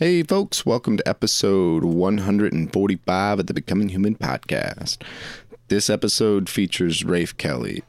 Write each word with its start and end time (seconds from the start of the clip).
Hey, 0.00 0.22
folks, 0.22 0.64
welcome 0.64 0.96
to 0.96 1.08
episode 1.08 1.82
145 1.82 3.40
of 3.40 3.46
the 3.48 3.52
Becoming 3.52 3.88
Human 3.88 4.14
podcast. 4.14 4.98
This 5.66 5.90
episode 5.90 6.48
features 6.48 7.02
Rafe 7.02 7.36
Kelly. 7.36 7.82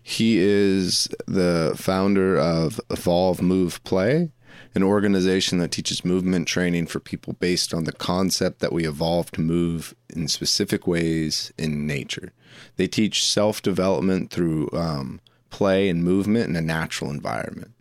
He 0.00 0.38
is 0.38 1.08
the 1.26 1.74
founder 1.76 2.38
of 2.38 2.80
Evolve 2.88 3.42
Move 3.42 3.82
Play, 3.82 4.30
an 4.76 4.84
organization 4.84 5.58
that 5.58 5.72
teaches 5.72 6.04
movement 6.04 6.46
training 6.46 6.86
for 6.86 7.00
people 7.00 7.32
based 7.32 7.74
on 7.74 7.82
the 7.82 7.90
concept 7.90 8.60
that 8.60 8.72
we 8.72 8.86
evolve 8.86 9.32
to 9.32 9.40
move 9.40 9.96
in 10.08 10.28
specific 10.28 10.86
ways 10.86 11.52
in 11.58 11.84
nature. 11.84 12.32
They 12.76 12.86
teach 12.86 13.26
self 13.26 13.60
development 13.60 14.30
through 14.30 14.70
um, 14.72 15.20
play 15.50 15.88
and 15.88 16.04
movement 16.04 16.48
in 16.48 16.54
a 16.54 16.60
natural 16.60 17.10
environment. 17.10 17.71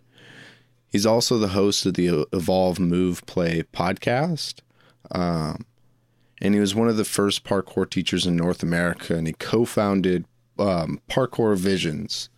He's 0.91 1.05
also 1.05 1.37
the 1.37 1.49
host 1.49 1.85
of 1.85 1.93
the 1.93 2.27
Evolve 2.33 2.79
Move 2.79 3.25
Play 3.25 3.63
podcast. 3.73 4.59
Um, 5.09 5.65
and 6.41 6.53
he 6.53 6.59
was 6.59 6.75
one 6.75 6.89
of 6.89 6.97
the 6.97 7.05
first 7.05 7.43
parkour 7.43 7.89
teachers 7.89 8.25
in 8.25 8.35
North 8.35 8.61
America, 8.61 9.15
and 9.15 9.25
he 9.25 9.33
co 9.33 9.63
founded 9.63 10.25
um, 10.59 10.99
Parkour 11.09 11.55
Visions. 11.55 12.29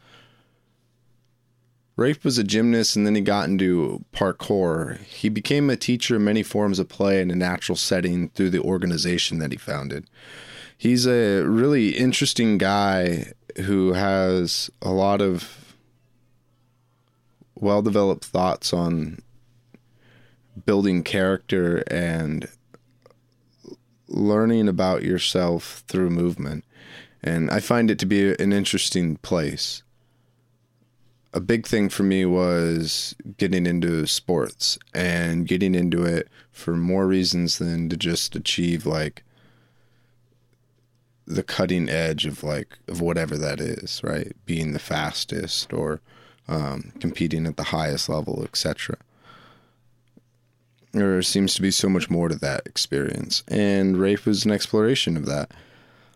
Rafe 1.95 2.23
was 2.23 2.39
a 2.39 2.43
gymnast 2.43 2.95
and 2.95 3.05
then 3.05 3.13
he 3.13 3.21
got 3.21 3.47
into 3.47 4.03
parkour. 4.13 4.99
He 5.03 5.29
became 5.29 5.69
a 5.69 5.75
teacher 5.75 6.15
in 6.15 6.23
many 6.23 6.41
forms 6.41 6.79
of 6.79 6.89
play 6.89 7.21
in 7.21 7.29
a 7.29 7.35
natural 7.35 7.75
setting 7.75 8.29
through 8.29 8.49
the 8.49 8.61
organization 8.61 9.37
that 9.37 9.51
he 9.51 9.59
founded. 9.59 10.09
He's 10.75 11.05
a 11.05 11.43
really 11.43 11.89
interesting 11.89 12.57
guy 12.57 13.33
who 13.65 13.93
has 13.93 14.71
a 14.81 14.89
lot 14.89 15.21
of 15.21 15.62
well 17.63 17.81
developed 17.81 18.25
thoughts 18.25 18.73
on 18.73 19.19
building 20.65 21.03
character 21.03 21.83
and 21.87 22.47
learning 24.07 24.67
about 24.67 25.03
yourself 25.03 25.83
through 25.87 26.09
movement. 26.09 26.63
And 27.23 27.49
I 27.49 27.59
find 27.59 27.89
it 27.89 27.97
to 27.99 28.05
be 28.05 28.35
an 28.35 28.53
interesting 28.53 29.15
place. 29.17 29.81
A 31.33 31.39
big 31.39 31.65
thing 31.65 31.89
for 31.89 32.03
me 32.03 32.25
was 32.25 33.15
getting 33.37 33.65
into 33.65 34.05
sports 34.05 34.77
and 34.93 35.47
getting 35.47 35.73
into 35.73 36.03
it 36.03 36.27
for 36.51 36.75
more 36.75 37.07
reasons 37.07 37.57
than 37.57 37.89
to 37.89 37.97
just 37.97 38.35
achieve 38.35 38.85
like 38.85 39.23
the 41.25 41.41
cutting 41.41 41.89
edge 41.89 42.25
of 42.25 42.43
like 42.43 42.77
of 42.87 43.01
whatever 43.01 43.37
that 43.37 43.59
is, 43.59 44.01
right? 44.03 44.33
Being 44.45 44.73
the 44.73 44.79
fastest 44.79 45.73
or 45.73 46.01
um, 46.47 46.91
competing 46.99 47.45
at 47.45 47.57
the 47.57 47.63
highest 47.63 48.09
level, 48.09 48.43
etc. 48.43 48.97
There 50.91 51.21
seems 51.21 51.55
to 51.55 51.61
be 51.61 51.71
so 51.71 51.89
much 51.89 52.09
more 52.09 52.29
to 52.29 52.35
that 52.35 52.61
experience, 52.65 53.43
and 53.47 53.97
Rafe 53.97 54.25
was 54.25 54.45
an 54.45 54.51
exploration 54.51 55.17
of 55.17 55.25
that. 55.25 55.51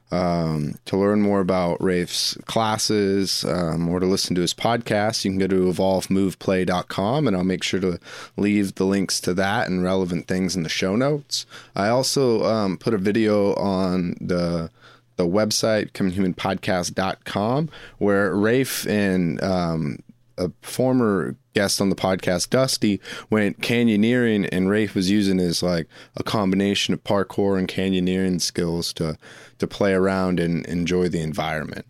Um, 0.09 0.75
to 0.85 0.95
learn 0.95 1.21
more 1.21 1.41
about 1.41 1.83
Rafe's 1.83 2.37
classes 2.45 3.43
um, 3.43 3.89
or 3.89 3.99
to 3.99 4.05
listen 4.05 4.35
to 4.35 4.41
his 4.41 4.53
podcast, 4.53 5.25
you 5.25 5.31
can 5.31 5.39
go 5.39 5.47
to 5.47 5.69
evolvemoveplay.com 5.69 7.27
and 7.27 7.35
I'll 7.35 7.43
make 7.43 7.63
sure 7.63 7.81
to 7.81 7.99
leave 8.37 8.75
the 8.75 8.85
links 8.85 9.19
to 9.21 9.33
that 9.33 9.67
and 9.67 9.83
relevant 9.83 10.27
things 10.27 10.55
in 10.55 10.63
the 10.63 10.69
show 10.69 10.95
notes. 10.95 11.45
I 11.75 11.89
also 11.89 12.45
um, 12.45 12.77
put 12.77 12.93
a 12.93 12.97
video 12.97 13.53
on 13.55 14.15
the 14.21 14.69
the 15.17 15.25
website, 15.25 15.91
cominghumanpodcast.com, 15.93 17.69
where 17.97 18.35
Rafe 18.35 18.87
and 18.87 19.43
um, 19.43 19.99
a 20.37 20.51
former 20.61 21.35
guest 21.53 21.81
on 21.81 21.89
the 21.89 21.95
podcast, 21.95 22.49
Dusty, 22.49 23.01
went 23.29 23.61
canyoneering, 23.61 24.47
and 24.51 24.69
Rafe 24.69 24.95
was 24.95 25.09
using 25.09 25.37
his 25.39 25.63
like 25.63 25.87
a 26.15 26.23
combination 26.23 26.93
of 26.93 27.03
parkour 27.03 27.57
and 27.57 27.67
canyoneering 27.67 28.41
skills 28.41 28.93
to 28.93 29.17
to 29.57 29.67
play 29.67 29.93
around 29.93 30.39
and 30.39 30.65
enjoy 30.67 31.09
the 31.09 31.21
environment. 31.21 31.85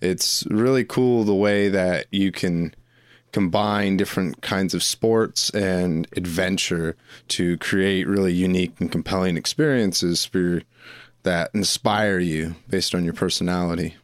It's 0.00 0.46
really 0.50 0.84
cool 0.84 1.24
the 1.24 1.34
way 1.34 1.68
that 1.68 2.06
you 2.10 2.32
can 2.32 2.74
combine 3.32 3.98
different 3.98 4.40
kinds 4.40 4.72
of 4.72 4.82
sports 4.82 5.50
and 5.50 6.08
adventure 6.16 6.96
to 7.28 7.58
create 7.58 8.06
really 8.06 8.32
unique 8.32 8.74
and 8.80 8.90
compelling 8.90 9.36
experiences 9.36 10.24
for 10.24 10.62
that 11.22 11.50
inspire 11.52 12.18
you 12.18 12.54
based 12.68 12.94
on 12.94 13.04
your 13.04 13.12
personality. 13.12 13.96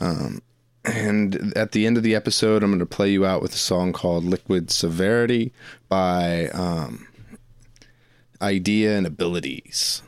Um, 0.00 0.40
and 0.86 1.56
at 1.56 1.72
the 1.72 1.86
end 1.86 1.96
of 1.96 2.02
the 2.02 2.14
episode, 2.14 2.62
I'm 2.62 2.70
going 2.70 2.78
to 2.78 2.86
play 2.86 3.10
you 3.10 3.26
out 3.26 3.42
with 3.42 3.54
a 3.54 3.58
song 3.58 3.92
called 3.92 4.24
Liquid 4.24 4.70
Severity 4.70 5.52
by 5.88 6.48
um, 6.48 7.06
Idea 8.40 8.96
and 8.96 9.06
Abilities. 9.06 10.02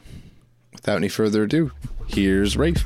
Without 0.73 0.97
any 0.97 1.09
further 1.09 1.43
ado, 1.45 1.73
here's 2.07 2.57
Rafe. 2.57 2.85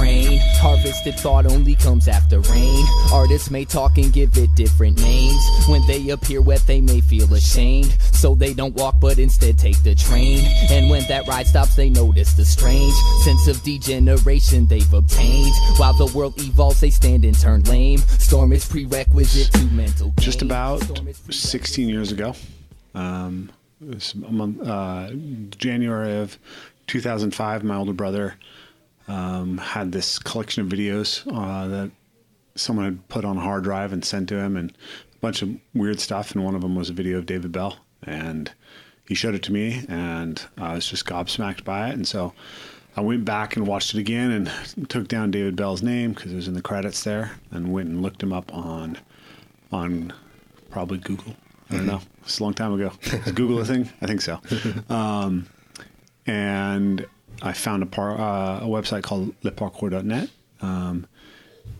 Rain, 0.00 0.40
harvested 0.56 1.14
thought 1.16 1.46
only 1.46 1.74
comes 1.74 2.08
after 2.08 2.40
rain. 2.40 2.84
Artists 3.12 3.50
may 3.50 3.64
talk 3.64 3.98
and 3.98 4.12
give 4.12 4.36
it 4.36 4.54
different 4.54 4.98
names. 5.00 5.40
When 5.68 5.86
they 5.86 6.10
appear 6.10 6.40
wet, 6.40 6.62
they 6.66 6.80
may 6.80 7.00
feel 7.00 7.32
ashamed. 7.34 7.96
So 8.12 8.34
they 8.34 8.54
don't 8.54 8.74
walk, 8.74 8.96
but 9.00 9.18
instead 9.18 9.58
take 9.58 9.82
the 9.82 9.94
train. 9.94 10.40
And 10.70 10.90
when 10.90 11.06
that 11.08 11.26
ride 11.26 11.46
stops, 11.46 11.76
they 11.76 11.90
notice 11.90 12.32
the 12.34 12.44
strange 12.44 12.94
sense 13.24 13.46
of 13.48 13.62
degeneration 13.62 14.66
they've 14.66 14.92
obtained. 14.92 15.54
While 15.76 15.94
the 15.94 16.12
world 16.16 16.40
evolves, 16.40 16.80
they 16.80 16.90
stand 16.90 17.24
and 17.24 17.38
turn 17.38 17.62
lame. 17.64 17.98
Storm 17.98 18.52
is 18.52 18.66
prerequisite 18.66 19.52
to 19.52 19.64
mental. 19.66 20.12
Just 20.18 20.42
about 20.42 20.82
16 21.30 21.88
years 21.88 22.12
ago, 22.12 22.34
um, 22.94 23.50
it 23.80 23.94
was 23.94 24.14
a 24.14 24.32
month, 24.32 24.66
uh, 24.66 25.10
January 25.56 26.18
of 26.18 26.38
2005, 26.88 27.62
my 27.64 27.76
older 27.76 27.92
brother 27.92 28.34
um, 29.08 29.58
had 29.58 29.92
this 29.92 30.18
collection 30.18 30.62
of 30.62 30.68
videos 30.70 31.26
uh, 31.26 31.66
that 31.68 31.90
someone 32.54 32.84
had 32.84 33.08
put 33.08 33.24
on 33.24 33.36
a 33.36 33.40
hard 33.40 33.64
drive 33.64 33.92
and 33.92 34.04
sent 34.04 34.28
to 34.28 34.36
him, 34.36 34.56
and 34.56 34.70
a 34.70 35.18
bunch 35.20 35.42
of 35.42 35.50
weird 35.74 36.00
stuff. 36.00 36.32
And 36.32 36.44
one 36.44 36.54
of 36.54 36.60
them 36.60 36.74
was 36.76 36.90
a 36.90 36.92
video 36.92 37.18
of 37.18 37.26
David 37.26 37.52
Bell, 37.52 37.76
and 38.02 38.52
he 39.06 39.14
showed 39.14 39.34
it 39.34 39.42
to 39.44 39.52
me, 39.52 39.84
and 39.88 40.42
I 40.56 40.74
was 40.74 40.86
just 40.86 41.06
gobsmacked 41.06 41.64
by 41.64 41.88
it. 41.88 41.94
And 41.94 42.06
so 42.06 42.34
I 42.96 43.00
went 43.00 43.24
back 43.24 43.56
and 43.56 43.66
watched 43.66 43.94
it 43.94 44.00
again, 44.00 44.30
and 44.30 44.88
took 44.90 45.08
down 45.08 45.30
David 45.30 45.56
Bell's 45.56 45.82
name 45.82 46.12
because 46.12 46.32
it 46.32 46.36
was 46.36 46.48
in 46.48 46.54
the 46.54 46.62
credits 46.62 47.04
there, 47.04 47.32
and 47.50 47.72
went 47.72 47.88
and 47.88 48.02
looked 48.02 48.22
him 48.22 48.32
up 48.32 48.54
on 48.54 48.98
on 49.72 50.12
probably 50.70 50.98
Google. 50.98 51.34
I 51.70 51.76
don't 51.76 51.86
know. 51.86 52.00
It's 52.22 52.38
a 52.38 52.42
long 52.42 52.54
time 52.54 52.72
ago. 52.72 52.92
Is 53.02 53.32
Google 53.32 53.60
a 53.60 53.64
thing? 53.64 53.90
I 54.00 54.06
think 54.06 54.20
so. 54.20 54.40
Um, 54.88 55.46
and 56.26 57.06
I 57.42 57.52
found 57.52 57.82
a, 57.82 57.86
par, 57.86 58.18
uh, 58.18 58.60
a 58.60 58.66
website 58.66 59.02
called 59.02 59.40
leparkour.net. 59.42 60.30
Um, 60.60 61.06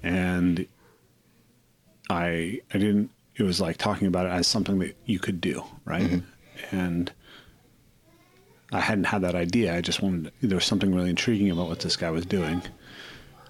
and 0.02 0.66
I 2.10 2.60
I 2.72 2.78
didn't. 2.78 3.10
It 3.36 3.42
was 3.42 3.60
like 3.60 3.76
talking 3.76 4.08
about 4.08 4.26
it 4.26 4.30
as 4.30 4.46
something 4.46 4.78
that 4.80 4.96
you 5.04 5.18
could 5.18 5.40
do, 5.40 5.64
right? 5.84 6.22
And 6.72 7.12
I 8.72 8.80
hadn't 8.80 9.04
had 9.04 9.22
that 9.22 9.34
idea. 9.36 9.76
I 9.76 9.80
just 9.80 10.02
wanted. 10.02 10.32
There 10.42 10.56
was 10.56 10.64
something 10.64 10.94
really 10.94 11.10
intriguing 11.10 11.50
about 11.50 11.68
what 11.68 11.80
this 11.80 11.96
guy 11.96 12.10
was 12.10 12.26
doing. 12.26 12.62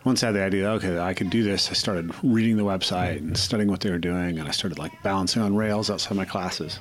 Once 0.04 0.22
I 0.22 0.26
had 0.26 0.36
the 0.36 0.42
idea, 0.42 0.68
okay, 0.72 0.98
I 0.98 1.14
could 1.14 1.30
do 1.30 1.42
this. 1.42 1.70
I 1.70 1.72
started 1.72 2.12
reading 2.22 2.56
the 2.56 2.64
website 2.64 3.18
and 3.18 3.36
studying 3.36 3.70
what 3.70 3.80
they 3.80 3.90
were 3.90 3.98
doing, 3.98 4.38
and 4.38 4.46
I 4.46 4.52
started 4.52 4.78
like 4.78 4.92
balancing 5.02 5.42
on 5.42 5.56
rails 5.56 5.90
outside 5.90 6.16
my 6.16 6.24
classes. 6.24 6.80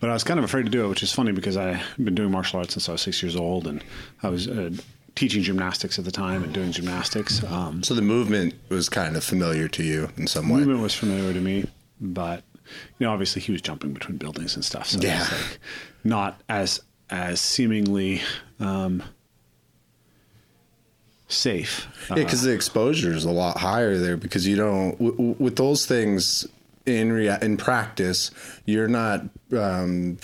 But 0.00 0.10
I 0.10 0.12
was 0.12 0.24
kind 0.24 0.38
of 0.38 0.44
afraid 0.44 0.64
to 0.64 0.70
do 0.70 0.84
it, 0.84 0.88
which 0.88 1.02
is 1.02 1.12
funny 1.12 1.32
because 1.32 1.56
I've 1.56 1.82
been 1.96 2.14
doing 2.14 2.30
martial 2.30 2.58
arts 2.58 2.74
since 2.74 2.88
I 2.88 2.92
was 2.92 3.00
six 3.00 3.22
years 3.22 3.34
old, 3.34 3.66
and 3.66 3.82
I 4.22 4.28
was 4.28 4.46
uh, 4.46 4.70
teaching 5.14 5.42
gymnastics 5.42 5.98
at 5.98 6.04
the 6.04 6.10
time 6.12 6.42
and 6.44 6.52
doing 6.52 6.70
gymnastics. 6.70 7.42
Um, 7.44 7.82
So 7.82 7.94
the 7.94 8.02
movement 8.02 8.54
was 8.68 8.88
kind 8.90 9.16
of 9.16 9.24
familiar 9.24 9.68
to 9.68 9.82
you 9.82 10.10
in 10.18 10.26
some 10.26 10.48
way. 10.50 10.60
The 10.60 10.66
movement 10.66 10.82
was 10.82 10.94
familiar 10.94 11.32
to 11.32 11.40
me, 11.40 11.64
but 12.00 12.42
you 12.98 13.06
know, 13.06 13.12
obviously 13.12 13.40
he 13.40 13.52
was 13.52 13.62
jumping 13.62 13.94
between 13.94 14.18
buildings 14.18 14.54
and 14.54 14.62
stuff, 14.64 14.88
so 14.90 14.98
Yeah. 15.00 15.22
it's 15.22 15.32
like 15.32 15.58
not 16.04 16.40
as 16.48 16.80
as 17.08 17.40
seemingly 17.40 18.20
um, 18.60 19.02
safe. 21.28 21.86
Yeah, 22.10 22.16
because 22.16 22.42
the 22.42 22.52
exposure 22.52 23.12
is 23.12 23.24
a 23.24 23.30
lot 23.30 23.58
higher 23.58 23.96
there. 23.98 24.16
Because 24.16 24.46
you 24.46 24.56
don't 24.56 24.92
w- 24.92 25.12
w- 25.12 25.36
with 25.38 25.56
those 25.56 25.86
things 25.86 26.46
in 26.86 27.12
rea- 27.12 27.38
in 27.42 27.56
practice, 27.56 28.30
you're 28.64 28.88
not 28.88 29.24
um, 29.52 30.18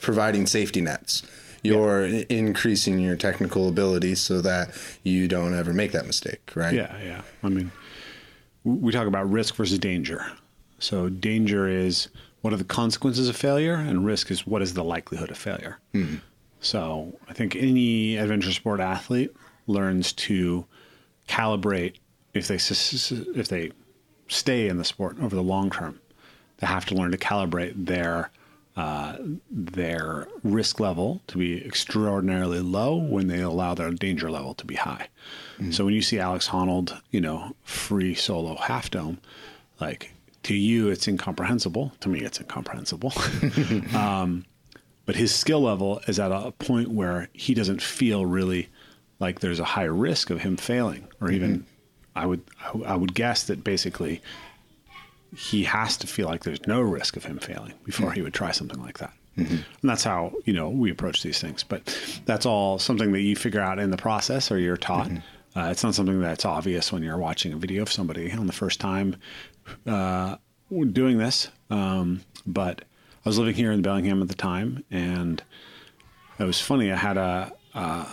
providing 0.00 0.46
safety 0.46 0.80
nets. 0.80 1.22
You're 1.62 2.04
i- 2.06 2.26
increasing 2.28 2.98
your 3.00 3.16
technical 3.16 3.68
ability 3.68 4.14
so 4.16 4.40
that 4.42 4.70
you 5.02 5.26
don't 5.28 5.54
ever 5.54 5.72
make 5.72 5.92
that 5.92 6.06
mistake, 6.06 6.50
right? 6.54 6.74
Yeah, 6.74 6.96
yeah. 7.02 7.22
I 7.42 7.48
mean, 7.48 7.72
we 8.64 8.92
talk 8.92 9.06
about 9.06 9.30
risk 9.30 9.54
versus 9.56 9.78
danger. 9.78 10.26
So 10.78 11.08
danger 11.08 11.66
is 11.68 12.08
what 12.42 12.52
are 12.52 12.56
the 12.56 12.64
consequences 12.64 13.28
of 13.28 13.36
failure, 13.36 13.74
and 13.74 14.04
risk 14.04 14.30
is 14.30 14.46
what 14.46 14.62
is 14.62 14.74
the 14.74 14.84
likelihood 14.84 15.30
of 15.30 15.38
failure. 15.38 15.78
So 16.60 17.18
I 17.28 17.32
think 17.32 17.56
any 17.56 18.16
adventure 18.16 18.52
sport 18.52 18.80
athlete 18.80 19.34
learns 19.66 20.12
to 20.12 20.64
calibrate 21.28 21.94
if 22.34 22.48
they 22.48 22.56
if 23.40 23.48
they 23.48 23.72
stay 24.28 24.68
in 24.68 24.78
the 24.78 24.84
sport 24.84 25.16
over 25.20 25.34
the 25.34 25.42
long 25.42 25.70
term. 25.70 26.00
they 26.58 26.66
have 26.66 26.86
to 26.86 26.94
learn 26.94 27.10
to 27.10 27.18
calibrate 27.18 27.86
their 27.86 28.30
uh, 28.76 29.16
their 29.50 30.28
risk 30.42 30.78
level 30.80 31.22
to 31.28 31.38
be 31.38 31.64
extraordinarily 31.64 32.60
low 32.60 32.94
when 32.94 33.26
they 33.26 33.40
allow 33.40 33.74
their 33.74 33.90
danger 33.90 34.30
level 34.30 34.52
to 34.52 34.66
be 34.66 34.74
high. 34.74 35.08
So 35.72 35.86
when 35.86 35.94
you 35.94 36.02
see 36.02 36.18
Alex 36.18 36.48
Honnold, 36.48 37.00
you 37.10 37.20
know, 37.22 37.56
free 37.64 38.14
solo 38.14 38.54
half 38.56 38.90
dome, 38.90 39.18
like 39.80 40.12
to 40.42 40.54
you 40.54 40.90
it's 40.90 41.08
incomprehensible. 41.08 41.92
To 42.00 42.10
me, 42.10 42.20
it's 42.20 42.38
incomprehensible. 42.38 43.14
um, 43.94 44.44
but 45.06 45.16
his 45.16 45.34
skill 45.34 45.62
level 45.62 46.02
is 46.06 46.18
at 46.18 46.30
a 46.30 46.50
point 46.52 46.88
where 46.88 47.28
he 47.32 47.54
doesn't 47.54 47.80
feel 47.80 48.26
really 48.26 48.68
like 49.18 49.40
there's 49.40 49.60
a 49.60 49.64
high 49.64 49.84
risk 49.84 50.28
of 50.28 50.40
him 50.42 50.58
failing, 50.58 51.08
or 51.20 51.30
even 51.30 51.64
I 52.16 52.26
would 52.26 52.42
I 52.84 52.96
would 52.96 53.14
guess 53.14 53.44
that 53.44 53.62
basically 53.62 54.20
he 55.36 55.64
has 55.64 55.96
to 55.98 56.06
feel 56.06 56.26
like 56.26 56.44
there's 56.44 56.66
no 56.66 56.80
risk 56.80 57.16
of 57.16 57.24
him 57.24 57.38
failing 57.38 57.74
before 57.84 58.12
he 58.12 58.22
would 58.22 58.34
try 58.34 58.52
something 58.52 58.80
like 58.80 58.98
that. 58.98 59.12
And 59.36 59.90
that's 59.90 60.02
how 60.04 60.32
you 60.44 60.52
know 60.54 60.70
we 60.70 60.90
approach 60.90 61.22
these 61.22 61.40
things. 61.40 61.62
But 61.62 61.82
that's 62.24 62.46
all 62.46 62.78
something 62.78 63.12
that 63.12 63.20
you 63.20 63.36
figure 63.36 63.60
out 63.60 63.78
in 63.78 63.90
the 63.90 63.96
process, 63.98 64.50
or 64.50 64.58
you're 64.58 64.78
taught. 64.78 65.10
Uh, 65.54 65.68
it's 65.70 65.82
not 65.84 65.94
something 65.94 66.20
that's 66.20 66.44
obvious 66.44 66.92
when 66.92 67.02
you're 67.02 67.18
watching 67.18 67.52
a 67.52 67.56
video 67.56 67.82
of 67.82 67.92
somebody 67.92 68.32
on 68.32 68.46
the 68.46 68.52
first 68.52 68.80
time 68.80 69.16
uh, 69.86 70.36
doing 70.92 71.18
this. 71.18 71.48
Um, 71.70 72.22
but 72.46 72.82
I 73.24 73.28
was 73.28 73.38
living 73.38 73.54
here 73.54 73.72
in 73.72 73.82
Bellingham 73.82 74.22
at 74.22 74.28
the 74.28 74.34
time, 74.34 74.84
and 74.90 75.42
it 76.38 76.44
was 76.44 76.60
funny. 76.60 76.92
I 76.92 76.96
had 76.96 77.16
a, 77.16 77.52
a 77.74 78.06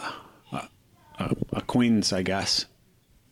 acquaintance, 1.53 2.11
I 2.13 2.21
guess. 2.23 2.65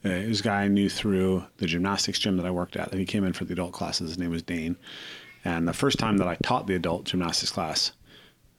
Uh, 0.04 0.10
it 0.10 0.28
was 0.28 0.40
a 0.40 0.44
guy 0.44 0.64
I 0.64 0.68
knew 0.68 0.90
through 0.90 1.46
the 1.58 1.68
gymnastics 1.68 2.20
gym 2.20 2.38
that 2.38 2.46
I 2.46 2.52
worked 2.52 2.76
at. 2.76 2.92
And 2.92 3.00
he 3.00 3.06
came 3.06 3.24
in 3.24 3.34
for 3.34 3.46
the 3.46 3.54
adult 3.54 3.74
classes. 3.74 4.10
His 4.10 4.18
name 4.18 4.32
was 4.32 4.44
Dane. 4.44 4.76
And 5.46 5.68
the 5.68 5.74
first 5.74 6.00
time 6.00 6.18
that 6.18 6.28
I 6.28 6.36
taught 6.44 6.68
the 6.68 6.76
adult 6.76 7.06
gymnastics 7.06 7.52
class, 7.52 7.92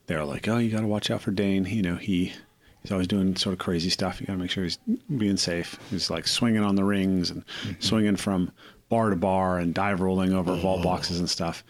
they 0.07 0.15
were 0.15 0.25
like, 0.25 0.47
"Oh, 0.47 0.57
you 0.57 0.69
got 0.69 0.81
to 0.81 0.87
watch 0.87 1.09
out 1.09 1.21
for 1.21 1.31
Dane. 1.31 1.65
You 1.65 1.81
know, 1.81 1.95
he 1.95 2.33
he's 2.81 2.91
always 2.91 3.07
doing 3.07 3.35
sort 3.35 3.53
of 3.53 3.59
crazy 3.59 3.89
stuff. 3.89 4.19
You 4.19 4.27
got 4.27 4.33
to 4.33 4.39
make 4.39 4.51
sure 4.51 4.63
he's 4.63 4.79
being 5.17 5.37
safe. 5.37 5.79
He's 5.89 6.09
like 6.09 6.27
swinging 6.27 6.63
on 6.63 6.75
the 6.75 6.83
rings 6.83 7.29
and 7.29 7.43
swinging 7.79 8.17
from 8.17 8.51
bar 8.89 9.09
to 9.09 9.15
bar 9.15 9.59
and 9.59 9.73
dive 9.73 10.01
rolling 10.01 10.33
over 10.33 10.55
vault 10.55 10.83
boxes 10.83 11.19
and 11.19 11.29
stuff." 11.29 11.63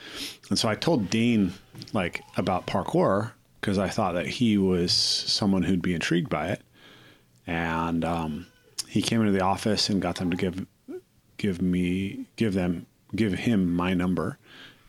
And 0.49 0.57
so 0.57 0.67
I 0.67 0.75
told 0.75 1.11
Dean 1.11 1.53
like 1.93 2.23
about 2.37 2.65
parkour 2.65 3.31
because 3.61 3.77
I 3.77 3.89
thought 3.89 4.13
that 4.13 4.27
he 4.27 4.57
was 4.57 4.91
someone 4.91 5.61
who'd 5.61 5.81
be 5.81 5.93
intrigued 5.93 6.29
by 6.29 6.47
it, 6.49 6.61
and 7.45 8.03
um, 8.03 8.47
he 8.93 9.01
came 9.01 9.21
into 9.21 9.31
the 9.31 9.43
office 9.43 9.89
and 9.89 9.99
got 9.99 10.17
them 10.17 10.29
to 10.29 10.37
give 10.37 10.67
give 11.37 11.59
me 11.63 12.27
give 12.35 12.53
them 12.53 12.85
give 13.15 13.33
him 13.33 13.73
my 13.73 13.95
number. 13.95 14.37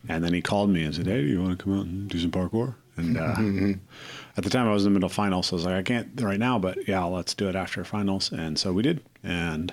And 0.07 0.23
then 0.23 0.35
he 0.35 0.43
called 0.43 0.69
me 0.69 0.85
and 0.85 0.95
said 0.95 1.07
hey 1.07 1.23
do 1.23 1.27
you 1.27 1.41
want 1.41 1.59
to 1.59 1.65
come 1.65 1.79
out 1.79 1.87
and 1.87 2.07
do 2.11 2.19
some 2.19 2.31
parkour? 2.31 2.75
And 2.99 3.17
uh, 3.17 3.79
at 4.37 4.45
the 4.45 4.51
time 4.51 4.69
i 4.69 4.73
was 4.73 4.85
in 4.85 4.93
the 4.93 4.95
middle 4.99 5.07
of 5.07 5.13
finals 5.13 5.47
so 5.47 5.55
i 5.55 5.57
was 5.57 5.65
like 5.65 5.75
i 5.75 5.83
can't 5.83 6.21
right 6.21 6.39
now 6.39 6.59
but 6.61 6.87
yeah 6.87 7.03
let's 7.05 7.33
do 7.33 7.49
it 7.49 7.57
after 7.57 7.83
finals. 7.83 8.31
And 8.31 8.59
so 8.59 8.75
we 8.75 8.83
did. 8.83 9.03
And 9.23 9.73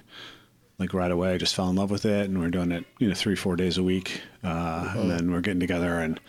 like 0.79 0.93
right 0.93 1.11
away 1.11 1.33
i 1.33 1.37
just 1.37 1.53
fell 1.53 1.69
in 1.69 1.75
love 1.75 1.91
with 1.91 2.05
it 2.05 2.29
and 2.29 2.39
we 2.39 2.45
are 2.45 2.49
doing 2.49 2.71
it 2.71 2.85
you 2.99 3.09
know 3.09 3.13
three 3.13 3.35
four 3.35 3.57
days 3.57 3.77
a 3.77 3.83
week 3.83 4.21
uh, 4.45 4.93
and 4.95 5.11
then 5.11 5.29
we're 5.31 5.41
getting 5.41 5.59
together 5.59 5.99
and 5.99 6.21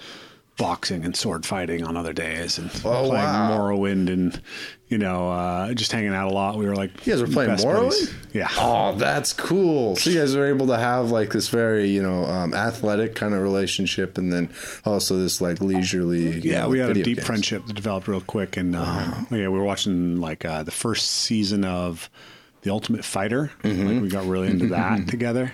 boxing 0.58 1.04
and 1.04 1.16
sword 1.16 1.46
fighting 1.46 1.82
on 1.82 1.96
other 1.96 2.12
days 2.12 2.58
and 2.58 2.70
Oh, 2.84 3.08
playing 3.08 3.08
wow. 3.12 3.58
Morrowind 3.58 4.08
and 4.12 4.40
you 4.88 4.99
know 4.99 5.31
uh, 5.32 5.72
just 5.72 5.90
hanging 5.93 6.12
out 6.14 6.31
a 6.31 6.34
lot. 6.34 6.56
We 6.58 6.66
were 6.66 6.76
like 6.76 7.06
You 7.06 7.14
guys 7.14 7.22
were 7.22 7.26
playing 7.28 7.50
Morrowind? 7.52 7.90
buddies. 7.90 8.14
Yeah. 8.34 8.49
Oh, 8.58 8.94
that's 8.96 9.32
cool. 9.32 9.96
So 9.96 10.10
you 10.10 10.19
guys 10.19 10.37
are 10.37 10.44
able 10.46 10.66
to 10.69 10.76
have 10.78 11.10
like 11.10 11.31
this 11.32 11.49
very, 11.49 11.88
you 11.88 12.02
know, 12.02 12.25
um, 12.26 12.52
athletic 12.54 13.14
kind 13.14 13.32
of 13.34 13.40
relationship, 13.43 14.19
and 14.19 14.31
then 14.32 14.50
also 14.84 15.16
this 15.16 15.40
like 15.40 15.60
leisurely. 15.60 16.38
Yeah, 16.40 16.62
know, 16.62 16.69
we 16.69 16.78
had 16.81 16.90
a 16.90 16.94
deep 17.02 17.16
games. 17.16 17.26
friendship 17.26 17.66
that 17.66 17.72
developed 17.75 18.06
real 18.06 18.20
quick, 18.20 18.56
and 18.58 18.76
uh, 18.76 19.14
yeah, 19.31 19.48
we 19.48 19.48
were 19.48 19.64
watching 19.64 20.20
like 20.20 20.44
uh, 20.44 20.62
the 20.62 20.70
first 20.70 21.10
season 21.10 21.64
of 21.64 22.10
The 22.60 22.70
Ultimate 22.70 23.05
Fighter. 23.06 23.50
Mm-hmm. 23.62 23.87
Like 23.88 24.02
we 24.02 24.08
got 24.08 24.26
really 24.26 24.48
into 24.48 24.66
that 24.69 25.08
together. 25.08 25.52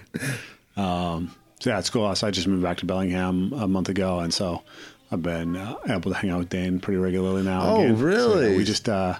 Um, 0.77 1.35
so 1.61 1.71
yeah, 1.71 1.79
it's 1.79 1.91
cool. 1.91 2.15
So 2.15 2.27
I 2.27 2.31
just 2.31 2.47
moved 2.47 2.63
back 2.63 2.77
to 2.79 2.87
Bellingham 2.87 3.53
a 3.53 3.67
month 3.67 3.89
ago, 3.89 4.21
and 4.21 4.33
so 4.33 4.63
I've 5.11 5.23
been 5.23 5.57
uh, 5.57 5.77
able 5.89 6.11
to 6.13 6.17
hang 6.19 6.31
out 6.31 6.39
with 6.41 6.49
Dane 6.51 6.81
pretty 6.81 6.99
regularly 6.99 7.43
now. 7.43 7.63
Oh, 7.63 7.81
again. 7.83 7.97
So, 7.97 8.03
really? 8.05 8.57
we 8.57 8.65
just 8.65 8.89
uh, 8.89 9.15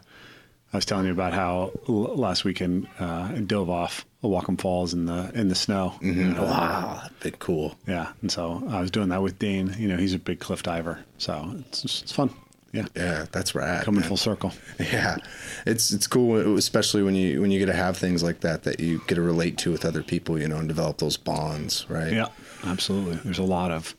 I 0.73 0.77
was 0.77 0.85
telling 0.85 1.07
you 1.07 1.13
about 1.13 1.33
how 1.33 1.73
l- 1.89 2.15
last 2.17 2.45
weekend 2.45 2.87
uh, 3.01 3.33
I 3.35 3.41
dove 3.47 3.71
off 3.71 4.05
Whatcom 4.23 4.61
Falls 4.61 4.93
in 4.93 5.07
the 5.07 5.31
in 5.35 5.49
the 5.49 5.55
snow. 5.55 5.95
And, 6.03 6.37
uh, 6.39 6.43
Wow, 6.43 7.01
that'd 7.03 7.21
be 7.33 7.37
cool. 7.39 7.75
yeah, 7.87 8.13
and 8.21 8.31
so 8.31 8.63
I 8.69 8.81
was 8.81 8.91
doing 8.91 9.09
that 9.09 9.23
with 9.23 9.39
Dane. 9.39 9.75
You 9.79 9.89
know, 9.89 9.97
he's 9.97 10.13
a 10.15 10.19
big 10.19 10.41
cliff 10.41 10.63
diver, 10.63 10.99
so 11.17 11.55
it's 11.71 11.85
it's 11.85 12.13
fun. 12.13 12.31
Yeah, 12.71 12.85
Yeah, 12.95 13.25
that's 13.33 13.55
rad. 13.55 13.87
coming 13.87 14.01
man. 14.03 14.09
full 14.09 14.19
circle. 14.19 14.53
Yeah, 14.79 15.17
it's 15.65 15.91
it's 15.91 16.07
cool, 16.07 16.59
especially 16.59 17.03
when 17.03 17.15
you 17.15 17.41
when 17.41 17.51
you 17.51 17.59
get 17.59 17.67
to 17.67 17.73
have 17.73 17.97
things 17.97 18.23
like 18.23 18.41
that 18.41 18.65
that 18.65 18.79
you 18.79 19.01
get 19.07 19.15
to 19.15 19.23
relate 19.23 19.57
to 19.59 19.73
with 19.73 19.87
other 19.87 20.03
people, 20.03 20.39
you 20.39 20.49
know, 20.49 20.59
and 20.59 20.69
develop 20.69 20.99
those 20.99 21.17
bonds, 21.17 21.87
right? 21.89 22.13
Yeah, 22.13 22.27
absolutely. 22.67 23.15
There's 23.25 23.39
a 23.39 23.43
lot 23.43 23.71
of. 23.71 23.95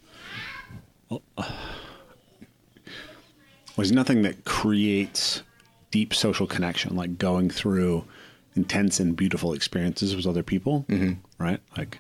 There's 3.80 3.92
nothing 3.92 4.22
that 4.24 4.46
creates 4.46 5.44
deep 5.92 6.14
social 6.14 6.48
connection 6.48 6.96
like 6.96 7.18
going 7.18 7.50
through 7.50 8.06
intense 8.56 9.00
and 9.00 9.16
beautiful 9.16 9.54
experiences 9.54 10.16
with 10.16 10.28
other 10.28 10.44
people, 10.44 10.86
mm-hmm. 10.88 11.14
right? 11.44 11.60
Like 11.78 12.00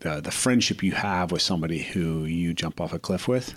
the 0.00 0.20
the 0.20 0.30
friendship 0.30 0.82
you 0.82 0.92
have 0.92 1.32
with 1.32 1.42
somebody 1.42 1.82
who 1.82 2.24
you 2.24 2.54
jump 2.54 2.80
off 2.80 2.92
a 2.92 2.98
cliff 2.98 3.28
with 3.28 3.54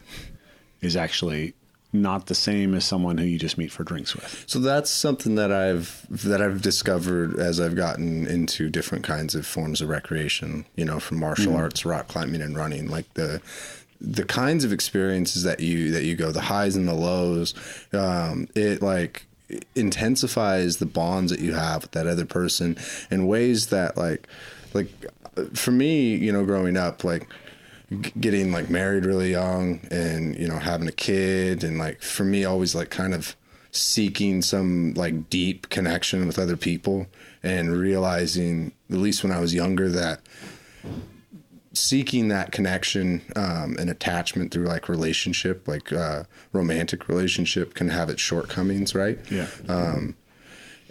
is 0.82 0.96
actually 0.96 1.54
not 1.92 2.28
the 2.28 2.36
same 2.36 2.76
as 2.76 2.86
someone 2.86 3.18
who 3.18 3.26
you 3.26 3.40
just 3.40 3.58
meet 3.58 3.72
for 3.72 3.84
drinks 3.84 4.16
with. 4.16 4.44
So 4.48 4.60
that's 4.60 4.92
something 4.92 5.36
that 5.36 5.52
I've 5.52 6.06
that 6.10 6.42
I've 6.42 6.62
discovered 6.62 7.40
as 7.40 7.60
I've 7.60 7.76
gotten 7.76 8.28
into 8.28 8.70
different 8.70 9.04
kinds 9.04 9.34
of 9.34 9.48
forms 9.48 9.82
of 9.82 9.90
recreation, 9.90 10.66
you 10.76 10.86
know, 10.86 11.00
from 11.00 11.20
martial 11.20 11.54
mm-hmm. 11.54 11.62
arts, 11.62 11.86
rock 11.86 12.08
climbing 12.08 12.42
and 12.42 12.56
running, 12.56 12.90
like 12.90 13.12
the 13.16 13.42
the 14.02 14.24
kinds 14.24 14.64
of 14.64 14.72
experiences 14.72 15.44
that 15.44 15.60
you 15.60 15.92
that 15.92 16.04
you 16.04 16.16
go, 16.16 16.32
the 16.32 16.42
highs 16.42 16.76
and 16.76 16.88
the 16.88 16.94
lows, 16.94 17.54
um, 17.94 18.48
it 18.56 18.82
like 18.82 19.26
intensifies 19.76 20.78
the 20.78 20.86
bonds 20.86 21.32
that 21.32 21.42
you 21.42 21.54
have 21.54 21.82
with 21.82 21.92
that 21.92 22.08
other 22.08 22.26
person 22.26 22.78
in 23.10 23.28
ways 23.28 23.68
that 23.68 23.98
like 23.98 24.28
like 24.74 24.90
for 25.54 25.72
me, 25.72 26.16
you 26.16 26.32
know, 26.32 26.46
growing 26.46 26.78
up, 26.78 27.04
like 27.04 27.28
getting 28.20 28.52
like 28.52 28.70
married 28.70 29.06
really 29.06 29.32
young 29.32 29.80
and 29.90 30.38
you 30.38 30.48
know 30.48 30.60
having 30.60 30.88
a 30.88 30.92
kid 30.92 31.64
and 31.64 31.80
like 31.80 32.02
for 32.02 32.24
me 32.24 32.46
always 32.46 32.76
like 32.76 32.92
kind 32.92 33.16
of 33.16 33.36
seeking 33.72 34.42
some 34.42 34.94
like 34.94 35.30
deep 35.30 35.70
connection 35.70 36.28
with 36.28 36.38
other 36.38 36.56
people 36.56 37.08
and 37.42 37.76
realizing 37.76 38.72
at 38.92 38.98
least 38.98 39.24
when 39.24 39.32
I 39.32 39.40
was 39.40 39.54
younger 39.54 39.90
that 39.90 40.22
seeking 41.80 42.28
that 42.30 42.52
connection 42.52 43.22
um, 43.36 43.76
and 43.80 43.90
attachment 43.90 44.52
through 44.52 44.66
like 44.66 44.90
relationship 44.90 45.68
like 45.68 45.92
uh, 45.94 46.24
romantic 46.54 47.08
relationship 47.08 47.74
can 47.74 47.90
have 47.90 48.10
its 48.10 48.22
shortcomings 48.22 48.94
right 48.94 49.18
Yeah. 49.32 49.48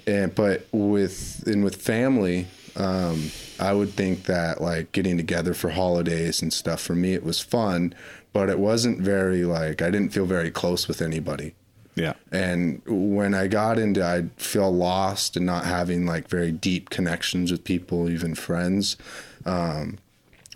and 0.07 0.35
but 0.35 0.67
with 0.73 1.43
and 1.47 1.63
with 1.65 1.77
family 1.77 2.47
um 2.77 3.31
i 3.61 3.73
would 3.73 3.91
think 3.91 4.25
that 4.25 4.61
like 4.61 4.93
getting 4.93 5.17
together 5.17 5.55
for 5.55 5.71
holidays 5.71 6.41
and 6.43 6.53
stuff 6.53 6.81
for 6.81 6.95
me 6.95 7.13
it 7.15 7.25
was 7.25 7.41
fun 7.41 7.95
but 8.33 8.49
it 8.49 8.59
wasn't 8.59 9.01
very 9.01 9.45
like 9.45 9.83
i 9.83 9.91
didn't 9.91 10.13
feel 10.13 10.27
very 10.27 10.51
close 10.51 10.87
with 10.89 11.03
anybody 11.03 11.55
yeah. 11.97 12.13
and 12.31 12.81
when 12.87 13.35
i 13.35 13.47
got 13.49 13.79
into 13.79 14.05
i'd 14.05 14.31
feel 14.37 14.71
lost 14.75 15.37
and 15.37 15.45
not 15.45 15.65
having 15.65 16.07
like 16.07 16.29
very 16.29 16.53
deep 16.53 16.89
connections 16.91 17.51
with 17.51 17.65
people 17.65 18.09
even 18.09 18.35
friends 18.35 18.97
um 19.45 19.99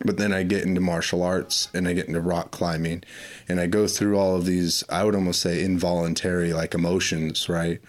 but 0.04 0.16
then 0.16 0.32
I 0.32 0.42
get 0.42 0.62
into 0.64 0.80
martial 0.80 1.22
arts 1.22 1.68
and 1.74 1.86
I 1.86 1.92
get 1.92 2.08
into 2.08 2.20
rock 2.20 2.50
climbing 2.50 3.04
and 3.48 3.60
I 3.60 3.66
go 3.66 3.86
through 3.86 4.18
all 4.18 4.34
of 4.36 4.46
these, 4.46 4.82
I 4.88 5.04
would 5.04 5.14
almost 5.14 5.40
say 5.40 5.62
involuntary 5.62 6.52
like 6.52 6.74
emotions, 6.74 7.48
right? 7.48 7.80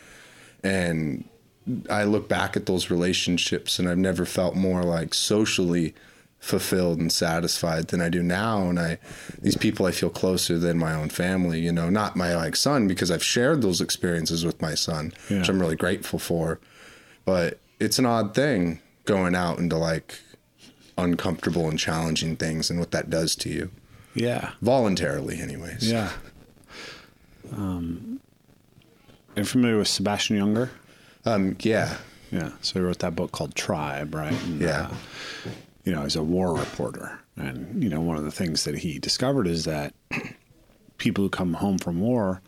And 0.64 1.24
I 1.90 2.04
look 2.04 2.28
back 2.28 2.56
at 2.58 2.66
those 2.66 2.90
relationships 2.90 3.80
and 3.80 3.88
I've 3.90 3.98
never 3.98 4.26
felt 4.26 4.56
more 4.56 4.84
like 4.84 5.14
socially 5.14 5.94
fulfilled 6.40 7.00
and 7.00 7.10
satisfied 7.12 7.88
than 7.88 8.02
I 8.02 8.10
do 8.10 8.22
now. 8.22 8.64
And 8.70 8.78
I, 8.78 8.98
these 9.42 9.56
people 9.56 9.86
I 9.86 9.92
feel 9.92 10.10
closer 10.10 10.60
than 10.60 10.78
my 10.78 10.94
own 10.94 11.08
family, 11.08 11.62
you 11.62 11.72
know, 11.72 11.90
not 11.90 12.18
my 12.18 12.36
like 12.36 12.58
son 12.58 12.86
because 12.88 13.10
I've 13.12 13.24
shared 13.24 13.62
those 13.62 13.80
experiences 13.80 14.46
with 14.46 14.62
my 14.62 14.76
son, 14.76 15.14
Yeah. 15.30 15.40
which 15.40 15.48
I'm 15.50 15.60
really 15.62 15.78
grateful 15.78 16.20
for. 16.20 16.60
But 17.24 17.60
it's 17.80 17.98
an 17.98 18.06
odd 18.06 18.36
thing 18.36 18.82
going 19.06 19.36
out 19.36 19.58
into 19.58 19.78
like 19.78 20.20
uncomfortable 20.98 21.68
and 21.70 21.80
challenging 21.80 22.36
things 22.36 22.70
and 22.70 22.80
what 22.80 22.92
that 22.92 23.10
does 23.10 23.36
to 23.38 23.50
you 23.50 23.72
Yeah. 24.14 24.52
voluntarily 24.62 25.40
anyways. 25.42 25.90
Yeah. 25.92 26.12
Um, 27.52 28.20
are 29.36 29.42
you 29.42 29.46
familiar 29.46 29.78
with 29.78 29.88
Sebastian 29.88 30.38
Junger? 30.38 30.70
Um, 31.26 31.56
yeah. 31.62 31.98
Yeah. 32.32 32.52
So 32.62 32.80
he 32.80 32.86
wrote 32.86 33.00
that 33.00 33.16
book 33.16 33.32
called 33.32 33.56
Tribe, 33.56 34.14
right? 34.16 34.34
And, 34.46 34.62
Yeah. 34.62 34.88
uh, 34.92 35.50
you 35.84 35.92
know, 35.92 36.04
he's 36.04 36.16
a 36.16 36.24
war 36.24 36.56
reporter, 36.56 37.20
And 37.36 37.84
you 37.84 37.90
know, 37.90 38.00
one 38.00 38.16
of 38.18 38.24
the 38.24 38.32
things 38.32 38.64
that 38.64 38.78
he 38.80 39.00
discovered 39.00 39.48
is 39.48 39.66
that 39.66 39.94
people 41.00 41.24
who 41.24 41.30
come 41.30 41.56
home 41.56 41.80
from 41.80 42.00
war 42.00 42.42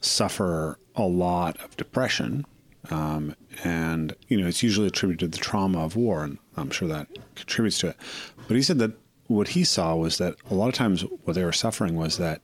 suffer 0.00 0.78
a 0.94 1.02
lot 1.02 1.60
of 1.62 1.76
depression, 1.76 2.46
um, 2.90 3.34
and 3.64 4.14
you 4.28 4.40
know, 4.40 4.46
it's 4.46 4.62
usually 4.62 4.86
attributed 4.86 5.32
to 5.32 5.38
the 5.38 5.42
trauma 5.42 5.84
of 5.84 5.96
war, 5.96 6.24
and 6.24 6.38
I'm 6.56 6.70
sure 6.70 6.88
that 6.88 7.08
contributes 7.34 7.78
to 7.78 7.88
it. 7.88 7.96
But 8.48 8.56
he 8.56 8.62
said 8.62 8.78
that 8.78 8.92
what 9.26 9.48
he 9.48 9.64
saw 9.64 9.96
was 9.96 10.18
that 10.18 10.36
a 10.50 10.54
lot 10.54 10.68
of 10.68 10.74
times 10.74 11.02
what 11.24 11.34
they 11.34 11.44
were 11.44 11.52
suffering 11.52 11.96
was 11.96 12.18
that 12.18 12.42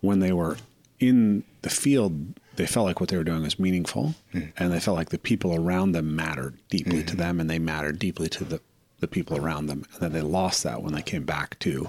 when 0.00 0.20
they 0.20 0.32
were 0.32 0.56
in 0.98 1.44
the 1.62 1.70
field, 1.70 2.34
they 2.56 2.66
felt 2.66 2.86
like 2.86 3.00
what 3.00 3.08
they 3.08 3.16
were 3.16 3.24
doing 3.24 3.42
was 3.42 3.58
meaningful, 3.58 4.14
mm. 4.34 4.52
and 4.56 4.72
they 4.72 4.80
felt 4.80 4.96
like 4.96 5.10
the 5.10 5.18
people 5.18 5.54
around 5.54 5.92
them 5.92 6.14
mattered 6.14 6.58
deeply 6.68 6.98
mm-hmm. 6.98 7.06
to 7.06 7.16
them, 7.16 7.40
and 7.40 7.48
they 7.48 7.58
mattered 7.58 7.98
deeply 7.98 8.28
to 8.28 8.44
the 8.44 8.60
the 9.00 9.08
people 9.08 9.38
around 9.38 9.66
them, 9.66 9.86
and 9.92 10.00
then 10.02 10.12
they 10.12 10.20
lost 10.20 10.62
that 10.62 10.82
when 10.82 10.92
they 10.92 11.02
came 11.02 11.24
back 11.24 11.58
to. 11.60 11.88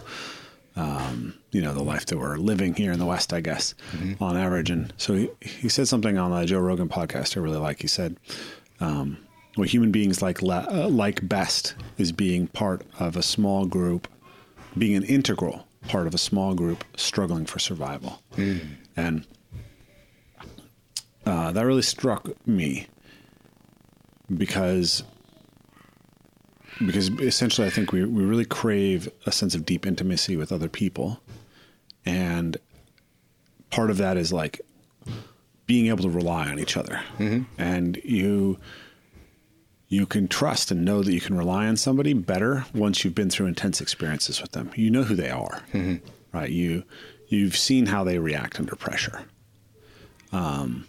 Um, 0.77 1.35
you 1.51 1.61
know 1.61 1.73
the 1.73 1.83
life 1.83 2.05
that 2.07 2.17
we're 2.17 2.37
living 2.37 2.73
here 2.73 2.91
in 2.91 2.99
the 2.99 3.05
West, 3.05 3.33
I 3.33 3.41
guess, 3.41 3.73
mm-hmm. 3.91 4.23
on 4.23 4.37
average. 4.37 4.69
And 4.69 4.93
so 4.97 5.13
he, 5.15 5.29
he 5.41 5.69
said 5.69 5.87
something 5.87 6.17
on 6.17 6.31
the 6.31 6.45
Joe 6.45 6.59
Rogan 6.59 6.89
podcast 6.89 7.37
I 7.37 7.41
really 7.41 7.57
like. 7.57 7.81
He 7.81 7.87
said, 7.87 8.17
um, 8.79 9.17
"What 9.55 9.69
human 9.69 9.91
beings 9.91 10.21
like 10.21 10.41
uh, 10.41 10.87
like 10.89 11.27
best 11.27 11.75
is 11.97 12.11
being 12.11 12.47
part 12.47 12.83
of 12.99 13.15
a 13.15 13.23
small 13.23 13.65
group, 13.65 14.07
being 14.77 14.95
an 14.95 15.03
integral 15.03 15.67
part 15.87 16.07
of 16.07 16.13
a 16.13 16.19
small 16.19 16.53
group 16.53 16.83
struggling 16.95 17.45
for 17.45 17.59
survival." 17.59 18.21
Mm. 18.35 18.61
And 18.95 19.27
uh, 21.25 21.51
that 21.51 21.65
really 21.65 21.81
struck 21.81 22.29
me 22.47 22.87
because 24.35 25.03
because 26.85 27.09
essentially 27.19 27.67
I 27.67 27.69
think 27.69 27.91
we 27.91 28.03
we 28.03 28.23
really 28.23 28.45
crave 28.45 29.09
a 29.25 29.31
sense 29.31 29.55
of 29.55 29.65
deep 29.65 29.85
intimacy 29.85 30.35
with 30.35 30.51
other 30.51 30.69
people, 30.69 31.21
and 32.05 32.57
part 33.69 33.89
of 33.89 33.97
that 33.97 34.17
is 34.17 34.31
like 34.31 34.61
being 35.65 35.87
able 35.87 36.03
to 36.03 36.09
rely 36.09 36.49
on 36.49 36.59
each 36.59 36.77
other, 36.77 37.01
mm-hmm. 37.17 37.43
and 37.57 37.97
you 38.03 38.59
you 39.87 40.05
can 40.05 40.27
trust 40.27 40.71
and 40.71 40.85
know 40.85 41.03
that 41.03 41.13
you 41.13 41.19
can 41.19 41.37
rely 41.37 41.67
on 41.67 41.75
somebody 41.75 42.13
better 42.13 42.65
once 42.73 43.03
you've 43.03 43.13
been 43.13 43.29
through 43.29 43.47
intense 43.47 43.81
experiences 43.81 44.41
with 44.41 44.53
them. 44.53 44.71
You 44.75 44.89
know 44.89 45.03
who 45.03 45.15
they 45.15 45.29
are, 45.29 45.63
mm-hmm. 45.73 45.97
right? 46.33 46.49
You 46.49 46.83
you've 47.27 47.57
seen 47.57 47.87
how 47.87 48.03
they 48.03 48.17
react 48.17 48.59
under 48.59 48.75
pressure. 48.75 49.25
Um, 50.31 50.87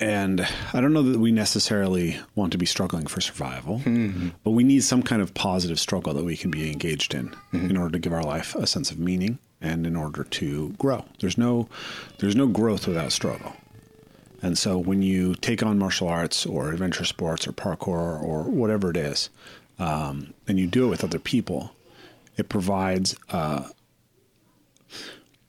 and 0.00 0.46
I 0.72 0.80
don't 0.80 0.92
know 0.92 1.02
that 1.02 1.18
we 1.18 1.32
necessarily 1.32 2.18
want 2.34 2.52
to 2.52 2.58
be 2.58 2.66
struggling 2.66 3.06
for 3.06 3.20
survival, 3.20 3.78
mm-hmm. 3.80 4.28
but 4.44 4.50
we 4.50 4.64
need 4.64 4.84
some 4.84 5.02
kind 5.02 5.22
of 5.22 5.34
positive 5.34 5.80
struggle 5.80 6.14
that 6.14 6.24
we 6.24 6.36
can 6.36 6.50
be 6.50 6.70
engaged 6.70 7.14
in 7.14 7.28
mm-hmm. 7.28 7.70
in 7.70 7.76
order 7.76 7.92
to 7.92 7.98
give 7.98 8.12
our 8.12 8.22
life 8.22 8.54
a 8.54 8.66
sense 8.66 8.90
of 8.90 8.98
meaning 8.98 9.38
and 9.60 9.86
in 9.86 9.96
order 9.96 10.24
to 10.24 10.70
grow. 10.78 11.04
There's 11.20 11.38
no 11.38 11.68
there's 12.18 12.36
no 12.36 12.46
growth 12.46 12.86
without 12.86 13.12
struggle. 13.12 13.54
And 14.42 14.58
so 14.58 14.78
when 14.78 15.02
you 15.02 15.34
take 15.34 15.62
on 15.62 15.78
martial 15.78 16.08
arts 16.08 16.44
or 16.44 16.70
adventure 16.70 17.04
sports 17.04 17.48
or 17.48 17.52
parkour 17.52 18.22
or 18.22 18.42
whatever 18.42 18.90
it 18.90 18.96
is, 18.96 19.30
um, 19.78 20.34
and 20.46 20.58
you 20.58 20.66
do 20.66 20.86
it 20.86 20.90
with 20.90 21.04
other 21.04 21.18
people, 21.18 21.72
it 22.36 22.48
provides 22.48 23.16
uh, 23.30 23.68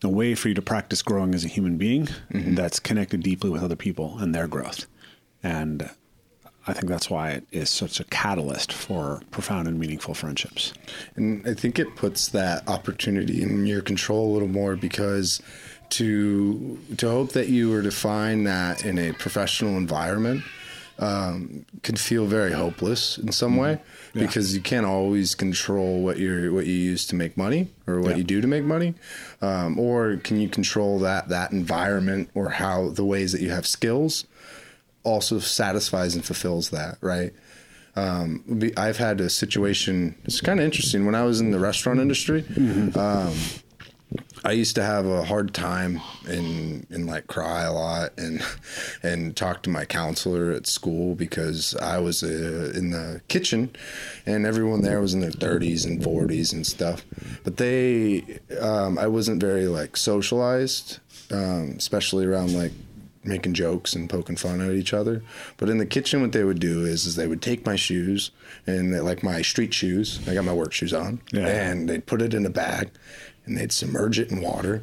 a 0.04 0.10
way 0.10 0.36
for 0.36 0.50
you 0.50 0.54
to 0.54 0.62
practice 0.62 1.01
growing 1.01 1.34
as 1.34 1.44
a 1.44 1.48
human 1.48 1.77
being 1.77 2.06
mm-hmm. 2.32 2.56
that's 2.56 2.80
connected 2.80 3.22
deeply 3.22 3.50
with 3.50 3.63
other 3.63 3.75
people 3.75 4.18
and 4.20 4.34
their 4.34 4.48
growth. 4.48 4.86
And 5.42 5.89
I 6.68 6.74
think 6.74 6.88
that's 6.88 7.10
why 7.10 7.32
it 7.32 7.48
is 7.51 7.70
such 7.70 8.00
a 8.00 8.04
catalyst 8.06 8.74
for 8.74 9.22
profound 9.32 9.68
and 9.68 9.80
meaningful 9.80 10.13
friendships. 10.13 10.74
And 11.16 11.48
I 11.48 11.54
think 11.54 11.80
it 11.80 11.96
puts 11.96 12.27
that 12.30 12.68
opportunity 12.68 13.42
in 13.42 13.66
your 13.66 13.82
control 13.82 14.32
a 14.32 14.34
little 14.34 14.50
more 14.50 14.75
because 14.75 15.42
to 15.89 16.77
to 16.98 17.10
hope 17.10 17.32
that 17.32 17.48
you 17.48 17.70
were 17.70 17.82
to 17.82 17.92
find 17.92 18.46
that 18.46 18.84
in 18.84 19.00
a 19.00 19.13
professional 19.13 19.77
environment 19.77 20.44
um, 21.00 21.66
can 21.84 21.96
feel 21.96 22.25
very 22.25 22.51
hopeless 22.51 23.18
in 23.18 23.32
some 23.32 23.51
mm-hmm. 23.51 23.62
way 23.62 23.82
yeah. 24.13 24.25
because 24.25 24.56
you 24.56 24.62
can't 24.62 24.86
always 24.86 25.36
control 25.36 26.04
what 26.04 26.18
you 26.18 26.54
what 26.54 26.66
you 26.66 26.74
use 26.74 27.06
to 27.08 27.16
make 27.16 27.38
money 27.38 27.70
or 27.86 28.01
what 28.01 28.12
yeah. 28.12 28.18
you 28.18 28.24
do 28.24 28.42
to 28.42 28.48
make 28.48 28.63
money, 28.63 28.94
um, 29.42 29.80
or 29.80 30.18
can 30.18 30.39
you 30.39 30.50
control 30.50 31.00
that 31.00 31.30
that 31.30 31.51
environment 31.51 32.30
or 32.34 32.50
how 32.50 32.89
the 32.89 33.06
ways 33.06 33.32
that 33.32 33.42
you 33.42 33.51
have 33.51 33.68
skills 33.68 34.25
also 35.04 35.39
satisfies 35.39 36.16
and 36.16 36.25
fulfills 36.25 36.70
that 36.72 36.98
right. 37.01 37.34
Um, 37.96 38.44
I've 38.77 38.98
had 38.98 39.20
a 39.22 39.30
situation. 39.30 40.16
It's 40.25 40.39
kind 40.39 40.60
of 40.60 40.66
interesting 40.66 41.06
when 41.06 41.16
I 41.16 41.24
was 41.24 41.42
in 41.42 41.50
the 41.50 41.60
restaurant 41.60 42.00
industry. 42.00 42.44
Mm-hmm. 42.44 43.00
I 44.48 44.51
used 44.51 44.75
to 44.75 44.84
have 44.84 45.06
a 45.06 45.25
hard 45.25 45.54
time 45.54 46.00
and 46.25 46.88
and 46.89 47.06
like 47.06 47.27
cry 47.27 47.63
a 47.63 47.74
lot 47.74 48.18
and 48.18 48.42
and 49.04 49.36
talk 49.36 49.62
to 49.63 49.70
my 49.70 49.84
counselor 49.84 50.51
at 50.51 50.68
school 50.68 51.16
because 51.16 51.75
I 51.75 51.98
was 51.98 52.24
uh, 52.24 52.72
in 52.74 52.92
the 52.92 53.20
kitchen 53.27 53.75
and 54.25 54.46
everyone 54.46 54.84
there 54.84 55.01
was 55.01 55.13
in 55.13 55.20
their 55.20 55.32
30s 55.32 55.86
and 55.86 56.01
40s 56.01 56.54
and 56.54 56.66
stuff. 56.66 57.04
But 57.44 57.58
they, 57.58 58.39
um, 58.62 58.98
I 58.98 59.08
wasn't 59.08 59.42
very 59.42 59.68
like 59.68 59.98
socialized, 59.98 61.00
um, 61.30 61.74
especially 61.77 62.25
around 62.25 62.58
like 62.58 62.72
making 63.25 63.54
jokes 63.54 63.96
and 63.96 64.10
poking 64.10 64.38
fun 64.38 64.62
at 64.62 64.72
each 64.72 64.94
other. 64.94 65.24
But 65.58 65.68
in 65.68 65.77
the 65.77 65.86
kitchen, 65.86 66.22
what 66.22 66.32
they 66.32 66.46
would 66.46 66.62
do 66.62 66.86
is, 66.86 67.06
is 67.06 67.18
they 67.18 67.27
would 67.27 67.42
take 67.42 67.66
my 67.66 67.75
shoes 67.75 68.32
and 68.66 68.94
they, 68.94 69.01
like 69.01 69.24
my 69.24 69.42
street 69.42 69.74
shoes. 69.74 70.22
I 70.25 70.34
got 70.34 70.46
my 70.46 70.54
work 70.54 70.72
shoes 70.72 70.94
on, 70.94 71.20
yeah. 71.34 71.48
and 71.48 71.89
they'd 71.89 72.06
put 72.06 72.22
it 72.22 72.34
in 72.34 72.46
a 72.46 72.50
bag 72.50 72.89
and 73.48 73.58
they'd 73.58 73.72
submerge 73.72 74.20
it 74.20 74.32
in 74.32 74.42
water 74.42 74.82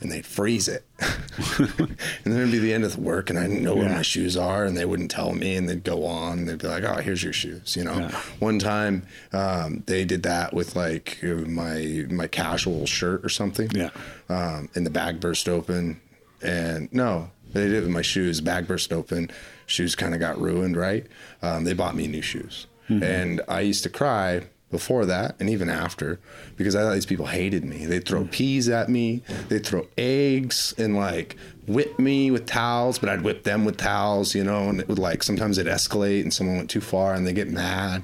and 0.00 0.10
they'd 0.10 0.26
freeze 0.26 0.66
it. 0.66 0.84
and 0.98 1.96
then 2.24 2.36
it'd 2.36 2.50
be 2.50 2.58
the 2.58 2.72
end 2.72 2.84
of 2.84 2.96
the 2.96 3.00
work 3.00 3.28
and 3.28 3.38
I 3.38 3.46
didn't 3.46 3.62
know 3.62 3.74
yeah. 3.74 3.80
where 3.82 3.96
my 3.96 4.02
shoes 4.02 4.36
are 4.36 4.64
and 4.64 4.76
they 4.76 4.84
wouldn't 4.84 5.10
tell 5.10 5.32
me 5.32 5.56
and 5.56 5.68
they'd 5.68 5.84
go 5.84 6.06
on. 6.06 6.38
and 6.38 6.48
They'd 6.48 6.58
be 6.58 6.68
like, 6.68 6.84
oh, 6.84 6.96
here's 6.96 7.22
your 7.22 7.32
shoes. 7.32 7.76
You 7.76 7.84
know, 7.84 7.98
yeah. 7.98 8.10
one 8.38 8.58
time 8.58 9.06
um, 9.32 9.82
they 9.86 10.04
did 10.04 10.22
that 10.22 10.54
with 10.54 10.74
like 10.74 11.18
my, 11.22 12.06
my 12.10 12.26
casual 12.26 12.86
shirt 12.86 13.24
or 13.24 13.28
something. 13.28 13.70
Yeah. 13.72 13.90
Um, 14.28 14.70
and 14.74 14.86
the 14.86 14.90
bag 14.90 15.20
burst 15.20 15.48
open 15.48 16.00
and 16.42 16.92
no, 16.92 17.30
they 17.52 17.64
did 17.64 17.74
it 17.74 17.80
with 17.80 17.90
my 17.90 18.02
shoes. 18.02 18.40
Bag 18.40 18.66
burst 18.66 18.92
open. 18.92 19.30
Shoes 19.66 19.94
kind 19.94 20.14
of 20.14 20.20
got 20.20 20.40
ruined, 20.40 20.76
right? 20.76 21.06
Um, 21.42 21.64
they 21.64 21.74
bought 21.74 21.94
me 21.94 22.06
new 22.06 22.22
shoes. 22.22 22.66
Mm-hmm. 22.88 23.02
And 23.02 23.40
I 23.48 23.60
used 23.60 23.82
to 23.82 23.90
cry 23.90 24.44
before 24.70 25.04
that 25.06 25.34
and 25.40 25.50
even 25.50 25.68
after 25.68 26.20
because 26.56 26.76
I 26.76 26.82
thought 26.82 26.94
these 26.94 27.06
people 27.06 27.26
hated 27.26 27.64
me. 27.64 27.86
They'd 27.86 28.06
throw 28.06 28.24
mm. 28.24 28.30
peas 28.30 28.68
at 28.68 28.88
me, 28.88 29.22
they'd 29.48 29.66
throw 29.66 29.86
eggs 29.98 30.74
and 30.78 30.96
like 30.96 31.36
whip 31.66 31.98
me 31.98 32.30
with 32.30 32.46
towels, 32.46 32.98
but 32.98 33.08
I'd 33.08 33.22
whip 33.22 33.42
them 33.42 33.64
with 33.64 33.76
towels, 33.76 34.34
you 34.34 34.44
know, 34.44 34.68
and 34.68 34.80
it 34.80 34.88
would 34.88 34.98
like 34.98 35.22
sometimes 35.22 35.58
it 35.58 35.66
escalate 35.66 36.22
and 36.22 36.32
someone 36.32 36.56
went 36.56 36.70
too 36.70 36.80
far 36.80 37.14
and 37.14 37.26
they 37.26 37.32
get 37.32 37.48
mad. 37.48 38.02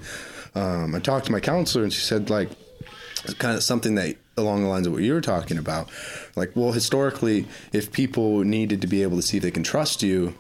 Um, 0.54 0.94
I 0.94 1.00
talked 1.00 1.26
to 1.26 1.32
my 1.32 1.40
counselor 1.40 1.84
and 1.84 1.92
she 1.92 2.00
said 2.00 2.30
like 2.30 2.50
it's 3.24 3.34
kind 3.34 3.56
of 3.56 3.62
something 3.62 3.94
that 3.96 4.16
along 4.36 4.62
the 4.62 4.68
lines 4.68 4.86
of 4.86 4.92
what 4.92 5.02
you 5.02 5.12
were 5.12 5.20
talking 5.20 5.58
about. 5.58 5.88
Like, 6.36 6.52
well, 6.54 6.72
historically, 6.72 7.46
if 7.72 7.90
people 7.90 8.44
needed 8.44 8.80
to 8.82 8.86
be 8.86 9.02
able 9.02 9.16
to 9.16 9.22
see 9.22 9.38
if 9.38 9.42
they 9.42 9.50
can 9.50 9.62
trust 9.62 10.02
you, 10.02 10.34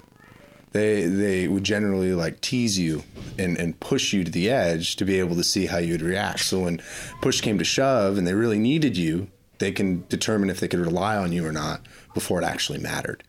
they 0.76 1.06
they 1.06 1.48
would 1.48 1.64
generally 1.64 2.12
like 2.12 2.40
tease 2.40 2.78
you 2.78 3.02
and, 3.38 3.56
and 3.56 3.78
push 3.80 4.12
you 4.12 4.24
to 4.24 4.30
the 4.30 4.50
edge 4.50 4.96
to 4.96 5.04
be 5.04 5.18
able 5.18 5.36
to 5.36 5.44
see 5.44 5.66
how 5.66 5.78
you'd 5.78 6.02
react. 6.02 6.40
So 6.40 6.60
when 6.60 6.80
push 7.20 7.40
came 7.40 7.58
to 7.58 7.64
shove 7.64 8.18
and 8.18 8.26
they 8.26 8.34
really 8.34 8.58
needed 8.58 8.96
you, 8.96 9.28
they 9.58 9.72
can 9.72 10.04
determine 10.08 10.50
if 10.50 10.60
they 10.60 10.68
could 10.68 10.80
rely 10.80 11.16
on 11.16 11.32
you 11.32 11.46
or 11.46 11.52
not 11.52 11.80
before 12.14 12.40
it 12.40 12.44
actually 12.44 12.78
mattered. 12.78 13.22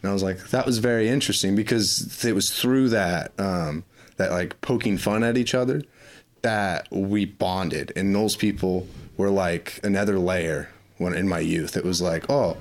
And 0.00 0.10
I 0.10 0.12
was 0.12 0.22
like, 0.22 0.50
that 0.50 0.66
was 0.66 0.78
very 0.78 1.08
interesting 1.08 1.56
because 1.56 2.24
it 2.24 2.34
was 2.34 2.50
through 2.50 2.90
that 2.90 3.32
um, 3.38 3.84
that 4.16 4.30
like 4.30 4.60
poking 4.60 4.98
fun 4.98 5.22
at 5.22 5.36
each 5.36 5.54
other 5.54 5.82
that 6.42 6.88
we 6.90 7.24
bonded. 7.24 7.92
And 7.96 8.14
those 8.14 8.36
people 8.36 8.86
were 9.16 9.30
like 9.30 9.80
another 9.82 10.18
layer 10.18 10.70
when 10.98 11.14
in 11.14 11.28
my 11.28 11.40
youth. 11.40 11.76
It 11.76 11.84
was 11.84 12.00
like, 12.00 12.30
oh, 12.30 12.56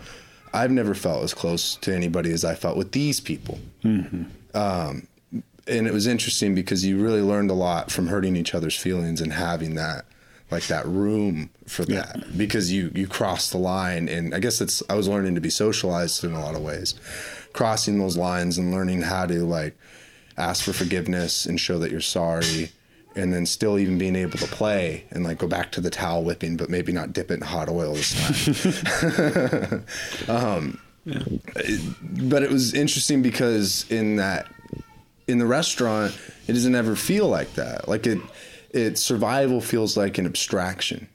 I've 0.54 0.72
never 0.72 0.96
felt 0.96 1.24
as 1.24 1.34
close 1.34 1.76
to 1.78 1.94
anybody 1.94 2.32
as 2.32 2.44
I 2.44 2.56
felt 2.56 2.78
with 2.78 2.92
these 2.92 3.20
people. 3.20 3.60
Mm-hmm. 3.88 4.58
Um, 4.58 5.08
and 5.67 5.88
it 5.88 5.94
was 5.94 6.08
interesting 6.08 6.56
because 6.56 6.86
you 6.86 6.98
really 6.98 7.22
learned 7.22 7.51
a 7.51 7.56
lot 7.56 7.91
from 7.91 8.08
hurting 8.08 8.36
each 8.36 8.56
other's 8.56 8.75
feelings 8.75 9.22
and 9.22 9.34
having 9.34 9.75
that 9.75 10.06
like 10.50 10.67
that 10.67 10.88
room 10.88 11.50
for 11.65 11.84
that 11.84 12.15
yeah. 12.15 12.24
because 12.38 12.72
you 12.72 12.89
you 12.96 13.06
crossed 13.06 13.51
the 13.51 13.58
line 13.58 14.08
and 14.08 14.34
I 14.34 14.39
guess 14.39 14.62
it's 14.62 14.82
I 14.89 14.96
was 14.96 15.10
learning 15.10 15.36
to 15.36 15.41
be 15.41 15.50
socialized 15.50 16.24
in 16.24 16.32
a 16.32 16.39
lot 16.39 16.56
of 16.56 16.62
ways 16.62 16.96
crossing 17.51 18.00
those 18.00 18.15
lines 18.15 18.58
and 18.58 18.72
learning 18.72 19.01
how 19.01 19.25
to 19.25 19.44
like 19.44 19.77
ask 20.38 20.63
for 20.63 20.72
forgiveness 20.72 21.46
and 21.46 21.60
show 21.60 21.79
that 21.79 21.91
you're 21.91 22.00
sorry 22.00 22.70
and 23.17 23.34
then 23.34 23.46
still 23.46 23.79
even 23.79 23.98
being 23.98 24.15
able 24.15 24.38
to 24.38 24.46
play 24.48 25.06
and 25.12 25.24
like 25.24 25.39
go 25.39 25.48
back 25.48 25.72
to 25.72 25.82
the 25.82 25.89
towel 25.89 26.24
whipping, 26.24 26.56
but 26.56 26.70
maybe 26.70 26.91
not 26.91 27.13
dip 27.13 27.32
it 27.32 27.36
in 27.36 27.41
hot 27.41 27.67
oil 27.67 27.94
this 27.94 28.13
time. 28.13 29.84
um, 30.29 30.79
yeah. 31.08 31.78
but 32.02 32.44
it 32.44 32.52
was 32.52 32.74
interesting 32.74 33.22
because 33.22 33.90
in 33.90 34.18
that 34.18 34.48
in 35.28 35.38
the 35.40 35.46
restaurant, 35.46 36.18
it 36.48 36.54
doesn't 36.54 36.76
ever 36.76 36.96
feel 36.96 37.28
like 37.28 37.54
that. 37.54 37.88
Like 37.88 38.08
it, 38.08 38.20
it 38.72 38.98
survival 38.98 39.62
feels 39.62 39.98
like 39.98 40.18
an 40.18 40.26
abstraction. 40.26 41.08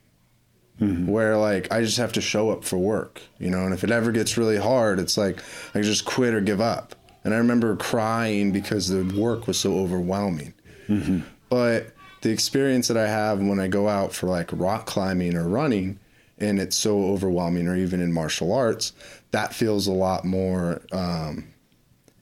Mm-hmm. 0.81 1.05
Where 1.07 1.37
like 1.37 1.71
I 1.71 1.81
just 1.81 1.97
have 1.97 2.13
to 2.13 2.21
show 2.21 2.49
up 2.49 2.63
for 2.63 2.77
work, 2.77 3.21
you 3.37 3.51
know, 3.51 3.63
and 3.63 3.75
if 3.75 3.83
it 3.83 3.91
ever 3.91 4.11
gets 4.11 4.37
really 4.37 4.57
hard, 4.57 4.99
it's 4.99 5.17
like 5.17 5.39
I 5.75 5.81
just 5.81 6.03
quit 6.03 6.33
or 6.33 6.41
give 6.41 6.59
up. 6.59 6.95
And 7.23 7.33
I 7.33 7.37
remember 7.37 7.75
crying 7.75 8.51
because 8.51 8.87
the 8.87 9.03
work 9.19 9.45
was 9.45 9.59
so 9.59 9.77
overwhelming. 9.77 10.55
Mm-hmm. 10.87 11.19
But 11.49 11.93
the 12.21 12.31
experience 12.31 12.87
that 12.87 12.97
I 12.97 13.07
have 13.07 13.39
when 13.39 13.59
I 13.59 13.67
go 13.67 13.87
out 13.87 14.13
for 14.13 14.27
like 14.27 14.49
rock 14.51 14.87
climbing 14.87 15.35
or 15.35 15.47
running, 15.47 15.99
and 16.43 16.59
it's 16.59 16.77
so 16.77 17.05
overwhelming, 17.05 17.67
or 17.67 17.75
even 17.75 18.01
in 18.01 18.11
martial 18.11 18.51
arts, 18.51 18.93
that 19.31 19.53
feels 19.53 19.87
a 19.87 19.91
lot 19.91 20.25
more 20.25 20.81
um, 20.91 21.47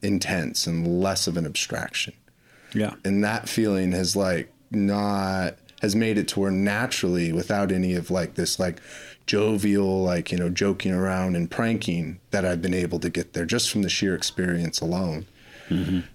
intense 0.01 0.67
and 0.67 1.01
less 1.01 1.27
of 1.27 1.37
an 1.37 1.45
abstraction. 1.45 2.13
Yeah. 2.73 2.93
And 3.03 3.23
that 3.23 3.49
feeling 3.49 3.91
has 3.91 4.15
like 4.15 4.51
not 4.71 5.55
has 5.81 5.95
made 5.95 6.17
it 6.17 6.27
to 6.29 6.39
where 6.39 6.51
naturally, 6.51 7.33
without 7.33 7.71
any 7.71 7.95
of 7.95 8.11
like 8.11 8.35
this 8.35 8.59
like 8.59 8.79
jovial, 9.25 10.03
like 10.03 10.31
you 10.31 10.37
know, 10.37 10.49
joking 10.49 10.93
around 10.93 11.35
and 11.35 11.49
pranking, 11.49 12.19
that 12.29 12.45
I've 12.45 12.61
been 12.61 12.73
able 12.73 12.99
to 12.99 13.09
get 13.09 13.33
there 13.33 13.45
just 13.45 13.69
from 13.71 13.81
the 13.81 13.89
sheer 13.89 14.15
experience 14.15 14.79
alone. 14.81 15.25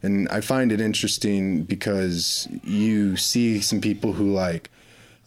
And 0.03 0.29
I 0.29 0.43
find 0.43 0.71
it 0.71 0.83
interesting 0.83 1.63
because 1.63 2.47
you 2.63 3.17
see 3.17 3.61
some 3.63 3.81
people 3.81 4.13
who 4.13 4.31
like 4.31 4.71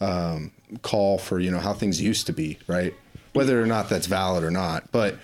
um, 0.00 0.52
call 0.82 1.18
for 1.18 1.38
you 1.38 1.50
know 1.50 1.58
how 1.60 1.72
things 1.72 2.00
used 2.00 2.26
to 2.26 2.32
be, 2.32 2.58
right? 2.66 2.94
Whether 3.32 3.62
or 3.62 3.66
not 3.66 3.88
that's 3.88 4.06
valid 4.06 4.42
or 4.44 4.50
not, 4.50 4.90
but 4.92 5.16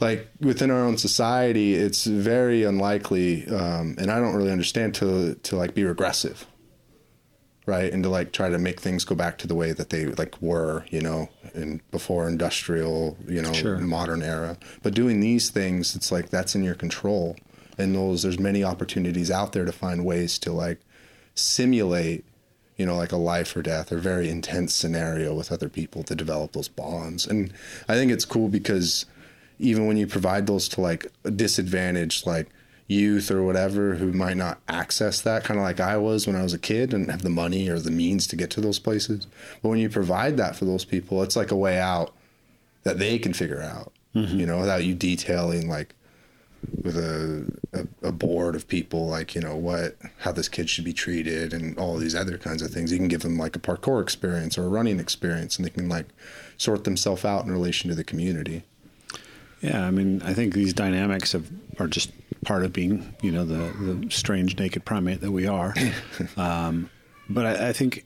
like 0.00 0.28
within 0.40 0.70
our 0.70 0.80
own 0.84 0.98
society, 0.98 1.74
it's 1.74 2.04
very 2.04 2.64
unlikely, 2.64 3.46
um, 3.48 3.94
and 3.98 4.10
I 4.10 4.18
don't 4.20 4.34
really 4.34 4.50
understand 4.52 4.94
to 4.96 5.34
to 5.34 5.56
like 5.56 5.74
be 5.74 5.84
regressive, 5.84 6.46
right? 7.66 7.92
And 7.92 8.02
to 8.02 8.08
like 8.08 8.32
try 8.32 8.48
to 8.50 8.58
make 8.58 8.80
things 8.80 9.04
go 9.04 9.14
back 9.14 9.38
to 9.38 9.46
the 9.46 9.54
way 9.54 9.72
that 9.72 9.90
they 9.90 10.06
like 10.06 10.40
were, 10.42 10.84
you 10.90 11.00
know, 11.00 11.28
in 11.54 11.80
before 11.90 12.28
industrial, 12.28 13.16
you 13.28 13.40
know, 13.40 13.52
Sure. 13.52 13.78
modern 13.78 14.22
era. 14.22 14.58
But 14.82 14.94
doing 14.94 15.20
these 15.20 15.50
things, 15.50 15.94
it's 15.96 16.10
like 16.12 16.30
that's 16.30 16.54
in 16.54 16.62
your 16.64 16.74
control, 16.74 17.36
and 17.78 17.94
those 17.94 18.22
there's 18.22 18.38
many 18.38 18.62
opportunities 18.64 19.30
out 19.30 19.52
there 19.52 19.64
to 19.64 19.72
find 19.72 20.04
ways 20.04 20.38
to 20.40 20.52
like 20.52 20.80
simulate 21.34 22.24
you 22.76 22.84
know, 22.84 22.96
like 22.96 23.12
a 23.12 23.16
life 23.16 23.56
or 23.56 23.62
death 23.62 23.92
or 23.92 23.98
very 23.98 24.28
intense 24.28 24.74
scenario 24.74 25.34
with 25.34 25.52
other 25.52 25.68
people 25.68 26.02
to 26.04 26.14
develop 26.14 26.52
those 26.52 26.68
bonds. 26.68 27.26
And 27.26 27.52
I 27.88 27.94
think 27.94 28.10
it's 28.10 28.24
cool 28.24 28.48
because 28.48 29.06
even 29.58 29.86
when 29.86 29.96
you 29.96 30.06
provide 30.06 30.46
those 30.46 30.68
to 30.70 30.80
like 30.80 31.06
disadvantaged 31.36 32.26
like 32.26 32.48
youth 32.86 33.30
or 33.30 33.42
whatever 33.42 33.94
who 33.94 34.12
might 34.12 34.36
not 34.36 34.60
access 34.68 35.20
that 35.22 35.44
kind 35.44 35.58
of 35.58 35.64
like 35.64 35.80
I 35.80 35.96
was 35.96 36.26
when 36.26 36.36
I 36.36 36.42
was 36.42 36.52
a 36.52 36.58
kid 36.58 36.92
and 36.92 37.10
have 37.10 37.22
the 37.22 37.30
money 37.30 37.68
or 37.68 37.78
the 37.78 37.90
means 37.90 38.26
to 38.26 38.36
get 38.36 38.50
to 38.50 38.60
those 38.60 38.78
places. 38.78 39.26
But 39.62 39.70
when 39.70 39.78
you 39.78 39.88
provide 39.88 40.36
that 40.36 40.56
for 40.56 40.64
those 40.64 40.84
people, 40.84 41.22
it's 41.22 41.36
like 41.36 41.50
a 41.50 41.56
way 41.56 41.78
out 41.78 42.12
that 42.82 42.98
they 42.98 43.18
can 43.18 43.32
figure 43.32 43.62
out, 43.62 43.92
mm-hmm. 44.14 44.38
you 44.38 44.44
know, 44.44 44.60
without 44.60 44.84
you 44.84 44.94
detailing 44.94 45.68
like 45.68 45.94
with 46.82 46.96
a, 46.96 47.46
a 47.72 48.08
a 48.08 48.12
board 48.12 48.54
of 48.54 48.68
people 48.68 49.06
like 49.06 49.34
you 49.34 49.40
know 49.40 49.56
what 49.56 49.96
how 50.18 50.32
this 50.32 50.48
kid 50.48 50.68
should 50.68 50.84
be 50.84 50.92
treated 50.92 51.52
and 51.52 51.78
all 51.78 51.96
these 51.96 52.14
other 52.14 52.38
kinds 52.38 52.62
of 52.62 52.70
things 52.70 52.92
you 52.92 52.98
can 52.98 53.08
give 53.08 53.22
them 53.22 53.38
like 53.38 53.56
a 53.56 53.58
parkour 53.58 54.02
experience 54.02 54.58
or 54.58 54.64
a 54.64 54.68
running 54.68 55.00
experience 55.00 55.56
and 55.56 55.64
they 55.64 55.70
can 55.70 55.88
like 55.88 56.06
sort 56.56 56.84
themselves 56.84 57.24
out 57.24 57.44
in 57.44 57.50
relation 57.50 57.88
to 57.88 57.96
the 57.96 58.04
community 58.04 58.62
Yeah, 59.60 59.86
I 59.86 59.90
mean, 59.90 60.20
I 60.22 60.34
think 60.34 60.52
these 60.52 60.74
dynamics 60.74 61.32
have, 61.32 61.50
are 61.78 61.86
just 61.88 62.10
part 62.44 62.64
of 62.64 62.72
being, 62.74 63.14
you 63.22 63.32
know, 63.32 63.46
the, 63.46 63.72
the 63.82 64.10
strange 64.10 64.58
naked 64.58 64.84
primate 64.84 65.22
that 65.22 65.32
we 65.32 65.46
are. 65.46 65.74
um, 66.36 66.90
but 67.30 67.46
I, 67.46 67.68
I 67.68 67.72
think, 67.72 68.04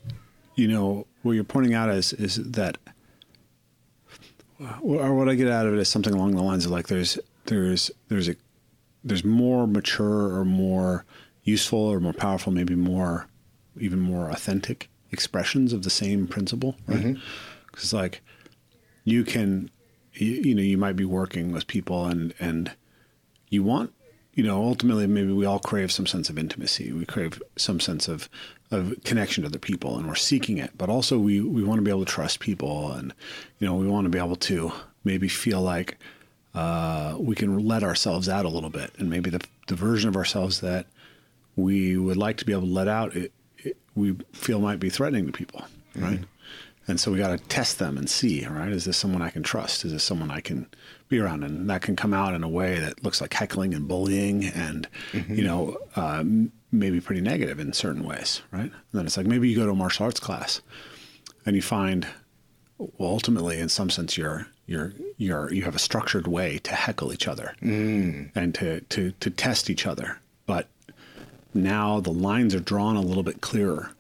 you 0.55 0.69
know, 0.69 1.07
what 1.23 1.33
you're 1.33 1.43
pointing 1.43 1.75
out 1.75 1.91
is 1.91 2.13
is 2.13 2.37
that, 2.53 2.79
or 4.81 5.15
what 5.15 5.29
I 5.29 5.35
get 5.35 5.49
out 5.49 5.67
of 5.67 5.75
it 5.75 5.81
is 5.81 5.89
something 5.89 6.15
along 6.15 6.37
the 6.37 6.43
lines 6.43 6.65
of 6.65 6.71
like 6.71 6.87
there's 6.87 7.19
there's 7.47 7.91
there's 8.09 8.29
a 8.29 8.37
there's 9.09 9.25
more 9.25 9.67
mature 9.67 10.35
or 10.37 10.45
more 10.45 11.05
useful 11.43 11.79
or 11.79 12.01
more 12.01 12.13
powerful, 12.13 12.53
maybe 12.53 12.75
more 12.75 13.27
even 13.81 14.01
more 14.01 14.31
authentic 14.31 14.89
expressions 15.11 15.73
of 15.73 15.83
the 15.83 15.91
same 15.91 16.27
principle, 16.27 16.77
right? 16.87 16.99
Mm-hmm. 16.99 17.21
Because 17.67 17.93
like 17.93 18.21
you 19.05 19.25
can 19.25 19.71
you, 20.15 20.33
you 20.33 20.55
know 20.55 20.63
you 20.63 20.79
might 20.79 20.97
be 20.97 21.05
working 21.05 21.53
with 21.53 21.67
people 21.67 22.07
and 22.07 22.35
and 22.39 22.73
you 23.49 23.63
want 23.63 23.93
you 24.35 24.43
know 24.43 24.63
ultimately 24.63 25.07
maybe 25.07 25.33
we 25.33 25.47
all 25.47 25.59
crave 25.59 25.91
some 25.91 26.07
sense 26.07 26.29
of 26.29 26.39
intimacy. 26.39 26.93
We 26.93 27.07
crave 27.07 27.43
some 27.57 27.81
sense 27.81 28.09
of 28.09 28.29
of 28.71 28.97
connection 29.05 29.43
to 29.43 29.49
other 29.49 29.59
people 29.59 29.97
and 29.97 30.07
we're 30.07 30.15
seeking 30.15 30.59
it. 30.59 30.73
But 30.77 30.91
also 30.91 31.19
we 31.19 31.41
we 31.41 31.65
want 31.65 31.79
to 31.79 31.83
be 31.83 31.91
able 31.91 32.05
to 32.05 32.13
trust 32.13 32.41
people 32.41 32.93
and 32.93 33.15
you 33.59 33.67
know 33.67 33.75
we 33.75 33.89
want 33.89 34.05
to 34.05 34.11
be 34.11 34.19
able 34.19 34.37
to 34.37 34.73
maybe 35.05 35.29
feel 35.29 35.63
like 35.63 35.97
uh, 36.55 37.17
we 37.19 37.35
can 37.35 37.67
let 37.67 37.83
ourselves 37.83 38.29
out 38.29 38.45
a 38.45 38.49
little 38.49 38.71
bit 38.71 38.91
and 38.99 39.11
maybe 39.11 39.31
the, 39.31 39.41
the 39.67 39.75
version 39.75 40.09
of 40.09 40.17
ourselves 40.17 40.61
that 40.61 40.87
we 41.57 41.97
would 41.97 42.17
like 42.17 42.37
to 42.39 42.45
be 42.45 42.53
able 42.53 42.63
to 42.63 42.69
let 42.69 42.89
out 42.89 43.15
it, 43.17 43.33
it, 43.59 43.77
we 43.95 44.17
feel 44.33 44.61
might 44.61 44.81
be 44.81 44.91
threatening 44.91 45.27
to 45.27 45.33
people 45.33 45.65
right 45.97 46.21
and 46.89 46.99
so 46.99 47.13
we 47.13 47.19
got 47.19 47.39
to 47.39 47.49
test 47.49 47.79
them 47.79 47.99
and 47.99 48.09
see, 48.09 48.47
right? 48.47 48.73
Is 48.73 48.87
this 48.87 48.97
someone 48.97 49.21
I 49.21 49.29
can 49.29 49.43
trust? 49.43 49.85
Is 49.85 49.93
this 49.93 50.03
someone 50.03 50.31
I 50.31 50.41
can 50.41 50.67
be 51.11 51.19
around? 51.19 51.45
And 51.45 51.69
that 51.69 51.83
can 51.83 51.97
come 51.97 52.15
out 52.15 52.35
in 52.35 52.43
a 52.43 52.49
way 52.49 52.79
that 52.81 53.05
looks 53.05 53.21
like 53.21 53.35
heckling 53.35 53.75
and 53.75 53.87
bullying 53.87 54.47
and, 54.47 54.89
you 55.29 55.45
know, 55.45 55.77
uh, 55.97 56.25
maybe 56.73 56.99
pretty 57.03 57.21
negative 57.21 57.61
in 57.61 57.75
certain 57.75 58.05
ways, 58.05 58.41
right? 58.51 58.63
And 58.63 58.73
then 58.95 59.05
it's 59.05 59.19
like 59.19 59.27
maybe 59.27 59.51
you 59.51 59.57
go 59.57 59.67
to 59.67 59.73
a 59.73 59.77
martial 59.77 60.07
arts 60.07 60.19
class 60.19 60.63
and 61.45 61.55
you 61.55 61.61
find, 61.61 62.07
well, 62.79 63.11
ultimately, 63.11 63.59
in 63.59 63.69
some 63.69 63.91
sense, 63.91 64.17
you're, 64.17 64.47
you're, 64.67 64.93
you're, 65.17 65.53
you 65.53 65.63
have 65.65 65.77
a 65.77 65.81
structured 65.81 66.27
way 66.27 66.59
to 66.59 66.75
heckle 66.75 67.13
each 67.13 67.27
other 67.27 67.55
and 68.35 68.55
to, 68.55 68.81
to, 68.83 69.13
to 69.13 69.31
test 69.31 69.69
each 69.69 69.87
other. 69.87 70.21
But 70.47 70.69
now 71.53 72.01
the 72.01 72.13
lines 72.13 72.55
are 72.55 72.61
drawn 72.61 72.97
a 72.97 73.01
little 73.01 73.23
bit 73.23 73.41
clearer 73.41 73.91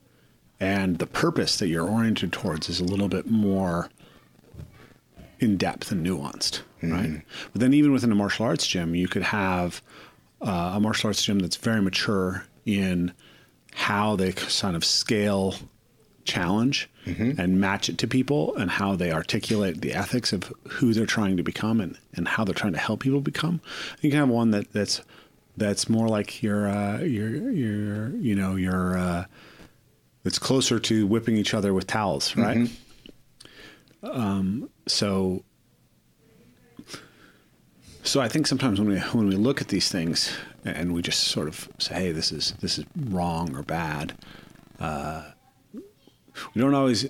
and 0.60 0.98
the 0.98 1.06
purpose 1.06 1.56
that 1.58 1.68
you're 1.68 1.88
oriented 1.88 2.32
towards 2.32 2.68
is 2.68 2.80
a 2.80 2.84
little 2.84 3.08
bit 3.08 3.30
more 3.30 3.90
in 5.38 5.56
depth 5.56 5.92
and 5.92 6.04
nuanced, 6.04 6.62
right? 6.82 7.22
But 7.52 7.60
then, 7.60 7.74
even 7.74 7.92
within 7.92 8.10
a 8.10 8.16
martial 8.16 8.44
arts 8.44 8.66
gym, 8.66 8.94
you 8.94 9.06
could 9.06 9.22
have 9.22 9.82
uh, 10.40 10.72
a 10.74 10.80
martial 10.80 11.08
arts 11.08 11.22
gym 11.22 11.38
that's 11.38 11.56
very 11.56 11.80
mature 11.80 12.44
in 12.66 13.12
how 13.72 14.16
they 14.16 14.32
kind 14.32 14.74
of 14.74 14.84
scale 14.84 15.54
challenge 16.24 16.90
and 17.38 17.60
match 17.60 17.88
it 17.88 17.98
to 17.98 18.06
people 18.06 18.54
and 18.56 18.70
how 18.70 18.96
they 18.96 19.12
articulate 19.12 19.80
the 19.80 19.94
ethics 19.94 20.32
of 20.32 20.52
who 20.68 20.92
they're 20.92 21.06
trying 21.06 21.36
to 21.36 21.42
become 21.42 21.80
and, 21.80 21.98
and 22.14 22.28
how 22.28 22.44
they're 22.44 22.54
trying 22.54 22.72
to 22.72 22.78
help 22.78 23.00
people 23.00 23.20
become. 23.20 23.60
You 24.00 24.10
can 24.10 24.18
have 24.18 24.28
one 24.28 24.50
that, 24.52 24.72
that's 24.72 25.02
that's 25.56 25.88
more 25.88 26.08
like 26.08 26.42
your 26.42 26.68
uh, 26.68 27.00
your 27.00 27.50
your 27.50 28.10
you 28.16 28.34
know 28.34 28.54
your 28.54 28.96
uh, 28.96 29.24
it's 30.24 30.38
closer 30.38 30.78
to 30.78 31.06
whipping 31.06 31.36
each 31.36 31.54
other 31.54 31.74
with 31.74 31.86
towels, 31.86 32.36
right? 32.36 32.70
Um, 34.02 34.70
so, 34.86 35.42
so 38.04 38.20
I 38.20 38.28
think 38.28 38.46
sometimes 38.46 38.78
when 38.78 38.88
we 38.88 38.98
when 38.98 39.26
we 39.26 39.34
look 39.34 39.60
at 39.60 39.68
these 39.68 39.88
things 39.88 40.32
and 40.64 40.94
we 40.94 41.02
just 41.02 41.24
sort 41.24 41.48
of 41.48 41.68
say, 41.78 41.94
"Hey, 41.94 42.12
this 42.12 42.30
is 42.30 42.52
this 42.60 42.78
is 42.78 42.84
wrong 42.96 43.56
or 43.56 43.62
bad," 43.62 44.14
uh, 44.80 45.30
we 46.54 46.60
don't 46.60 46.74
always 46.74 47.06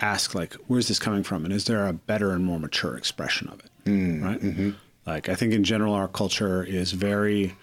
ask 0.00 0.34
like, 0.34 0.54
"Where's 0.66 0.88
this 0.88 0.98
coming 0.98 1.22
from?" 1.22 1.44
and 1.44 1.52
is 1.52 1.64
there 1.66 1.86
a 1.86 1.92
better 1.92 2.32
and 2.32 2.44
more 2.44 2.58
mature 2.58 2.96
expression 2.96 3.48
of 3.48 3.60
it, 3.60 3.70
mm, 3.84 4.22
right? 4.22 4.40
Mm-hmm. 4.40 4.70
Like 5.06 5.28
I 5.28 5.34
think 5.34 5.52
in 5.52 5.64
general, 5.64 5.94
our 5.94 6.08
culture 6.08 6.62
is 6.62 6.92
very 6.92 7.56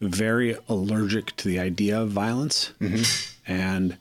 very 0.00 0.56
allergic 0.68 1.34
to 1.36 1.48
the 1.48 1.58
idea 1.58 2.00
of 2.00 2.10
violence, 2.10 2.72
mm-hmm. 2.80 3.50
and 3.50 3.96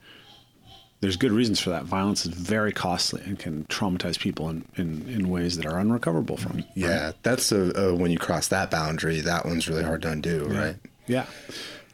there's 1.01 1.17
good 1.17 1.31
reasons 1.31 1.59
for 1.59 1.69
that. 1.69 1.83
Violence 1.83 2.25
is 2.25 2.33
very 2.33 2.71
costly 2.71 3.21
and 3.25 3.37
can 3.37 3.63
traumatize 3.65 4.17
people 4.17 4.49
in, 4.49 4.65
in, 4.75 5.07
in 5.07 5.29
ways 5.29 5.55
that 5.57 5.65
are 5.65 5.79
unrecoverable 5.79 6.37
from. 6.37 6.63
yeah 6.73 7.11
that's 7.21 7.51
a, 7.51 7.71
a 7.79 7.95
when 7.95 8.11
you 8.11 8.17
cross 8.17 8.47
that 8.47 8.71
boundary 8.71 9.21
that 9.21 9.45
one's 9.45 9.67
really 9.69 9.83
hard 9.83 10.01
to 10.01 10.09
undo 10.09 10.45
right 10.45 10.75
Yeah. 11.07 11.25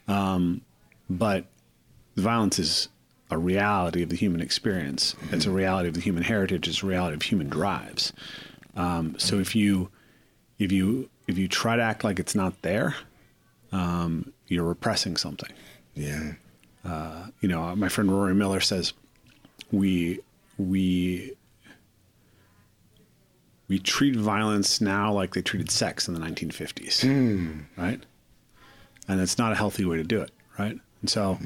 Um, 0.07 0.61
but 1.09 1.45
violence 2.15 2.57
is 2.59 2.87
a 3.31 3.37
reality 3.37 4.03
of 4.03 4.09
the 4.09 4.15
human 4.15 4.41
experience. 4.41 5.15
It's 5.31 5.45
a 5.45 5.51
reality 5.51 5.87
of 5.87 5.95
the 5.95 6.01
human 6.01 6.23
heritage. 6.23 6.67
It's 6.67 6.83
a 6.83 6.85
reality 6.85 7.15
of 7.15 7.23
human 7.23 7.49
drives. 7.49 8.13
Um, 8.75 9.17
so 9.17 9.39
if 9.39 9.55
you 9.55 9.89
if 10.59 10.71
you 10.71 11.09
if 11.27 11.37
you 11.37 11.47
try 11.47 11.75
to 11.75 11.81
act 11.81 12.03
like 12.03 12.19
it's 12.19 12.35
not 12.35 12.61
there, 12.61 12.95
um, 13.71 14.33
you're 14.47 14.65
repressing 14.65 15.17
something. 15.17 15.49
yeah 15.95 16.33
you 17.41 17.47
know, 17.47 17.75
my 17.75 17.89
friend 17.89 18.11
Rory 18.11 18.33
Miller 18.33 18.59
says 18.59 18.93
we 19.71 20.19
we 20.57 21.33
we 23.67 23.79
treat 23.79 24.15
violence 24.15 24.81
now 24.81 25.11
like 25.13 25.33
they 25.33 25.41
treated 25.41 25.71
sex 25.71 26.07
in 26.07 26.13
the 26.13 26.19
1950s, 26.19 27.03
right? 27.77 28.03
And 29.07 29.19
it's 29.21 29.37
not 29.37 29.51
a 29.51 29.55
healthy 29.55 29.85
way 29.85 29.97
to 29.97 30.03
do 30.03 30.21
it, 30.21 30.31
right? 30.59 30.77
And 31.01 31.09
so 31.09 31.37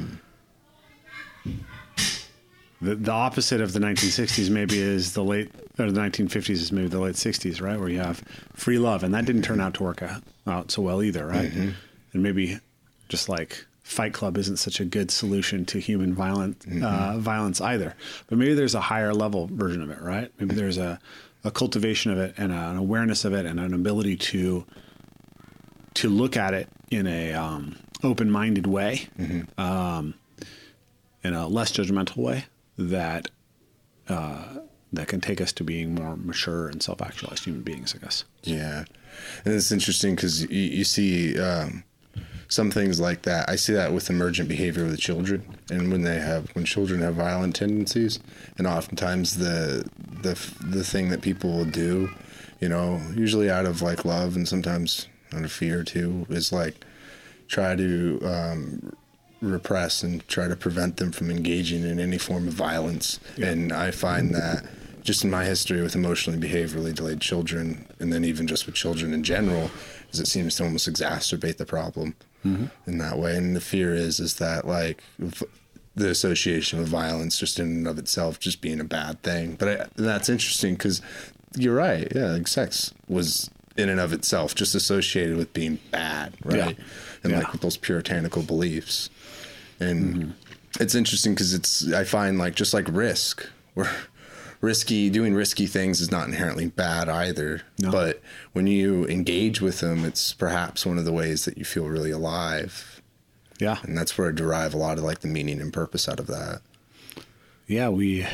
the, 2.86 2.96
the 2.96 3.12
opposite 3.12 3.60
of 3.62 3.74
the 3.74 3.80
1960s 3.80 4.50
maybe 4.50 4.80
is 4.80 5.14
the 5.14 5.24
late 5.24 5.52
or 5.78 5.92
the 5.92 6.00
1950s 6.00 6.50
is 6.52 6.72
maybe 6.72 6.88
the 6.88 7.00
late 7.00 7.16
60s, 7.16 7.62
right? 7.62 7.80
Where 7.80 7.90
you 7.90 8.00
have 8.00 8.24
free 8.54 8.78
love, 8.80 9.04
and 9.04 9.14
that 9.14 9.26
didn't 9.26 9.42
turn 9.42 9.60
out 9.60 9.74
to 9.76 9.84
work 9.84 10.02
out, 10.48 10.72
so 10.72 10.82
well 10.82 11.04
either, 11.04 11.26
right? 11.26 11.52
Mm-hmm. 11.52 11.70
And 12.14 12.24
maybe 12.24 12.60
just 13.10 13.28
like 13.28 13.66
Fight 13.84 14.14
Club 14.14 14.38
isn't 14.38 14.58
such 14.58 14.80
a 14.80 14.86
good 14.86 15.12
solution 15.12 15.66
to 15.66 15.80
human 15.80 16.14
violent 16.14 16.60
Mm-hmm. 16.60 16.84
uh, 16.84 17.18
violence 17.18 17.60
either. 17.62 17.94
But 18.28 18.38
maybe 18.38 18.54
there's 18.54 18.76
a 18.76 18.82
higher 18.82 19.14
level 19.14 19.48
version 19.52 19.82
of 19.82 19.90
it, 19.92 20.02
right? 20.02 20.32
Maybe 20.40 20.56
there's 20.56 20.78
a, 20.78 21.00
a 21.44 21.52
cultivation 21.52 22.12
of 22.12 22.18
it 22.20 22.34
and 22.38 22.52
a, 22.52 22.56
an 22.70 22.78
awareness 22.78 23.26
of 23.26 23.34
it 23.34 23.46
and 23.46 23.60
an 23.60 23.74
ability 23.74 24.16
to 24.18 24.66
to 25.96 26.10
look 26.10 26.36
at 26.36 26.54
it 26.54 26.68
in 26.92 27.08
a 27.08 27.32
um, 27.34 27.78
open 28.04 28.30
minded 28.30 28.68
way, 28.68 29.08
um, 29.58 30.14
in 31.24 31.34
a 31.34 31.48
less 31.48 31.72
judgmental 31.72 32.18
way 32.18 32.44
that 32.78 33.30
uh, 34.08 34.60
that 34.94 35.08
can 35.08 35.22
take 35.22 35.42
us 35.42 35.52
to 35.54 35.64
being 35.64 35.96
more 35.96 36.16
mature 36.16 36.68
and 36.68 36.82
self 36.82 37.02
actualized 37.02 37.46
human 37.46 37.62
beings. 37.62 37.96
I 37.96 38.04
guess. 38.04 38.24
Yeah, 38.44 38.86
and 39.44 39.54
it's 39.54 39.72
interesting 39.72 40.16
because 40.16 40.44
you, 40.44 40.60
you 40.60 40.84
see 40.84 41.40
um, 41.40 41.84
some 42.48 42.72
things 42.72 43.00
like 43.00 43.24
that. 43.24 43.50
I 43.50 43.56
see 43.56 43.74
that 43.74 43.94
with 43.94 44.10
emergent 44.10 44.50
behavior 44.50 44.86
with 44.86 45.00
children, 45.00 45.58
and 45.70 45.92
when 45.92 46.04
they 46.04 46.20
have 46.20 46.50
when 46.56 46.66
children 46.66 47.02
have 47.02 47.16
violent 47.16 47.56
tendencies, 47.56 48.20
and 48.58 48.68
oftentimes 48.68 49.38
the 49.38 49.90
the 50.22 50.40
the 50.62 50.84
thing 50.84 51.10
that 51.10 51.22
people 51.22 51.52
will 51.52 51.66
do, 51.66 52.10
you 52.60 52.70
know, 52.70 53.02
usually 53.16 53.50
out 53.50 53.66
of 53.66 53.82
like 53.82 54.06
love 54.06 54.36
and 54.36 54.48
sometimes 54.48 55.08
out 55.34 55.44
of 55.44 55.52
fear 55.52 55.84
too, 55.84 56.26
is 56.30 56.52
like 56.52 56.76
try 57.48 57.76
to 57.76 58.20
um, 58.24 58.94
repress 59.42 60.04
and 60.04 60.28
try 60.28 60.48
to 60.48 60.56
prevent 60.56 60.98
them 60.98 61.12
from 61.12 61.30
engaging 61.30 61.84
in 61.84 62.00
any 62.00 62.18
form 62.18 62.48
of 62.48 62.54
violence. 62.54 63.20
And 63.42 63.72
I 63.72 63.92
find 63.92 64.34
that 64.34 64.66
just 65.04 65.24
in 65.24 65.30
my 65.30 65.46
history 65.46 65.82
with 65.82 65.96
emotionally 65.96 66.40
behaviorally 66.40 66.94
delayed 66.94 67.22
children, 67.22 67.86
and 68.00 68.12
then 68.12 68.26
even 68.26 68.48
just 68.48 68.66
with 68.66 68.76
children 68.76 69.14
in 69.14 69.24
general, 69.24 69.70
is 70.12 70.20
it 70.20 70.28
seems 70.28 70.56
to 70.56 70.64
almost 70.64 70.90
exacerbate 70.90 71.58
the 71.58 71.66
problem 71.66 72.16
mm-hmm. 72.44 72.66
in 72.90 72.98
that 72.98 73.18
way. 73.20 73.36
And 73.36 73.56
the 73.56 73.62
fear 73.62 73.94
is 73.94 74.20
is 74.20 74.36
that 74.36 74.66
like 74.66 75.04
the 75.96 76.10
association 76.10 76.80
with 76.80 76.88
violence 76.88 77.40
just 77.40 77.60
in 77.60 77.68
and 77.68 77.88
of 77.88 77.98
itself 77.98 78.40
just 78.40 78.62
being 78.62 78.80
a 78.80 78.84
bad 78.86 79.22
thing. 79.22 79.56
But 79.56 79.68
I, 79.82 79.86
that's 79.96 80.28
interesting 80.28 80.74
because 80.74 81.02
you're 81.56 81.76
right. 81.76 82.12
Yeah, 82.14 82.32
like 82.32 82.48
sex 82.48 82.94
was 83.08 83.50
in 83.78 83.90
and 83.90 84.00
of 84.00 84.14
itself 84.14 84.56
just 84.56 84.74
associated 84.76 85.38
with 85.38 85.54
being 85.54 85.80
bad, 85.92 86.34
right? 86.44 86.58
Yeah. 86.78 86.84
And 87.24 87.32
Yeah. 87.32 87.40
like 87.40 87.52
with 87.52 87.62
those 87.62 87.78
puritanical 87.78 88.42
beliefs. 88.42 89.10
And 89.80 90.34
it's 90.80 90.96
interesting 90.96 91.34
because 91.34 91.54
it's 91.54 91.92
I 91.94 92.04
find 92.04 92.38
like 92.38 92.56
just 92.56 92.74
like 92.74 92.88
risk, 92.90 93.48
where 93.74 93.90
risky 94.62 95.10
doing 95.10 95.34
risky 95.34 95.68
things 95.68 96.02
is 96.02 96.12
not 96.12 96.28
inherently 96.28 96.68
bad 96.68 97.08
either. 97.10 97.62
No. 97.80 97.92
But 97.92 98.22
when 98.54 98.68
you 98.68 99.06
engage 99.08 99.62
with 99.62 99.80
them, 99.80 100.04
it's 100.06 100.34
perhaps 100.34 100.86
one 100.86 100.98
of 100.98 101.06
the 101.06 101.12
ways 101.12 101.46
that 101.46 101.58
you 101.58 101.66
feel 101.66 101.88
really 101.88 102.12
alive. 102.12 103.02
Yeah. 103.60 103.78
And 103.84 103.98
that's 103.98 104.18
where 104.18 104.30
I 104.30 104.32
derive 104.32 104.74
a 104.74 104.78
lot 104.78 104.98
of 104.98 105.04
like 105.04 105.20
the 105.20 105.28
meaning 105.28 105.62
and 105.62 105.72
purpose 105.72 106.10
out 106.10 106.20
of 106.20 106.28
that. 106.28 106.62
Yeah, 107.68 107.90
we. 107.90 108.26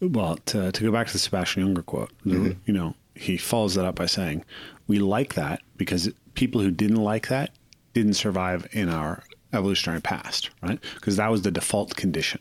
Well, 0.00 0.36
to, 0.46 0.72
to 0.72 0.82
go 0.82 0.90
back 0.90 1.06
to 1.08 1.12
the 1.12 1.18
Sebastian 1.18 1.62
Junger 1.62 1.86
quote, 1.86 2.10
the- 2.24 2.34
mm-hmm. 2.34 2.60
you 2.64 2.74
know, 2.74 2.94
he 3.14 3.36
follows 3.36 3.74
that 3.74 3.84
up 3.84 3.94
by 3.94 4.06
saying, 4.06 4.44
"We 4.88 4.98
like 4.98 5.34
that 5.34 5.62
because 5.76 6.10
people 6.34 6.60
who 6.60 6.70
didn't 6.70 7.02
like 7.02 7.28
that 7.28 7.50
didn't 7.94 8.14
survive 8.14 8.66
in 8.72 8.88
our 8.88 9.22
evolutionary 9.52 10.00
past, 10.00 10.50
right? 10.62 10.78
Because 10.94 11.16
that 11.16 11.30
was 11.30 11.42
the 11.42 11.50
default 11.50 11.96
condition. 11.96 12.40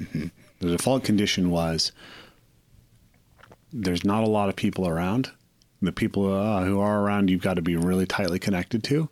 Mm-hmm. 0.00 0.26
The 0.60 0.70
default 0.70 1.04
condition 1.04 1.50
was 1.50 1.92
there's 3.72 4.04
not 4.04 4.24
a 4.24 4.28
lot 4.28 4.48
of 4.48 4.56
people 4.56 4.86
around. 4.86 5.30
The 5.80 5.92
people 5.92 6.32
uh, 6.32 6.64
who 6.64 6.78
are 6.78 7.00
around, 7.00 7.28
you've 7.28 7.42
got 7.42 7.54
to 7.54 7.62
be 7.62 7.74
really 7.74 8.06
tightly 8.06 8.38
connected 8.38 8.84
to, 8.84 9.08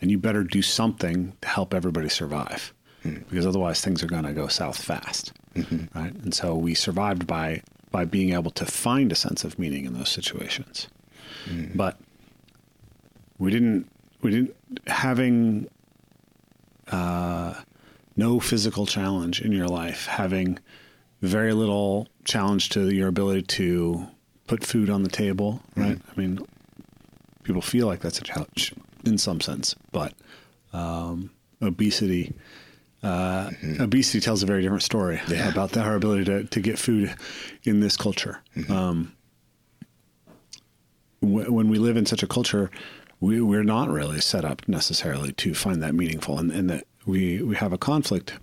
and 0.00 0.10
you 0.10 0.16
better 0.16 0.42
do 0.42 0.62
something 0.62 1.36
to 1.42 1.48
help 1.48 1.74
everybody 1.74 2.08
survive, 2.08 2.72
hmm. 3.02 3.16
because 3.28 3.46
otherwise 3.46 3.82
things 3.82 4.02
are 4.02 4.06
going 4.06 4.24
to 4.24 4.32
go 4.32 4.48
south 4.48 4.82
fast, 4.82 5.34
mm-hmm. 5.54 5.98
right? 5.98 6.14
And 6.14 6.32
so 6.32 6.54
we 6.54 6.74
survived 6.74 7.26
by 7.26 7.62
by 7.90 8.06
being 8.06 8.32
able 8.32 8.50
to 8.52 8.64
find 8.64 9.12
a 9.12 9.14
sense 9.14 9.44
of 9.44 9.58
meaning 9.58 9.84
in 9.84 9.92
those 9.92 10.08
situations, 10.08 10.88
hmm. 11.44 11.66
but 11.74 11.98
we 13.38 13.50
didn't 13.50 13.86
we 14.22 14.30
didn't 14.30 14.56
having 14.86 15.68
uh, 16.94 17.54
no 18.16 18.40
physical 18.40 18.86
challenge 18.86 19.40
in 19.42 19.52
your 19.52 19.66
life, 19.68 20.06
having 20.06 20.58
very 21.20 21.52
little 21.52 22.08
challenge 22.24 22.68
to 22.70 22.90
your 22.90 23.08
ability 23.08 23.42
to 23.42 24.06
put 24.46 24.64
food 24.64 24.88
on 24.90 25.02
the 25.02 25.08
table, 25.08 25.60
right? 25.76 25.98
I 26.10 26.20
mean, 26.20 26.38
people 27.42 27.62
feel 27.62 27.86
like 27.86 28.00
that's 28.00 28.18
a 28.20 28.24
challenge 28.24 28.72
in 29.04 29.18
some 29.18 29.40
sense, 29.40 29.74
but 29.92 30.12
um, 30.72 31.30
obesity. 31.62 32.32
Uh, 33.02 33.50
Obesity 33.80 34.18
tells 34.20 34.42
a 34.42 34.46
very 34.46 34.62
different 34.62 34.82
story 34.82 35.20
Yeah. 35.28 35.50
about 35.50 35.72
the, 35.72 35.80
our 35.82 35.94
ability 35.94 36.24
to, 36.24 36.44
to 36.44 36.60
get 36.60 36.78
food 36.78 37.14
in 37.64 37.80
this 37.80 37.96
culture. 37.98 38.38
Um, 38.70 39.12
wh- 41.20 41.50
when 41.52 41.68
we 41.68 41.78
live 41.78 41.96
in 41.98 42.06
such 42.06 42.22
a 42.22 42.26
culture, 42.26 42.70
we, 43.24 43.40
we're 43.40 43.64
not 43.64 43.88
really 43.88 44.20
set 44.20 44.44
up 44.44 44.68
necessarily 44.68 45.32
to 45.32 45.54
find 45.54 45.82
that 45.82 45.94
meaningful, 45.94 46.38
and, 46.38 46.52
and 46.52 46.68
that 46.68 46.84
we 47.06 47.42
we 47.42 47.56
have 47.56 47.72
a 47.72 47.78
conflict. 47.78 48.34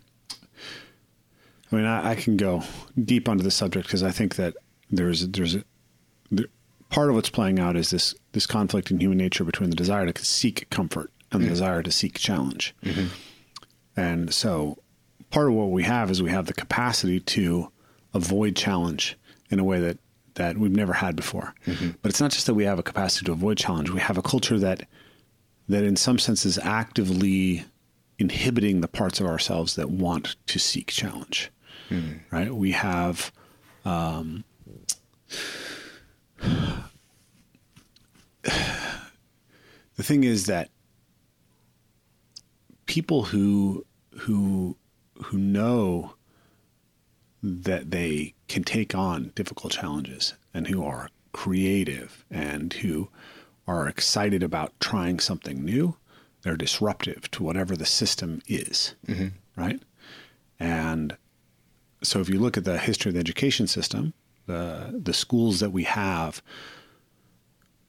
I 1.72 1.76
mean, 1.76 1.86
I, 1.86 2.12
I 2.12 2.15
can 2.15 2.36
go 2.36 2.63
deep 3.02 3.30
onto 3.30 3.44
the 3.44 3.52
subject 3.52 3.86
because 3.86 4.02
I 4.02 4.10
think 4.10 4.36
that 4.36 4.56
there's 4.89 5.28
there's 5.28 5.56
a, 5.56 5.63
there, 6.32 6.48
part 6.89 7.10
of 7.10 7.15
what's 7.15 7.30
playing 7.30 7.60
out 7.60 7.76
is 7.76 7.91
this 7.91 8.15
this 8.32 8.48
conflict 8.48 8.89
in 8.89 9.00
human 9.00 9.20
nature 9.20 9.44
between 9.44 9.70
the 9.70 9.76
desire 9.76 10.12
to 10.12 10.26
seek 10.26 10.67
comfort 10.72 11.12
and 11.32 11.41
the 11.41 11.46
mm-hmm. 11.46 11.54
desire 11.54 11.84
to 11.84 11.91
seek 11.91 12.17
challenge, 12.17 12.76
mm-hmm. 12.84 13.08
and 13.96 14.34
so 14.34 14.80
part 15.30 15.48
of 15.48 15.54
what 15.54 15.70
we 15.70 15.84
have 15.84 16.10
is 16.10 16.24
we 16.24 16.32
have 16.32 16.48
the 16.48 16.54
capacity 16.54 17.20
to 17.20 17.72
avoid 18.15 18.56
challenge 18.56 19.15
in 19.52 19.60
a 19.60 19.63
way 19.63 19.80
that 19.80 20.00
that 20.36 20.58
we've 20.58 20.72
never 20.76 20.94
had 20.94 21.15
before. 21.15 21.54
But 22.02 22.10
it's 22.10 22.22
not 22.22 22.32
just 22.32 22.46
that 22.46 22.54
we 22.54 22.63
have 22.65 22.80
a 22.80 22.84
capacity 22.84 23.26
to 23.26 23.32
avoid 23.32 23.58
challenge. 23.58 23.89
We 23.89 24.00
have 24.00 24.17
a 24.17 24.22
culture 24.22 24.60
that 24.60 24.88
that 25.70 25.84
in 25.84 25.96
some 25.96 26.20
sense 26.20 26.46
is 26.46 26.58
actively 26.58 27.63
inhibiting 28.20 28.82
the 28.82 28.88
parts 28.88 29.20
of 29.20 29.26
ourselves 29.28 29.76
that 29.76 29.89
want 29.89 30.36
to 30.48 30.60
seek 30.60 30.88
challenge. 30.88 31.52
Right? 32.32 32.54
We 32.54 32.72
have 32.72 33.32
um, 33.86 34.44
the 38.44 40.04
thing 40.04 40.24
is 40.24 40.46
that 40.48 40.70
people 42.86 43.24
who 43.24 43.86
who 44.20 44.76
who 45.24 45.38
know 45.38 46.13
that 47.43 47.91
they 47.91 48.34
can 48.47 48.63
take 48.63 48.93
on 48.93 49.32
difficult 49.36 49.73
challenges 49.73 50.34
and 50.54 50.67
who 50.67 50.84
are 50.84 51.10
creative 51.32 52.25
and 52.30 52.73
who 52.73 53.10
are 53.67 53.88
excited 53.88 54.43
about 54.43 54.73
trying 54.80 55.19
something 55.19 55.63
new. 55.63 55.95
They're 56.41 56.58
disruptive 56.58 57.30
to 57.32 57.43
whatever 57.43 57.75
the 57.75 57.86
system 57.86 58.41
is 58.47 58.95
mm-hmm. 59.08 59.27
right? 59.56 59.82
And 60.60 61.17
so 62.04 62.19
if 62.19 62.30
you 62.30 62.39
look 62.39 62.58
at 62.58 62.65
the 62.65 62.77
history 62.77 63.10
of 63.10 63.13
the 63.13 63.19
education 63.19 63.67
system 63.67 64.13
the 64.47 64.99
the 65.04 65.13
schools 65.13 65.60
that 65.60 65.71
we 65.71 65.84
have 65.84 66.41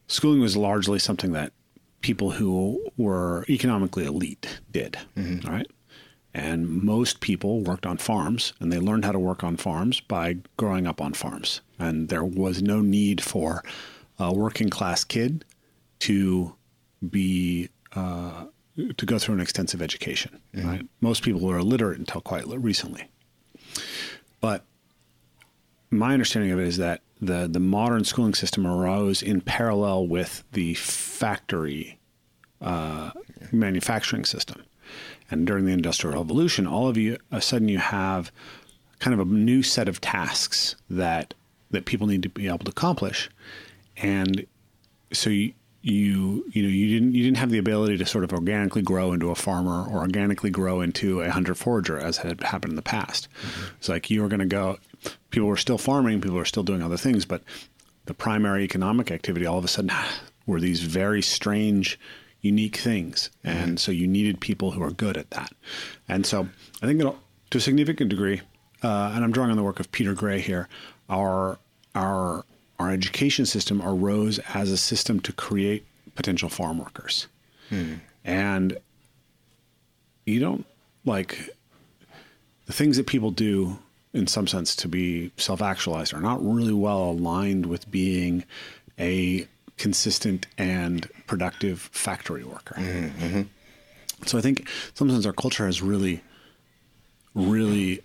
schooling 0.07 0.41
was 0.41 0.57
largely 0.57 0.99
something 0.99 1.33
that 1.33 1.53
people 2.01 2.33
who 2.33 2.85
were 2.97 3.45
economically 3.49 4.05
elite 4.05 4.61
did 4.71 4.99
all 5.47 5.53
right 5.53 5.71
and 6.35 6.83
most 6.83 7.21
people 7.21 7.61
worked 7.61 7.85
on 7.85 7.99
farms 7.99 8.53
and 8.59 8.73
they 8.73 8.79
learned 8.79 9.05
how 9.05 9.13
to 9.13 9.19
work 9.19 9.45
on 9.45 9.57
farms 9.57 10.01
by 10.01 10.39
growing 10.57 10.87
up 10.87 11.01
on 11.01 11.13
farms. 11.13 11.61
And 11.79 12.09
there 12.09 12.25
was 12.25 12.63
no 12.63 12.81
need 12.81 13.21
for 13.21 13.63
a 14.19 14.33
working 14.33 14.71
class 14.71 15.05
kid 15.05 15.45
to 16.01 16.55
be 17.09 17.69
uh, 17.95 18.47
to 18.97 19.07
go 19.07 19.19
through 19.19 19.35
an 19.35 19.41
extensive 19.41 19.83
education. 19.83 20.41
Right? 20.55 20.87
Most 21.01 21.23
people 21.23 21.41
were 21.41 21.59
illiterate 21.59 21.99
until 21.99 22.23
quite 22.23 22.47
recently. 22.47 23.11
But 24.41 24.65
my 25.91 26.15
understanding 26.15 26.51
of 26.51 26.59
it 26.59 26.67
is 26.67 26.79
that 26.79 27.03
the 27.21 27.47
the 27.47 27.61
modern 27.61 28.05
schooling 28.05 28.35
system 28.35 28.67
arose 28.67 29.23
in 29.23 29.41
parallel 29.41 30.07
with 30.07 30.43
the 30.53 30.75
factory 30.75 31.99
uh, 32.61 33.11
manufacturing 33.53 34.25
system. 34.25 34.63
And 35.33 35.47
during 35.47 35.65
the 35.65 35.73
Industrial 35.73 36.15
Revolution, 36.15 36.67
all 36.67 36.89
of 36.89 36.99
you, 36.99 37.17
a 37.31 37.41
sudden, 37.41 37.69
you 37.69 37.79
have 37.79 38.31
kind 38.99 39.19
of 39.19 39.27
a 39.27 39.31
new 39.31 39.63
set 39.63 39.89
of 39.89 40.01
tasks 40.01 40.77
that 40.91 41.33
that 41.71 41.87
people 41.87 42.07
need 42.07 42.23
to 42.23 42.29
be 42.29 42.49
able 42.49 42.59
to 42.59 42.71
accomplish, 42.71 43.31
and 43.97 44.47
so 45.11 45.31
you, 45.31 45.55
you 45.81 46.45
you 46.51 46.63
know 46.63 46.69
you 46.69 46.89
didn't 46.89 47.15
you 47.15 47.25
didn't 47.25 47.39
have 47.39 47.49
the 47.49 47.57
ability 47.57 47.97
to 47.97 48.05
sort 48.05 48.25
of 48.25 48.33
organically 48.35 48.83
grow 48.83 49.15
into 49.15 49.31
a 49.31 49.35
farmer 49.35 49.89
or 49.89 50.01
organically 50.01 50.51
grow 50.51 50.83
into 50.83 51.23
a 51.23 51.31
hunter 51.31 51.55
forager 51.55 51.99
as 51.99 52.19
had 52.19 52.43
happened 52.43 52.73
in 52.73 52.77
the 52.77 52.83
past. 52.83 53.29
Mm-hmm. 53.41 53.77
It's 53.79 53.89
like 53.89 54.11
you 54.11 54.21
were 54.21 54.29
going 54.29 54.41
to 54.41 54.47
go. 54.47 54.79
People 55.31 55.49
were 55.49 55.57
still 55.57 55.79
farming. 55.79 56.21
People 56.21 56.37
were 56.37 56.45
still 56.45 56.63
doing 56.63 56.83
other 56.83 56.99
things, 56.99 57.25
but 57.25 57.43
the 58.05 58.13
primary 58.13 58.65
economic 58.65 59.11
activity 59.11 59.47
all 59.47 59.57
of 59.57 59.65
a 59.65 59.69
sudden 59.69 59.93
were 60.47 60.61
these 60.61 60.83
very 60.83 61.23
strange, 61.23 61.99
unique 62.43 62.77
things, 62.77 63.31
and 63.43 63.81
so 63.81 63.91
you 63.93 64.07
needed 64.07 64.41
people 64.41 64.73
who 64.73 64.83
are 64.83 64.91
good 64.91 65.17
at 65.17 65.31
that. 65.31 65.53
And 66.09 66.27
so 66.27 66.49
I 66.83 66.87
think 66.87 67.01
that 67.01 67.15
to 67.51 67.59
a 67.59 67.61
significant 67.61 68.11
degree, 68.11 68.43
uh, 68.83 69.13
and 69.15 69.25
I'm 69.25 69.33
drawing 69.33 69.51
on 69.51 69.57
the 69.57 69.63
work 69.63 69.81
of 69.81 69.91
Peter 69.93 70.13
Gray 70.13 70.41
here, 70.41 70.69
our 71.09 71.59
our 71.95 72.45
our 72.79 72.91
education 72.91 73.47
system 73.47 73.81
arose 73.81 74.41
as 74.55 74.71
a 74.71 74.77
system 74.77 75.21
to 75.21 75.33
create 75.33 75.87
potential 76.15 76.49
farm 76.49 76.79
workers. 76.79 77.29
And 78.25 78.77
you 80.27 80.41
don't 80.41 80.67
like 81.05 81.55
the 82.67 82.73
things 82.73 82.97
that 82.97 83.07
people 83.07 83.31
do 83.31 83.79
in 84.13 84.27
some 84.27 84.47
sense 84.47 84.77
to 84.77 84.89
be 84.89 85.31
self-actualized 85.37 86.13
are 86.13 86.21
not 86.21 86.45
really 86.45 86.73
well 86.73 87.11
aligned 87.11 87.67
with 87.67 87.91
being 87.91 88.45
a 88.99 89.47
consistent 89.79 90.47
and 90.57 91.09
productive 91.27 91.81
factory 91.93 92.45
worker. 92.45 92.75
Mm-hmm, 92.77 93.25
mm-hmm. 93.25 93.43
So 94.27 94.39
I 94.39 94.41
think 94.41 94.69
sometimes 94.95 95.27
our 95.27 95.33
culture 95.33 95.67
has 95.67 95.83
really, 95.83 96.23
really, 97.35 98.03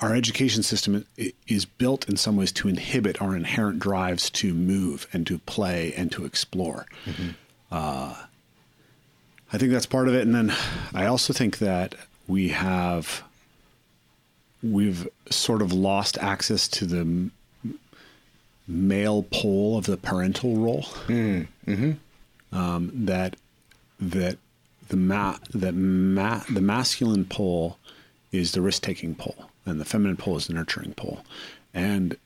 our 0.00 0.14
education 0.14 0.62
system 0.62 1.06
is 1.46 1.64
built 1.64 2.08
in 2.08 2.16
some 2.16 2.36
ways 2.36 2.52
to 2.52 2.68
inhibit 2.68 3.20
our 3.22 3.34
inherent 3.34 3.78
drives 3.78 4.28
to 4.30 4.52
move 4.52 5.06
and 5.12 5.26
to 5.26 5.38
play 5.38 5.94
and 5.96 6.12
to 6.12 6.24
explore. 6.24 6.86
Mm-hmm. 7.06 7.30
Uh, 7.70 8.14
I 9.52 9.58
think 9.58 9.72
that's 9.72 9.86
part 9.86 10.08
of 10.08 10.14
it, 10.14 10.22
and 10.22 10.34
then 10.34 10.54
I 10.94 11.06
also 11.06 11.32
think 11.32 11.58
that 11.58 11.94
we 12.26 12.48
have 12.48 13.22
we've 14.62 15.08
sort 15.28 15.60
of 15.60 15.72
lost 15.72 16.16
access 16.18 16.68
to 16.68 16.86
the 16.86 17.30
male 18.66 19.22
pole 19.24 19.76
of 19.78 19.86
the 19.86 19.96
parental 19.96 20.56
role. 20.56 20.86
Um, 22.52 22.90
that 23.06 23.36
that 23.98 24.38
the 24.88 24.96
ma- 24.96 25.38
that 25.54 25.72
ma- 25.74 26.42
the 26.50 26.60
masculine 26.60 27.24
pole 27.24 27.78
is 28.30 28.52
the 28.52 28.60
risk 28.60 28.82
taking 28.82 29.14
pole, 29.14 29.50
and 29.64 29.80
the 29.80 29.84
feminine 29.84 30.16
pole 30.16 30.36
is 30.36 30.46
the 30.48 30.54
nurturing 30.54 30.92
pole. 30.94 31.22
And 31.72 32.16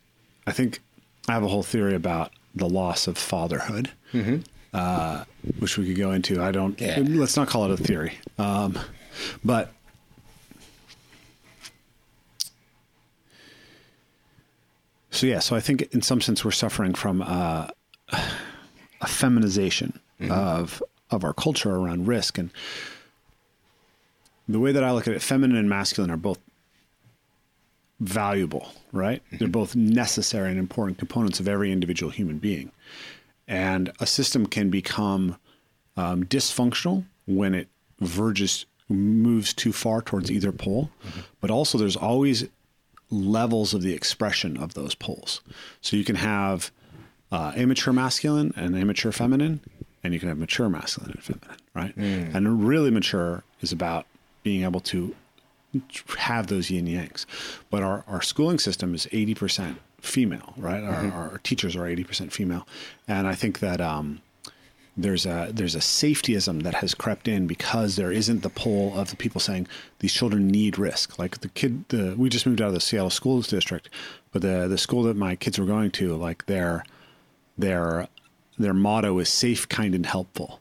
I 0.46 0.53
think 0.53 0.81
I 1.29 1.33
have 1.33 1.42
a 1.44 1.49
whole 1.49 1.62
theory 1.62 1.94
about 1.94 2.33
the 2.55 2.68
loss 2.68 3.07
of 3.07 3.16
fatherhood, 3.18 3.90
uh, 4.75 5.25
which 5.61 5.79
we 5.79 5.87
could 5.87 5.96
go 5.96 6.11
into. 6.11 6.42
I 6.42 6.51
don't. 6.51 6.81
Yeah. 6.81 6.99
Let's 7.07 7.37
not 7.37 7.46
call 7.49 7.70
it 7.70 7.81
a 7.81 7.83
theory, 7.83 8.14
um, 8.38 8.79
but. 9.44 9.72
So 15.16 15.26
yeah, 15.26 15.38
so 15.38 15.57
I 15.57 15.61
think 15.61 15.83
in 15.94 16.02
some 16.02 16.20
sense 16.20 16.44
we're 16.44 16.50
suffering 16.50 16.92
from 16.92 17.22
uh, 17.22 17.68
a 18.12 19.07
feminization 19.07 19.98
of 20.31 20.83
of 21.11 21.24
our 21.24 21.33
culture 21.33 21.74
around 21.74 22.07
risk 22.07 22.37
and 22.37 22.50
the 24.48 24.61
way 24.61 24.72
that 24.72 24.85
I 24.85 24.92
look 24.92 25.09
at 25.09 25.14
it, 25.14 25.22
feminine 25.22 25.57
and 25.57 25.68
masculine 25.68 26.11
are 26.11 26.16
both 26.16 26.38
valuable, 28.00 28.68
right? 28.92 29.22
They're 29.33 29.48
both 29.48 29.74
necessary 29.74 30.50
and 30.50 30.59
important 30.59 30.98
components 30.98 31.40
of 31.40 31.48
every 31.48 31.72
individual 31.72 32.12
human 32.12 32.38
being. 32.38 32.70
And 33.48 33.92
a 34.00 34.07
system 34.07 34.46
can 34.46 34.70
become 34.70 35.37
um, 35.96 36.24
dysfunctional 36.24 37.05
when 37.26 37.55
it 37.55 37.68
verges, 38.00 38.66
moves 38.88 39.52
too 39.52 39.72
far 39.72 40.02
towards 40.02 40.31
either 40.31 40.52
pole. 40.52 40.90
But 41.40 41.50
also, 41.50 41.79
there's 41.79 41.96
always 41.96 42.44
levels 43.11 43.75
of 43.75 43.83
the 43.83 43.92
expression 43.92 44.57
of 44.57 44.75
those 44.75 44.95
poles. 44.95 45.40
So 45.81 45.97
you 45.97 46.05
can 46.05 46.16
have 46.16 46.71
uh, 47.31 47.53
immature 47.57 47.92
masculine 47.92 48.53
and 48.57 48.77
immature 48.77 49.12
feminine, 49.12 49.61
and 50.03 50.12
you 50.14 50.21
can 50.21 50.29
have 50.29 50.38
mature 50.38 50.69
masculine 50.69 51.12
and 51.12 51.23
feminine, 51.23 51.57
right? 51.75 51.95
And 52.35 52.66
really 52.66 52.90
mature 52.90 53.45
is 53.61 53.73
about 53.73 54.07
being 54.42 54.62
able 54.62 54.81
to 54.81 55.14
have 56.19 56.47
those 56.47 56.71
yin 56.71 56.87
yangs. 56.87 57.27
But 57.71 57.83
our, 57.83 58.05
our 58.07 58.23
schooling 58.23 58.59
system 58.59 58.95
is 58.95 59.07
80% 59.07 59.77
female, 60.01 60.55
right? 60.57 60.83
Our, 60.83 61.12
our 61.12 61.38
teachers 61.42 61.75
are 61.77 61.83
80% 61.83 62.33
female. 62.33 62.66
And 63.09 63.27
I 63.27 63.35
think 63.35 63.59
that 63.61 63.81
um, 63.81 64.21
there's 64.96 65.26
a 65.26 65.50
there's 65.52 65.74
a 65.74 65.80
safetyism 65.80 66.62
that 66.62 66.74
has 66.74 66.94
crept 66.94 67.28
in 67.28 67.46
because 67.46 67.96
there 67.96 68.12
isn't 68.12 68.42
the 68.42 68.48
pull 68.48 68.98
of 68.98 69.11
the 69.11 69.16
people 69.16 69.40
saying 69.40 69.68
these 69.98 70.12
children 70.12 70.48
need 70.48 70.78
risk. 70.78 71.18
Like 71.18 71.40
the 71.40 71.48
kid, 71.48 71.88
the 71.88 72.14
we 72.16 72.28
just 72.28 72.46
moved 72.46 72.62
out 72.62 72.68
of 72.68 72.74
the 72.74 72.80
Seattle 72.80 73.11
schools 73.11 73.46
district, 73.46 73.90
but 74.32 74.42
the 74.42 74.66
the 74.68 74.78
school 74.78 75.02
that 75.04 75.16
my 75.16 75.37
kids 75.37 75.59
were 75.59 75.66
going 75.66 75.90
to, 75.92 76.16
like 76.16 76.46
their 76.46 76.85
their 77.59 78.09
their 78.59 78.74
motto 78.74 79.18
is 79.18 79.28
safe, 79.28 79.68
kind, 79.68 79.94
and 79.94 80.06
helpful. 80.06 80.61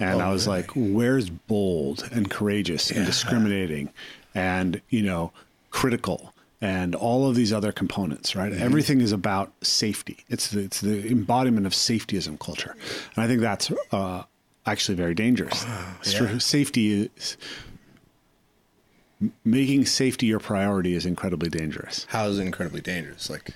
And 0.00 0.20
oh, 0.20 0.26
I 0.26 0.32
was 0.32 0.46
like, 0.46 0.70
where's 0.74 1.28
bold 1.28 2.08
and 2.12 2.30
courageous 2.30 2.90
and 2.90 3.04
discriminating 3.04 3.90
and, 4.34 4.80
you 4.88 5.02
know, 5.02 5.32
critical 5.70 6.32
and 6.60 6.94
all 6.94 7.28
of 7.28 7.36
these 7.36 7.52
other 7.52 7.72
components, 7.72 8.34
right? 8.34 8.52
Mm-hmm. 8.52 8.62
Everything 8.62 9.00
is 9.00 9.12
about 9.12 9.52
safety. 9.62 10.24
It's 10.28 10.50
the, 10.50 10.60
it's 10.60 10.80
the 10.80 11.08
embodiment 11.08 11.66
of 11.66 11.72
safetyism 11.72 12.40
culture. 12.40 12.74
And 13.14 13.24
I 13.24 13.28
think 13.28 13.40
that's 13.40 13.70
uh, 13.92 14.24
actually 14.66 14.96
very 14.96 15.14
dangerous. 15.14 15.64
Str- 16.02 16.38
Safety 16.38 17.10
is 17.14 17.36
making 19.44 19.86
safety 19.86 20.26
your 20.26 20.40
priority 20.40 20.94
is 20.94 21.04
incredibly 21.04 21.48
dangerous 21.48 22.06
How 22.08 22.28
is 22.28 22.38
it 22.38 22.46
incredibly 22.46 22.80
dangerous? 22.80 23.28
Like, 23.28 23.50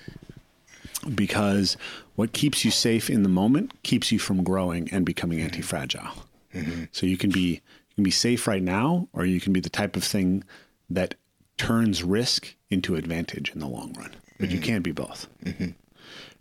because 1.15 1.77
what 2.15 2.33
keeps 2.33 2.63
you 2.63 2.71
safe 2.71 3.09
in 3.09 3.23
the 3.23 3.29
moment 3.29 3.81
keeps 3.83 4.11
you 4.11 4.19
from 4.19 4.43
growing 4.43 4.89
and 4.91 5.05
becoming 5.05 5.39
mm-hmm. 5.39 5.47
anti-fragile. 5.47 6.09
Mm-hmm. 6.53 6.83
So 6.91 7.05
you 7.05 7.17
can 7.17 7.31
be 7.31 7.61
you 7.89 7.95
can 7.95 8.03
be 8.03 8.11
safe 8.11 8.47
right 8.47 8.63
now, 8.63 9.07
or 9.13 9.25
you 9.25 9.39
can 9.39 9.53
be 9.53 9.59
the 9.59 9.69
type 9.69 9.95
of 9.95 10.03
thing 10.03 10.43
that 10.89 11.15
turns 11.57 12.03
risk 12.03 12.55
into 12.73 12.95
advantage 12.95 13.51
in 13.53 13.59
the 13.59 13.67
long 13.67 13.93
run. 13.93 14.11
But 14.39 14.49
you 14.51 14.59
can't 14.59 14.83
be 14.83 14.91
both. 14.91 15.27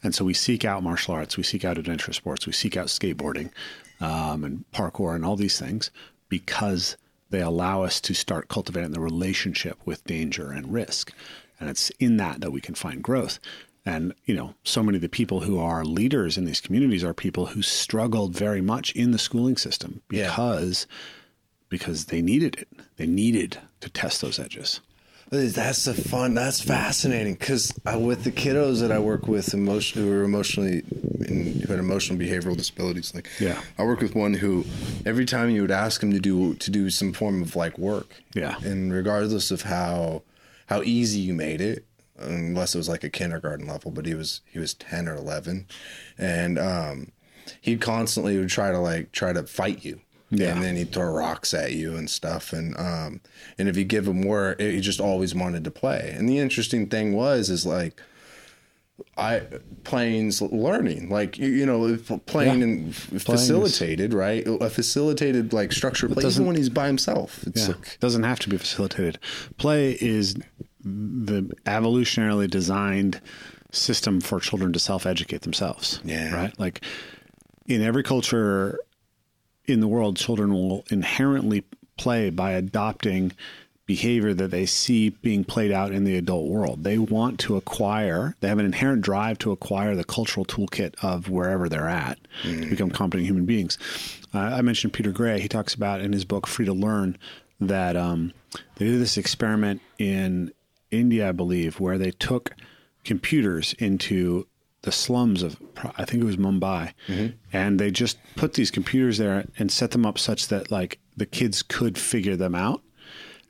And 0.03 0.15
so 0.15 0.25
we 0.25 0.35
seek 0.35 0.65
out 0.65 0.83
martial 0.83 1.15
arts, 1.15 1.37
we 1.37 1.45
seek 1.45 1.65
out 1.65 1.79
adventure 1.79 2.13
sports, 2.13 2.47
we 2.47 2.53
seek 2.53 2.77
out 2.77 2.89
skateboarding 2.89 3.51
um, 4.01 4.43
and 4.43 4.65
parkour 4.73 5.15
and 5.15 5.25
all 5.25 5.37
these 5.37 5.61
things 5.61 5.91
because 6.29 6.97
they 7.31 7.41
allow 7.41 7.83
us 7.85 8.01
to 8.01 8.15
start 8.15 8.49
cultivating 8.49 8.91
the 8.91 8.99
relationship 9.01 9.79
with 9.85 10.05
danger 10.05 10.51
and 10.51 10.73
risk. 10.73 11.13
And 11.61 11.71
it's 11.71 11.91
in 12.01 12.17
that 12.17 12.41
that 12.41 12.51
we 12.51 12.61
can 12.61 12.75
find 12.75 13.03
growth. 13.03 13.39
And, 13.87 14.13
you 14.25 14.35
know, 14.35 14.55
so 14.65 14.83
many 14.83 14.97
of 14.97 15.03
the 15.03 15.09
people 15.09 15.41
who 15.41 15.59
are 15.61 15.85
leaders 15.85 16.37
in 16.37 16.45
these 16.45 16.61
communities 16.61 17.05
are 17.05 17.15
people 17.15 17.47
who 17.47 17.63
struggled 17.63 18.35
very 18.35 18.61
much 18.61 18.93
in 18.97 19.13
the 19.13 19.19
schooling 19.19 19.57
system 19.57 20.03
Yeah. 20.11 20.29
because 20.29 20.87
because 21.69 22.07
they 22.07 22.21
needed 22.21 22.57
it. 22.57 22.69
They 22.97 23.07
needed 23.07 23.59
to 23.81 23.89
test 23.89 24.21
those 24.21 24.39
edges. 24.39 24.81
That's 25.33 25.87
the 25.87 25.95
fun. 25.95 26.35
That's 26.35 26.61
fascinating 26.61 27.35
because 27.35 27.73
with 27.97 28.23
the 28.25 28.31
kiddos 28.31 28.81
that 28.81 28.93
I 28.93 28.99
work 28.99 29.27
with, 29.27 29.55
emotion, 29.55 30.03
who 30.03 30.13
are 30.13 30.25
emotionally, 30.25 30.83
in, 31.27 31.59
who 31.63 31.69
had 31.73 31.79
emotional 31.79 32.19
behavioral 32.19 32.55
disabilities, 32.55 33.15
like 33.15 33.29
Yeah. 33.41 33.59
I 33.79 33.85
work 33.85 34.01
with 34.01 34.15
one 34.15 34.35
who, 34.35 34.67
every 35.07 35.25
time 35.25 35.49
you 35.49 35.63
would 35.63 35.71
ask 35.71 36.03
him 36.03 36.13
to 36.13 36.21
do 36.21 36.53
to 36.57 36.71
do 36.71 36.91
some 36.91 37.15
form 37.15 37.41
of 37.41 37.57
like 37.57 37.79
work, 37.79 38.15
Yeah. 38.35 38.57
and 38.63 38.93
regardless 38.93 39.51
of 39.51 39.63
how 39.63 40.23
how 40.67 40.83
easy 40.83 41.21
you 41.21 41.33
made 41.33 41.63
it, 41.63 41.87
unless 42.19 42.75
it 42.75 42.79
was 42.79 42.89
like 42.91 43.03
a 43.03 43.09
kindergarten 43.11 43.67
level, 43.67 43.91
but 43.91 44.05
he 44.05 44.15
was 44.15 44.43
he 44.45 44.59
was 44.59 44.75
ten 44.75 45.09
or 45.09 45.15
eleven, 45.17 45.67
and 46.19 46.59
um, 46.59 47.11
he 47.59 47.79
constantly 47.79 48.37
would 48.39 48.51
try 48.51 48.71
to 48.71 48.79
like 48.79 49.13
try 49.13 49.33
to 49.33 49.45
fight 49.45 49.83
you. 49.83 50.01
Yeah. 50.35 50.55
And 50.55 50.63
then 50.65 50.77
he'd 50.77 50.93
throw 50.93 51.13
rocks 51.13 51.53
at 51.53 51.73
you 51.73 51.95
and 51.95 52.09
stuff. 52.09 52.53
And 52.55 52.75
um, 52.79 53.21
and 53.59 53.69
if 53.69 53.77
you 53.77 53.85
give 53.85 54.09
him 54.09 54.23
work, 54.23 54.61
he 54.61 54.81
just 54.81 54.99
always 55.01 55.35
wanted 55.35 55.63
to 55.65 55.71
play. 55.71 56.15
And 56.17 56.29
the 56.29 56.39
interesting 56.39 56.87
thing 56.89 57.13
was, 57.13 57.51
is 57.51 57.67
like, 57.67 58.01
I 59.19 59.43
planes 59.85 60.41
learning, 60.41 61.11
like 61.11 61.37
you, 61.39 61.49
you 61.49 61.67
know, 61.67 61.97
playing 62.27 62.59
Yeah. 62.61 62.65
and 62.65 62.89
f- 62.91 63.23
facilitated, 63.23 64.15
right? 64.15 64.43
A 64.47 64.71
facilitated 64.71 65.53
like 65.53 65.73
structure 65.73 66.07
play, 66.07 66.15
even 66.15 66.23
doesn't- 66.23 66.47
when 66.47 66.57
he's 66.57 66.69
by 66.71 66.87
himself. 66.87 67.45
It's 67.47 67.63
Yeah, 67.69 67.75
like, 67.75 67.99
doesn't 68.01 68.23
have 68.23 68.39
to 68.41 68.49
be 68.49 68.57
facilitated. 68.57 69.19
Play 69.59 69.99
is 70.01 70.35
the 70.85 71.43
evolutionarily 71.67 72.49
designed 72.49 73.21
system 73.71 74.21
for 74.21 74.41
children 74.41 74.73
to 74.73 74.79
self-educate 74.79 75.43
themselves. 75.43 76.01
Yeah. 76.05 76.35
right. 76.35 76.59
Like 76.59 76.83
in 77.67 77.83
every 77.83 78.03
culture 78.03 78.79
in 79.67 79.81
the 79.81 79.89
world, 79.89 80.17
children 80.17 80.53
will 80.53 80.85
inherently 80.91 81.65
play 81.97 82.31
by 82.31 82.53
adopting 82.53 83.33
behavior 83.85 84.33
that 84.33 84.51
they 84.51 84.65
see 84.65 85.11
being 85.11 85.45
played 85.45 85.73
out 85.73 85.93
in 85.93 86.05
the 86.05 86.17
adult 86.17 86.49
world. 86.49 86.85
They 86.85 86.99
want 86.99 87.39
to 87.41 87.57
acquire, 87.57 88.37
they 88.41 88.49
have 88.49 88.59
an 88.59 88.65
inherent 88.65 89.03
drive 89.03 89.39
to 89.41 89.51
acquire 89.51 89.95
the 89.95 90.05
cultural 90.05 90.47
toolkit 90.47 90.95
of 91.03 91.29
wherever 91.29 91.69
they're 91.69 91.89
at 91.89 92.19
to 92.43 92.71
become 92.71 92.91
competent 92.91 93.27
human 93.27 93.45
beings. 93.45 93.79
Uh, 94.33 94.39
I 94.39 94.63
mentioned 94.63 94.93
Peter 94.93 95.13
Gray. 95.13 95.41
He 95.41 95.49
talks 95.49 95.75
about 95.75 96.01
in 96.01 96.13
his 96.13 96.25
book 96.25 96.47
Free 96.47 96.65
to 96.65 96.73
Learn 96.73 97.19
that 97.61 97.97
um, 97.97 98.33
they 98.77 98.87
did 98.87 99.01
this 99.01 99.17
experiment 99.17 99.81
in 99.99 100.53
India, 100.91 101.29
I 101.29 101.33
believe, 101.33 101.81
where 101.81 101.99
they 101.99 102.13
took 102.13 102.55
computers 103.05 103.75
into 103.79 104.47
the 104.83 104.93
slums 104.93 105.43
of 105.43 105.57
I 105.97 106.05
think 106.05 106.23
it 106.23 106.27
was 106.27 106.37
Mumbai, 106.37 106.93
mm-hmm. 107.07 107.37
and 107.53 107.79
they 107.79 107.91
just 107.91 108.19
put 108.37 108.55
these 108.55 108.71
computers 108.71 109.19
there 109.19 109.47
and 109.59 109.71
set 109.71 109.93
them 109.93 110.05
up 110.05 110.19
such 110.19 110.49
that 110.49 110.71
like 110.71 110.99
the 111.17 111.27
kids 111.27 111.63
could 111.63 111.97
figure 111.97 112.37
them 112.37 112.55
out, 112.55 112.83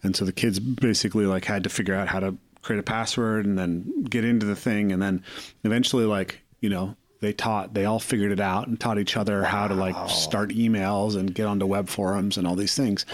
and 0.03 0.14
so 0.14 0.25
the 0.25 0.33
kids 0.33 0.59
basically 0.59 1.27
like 1.27 1.45
had 1.45 1.64
to 1.64 1.71
figure 1.71 1.95
out 1.95 2.09
how 2.09 2.21
to 2.21 2.37
create 2.61 2.79
a 2.79 2.83
password 2.83 3.45
and 3.45 3.59
then 3.59 4.05
get 4.05 4.25
into 4.25 4.47
the 4.47 4.57
thing, 4.57 4.92
and 4.92 5.03
then 5.03 5.25
eventually 5.64 6.05
like 6.05 6.40
you 6.61 6.68
know 6.68 6.97
they 7.21 7.33
taught 7.33 7.73
they 7.73 7.87
all 7.87 8.01
figured 8.01 8.33
it 8.33 8.40
out 8.40 8.66
and 8.66 8.79
taught 8.79 8.99
each 8.99 9.16
other 9.16 9.42
how 9.45 9.68
to 9.68 9.75
like 9.75 9.97
start 10.11 10.51
emails 10.51 11.16
and 11.16 11.35
get 11.35 11.47
onto 11.47 11.64
web 11.64 11.88
forums 11.88 12.37
and 12.37 12.47
all 12.47 12.57
these 12.57 12.77
things. 12.77 13.07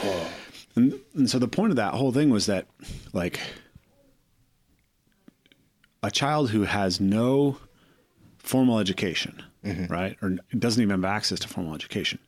And, 0.75 0.95
and 1.15 1.29
so 1.29 1.39
the 1.39 1.49
point 1.49 1.71
of 1.71 1.77
that 1.77 1.95
whole 1.95 2.13
thing 2.13 2.31
was 2.31 2.47
that 2.47 2.67
like 3.13 3.39
a 6.03 6.11
child 6.11 6.51
who 6.51 6.63
has 6.63 7.01
no 7.01 7.59
formal 8.49 8.79
education, 8.79 9.43
mm-hmm. 9.63 9.93
right, 9.93 10.17
or 10.23 10.39
doesn't 10.59 10.83
even 10.83 11.03
have 11.03 11.05
access 11.05 11.39
to 11.41 11.49
formal 11.49 11.75
education, 11.75 12.19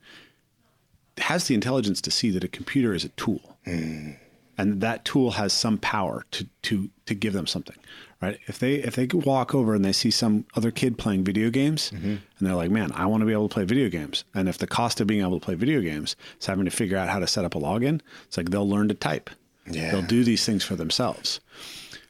has 1.16 1.46
the 1.46 1.54
intelligence 1.54 2.02
to 2.02 2.10
see 2.10 2.30
that 2.30 2.44
a 2.44 2.48
computer 2.48 2.92
is 2.92 3.04
a 3.04 3.08
tool, 3.10 3.56
mm-hmm. 3.66 4.12
and 4.58 4.82
that 4.82 5.06
tool 5.06 5.32
has 5.32 5.54
some 5.54 5.78
power 5.78 6.26
to 6.30 6.46
to 6.62 6.90
to 7.06 7.14
give 7.14 7.32
them 7.32 7.46
something, 7.46 7.76
right? 8.20 8.38
If 8.46 8.58
they 8.58 8.74
if 8.74 8.96
they 8.96 9.06
walk 9.06 9.54
over 9.54 9.74
and 9.74 9.82
they 9.82 9.92
see 9.92 10.10
some 10.10 10.44
other 10.54 10.70
kid 10.70 10.98
playing 10.98 11.24
video 11.24 11.48
games, 11.48 11.90
mm-hmm. 11.90 12.08
and 12.08 12.20
they're 12.38 12.54
like, 12.54 12.70
"Man, 12.70 12.92
I 12.92 13.06
want 13.06 13.22
to 13.22 13.26
be 13.26 13.32
able 13.32 13.48
to 13.48 13.54
play 13.54 13.64
video 13.64 13.88
games," 13.88 14.24
and 14.34 14.46
if 14.46 14.58
the 14.58 14.66
cost 14.66 15.00
of 15.00 15.06
being 15.06 15.22
able 15.22 15.40
to 15.40 15.44
play 15.44 15.54
video 15.54 15.80
games 15.80 16.16
is 16.38 16.46
having 16.46 16.66
to 16.66 16.70
figure 16.70 16.98
out 16.98 17.08
how 17.08 17.18
to 17.18 17.26
set 17.26 17.46
up 17.46 17.54
a 17.54 17.58
login, 17.58 18.02
it's 18.26 18.36
like 18.36 18.50
they'll 18.50 18.68
learn 18.68 18.88
to 18.88 18.94
type. 18.94 19.30
Yeah. 19.70 19.90
They'll 19.92 20.02
do 20.02 20.22
these 20.22 20.44
things 20.44 20.64
for 20.64 20.76
themselves. 20.76 21.40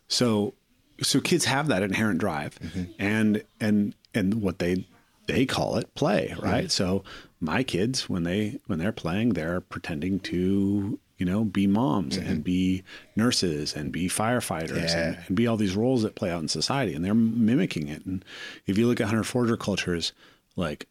So 0.08 0.54
so 1.02 1.20
kids 1.20 1.44
have 1.44 1.68
that 1.68 1.84
inherent 1.84 2.18
drive. 2.18 2.58
And 2.98 3.42
and 3.60 3.94
and 4.14 4.42
what 4.42 4.58
they 4.58 4.86
they 5.26 5.46
call 5.46 5.76
it 5.76 5.94
play 5.94 6.34
right 6.40 6.70
so 6.70 7.04
my 7.40 7.62
kids 7.62 8.08
when 8.08 8.24
they 8.24 8.58
when 8.66 8.78
they're 8.78 8.92
playing 8.92 9.30
they're 9.30 9.60
pretending 9.60 10.18
to 10.18 10.98
you 11.18 11.26
know 11.26 11.44
be 11.44 11.66
moms 11.66 12.16
and 12.16 12.26
mm-hmm. 12.26 12.40
be 12.40 12.82
nurses 13.14 13.74
and 13.74 13.92
be 13.92 14.08
firefighters 14.08 14.94
and, 14.94 15.16
Yeah. 15.16 15.22
and 15.26 15.36
be 15.36 15.46
all 15.46 15.56
these 15.56 15.76
roles 15.76 16.02
that 16.02 16.14
play 16.14 16.30
out 16.30 16.42
in 16.42 16.48
society 16.48 16.94
and 16.94 17.04
they're 17.04 17.14
mimicking 17.14 17.88
it 17.88 18.04
and 18.06 18.24
if 18.66 18.78
you 18.78 18.86
look 18.86 19.00
at 19.00 19.08
hunter 19.08 19.24
forger 19.24 19.56
cultures 19.56 20.12
like 20.56 20.86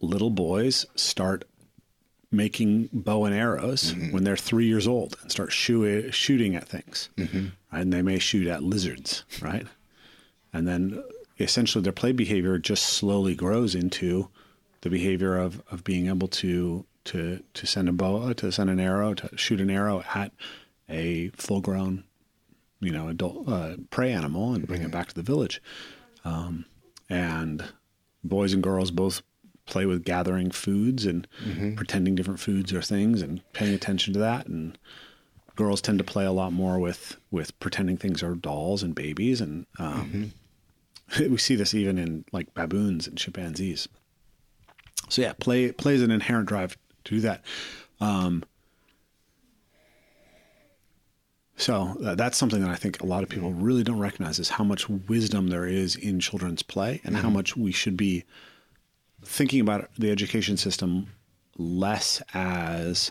little 0.00 0.30
boys 0.30 0.86
start 0.94 1.44
making 2.30 2.88
bow 2.92 3.24
and 3.24 3.34
arrows 3.34 3.94
mm-hmm. 3.94 4.12
when 4.12 4.24
they're 4.24 4.36
three 4.36 4.66
years 4.66 4.86
old 4.86 5.16
and 5.22 5.30
start 5.30 5.52
shoo- 5.52 6.10
shooting 6.10 6.54
at 6.54 6.68
things. 6.68 7.08
Mm-hmm. 7.16 7.46
Right? 7.72 7.82
And 7.82 7.92
they 7.92 8.02
may 8.02 8.18
shoot 8.18 8.46
at 8.46 8.62
lizards, 8.62 9.24
right? 9.40 9.66
And 10.52 10.66
then 10.68 11.02
essentially 11.38 11.82
their 11.82 11.92
play 11.92 12.12
behavior 12.12 12.58
just 12.58 12.84
slowly 12.84 13.34
grows 13.34 13.74
into 13.74 14.28
the 14.80 14.90
behavior 14.90 15.36
of, 15.36 15.62
of 15.70 15.84
being 15.84 16.08
able 16.08 16.28
to 16.28 16.84
to 17.04 17.42
to 17.54 17.66
send 17.66 17.88
a 17.88 17.92
bow 17.92 18.32
to 18.34 18.52
send 18.52 18.68
an 18.70 18.80
arrow 18.80 19.14
to 19.14 19.36
shoot 19.36 19.60
an 19.60 19.70
arrow 19.70 20.02
at 20.14 20.32
a 20.88 21.28
full 21.30 21.60
grown 21.60 22.04
you 22.80 22.90
know 22.92 23.08
adult 23.08 23.48
uh, 23.48 23.76
prey 23.90 24.12
animal 24.12 24.52
and 24.54 24.66
bring 24.66 24.82
it 24.82 24.90
back 24.90 25.08
to 25.08 25.14
the 25.14 25.22
village. 25.22 25.62
Um, 26.24 26.66
and 27.08 27.64
boys 28.22 28.52
and 28.52 28.62
girls 28.62 28.90
both 28.90 29.22
play 29.66 29.86
with 29.86 30.04
gathering 30.04 30.50
foods 30.50 31.04
and 31.06 31.26
pretending 31.76 32.14
different 32.14 32.40
foods 32.40 32.72
are 32.72 32.82
things 32.82 33.22
and 33.22 33.40
paying 33.52 33.74
attention 33.74 34.12
to 34.14 34.18
that. 34.20 34.46
And 34.46 34.78
girls 35.56 35.80
tend 35.80 35.98
to 35.98 36.04
play 36.04 36.24
a 36.24 36.32
lot 36.32 36.52
more 36.52 36.78
with 36.78 37.16
with 37.30 37.58
pretending 37.60 37.96
things 37.96 38.22
are 38.22 38.34
dolls 38.34 38.82
and 38.82 38.94
babies 38.94 39.40
and 39.40 39.66
um, 39.78 40.32
we 41.18 41.38
see 41.38 41.54
this 41.54 41.74
even 41.74 41.98
in 41.98 42.24
like 42.32 42.52
baboons 42.54 43.06
and 43.06 43.16
chimpanzees. 43.16 43.88
So 45.08 45.22
yeah 45.22 45.32
play 45.32 45.72
plays 45.72 46.02
an 46.02 46.10
inherent 46.10 46.48
drive 46.48 46.76
to 47.04 47.14
do 47.14 47.20
that. 47.20 47.42
Um, 48.00 48.44
so 51.56 51.96
uh, 52.04 52.14
that's 52.14 52.38
something 52.38 52.60
that 52.60 52.70
I 52.70 52.76
think 52.76 53.02
a 53.02 53.06
lot 53.06 53.24
of 53.24 53.28
people 53.28 53.52
really 53.52 53.82
don't 53.82 53.98
recognize 53.98 54.38
is 54.38 54.48
how 54.48 54.62
much 54.62 54.88
wisdom 54.88 55.48
there 55.48 55.66
is 55.66 55.96
in 55.96 56.20
children's 56.20 56.62
play 56.62 57.00
and 57.02 57.16
how 57.16 57.28
much 57.28 57.56
we 57.56 57.72
should 57.72 57.96
be 57.96 58.24
thinking 59.24 59.60
about 59.60 59.90
the 59.98 60.12
education 60.12 60.56
system 60.56 61.08
less 61.56 62.22
as 62.32 63.10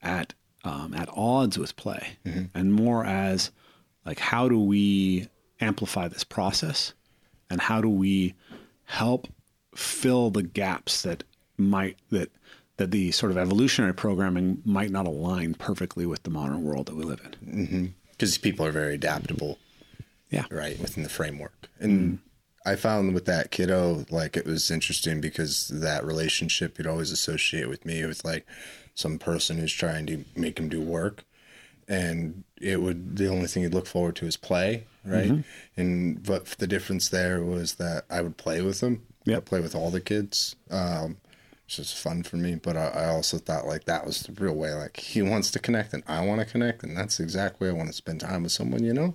at 0.00 0.32
um, 0.62 0.94
at 0.94 1.08
odds 1.12 1.58
with 1.58 1.74
play 1.74 2.10
and 2.54 2.72
more 2.72 3.04
as 3.04 3.50
like 4.06 4.20
how 4.20 4.48
do 4.48 4.60
we 4.60 5.28
amplify 5.60 6.08
this 6.08 6.24
process 6.24 6.92
and 7.48 7.60
how 7.60 7.80
do 7.80 7.88
we 7.88 8.34
help 8.84 9.28
fill 9.74 10.30
the 10.30 10.42
gaps 10.42 11.02
that 11.02 11.22
might 11.56 11.96
that 12.10 12.30
that 12.76 12.90
the 12.90 13.10
sort 13.12 13.30
of 13.30 13.36
evolutionary 13.38 13.92
programming 13.92 14.62
might 14.64 14.90
not 14.90 15.06
align 15.06 15.52
perfectly 15.54 16.06
with 16.06 16.22
the 16.22 16.30
modern 16.30 16.64
world 16.64 16.86
that 16.86 16.96
we 16.96 17.02
live 17.04 17.20
in. 17.42 17.66
Mm-hmm. 17.66 17.86
because 18.12 18.38
people 18.38 18.64
are 18.64 18.72
very 18.72 18.94
adaptable, 18.94 19.58
Yeah. 20.30 20.44
right, 20.50 20.80
within 20.80 21.02
the 21.02 21.10
framework. 21.10 21.68
And 21.78 22.20
I 22.64 22.76
found 22.76 23.12
with 23.12 23.26
that 23.26 23.50
kiddo, 23.50 24.06
like 24.10 24.34
it 24.36 24.46
was 24.46 24.70
interesting 24.70 25.20
because 25.20 25.68
that 25.68 26.04
relationship 26.06 26.78
you'd 26.78 26.86
always 26.86 27.10
associate 27.12 27.68
with 27.68 27.84
me 27.84 28.04
with 28.06 28.24
like 28.24 28.46
some 28.94 29.18
person 29.18 29.58
who's 29.58 29.72
trying 29.74 30.06
to 30.06 30.24
make 30.34 30.58
him 30.58 30.70
do 30.70 30.80
work. 30.80 31.24
And 31.86 32.44
it 32.60 32.80
would, 32.80 33.16
the 33.16 33.28
only 33.28 33.46
thing 33.46 33.62
he'd 33.62 33.74
look 33.74 33.86
forward 33.86 34.16
to 34.16 34.26
is 34.26 34.36
play, 34.38 34.84
right? 35.04 35.44
And, 35.76 36.22
but 36.22 36.46
the 36.58 36.66
difference 36.66 37.08
there 37.08 37.42
was 37.42 37.74
that 37.76 38.04
I 38.10 38.20
would 38.20 38.36
play 38.36 38.60
with 38.62 38.80
them. 38.80 39.02
I'd 39.36 39.44
play 39.44 39.60
with 39.60 39.74
all 39.74 39.90
the 39.90 40.00
kids. 40.00 40.56
Um, 40.70 41.18
it's 41.66 41.76
just 41.76 41.96
fun 41.96 42.22
for 42.24 42.36
me. 42.36 42.56
But 42.56 42.76
I, 42.76 42.86
I 42.88 43.04
also 43.08 43.38
thought 43.38 43.66
like 43.66 43.84
that 43.84 44.04
was 44.04 44.22
the 44.22 44.32
real 44.32 44.54
way. 44.54 44.72
Like 44.74 44.96
he 44.98 45.22
wants 45.22 45.50
to 45.52 45.58
connect 45.60 45.92
and 45.94 46.02
I 46.08 46.24
want 46.24 46.40
to 46.40 46.46
connect, 46.46 46.82
and 46.82 46.96
that's 46.96 47.20
exactly 47.20 47.68
I 47.68 47.72
want 47.72 47.88
to 47.88 47.94
spend 47.94 48.20
time 48.20 48.42
with 48.42 48.52
someone. 48.52 48.82
You 48.82 48.92
know, 48.92 49.14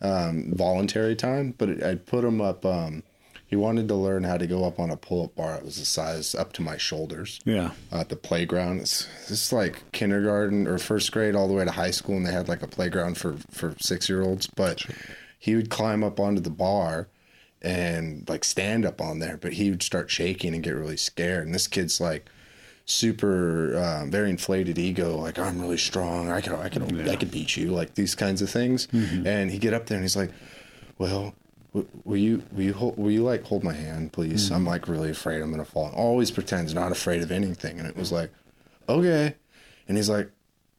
um, 0.00 0.52
voluntary 0.54 1.16
time. 1.16 1.54
But 1.58 1.68
it, 1.70 1.82
I'd 1.82 2.06
put 2.06 2.24
him 2.24 2.40
up. 2.40 2.64
Um, 2.64 3.02
he 3.50 3.56
wanted 3.56 3.88
to 3.88 3.96
learn 3.96 4.22
how 4.22 4.36
to 4.36 4.46
go 4.46 4.64
up 4.64 4.78
on 4.78 4.90
a 4.90 4.96
pull-up 4.96 5.34
bar. 5.34 5.56
It 5.56 5.64
was 5.64 5.76
the 5.76 5.84
size 5.84 6.36
up 6.36 6.52
to 6.52 6.62
my 6.62 6.76
shoulders. 6.76 7.40
Yeah. 7.44 7.72
Uh, 7.92 7.98
at 7.98 8.08
the 8.08 8.14
playground. 8.14 8.80
It's 8.80 9.08
it's 9.28 9.52
like 9.52 9.90
kindergarten 9.90 10.68
or 10.68 10.78
first 10.78 11.10
grade 11.10 11.34
all 11.34 11.48
the 11.48 11.54
way 11.54 11.64
to 11.64 11.72
high 11.72 11.90
school, 11.90 12.16
and 12.16 12.24
they 12.24 12.32
had 12.32 12.48
like 12.48 12.62
a 12.62 12.68
playground 12.68 13.18
for 13.18 13.38
for 13.50 13.74
six 13.80 14.08
year 14.08 14.22
olds. 14.22 14.46
But 14.46 14.86
he 15.36 15.56
would 15.56 15.68
climb 15.68 16.04
up 16.04 16.20
onto 16.20 16.40
the 16.40 16.48
bar 16.48 17.08
and 17.60 18.24
like 18.28 18.44
stand 18.44 18.86
up 18.86 19.00
on 19.00 19.18
there, 19.18 19.36
but 19.36 19.54
he 19.54 19.68
would 19.70 19.82
start 19.82 20.10
shaking 20.12 20.54
and 20.54 20.62
get 20.62 20.76
really 20.76 20.96
scared. 20.96 21.46
And 21.46 21.52
this 21.54 21.66
kid's 21.66 22.00
like 22.00 22.30
super 22.86 23.76
um, 23.78 24.10
very 24.10 24.30
inflated 24.30 24.76
ego 24.76 25.16
like 25.16 25.38
i'm 25.38 25.60
really 25.60 25.76
strong 25.76 26.28
i 26.28 26.40
could 26.40 26.52
i 26.54 26.68
could 26.68 26.82
i 27.08 27.14
could 27.14 27.30
beat 27.30 27.56
you 27.56 27.70
like 27.70 27.94
these 27.94 28.16
kinds 28.16 28.42
of 28.42 28.50
things 28.50 28.88
and 29.24 29.52
he 29.52 29.58
get 29.58 29.72
up 29.72 29.86
there 29.86 29.94
and 29.96 30.02
he's 30.04 30.16
like 30.16 30.32
well 30.98 31.32
will 31.72 32.16
you 32.16 32.42
will 32.52 32.62
you 32.62 32.72
hold, 32.72 32.96
will 32.96 33.10
you 33.10 33.22
like 33.22 33.44
hold 33.44 33.62
my 33.62 33.72
hand 33.72 34.12
please? 34.12 34.50
Mm. 34.50 34.56
I'm 34.56 34.66
like 34.66 34.88
really 34.88 35.10
afraid 35.10 35.40
i'm 35.40 35.50
gonna 35.50 35.64
fall. 35.64 35.86
And 35.86 35.94
always 35.94 36.30
pretends 36.30 36.74
not 36.74 36.92
afraid 36.92 37.22
of 37.22 37.30
anything. 37.30 37.78
And 37.78 37.88
it 37.88 37.96
was 37.96 38.12
like 38.12 38.32
okay. 38.88 39.36
And 39.88 39.96
he's 39.96 40.08
like 40.08 40.30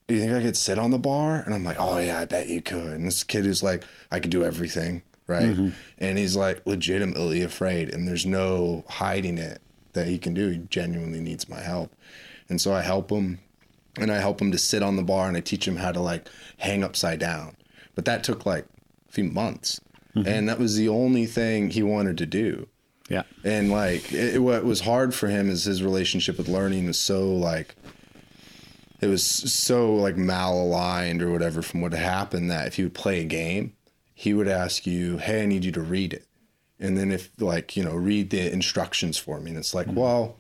do 0.08 0.16
you 0.16 0.22
think 0.22 0.34
i 0.34 0.42
could 0.42 0.58
sit 0.58 0.78
on 0.78 0.92
the 0.92 1.00
bar? 1.00 1.42
And 1.46 1.54
i'm 1.54 1.64
like 1.64 1.78
oh 1.80 1.98
yeah 1.98 2.20
i 2.20 2.26
bet 2.26 2.48
you 2.48 2.62
could. 2.62 2.94
And 2.94 3.06
this 3.06 3.24
kid 3.24 3.46
is 3.46 3.64
like 3.64 3.84
i 4.12 4.20
could 4.20 4.32
do 4.32 4.44
everything 4.44 5.04
right? 5.28 5.44
Mm-hmm. 5.44 5.70
And 6.00 6.18
he's 6.18 6.36
like 6.36 6.66
legitimately 6.66 7.42
afraid. 7.42 7.94
And 7.94 8.08
there's 8.08 8.26
no 8.26 8.84
hiding 8.90 9.38
it 9.38 9.62
that 9.94 10.08
he 10.08 10.18
can 10.18 10.34
do. 10.34 10.50
He 10.50 10.58
genuinely 10.58 11.22
needs 11.22 11.48
my 11.48 11.62
help. 11.62 11.96
And 12.50 12.60
so 12.60 12.74
i 12.74 12.82
help 12.82 13.10
him 13.10 13.40
and 13.98 14.12
i 14.12 14.20
help 14.20 14.42
him 14.42 14.52
to 14.52 14.58
sit 14.58 14.84
on 14.84 14.96
the 14.96 15.04
bar 15.04 15.28
and 15.28 15.36
i 15.36 15.42
teach 15.42 15.68
him 15.68 15.78
how 15.78 15.92
to 15.92 16.02
like 16.02 16.28
hang 16.58 16.84
upside 16.84 17.20
down. 17.20 17.56
But 17.96 18.06
that 18.06 18.24
took 18.24 18.46
like 18.46 18.66
a 19.08 19.12
few 19.12 19.24
months 19.24 19.80
Mm-hmm. 20.16 20.28
and 20.28 20.50
that 20.50 20.60
was 20.60 20.76
the 20.76 20.90
only 20.90 21.26
thing 21.26 21.70
he 21.70 21.84
wanted 21.84 22.18
to 22.18 22.26
do. 22.26 22.68
Yeah. 23.10 23.24
and 23.44 23.70
like 23.70 24.14
it, 24.14 24.40
what 24.42 24.64
was 24.64 24.82
hard 24.82 25.14
for 25.14 25.28
him 25.28 25.50
is 25.50 25.66
his 25.66 25.84
relationship 25.84 26.38
with 26.38 26.48
learning 26.48 26.88
was 26.88 26.98
so 26.98 27.30
like 27.34 27.76
it 29.02 29.08
was 29.08 29.26
so 29.26 29.96
like 29.96 30.16
malaligned 30.16 31.22
or 31.22 31.30
whatever 31.30 31.62
from 31.62 31.82
what 31.82 31.92
happened 31.92 32.50
that 32.52 32.68
if 32.68 32.80
you 32.80 32.86
would 32.86 32.94
play 32.94 33.20
a 33.20 33.26
game 33.26 33.74
he 34.14 34.34
would 34.34 34.48
ask 34.48 34.86
you 34.86 35.18
hey 35.18 35.44
i 35.44 35.46
need 35.46 35.66
you 35.66 35.72
to 35.72 35.82
read 35.82 36.14
it. 36.14 36.26
And 36.80 36.98
then 36.98 37.12
if 37.12 37.30
like 37.40 37.76
you 37.76 37.84
know 37.84 37.96
read 37.96 38.30
the 38.30 38.52
instructions 38.52 39.18
for 39.18 39.40
me. 39.40 39.50
And 39.52 39.60
it's 39.60 39.74
like 39.74 39.88
mm-hmm. 39.88 40.00
well 40.00 40.38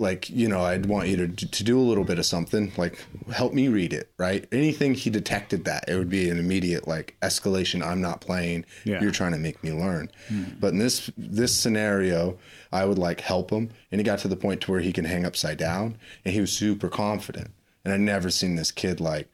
like 0.00 0.30
you 0.30 0.48
know 0.48 0.62
i'd 0.62 0.86
want 0.86 1.08
you 1.08 1.16
to, 1.16 1.46
to 1.46 1.64
do 1.64 1.78
a 1.78 1.82
little 1.82 2.04
bit 2.04 2.18
of 2.18 2.26
something 2.26 2.72
like 2.76 3.04
help 3.32 3.52
me 3.52 3.68
read 3.68 3.92
it 3.92 4.08
right? 4.18 4.46
Anything 4.50 4.94
he 4.94 5.10
detected 5.10 5.64
that 5.64 5.88
it 5.88 5.96
would 5.96 6.10
be 6.10 6.28
an 6.28 6.38
immediate 6.38 6.88
like 6.88 7.16
escalation. 7.22 7.86
I'm 7.86 8.00
not 8.00 8.20
playing. 8.20 8.64
Yeah. 8.84 9.00
you're 9.00 9.12
trying 9.12 9.32
to 9.32 9.38
make 9.38 9.62
me 9.62 9.72
learn. 9.72 10.10
But 10.58 10.72
in 10.72 10.78
this 10.78 11.10
this 11.16 11.58
scenario 11.58 12.36
i 12.72 12.84
would 12.84 12.98
like 12.98 13.20
help 13.20 13.50
him. 13.50 13.70
And 13.90 14.00
he 14.00 14.04
got 14.04 14.18
to 14.20 14.28
the 14.28 14.36
point 14.36 14.60
to 14.62 14.72
where 14.72 14.80
he 14.80 14.92
can 14.92 15.04
hang 15.04 15.24
upside 15.24 15.56
down. 15.58 15.96
And 16.24 16.34
he 16.34 16.40
was 16.40 16.52
super 16.52 16.88
confident. 16.88 17.50
And 17.84 17.94
i'd 17.94 18.00
never 18.00 18.28
seen 18.30 18.56
this 18.56 18.72
kid 18.72 19.00
like 19.00 19.28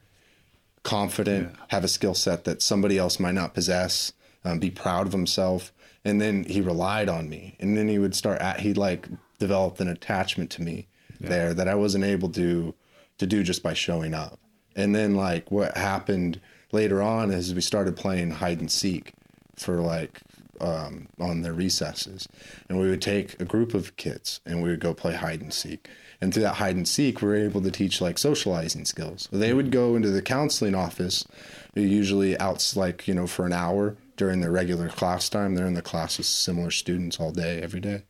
confident, 0.82 1.54
have 1.68 1.82
a 1.82 1.88
skill 1.88 2.14
set 2.14 2.44
that 2.44 2.60
somebody 2.60 2.98
else 2.98 3.18
might 3.18 3.34
not 3.34 3.54
possess, 3.54 4.12
um, 4.44 4.58
be 4.58 4.70
proud 4.70 5.06
of 5.06 5.12
himself. 5.12 5.72
And 6.04 6.20
then 6.20 6.44
he 6.44 6.60
relied 6.60 7.08
on 7.08 7.30
me. 7.30 7.56
And 7.58 7.76
then 7.76 7.88
he 7.88 7.98
would 7.98 8.14
start 8.14 8.40
at, 8.42 8.60
he 8.60 8.74
like 8.74 9.08
developed 9.38 9.80
an 9.80 9.88
attachment 9.88 10.50
to 10.52 10.62
me 10.62 10.86
there 11.20 11.54
that 11.54 11.68
I 11.68 11.74
wasn't 11.74 12.04
able 12.04 12.28
to, 12.30 12.74
to 13.18 13.26
do 13.26 13.42
just 13.42 13.62
by 13.62 13.74
showing 13.74 14.14
up. 14.14 14.38
And 14.76 14.94
then 14.94 15.14
like 15.14 15.50
what 15.50 15.76
happened 15.76 16.40
later 16.72 17.00
on 17.00 17.30
is 17.30 17.54
we 17.54 17.60
started 17.60 17.96
playing 17.96 18.32
hide 18.32 18.60
and 18.60 18.70
seek 18.70 19.12
for 19.56 19.80
like, 19.80 20.20
um, 20.60 21.08
on 21.20 21.42
their 21.42 21.52
recesses. 21.52 22.28
And 22.68 22.80
we 22.80 22.88
would 22.88 23.02
take 23.02 23.40
a 23.40 23.44
group 23.44 23.74
of 23.74 23.96
kids 23.96 24.40
and 24.46 24.62
we 24.62 24.70
would 24.70 24.80
go 24.80 24.94
play 24.94 25.14
hide 25.14 25.40
and 25.40 25.52
seek. 25.52 25.88
And 26.20 26.32
through 26.32 26.44
that 26.44 26.54
hide 26.54 26.76
and 26.76 26.88
seek, 26.88 27.20
we 27.20 27.28
were 27.28 27.34
able 27.34 27.60
to 27.62 27.70
teach 27.70 28.00
like 28.00 28.18
socializing 28.18 28.84
skills. 28.84 29.28
They 29.32 29.52
would 29.52 29.70
go 29.70 29.94
into 29.94 30.10
the 30.10 30.22
counseling 30.22 30.74
office, 30.74 31.26
usually 31.74 32.38
out 32.38 32.72
like, 32.76 33.06
you 33.06 33.14
know, 33.14 33.26
for 33.26 33.46
an 33.46 33.52
hour 33.52 33.96
during 34.16 34.40
their 34.40 34.50
regular 34.50 34.88
class 34.88 35.28
time. 35.28 35.54
They're 35.54 35.66
in 35.66 35.74
the 35.74 35.82
class 35.82 36.18
with 36.18 36.26
similar 36.26 36.70
students 36.70 37.18
all 37.18 37.32
day, 37.32 37.60
every 37.60 37.80
day. 37.80 38.02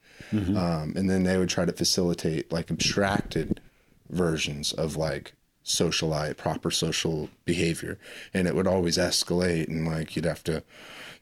Um, 0.57 0.95
and 0.97 1.09
then 1.09 1.23
they 1.25 1.39
would 1.39 1.49
try 1.49 1.65
to 1.65 1.73
facilitate 1.73 2.51
like 2.51 2.71
abstracted 2.71 3.61
versions 4.11 4.73
of 4.73 4.97
like 4.97 5.35
socialite 5.65 6.37
proper 6.37 6.71
social 6.71 7.31
behavior. 7.45 7.99
And 8.33 8.47
it 8.47 8.55
would 8.55 8.67
always 8.67 8.99
escalate 8.99 9.69
and 9.69 9.87
like 9.87 10.17
you'd 10.17 10.25
have 10.25 10.45
to 10.45 10.63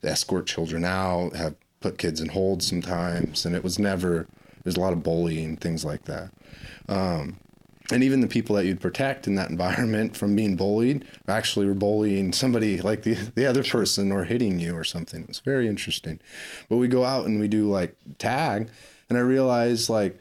escort 0.03 0.47
children 0.47 0.84
out 0.84 1.36
have 1.36 1.55
put 1.80 1.99
kids 1.99 2.20
in 2.20 2.30
hold 2.30 2.62
sometimes. 2.62 3.45
And 3.45 3.55
it 3.55 3.62
was 3.62 3.78
never 3.78 4.26
there's 4.64 4.76
a 4.76 4.80
lot 4.80 4.93
of 4.93 5.03
bullying 5.03 5.57
things 5.57 5.84
like 5.84 6.05
that. 6.05 6.30
Um, 6.88 7.36
and 7.93 8.03
even 8.03 8.20
the 8.20 8.26
people 8.26 8.57
that 8.57 8.64
you'd 8.64 8.80
protect 8.80 9.26
in 9.26 9.34
that 9.36 9.51
environment 9.51 10.16
from 10.16 10.34
being 10.34 10.57
bullied 10.57 11.05
actually 11.28 11.66
were 11.66 11.74
bullying 11.74 12.32
somebody 12.32 12.80
like 12.80 13.03
the, 13.03 13.14
the 13.34 13.47
other 13.47 13.62
person 13.62 14.12
or 14.12 14.24
hitting 14.24 14.59
you 14.59 14.74
or 14.74 14.84
something. 14.84 15.24
It's 15.28 15.40
very 15.40 15.68
interesting. 15.68 16.20
But 16.68 16.76
we 16.76 16.88
go 16.88 17.05
out 17.05 17.26
and 17.26 17.40
we 17.40 17.49
do 17.49 17.68
like 17.68 17.97
tag 18.18 18.68
and 19.09 19.18
i 19.18 19.20
realize 19.20 19.90
like 19.90 20.18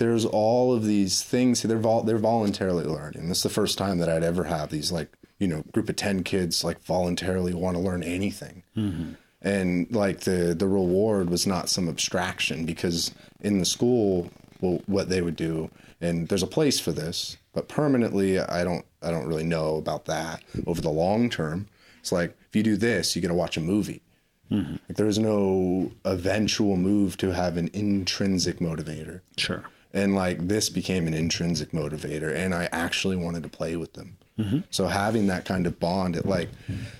there's 0.00 0.24
all 0.24 0.74
of 0.74 0.84
these 0.84 1.22
things. 1.22 1.62
They're 1.62 1.78
vol- 1.78 2.02
they're 2.02 2.18
voluntarily 2.18 2.84
learning. 2.84 3.28
This 3.28 3.38
is 3.38 3.42
the 3.42 3.50
first 3.50 3.76
time 3.76 3.98
that 3.98 4.08
I'd 4.08 4.24
ever 4.24 4.44
have 4.44 4.70
these 4.70 4.90
like 4.90 5.12
you 5.38 5.46
know 5.46 5.62
group 5.72 5.90
of 5.90 5.96
ten 5.96 6.24
kids 6.24 6.64
like 6.64 6.82
voluntarily 6.82 7.52
want 7.52 7.76
to 7.76 7.82
learn 7.82 8.02
anything, 8.02 8.62
mm-hmm. 8.74 9.12
and 9.42 9.94
like 9.94 10.20
the 10.20 10.54
the 10.54 10.66
reward 10.66 11.28
was 11.28 11.46
not 11.46 11.68
some 11.68 11.86
abstraction 11.86 12.64
because 12.64 13.14
in 13.40 13.58
the 13.58 13.66
school 13.66 14.30
well 14.62 14.80
what 14.86 15.10
they 15.10 15.20
would 15.20 15.36
do 15.36 15.70
and 16.00 16.28
there's 16.28 16.42
a 16.42 16.46
place 16.46 16.78
for 16.80 16.92
this 16.92 17.36
but 17.52 17.68
permanently 17.68 18.38
I 18.38 18.64
don't 18.64 18.84
I 19.02 19.10
don't 19.10 19.26
really 19.26 19.44
know 19.44 19.76
about 19.76 20.04
that 20.06 20.42
over 20.66 20.80
the 20.80 20.90
long 20.90 21.30
term. 21.30 21.66
It's 22.00 22.12
like 22.12 22.36
if 22.48 22.56
you 22.56 22.62
do 22.62 22.76
this 22.76 23.14
you 23.14 23.22
get 23.22 23.28
to 23.28 23.34
watch 23.34 23.56
a 23.56 23.60
movie. 23.60 24.02
Mm-hmm. 24.50 24.72
Like 24.88 24.96
there's 24.96 25.18
no 25.18 25.92
eventual 26.04 26.76
move 26.76 27.16
to 27.18 27.32
have 27.32 27.56
an 27.56 27.70
intrinsic 27.72 28.58
motivator 28.58 29.20
Sure. 29.36 29.64
and 29.94 30.14
like 30.16 30.48
this 30.48 30.68
became 30.68 31.06
an 31.06 31.14
intrinsic 31.14 31.70
motivator 31.70 32.34
and 32.34 32.52
i 32.52 32.68
actually 32.72 33.14
wanted 33.16 33.44
to 33.44 33.48
play 33.48 33.76
with 33.76 33.92
them 33.92 34.16
mm-hmm. 34.36 34.58
so 34.70 34.88
having 34.88 35.28
that 35.28 35.44
kind 35.44 35.68
of 35.68 35.78
bond 35.78 36.16
it 36.16 36.26
like 36.26 36.48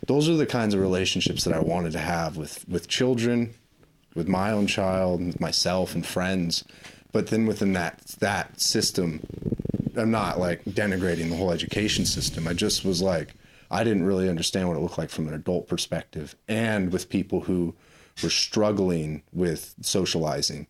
those 0.06 0.28
are 0.28 0.34
the 0.36 0.46
kinds 0.46 0.74
of 0.74 0.80
relationships 0.80 1.42
that 1.42 1.52
i 1.52 1.58
wanted 1.58 1.90
to 1.92 1.98
have 1.98 2.36
with 2.36 2.64
with 2.68 2.86
children 2.86 3.52
with 4.14 4.28
my 4.28 4.52
own 4.52 4.68
child 4.68 5.20
with 5.24 5.40
myself 5.40 5.92
and 5.94 6.06
friends 6.06 6.62
but 7.12 7.28
then 7.28 7.46
within 7.46 7.72
that 7.72 7.98
that 8.20 8.60
system 8.60 9.20
i'm 9.96 10.10
not 10.10 10.38
like 10.38 10.64
denigrating 10.64 11.30
the 11.30 11.36
whole 11.36 11.52
education 11.52 12.04
system 12.04 12.46
i 12.46 12.52
just 12.52 12.84
was 12.84 13.02
like 13.02 13.34
i 13.70 13.84
didn't 13.84 14.04
really 14.04 14.28
understand 14.28 14.68
what 14.68 14.76
it 14.76 14.80
looked 14.80 14.98
like 14.98 15.10
from 15.10 15.28
an 15.28 15.34
adult 15.34 15.68
perspective 15.68 16.34
and 16.48 16.92
with 16.92 17.08
people 17.08 17.40
who 17.40 17.74
were 18.22 18.30
struggling 18.30 19.22
with 19.32 19.74
socializing 19.80 20.66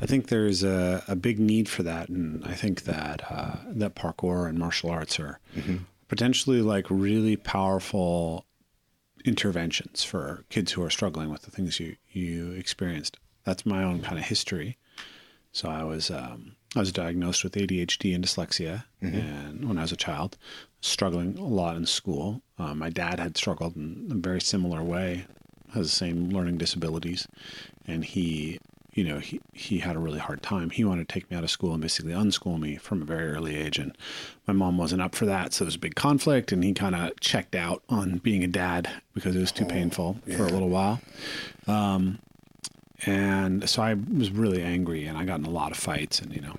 I 0.00 0.06
think 0.06 0.28
there's 0.28 0.62
a, 0.62 1.02
a 1.08 1.16
big 1.16 1.38
need 1.38 1.68
for 1.68 1.82
that, 1.82 2.08
and 2.08 2.44
I 2.44 2.52
think 2.52 2.82
that 2.82 3.22
uh, 3.30 3.56
that 3.66 3.94
parkour 3.94 4.48
and 4.48 4.58
martial 4.58 4.90
arts 4.90 5.18
are 5.18 5.40
potentially 6.08 6.60
like 6.60 6.86
really 6.90 7.36
powerful 7.36 8.44
interventions 9.24 10.04
for 10.04 10.44
kids 10.50 10.72
who 10.72 10.82
are 10.82 10.90
struggling 10.90 11.30
with 11.30 11.42
the 11.42 11.50
things 11.50 11.80
you 11.80 11.96
you 12.10 12.52
experienced. 12.52 13.18
That's 13.44 13.64
my 13.64 13.82
own 13.82 14.02
kind 14.02 14.18
of 14.18 14.24
history. 14.24 14.76
So 15.56 15.70
I 15.70 15.84
was 15.84 16.10
um, 16.10 16.52
I 16.76 16.80
was 16.80 16.92
diagnosed 16.92 17.42
with 17.42 17.54
ADHD 17.54 18.14
and 18.14 18.22
dyslexia, 18.22 18.84
and 19.00 19.66
when 19.66 19.78
I 19.78 19.82
was 19.82 19.92
a 19.92 19.96
child, 19.96 20.36
struggling 20.82 21.38
a 21.38 21.46
lot 21.46 21.76
in 21.76 21.86
school. 21.86 22.42
Uh, 22.58 22.74
my 22.74 22.90
dad 22.90 23.18
had 23.18 23.38
struggled 23.38 23.74
in 23.74 24.08
a 24.10 24.16
very 24.16 24.42
similar 24.42 24.82
way, 24.82 25.24
has 25.72 25.86
the 25.86 25.96
same 25.96 26.28
learning 26.28 26.58
disabilities, 26.58 27.26
and 27.86 28.04
he, 28.04 28.58
you 28.92 29.02
know, 29.02 29.18
he 29.18 29.40
he 29.54 29.78
had 29.78 29.96
a 29.96 29.98
really 29.98 30.18
hard 30.18 30.42
time. 30.42 30.68
He 30.68 30.84
wanted 30.84 31.08
to 31.08 31.14
take 31.14 31.30
me 31.30 31.38
out 31.38 31.44
of 31.44 31.50
school 31.50 31.72
and 31.72 31.80
basically 31.80 32.12
unschool 32.12 32.60
me 32.60 32.76
from 32.76 33.00
a 33.00 33.06
very 33.06 33.28
early 33.30 33.56
age, 33.56 33.78
and 33.78 33.96
my 34.46 34.52
mom 34.52 34.76
wasn't 34.76 35.00
up 35.00 35.14
for 35.14 35.24
that, 35.24 35.54
so 35.54 35.62
it 35.64 35.68
was 35.68 35.76
a 35.76 35.78
big 35.78 35.94
conflict, 35.94 36.52
and 36.52 36.62
he 36.62 36.74
kind 36.74 36.94
of 36.94 37.18
checked 37.20 37.54
out 37.54 37.82
on 37.88 38.18
being 38.18 38.44
a 38.44 38.46
dad 38.46 38.90
because 39.14 39.34
it 39.34 39.40
was 39.40 39.52
too 39.52 39.64
painful 39.64 40.18
for 40.36 40.44
a 40.44 40.50
little 40.50 40.68
while. 40.68 41.00
And 43.04 43.68
so 43.68 43.82
I 43.82 43.94
was 43.94 44.30
really 44.30 44.62
angry 44.62 45.04
and 45.04 45.18
I 45.18 45.24
got 45.24 45.38
in 45.38 45.44
a 45.44 45.50
lot 45.50 45.70
of 45.70 45.76
fights. 45.76 46.20
And, 46.20 46.34
you 46.34 46.40
know, 46.40 46.56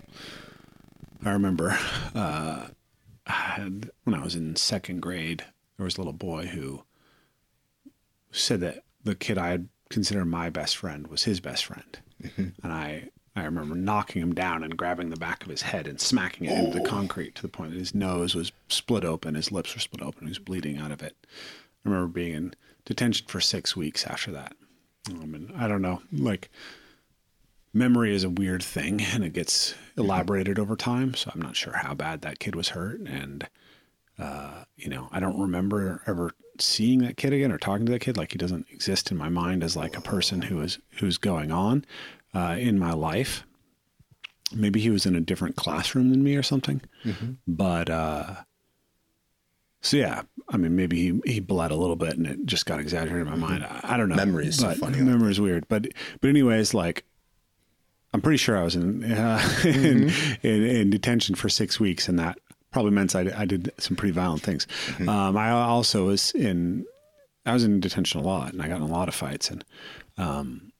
I 1.25 1.31
remember 1.31 1.77
uh, 2.13 2.67
I 3.25 3.31
had, 3.31 3.89
when 4.03 4.15
I 4.15 4.23
was 4.23 4.35
in 4.35 4.55
second 4.55 5.01
grade, 5.01 5.43
there 5.77 5.83
was 5.83 5.97
a 5.97 5.99
little 6.01 6.13
boy 6.13 6.45
who 6.45 6.83
said 8.31 8.59
that 8.61 8.83
the 9.03 9.15
kid 9.15 9.37
I 9.37 9.49
had 9.49 9.69
considered 9.89 10.25
my 10.25 10.49
best 10.49 10.77
friend 10.77 11.07
was 11.07 11.23
his 11.23 11.39
best 11.39 11.65
friend. 11.65 11.97
And 12.63 12.73
I, 12.73 13.09
I 13.35 13.43
remember 13.45 13.75
knocking 13.75 14.21
him 14.21 14.35
down 14.35 14.63
and 14.63 14.75
grabbing 14.77 15.09
the 15.09 15.17
back 15.17 15.43
of 15.43 15.49
his 15.49 15.61
head 15.61 15.87
and 15.87 15.99
smacking 15.99 16.47
it 16.47 16.57
into 16.57 16.79
the 16.79 16.87
concrete 16.87 17.35
to 17.35 17.41
the 17.41 17.47
point 17.47 17.71
that 17.71 17.79
his 17.79 17.95
nose 17.95 18.35
was 18.35 18.51
split 18.69 19.05
open, 19.05 19.35
his 19.35 19.51
lips 19.51 19.73
were 19.73 19.79
split 19.79 20.01
open, 20.01 20.23
he 20.23 20.29
was 20.29 20.39
bleeding 20.39 20.77
out 20.77 20.91
of 20.91 21.01
it. 21.01 21.15
I 21.85 21.89
remember 21.89 22.07
being 22.07 22.33
in 22.33 22.53
detention 22.85 23.27
for 23.27 23.39
six 23.39 23.75
weeks 23.75 24.05
after 24.05 24.31
that. 24.31 24.53
Um, 25.09 25.33
and 25.35 25.53
I 25.57 25.67
don't 25.67 25.81
know, 25.81 26.01
like 26.11 26.49
memory 27.73 28.13
is 28.13 28.23
a 28.23 28.29
weird 28.29 28.63
thing 28.63 29.01
and 29.01 29.23
it 29.23 29.33
gets 29.33 29.75
elaborated 29.97 30.57
over 30.59 30.75
time. 30.75 31.13
So 31.13 31.31
I'm 31.33 31.41
not 31.41 31.55
sure 31.55 31.73
how 31.73 31.93
bad 31.93 32.21
that 32.21 32.39
kid 32.39 32.55
was 32.55 32.69
hurt. 32.69 32.99
And, 33.01 33.47
uh, 34.17 34.63
you 34.75 34.89
know, 34.89 35.09
I 35.11 35.19
don't 35.19 35.39
remember 35.39 36.01
ever 36.07 36.31
seeing 36.59 36.99
that 36.99 37.17
kid 37.17 37.33
again 37.33 37.51
or 37.51 37.57
talking 37.57 37.85
to 37.85 37.91
that 37.91 37.99
kid. 37.99 38.17
Like 38.17 38.31
he 38.31 38.37
doesn't 38.37 38.67
exist 38.71 39.11
in 39.11 39.17
my 39.17 39.29
mind 39.29 39.63
as 39.63 39.75
like 39.75 39.95
a 39.97 40.01
person 40.01 40.41
who 40.43 40.61
is, 40.61 40.79
who's 40.99 41.17
going 41.17 41.51
on, 41.51 41.85
uh, 42.33 42.55
in 42.59 42.79
my 42.79 42.93
life. 42.93 43.43
Maybe 44.53 44.79
he 44.79 44.89
was 44.89 45.05
in 45.05 45.15
a 45.15 45.21
different 45.21 45.55
classroom 45.55 46.09
than 46.09 46.23
me 46.23 46.35
or 46.35 46.43
something. 46.43 46.81
But, 47.47 47.89
uh, 47.89 48.35
so 49.81 49.97
yeah, 49.97 50.23
I 50.49 50.57
mean, 50.57 50.75
maybe 50.75 50.97
he, 50.97 51.21
he 51.25 51.39
bled 51.39 51.71
a 51.71 51.75
little 51.75 51.95
bit 51.95 52.17
and 52.17 52.25
it 52.25 52.45
just 52.45 52.65
got 52.65 52.79
exaggerated 52.79 53.27
in 53.27 53.39
my 53.39 53.47
mind. 53.47 53.63
I, 53.63 53.81
I 53.83 53.97
don't 53.97 54.09
know. 54.09 54.15
Memory 54.15 54.47
is 54.47 54.57
so 54.57 54.73
funny 54.73 55.01
Memory 55.01 55.31
is 55.31 55.39
weird, 55.39 55.67
but 55.67 55.87
but 56.21 56.29
anyways, 56.29 56.73
like 56.73 57.05
I'm 58.13 58.21
pretty 58.21 58.37
sure 58.37 58.57
I 58.57 58.63
was 58.63 58.75
in 58.75 59.03
uh, 59.03 59.49
in, 59.63 60.11
in 60.41 60.63
in 60.65 60.89
detention 60.89 61.35
for 61.35 61.49
six 61.49 61.79
weeks, 61.79 62.07
and 62.07 62.17
that 62.19 62.39
probably 62.71 62.91
meant 62.91 63.15
I, 63.15 63.31
I 63.35 63.45
did 63.45 63.71
some 63.77 63.95
pretty 63.95 64.13
violent 64.13 64.41
things. 64.41 64.67
Um, 65.07 65.37
I 65.37 65.51
also 65.51 66.07
was 66.07 66.31
in 66.31 66.85
I 67.45 67.53
was 67.53 67.63
in 67.63 67.79
detention 67.79 68.19
a 68.19 68.23
lot, 68.23 68.53
and 68.53 68.61
I 68.61 68.67
got 68.67 68.77
in 68.77 68.83
a 68.83 68.87
lot 68.87 69.07
of 69.07 69.15
fights, 69.15 69.49
and 69.49 69.63
um, 70.17 70.71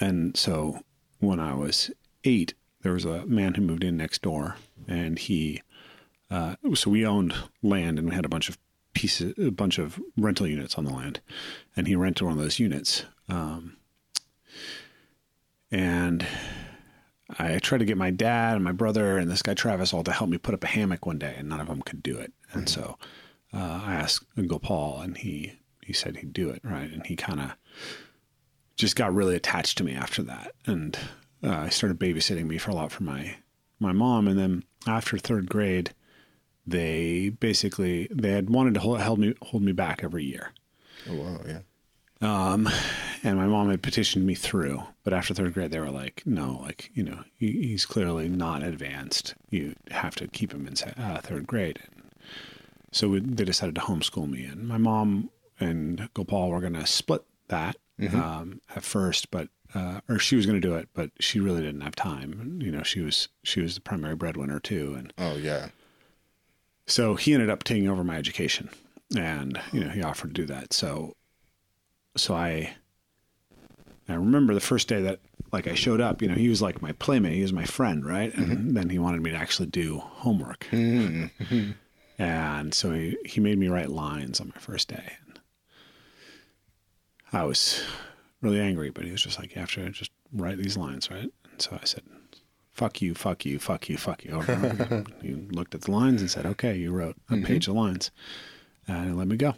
and 0.00 0.36
so 0.36 0.80
when 1.20 1.40
I 1.40 1.54
was 1.54 1.90
eight, 2.24 2.54
there 2.82 2.92
was 2.92 3.04
a 3.04 3.26
man 3.26 3.54
who 3.54 3.62
moved 3.62 3.84
in 3.84 3.96
next 3.96 4.22
door, 4.22 4.56
and 4.86 5.18
he 5.18 5.62
uh, 6.30 6.56
so 6.74 6.90
we 6.90 7.06
owned 7.06 7.34
land 7.62 7.98
and 7.98 8.08
we 8.08 8.14
had 8.14 8.24
a 8.24 8.28
bunch 8.28 8.48
of 8.48 8.58
pieces, 8.94 9.34
a 9.38 9.50
bunch 9.50 9.78
of 9.78 10.00
rental 10.16 10.46
units 10.46 10.76
on 10.76 10.84
the 10.84 10.92
land, 10.92 11.20
and 11.76 11.86
he 11.86 11.96
rented 11.96 12.26
one 12.26 12.36
of 12.36 12.42
those 12.42 12.58
units. 12.58 13.04
Um, 13.28 13.76
and 15.70 16.26
I 17.38 17.58
tried 17.58 17.78
to 17.78 17.84
get 17.84 17.96
my 17.96 18.10
dad 18.10 18.54
and 18.54 18.64
my 18.64 18.72
brother 18.72 19.18
and 19.18 19.30
this 19.30 19.42
guy 19.42 19.54
Travis 19.54 19.92
all 19.92 20.04
to 20.04 20.12
help 20.12 20.30
me 20.30 20.38
put 20.38 20.54
up 20.54 20.64
a 20.64 20.68
hammock 20.68 21.06
one 21.06 21.18
day, 21.18 21.34
and 21.36 21.48
none 21.48 21.60
of 21.60 21.66
them 21.66 21.82
could 21.82 22.02
do 22.02 22.16
it. 22.18 22.32
And 22.52 22.68
so 22.68 22.96
uh, 23.52 23.82
I 23.84 23.94
asked 23.94 24.26
Uncle 24.36 24.60
Paul, 24.60 25.00
and 25.00 25.16
he 25.16 25.58
he 25.82 25.92
said 25.92 26.16
he'd 26.16 26.32
do 26.32 26.48
it, 26.50 26.60
right? 26.64 26.90
And 26.90 27.04
he 27.06 27.16
kind 27.16 27.40
of 27.40 27.52
just 28.76 28.96
got 28.96 29.14
really 29.14 29.36
attached 29.36 29.78
to 29.78 29.84
me 29.84 29.94
after 29.94 30.22
that, 30.22 30.52
and 30.66 30.98
uh, 31.42 31.68
started 31.68 31.98
babysitting 31.98 32.46
me 32.46 32.58
for 32.58 32.70
a 32.70 32.74
lot 32.74 32.92
for 32.92 33.02
my 33.02 33.36
my 33.78 33.92
mom, 33.92 34.28
and 34.28 34.38
then 34.38 34.64
after 34.86 35.18
third 35.18 35.48
grade, 35.48 35.92
they 36.66 37.28
basically 37.28 38.08
they 38.10 38.30
had 38.30 38.50
wanted 38.50 38.74
to 38.74 38.80
hold, 38.80 39.00
hold 39.00 39.18
me 39.18 39.34
hold 39.42 39.62
me 39.62 39.72
back 39.72 40.02
every 40.02 40.24
year. 40.24 40.50
Oh 41.08 41.14
wow, 41.14 41.40
yeah. 41.46 41.58
Um, 42.20 42.68
and 43.22 43.36
my 43.36 43.46
mom 43.46 43.68
had 43.70 43.82
petitioned 43.82 44.24
me 44.24 44.34
through, 44.34 44.82
but 45.02 45.12
after 45.12 45.34
third 45.34 45.52
grade, 45.52 45.70
they 45.72 45.80
were 45.80 45.90
like, 45.90 46.22
"No, 46.24 46.58
like 46.62 46.90
you 46.94 47.02
know, 47.02 47.24
he, 47.36 47.52
he's 47.52 47.84
clearly 47.84 48.28
not 48.28 48.62
advanced. 48.62 49.34
You 49.50 49.74
have 49.90 50.14
to 50.16 50.28
keep 50.28 50.52
him 50.52 50.66
in 50.66 50.74
uh, 51.02 51.20
third 51.22 51.46
grade." 51.46 51.80
So 52.92 53.08
we, 53.08 53.20
they 53.20 53.44
decided 53.44 53.74
to 53.74 53.80
homeschool 53.82 54.30
me, 54.30 54.44
and 54.44 54.66
my 54.68 54.78
mom 54.78 55.30
and 55.60 56.08
Gopal 56.14 56.48
were 56.50 56.60
going 56.60 56.74
to 56.74 56.86
split 56.86 57.24
that 57.48 57.76
um, 58.14 58.60
at 58.74 58.84
first, 58.84 59.30
but 59.30 59.48
uh, 59.74 60.00
or 60.08 60.18
she 60.18 60.36
was 60.36 60.46
going 60.46 60.60
to 60.60 60.66
do 60.66 60.76
it, 60.76 60.88
but 60.94 61.10
she 61.20 61.40
really 61.40 61.60
didn't 61.60 61.80
have 61.82 61.96
time. 61.96 62.58
You 62.62 62.70
know, 62.70 62.82
she 62.82 63.00
was 63.00 63.28
she 63.42 63.60
was 63.60 63.74
the 63.74 63.80
primary 63.80 64.14
breadwinner 64.14 64.60
too, 64.60 64.94
and 64.96 65.12
Oh 65.18 65.36
yeah. 65.36 65.68
So 66.86 67.14
he 67.14 67.34
ended 67.34 67.50
up 67.50 67.64
taking 67.64 67.88
over 67.88 68.04
my 68.04 68.16
education, 68.16 68.68
and 69.16 69.60
you 69.72 69.80
know 69.80 69.90
he 69.90 70.02
offered 70.02 70.34
to 70.34 70.42
do 70.42 70.46
that. 70.46 70.72
So, 70.72 71.14
so 72.16 72.34
I, 72.34 72.74
I 74.08 74.14
remember 74.14 74.54
the 74.54 74.60
first 74.60 74.88
day 74.88 75.02
that 75.02 75.20
like 75.52 75.66
I 75.66 75.74
showed 75.74 76.00
up. 76.00 76.20
You 76.20 76.28
know, 76.28 76.34
he 76.34 76.48
was 76.48 76.60
like 76.60 76.82
my 76.82 76.92
playmate, 76.92 77.34
he 77.34 77.42
was 77.42 77.52
my 77.52 77.64
friend, 77.64 78.04
right? 78.04 78.34
And 78.34 78.46
mm-hmm. 78.48 78.74
then 78.74 78.90
he 78.90 78.98
wanted 78.98 79.22
me 79.22 79.30
to 79.30 79.36
actually 79.36 79.68
do 79.68 79.98
homework, 79.98 80.66
mm-hmm. 80.70 81.70
and 82.18 82.74
so 82.74 82.92
he 82.92 83.16
he 83.24 83.40
made 83.40 83.58
me 83.58 83.68
write 83.68 83.90
lines 83.90 84.40
on 84.40 84.48
my 84.48 84.60
first 84.60 84.88
day. 84.88 85.12
And 85.26 85.40
I 87.32 87.44
was 87.44 87.82
really 88.42 88.60
angry, 88.60 88.90
but 88.90 89.04
he 89.04 89.10
was 89.10 89.22
just 89.22 89.38
like, 89.38 89.54
"You 89.54 89.60
have 89.60 89.72
to 89.72 89.88
just 89.90 90.10
write 90.32 90.58
these 90.58 90.76
lines, 90.76 91.10
right?" 91.10 91.30
And 91.50 91.62
so 91.62 91.78
I 91.80 91.84
said, 91.84 92.02
fuck 92.74 93.00
you, 93.00 93.14
fuck 93.14 93.46
you, 93.46 93.58
fuck 93.58 93.88
you, 93.88 93.96
fuck 93.96 94.24
you. 94.24 94.32
Over 94.32 94.52
over 95.24 95.46
looked 95.52 95.74
at 95.74 95.82
the 95.82 95.90
lines 95.90 96.20
and 96.20 96.30
said, 96.30 96.44
okay, 96.44 96.76
you 96.76 96.92
wrote 96.92 97.16
a 97.30 97.38
page 97.38 97.68
of 97.68 97.74
lines 97.74 98.10
and 98.86 99.16
let 99.16 99.28
me 99.28 99.36
go. 99.36 99.54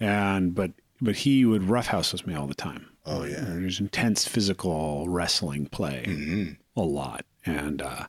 And, 0.00 0.54
but, 0.54 0.72
but 1.00 1.16
he 1.16 1.44
would 1.44 1.64
roughhouse 1.64 2.12
with 2.12 2.26
me 2.26 2.34
all 2.34 2.46
the 2.46 2.54
time. 2.54 2.86
Oh, 3.04 3.24
yeah. 3.24 3.44
There's 3.46 3.80
intense 3.80 4.26
physical 4.26 5.08
wrestling 5.08 5.66
play 5.66 6.56
a 6.76 6.82
lot. 6.82 7.26
And, 7.44 7.82
uh, 7.82 8.06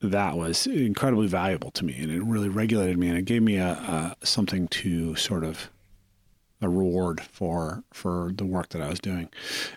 that 0.00 0.36
was 0.36 0.66
incredibly 0.66 1.28
valuable 1.28 1.70
to 1.70 1.84
me 1.84 1.96
and 1.96 2.10
it 2.10 2.20
really 2.24 2.48
regulated 2.48 2.98
me 2.98 3.08
and 3.08 3.16
it 3.16 3.24
gave 3.24 3.40
me 3.40 3.56
a, 3.56 4.16
a 4.20 4.26
something 4.26 4.66
to 4.66 5.14
sort 5.14 5.44
of 5.44 5.70
a 6.60 6.68
reward 6.68 7.20
for 7.20 7.84
for 7.92 8.32
the 8.34 8.44
work 8.44 8.70
that 8.70 8.82
I 8.82 8.88
was 8.88 8.98
doing. 8.98 9.28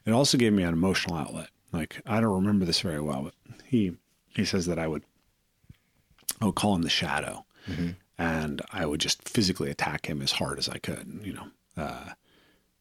It 0.03 0.11
also 0.11 0.37
gave 0.37 0.51
me 0.53 0.63
an 0.63 0.73
emotional 0.73 1.15
outlet. 1.15 1.49
Like 1.75 2.01
I 2.05 2.19
don't 2.21 2.33
remember 2.35 2.65
this 2.65 2.81
very 2.81 3.01
well, 3.01 3.23
but 3.23 3.33
he 3.65 3.97
he 4.35 4.45
says 4.45 4.65
that 4.67 4.79
I 4.79 4.87
would 4.87 5.03
I 6.41 6.45
would 6.45 6.55
call 6.55 6.75
him 6.75 6.81
the 6.83 6.89
shadow, 6.89 7.45
and 8.17 8.61
I 8.71 8.85
would 8.85 8.99
just 9.01 9.27
physically 9.27 9.69
attack 9.69 10.05
him 10.07 10.21
as 10.21 10.31
hard 10.33 10.57
as 10.59 10.69
I 10.69 10.77
could. 10.77 11.19
You 11.23 11.33
know, 11.33 11.47
uh, 11.77 12.09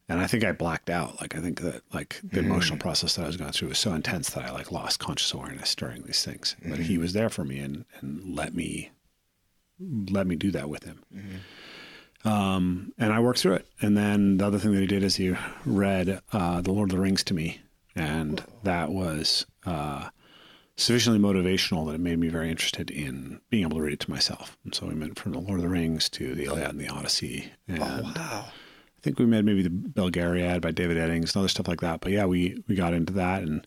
and 0.09 0.21
I 0.21 0.27
think 0.27 0.45
I 0.45 0.53
blacked 0.53 0.91
out. 0.91 1.21
Like 1.21 1.35
I 1.37 1.41
think 1.41 1.61
that 1.61 1.83
like 1.93 2.21
the 2.23 2.41
emotional 2.41 2.79
process 2.79 3.17
that 3.17 3.25
I 3.25 3.27
was 3.27 3.37
going 3.37 3.53
through 3.53 3.69
was 3.69 3.79
so 3.79 3.95
intense 3.95 4.31
that 4.31 4.45
I 4.45 4.51
like 4.53 4.71
lost 4.73 4.99
conscious 5.01 5.33
awareness 5.33 5.75
during 5.75 6.03
these 6.03 6.25
things. 6.25 6.57
But 6.65 6.79
he 6.81 6.99
was 6.99 7.13
there 7.15 7.31
for 7.31 7.45
me 7.45 7.59
and 7.59 7.85
and 8.01 8.37
let 8.37 8.55
me 8.55 8.91
let 10.11 10.27
me 10.27 10.37
do 10.37 10.51
that 10.53 10.69
with 10.69 10.85
him. 10.85 11.03
Um, 12.25 12.93
and 12.97 13.13
I 13.13 13.21
worked 13.21 13.41
through 13.41 13.55
it. 13.55 13.67
And 13.83 13.97
then 13.97 14.39
the 14.39 14.47
other 14.47 14.59
thing 14.59 14.73
that 14.73 14.81
he 14.81 14.87
did 14.87 15.03
is 15.03 15.17
he 15.17 15.35
read 15.67 16.21
uh, 16.33 16.61
The 16.63 16.73
Lord 16.73 16.91
of 16.91 16.97
the 16.97 17.03
Rings 17.03 17.23
to 17.25 17.35
me. 17.35 17.61
And 17.97 18.43
that 18.65 18.91
was 18.91 19.47
uh, 19.65 20.09
sufficiently 20.77 21.21
motivational 21.21 21.87
that 21.87 21.95
it 21.95 22.01
made 22.01 22.19
me 22.19 22.29
very 22.29 22.51
interested 22.51 22.91
in 22.91 23.41
being 23.51 23.63
able 23.63 23.77
to 23.77 23.83
read 23.83 23.93
it 23.95 24.01
to 24.01 24.11
myself. 24.11 24.57
And 24.65 24.75
so 24.75 24.87
we 24.87 24.95
went 24.95 25.19
from 25.19 25.33
The 25.33 25.39
Lord 25.39 25.59
of 25.61 25.63
the 25.63 25.69
Rings 25.69 26.09
to 26.11 26.35
The 26.35 26.45
Iliad 26.45 26.71
and 26.71 26.81
the 26.81 26.89
Odyssey. 26.89 27.53
And 27.69 27.79
Wow. 27.79 28.47
I 28.47 29.01
think 29.03 29.19
we 29.19 29.27
read 29.27 29.45
maybe 29.45 29.63
the 29.63 29.69
Belgariad 29.69 30.61
by 30.63 30.71
David 30.71 30.97
Eddings 30.97 31.35
and 31.35 31.37
other 31.37 31.49
stuff 31.49 31.69
like 31.69 31.81
that. 31.83 32.01
But 32.01 32.13
yeah, 32.13 32.25
we, 32.25 32.63
we 32.67 32.75
got 32.75 32.95
into 32.95 33.13
that. 33.15 33.43
And 33.43 33.67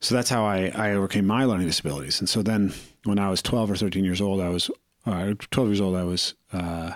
so 0.00 0.14
that's 0.14 0.30
how 0.30 0.44
I, 0.44 0.72
I 0.74 0.92
overcame 0.92 1.26
my 1.26 1.44
learning 1.44 1.66
disabilities. 1.66 2.20
And 2.20 2.28
so 2.28 2.42
then 2.42 2.72
when 3.04 3.18
I 3.18 3.28
was 3.30 3.42
12 3.42 3.70
or 3.70 3.76
13 3.76 4.04
years 4.04 4.20
old, 4.20 4.40
I 4.40 4.48
was, 4.48 4.70
uh, 5.06 5.34
12 5.50 5.68
years 5.68 5.80
old, 5.80 5.94
I 5.94 6.04
was, 6.04 6.34
uh, 6.52 6.92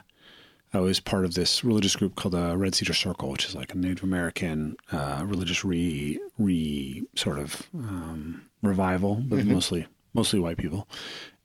I 0.75 0.81
was 0.81 0.99
part 0.99 1.25
of 1.25 1.35
this 1.35 1.63
religious 1.63 1.95
group 1.95 2.17
called 2.17 2.35
the 2.35 2.57
Red 2.57 2.75
Cedar 2.75 2.95
Circle, 2.95 3.31
which 3.31 3.47
is 3.47 3.55
like 3.55 3.73
a 3.73 3.79
Native 3.79 4.03
American 4.03 4.77
uh, 4.91 5.23
religious 5.25 5.65
re 5.65 6.19
re 6.39 7.05
sort 7.15 7.39
of 7.39 7.69
um, 7.75 8.43
revival, 8.63 9.17
but 9.17 9.45
mostly 9.45 9.87
mostly 10.15 10.41
white 10.41 10.57
people. 10.57 10.89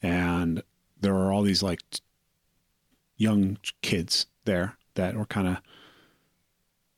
And 0.02 0.64
there 1.00 1.16
are 1.16 1.32
all 1.32 1.44
these 1.44 1.62
like 1.62 1.82
young 3.18 3.58
kids 3.82 4.26
there 4.46 4.78
that 4.96 5.16
were 5.16 5.26
kind 5.26 5.48
of 5.48 5.58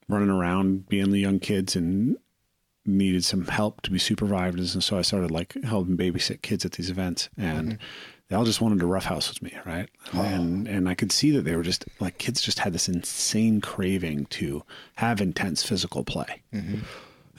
running 0.07 0.29
around 0.29 0.87
being 0.87 1.11
the 1.11 1.19
young 1.19 1.39
kids 1.39 1.75
and 1.75 2.17
needed 2.85 3.23
some 3.23 3.45
help 3.47 3.81
to 3.81 3.91
be 3.91 3.99
supervised. 3.99 4.73
And 4.73 4.83
so 4.83 4.97
I 4.97 5.01
started 5.01 5.31
like 5.31 5.55
helping 5.63 5.97
babysit 5.97 6.41
kids 6.41 6.65
at 6.65 6.73
these 6.73 6.89
events 6.89 7.29
and 7.37 7.77
they 8.31 8.37
all 8.37 8.45
just 8.45 8.61
wanted 8.61 8.79
to 8.79 8.85
roughhouse 8.85 9.27
with 9.27 9.41
me. 9.41 9.53
Right. 9.65 9.89
And, 10.13 10.65
and 10.65 10.87
I 10.87 10.95
could 10.95 11.11
see 11.11 11.31
that 11.31 11.41
they 11.41 11.53
were 11.53 11.63
just 11.63 11.83
like 11.99 12.17
kids 12.17 12.41
just 12.41 12.59
had 12.59 12.71
this 12.71 12.87
insane 12.87 13.59
craving 13.59 14.27
to 14.27 14.63
have 14.95 15.19
intense 15.19 15.63
physical 15.63 16.05
play. 16.05 16.41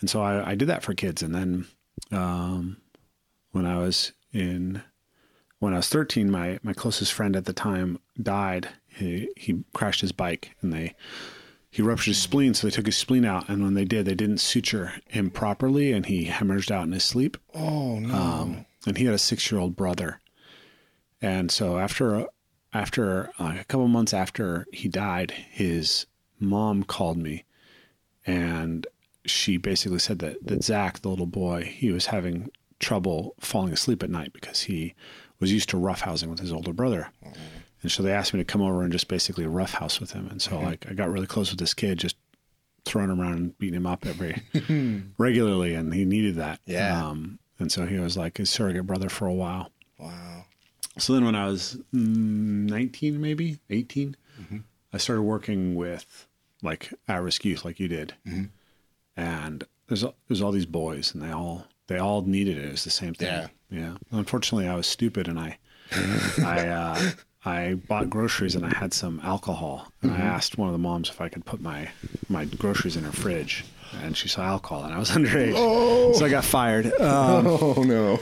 And 0.00 0.10
so 0.10 0.20
I, 0.20 0.50
I 0.50 0.54
did 0.54 0.68
that 0.68 0.82
for 0.82 0.92
kids. 0.92 1.22
And 1.22 1.34
then, 1.34 1.66
um, 2.10 2.76
when 3.52 3.64
I 3.64 3.78
was 3.78 4.12
in, 4.34 4.82
when 5.60 5.72
I 5.72 5.78
was 5.78 5.88
13, 5.88 6.30
my, 6.30 6.58
my 6.62 6.74
closest 6.74 7.14
friend 7.14 7.36
at 7.36 7.46
the 7.46 7.54
time 7.54 7.98
died. 8.22 8.68
He, 8.86 9.30
he 9.34 9.64
crashed 9.72 10.02
his 10.02 10.12
bike 10.12 10.54
and 10.60 10.74
they, 10.74 10.94
he 11.70 11.80
ruptured 11.80 12.08
his 12.08 12.20
spleen, 12.20 12.52
so 12.52 12.66
they 12.66 12.70
took 12.70 12.84
his 12.84 12.98
spleen 12.98 13.24
out. 13.24 13.48
And 13.48 13.62
when 13.64 13.72
they 13.72 13.86
did, 13.86 14.04
they 14.04 14.14
didn't 14.14 14.42
suture 14.42 14.92
him 15.08 15.30
properly, 15.30 15.90
and 15.92 16.04
he 16.04 16.26
hemorrhaged 16.26 16.70
out 16.70 16.84
in 16.84 16.92
his 16.92 17.02
sleep. 17.02 17.38
Oh 17.54 17.98
no. 17.98 18.14
Um, 18.14 18.66
and 18.86 18.98
he 18.98 19.06
had 19.06 19.14
a 19.14 19.18
six-year-old 19.18 19.74
brother. 19.74 20.20
And 21.22 21.50
so 21.50 21.78
after 21.78 22.26
after 22.74 23.30
uh, 23.38 23.54
a 23.60 23.64
couple 23.64 23.86
months 23.88 24.12
after 24.12 24.66
he 24.72 24.88
died, 24.88 25.30
his 25.30 26.06
mom 26.40 26.82
called 26.82 27.16
me, 27.16 27.44
and 28.26 28.86
she 29.24 29.56
basically 29.56 30.00
said 30.00 30.18
that 30.18 30.44
that 30.44 30.64
Zach, 30.64 31.00
the 31.00 31.08
little 31.08 31.26
boy, 31.26 31.62
he 31.64 31.92
was 31.92 32.06
having 32.06 32.50
trouble 32.80 33.34
falling 33.40 33.72
asleep 33.72 34.02
at 34.02 34.10
night 34.10 34.32
because 34.32 34.62
he 34.62 34.94
was 35.38 35.52
used 35.52 35.68
to 35.68 35.76
roughhousing 35.76 36.28
with 36.28 36.40
his 36.40 36.52
older 36.52 36.72
brother. 36.72 37.10
And 37.82 37.90
so 37.90 38.02
they 38.02 38.12
asked 38.12 38.32
me 38.32 38.38
to 38.38 38.44
come 38.44 38.62
over 38.62 38.82
and 38.82 38.92
just 38.92 39.08
basically 39.08 39.46
roughhouse 39.46 40.00
with 40.00 40.12
him. 40.12 40.28
And 40.28 40.40
so 40.42 40.58
like 40.58 40.86
I 40.88 40.94
got 40.94 41.10
really 41.10 41.26
close 41.26 41.50
with 41.50 41.58
this 41.58 41.74
kid, 41.74 41.98
just 41.98 42.16
throwing 42.84 43.10
him 43.10 43.20
around 43.20 43.34
and 43.34 43.58
beating 43.58 43.76
him 43.76 43.86
up 43.86 44.06
every 44.06 44.42
regularly, 45.18 45.74
and 45.74 45.94
he 45.94 46.04
needed 46.04 46.36
that. 46.36 46.60
Yeah. 46.66 47.06
Um, 47.06 47.38
and 47.58 47.70
so 47.70 47.86
he 47.86 47.98
was 47.98 48.16
like 48.16 48.38
his 48.38 48.50
surrogate 48.50 48.86
brother 48.86 49.08
for 49.08 49.26
a 49.26 49.34
while. 49.34 49.70
wow. 49.98 50.41
So 50.98 51.14
then 51.14 51.24
when 51.24 51.34
I 51.34 51.46
was 51.46 51.78
mm, 51.94 52.68
19, 52.68 53.20
maybe 53.20 53.58
18, 53.70 54.16
I 54.92 54.98
started 54.98 55.22
working 55.22 55.74
with 55.74 56.26
like 56.62 56.92
at-risk 57.08 57.44
youth 57.44 57.64
like 57.64 57.80
you 57.80 57.88
did. 57.88 58.14
And 59.16 59.64
there's, 59.88 60.04
there's 60.28 60.42
all 60.42 60.52
these 60.52 60.66
boys 60.66 61.14
and 61.14 61.22
they 61.22 61.30
all, 61.30 61.66
they 61.86 61.98
all 61.98 62.22
needed 62.22 62.56
it. 62.58 62.64
It 62.66 62.70
was 62.72 62.84
the 62.84 62.90
same 62.90 63.14
thing. 63.14 63.28
Yeah. 63.28 63.46
Yeah. 63.70 63.94
Unfortunately 64.10 64.68
I 64.68 64.74
was 64.74 64.86
stupid 64.86 65.28
and 65.28 65.38
I, 65.38 65.58
I, 66.44 66.68
uh, 66.68 67.10
I 67.44 67.74
bought 67.74 68.08
groceries 68.10 68.54
and 68.54 68.64
I 68.64 68.74
had 68.74 68.92
some 68.94 69.20
alcohol 69.24 69.90
and 70.02 70.12
I 70.12 70.18
asked 70.18 70.58
one 70.58 70.68
of 70.68 70.72
the 70.72 70.78
moms 70.78 71.08
if 71.10 71.20
I 71.20 71.28
could 71.28 71.44
put 71.44 71.60
my, 71.60 71.88
my 72.28 72.44
groceries 72.44 72.96
in 72.96 73.04
her 73.04 73.12
fridge 73.12 73.64
and 74.02 74.16
she 74.16 74.28
saw 74.28 74.42
alcohol 74.42 74.84
and 74.84 74.94
I 74.94 74.98
was 74.98 75.10
underage. 75.18 76.16
So 76.16 76.24
I 76.24 76.28
got 76.28 76.44
fired. 76.44 76.86
Um, 77.00 77.46
Oh 77.48 77.82
no. 77.82 78.20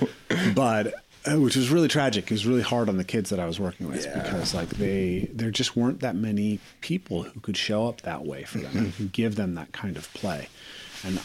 but 0.54 0.94
Uh, 1.26 1.38
which 1.38 1.54
was 1.54 1.70
really 1.70 1.88
tragic. 1.88 2.24
It 2.24 2.30
was 2.30 2.46
really 2.46 2.62
hard 2.62 2.88
on 2.88 2.96
the 2.96 3.04
kids 3.04 3.28
that 3.28 3.38
I 3.38 3.44
was 3.46 3.60
working 3.60 3.86
with 3.88 4.06
Yeah. 4.06 4.22
because 4.22 4.54
like 4.54 4.70
they 4.70 5.28
there 5.32 5.50
just 5.50 5.76
weren't 5.76 6.00
that 6.00 6.16
many 6.16 6.60
people 6.80 7.24
who 7.24 7.40
could 7.40 7.56
show 7.58 7.88
up 7.88 8.00
that 8.02 8.24
way 8.24 8.44
for 8.44 8.58
them 8.58 8.72
who 8.72 8.90
could 8.90 9.12
give 9.12 9.36
them 9.36 9.54
that 9.54 9.72
kind 9.72 9.96
of 9.98 10.12
play. 10.14 10.48
And 11.04 11.20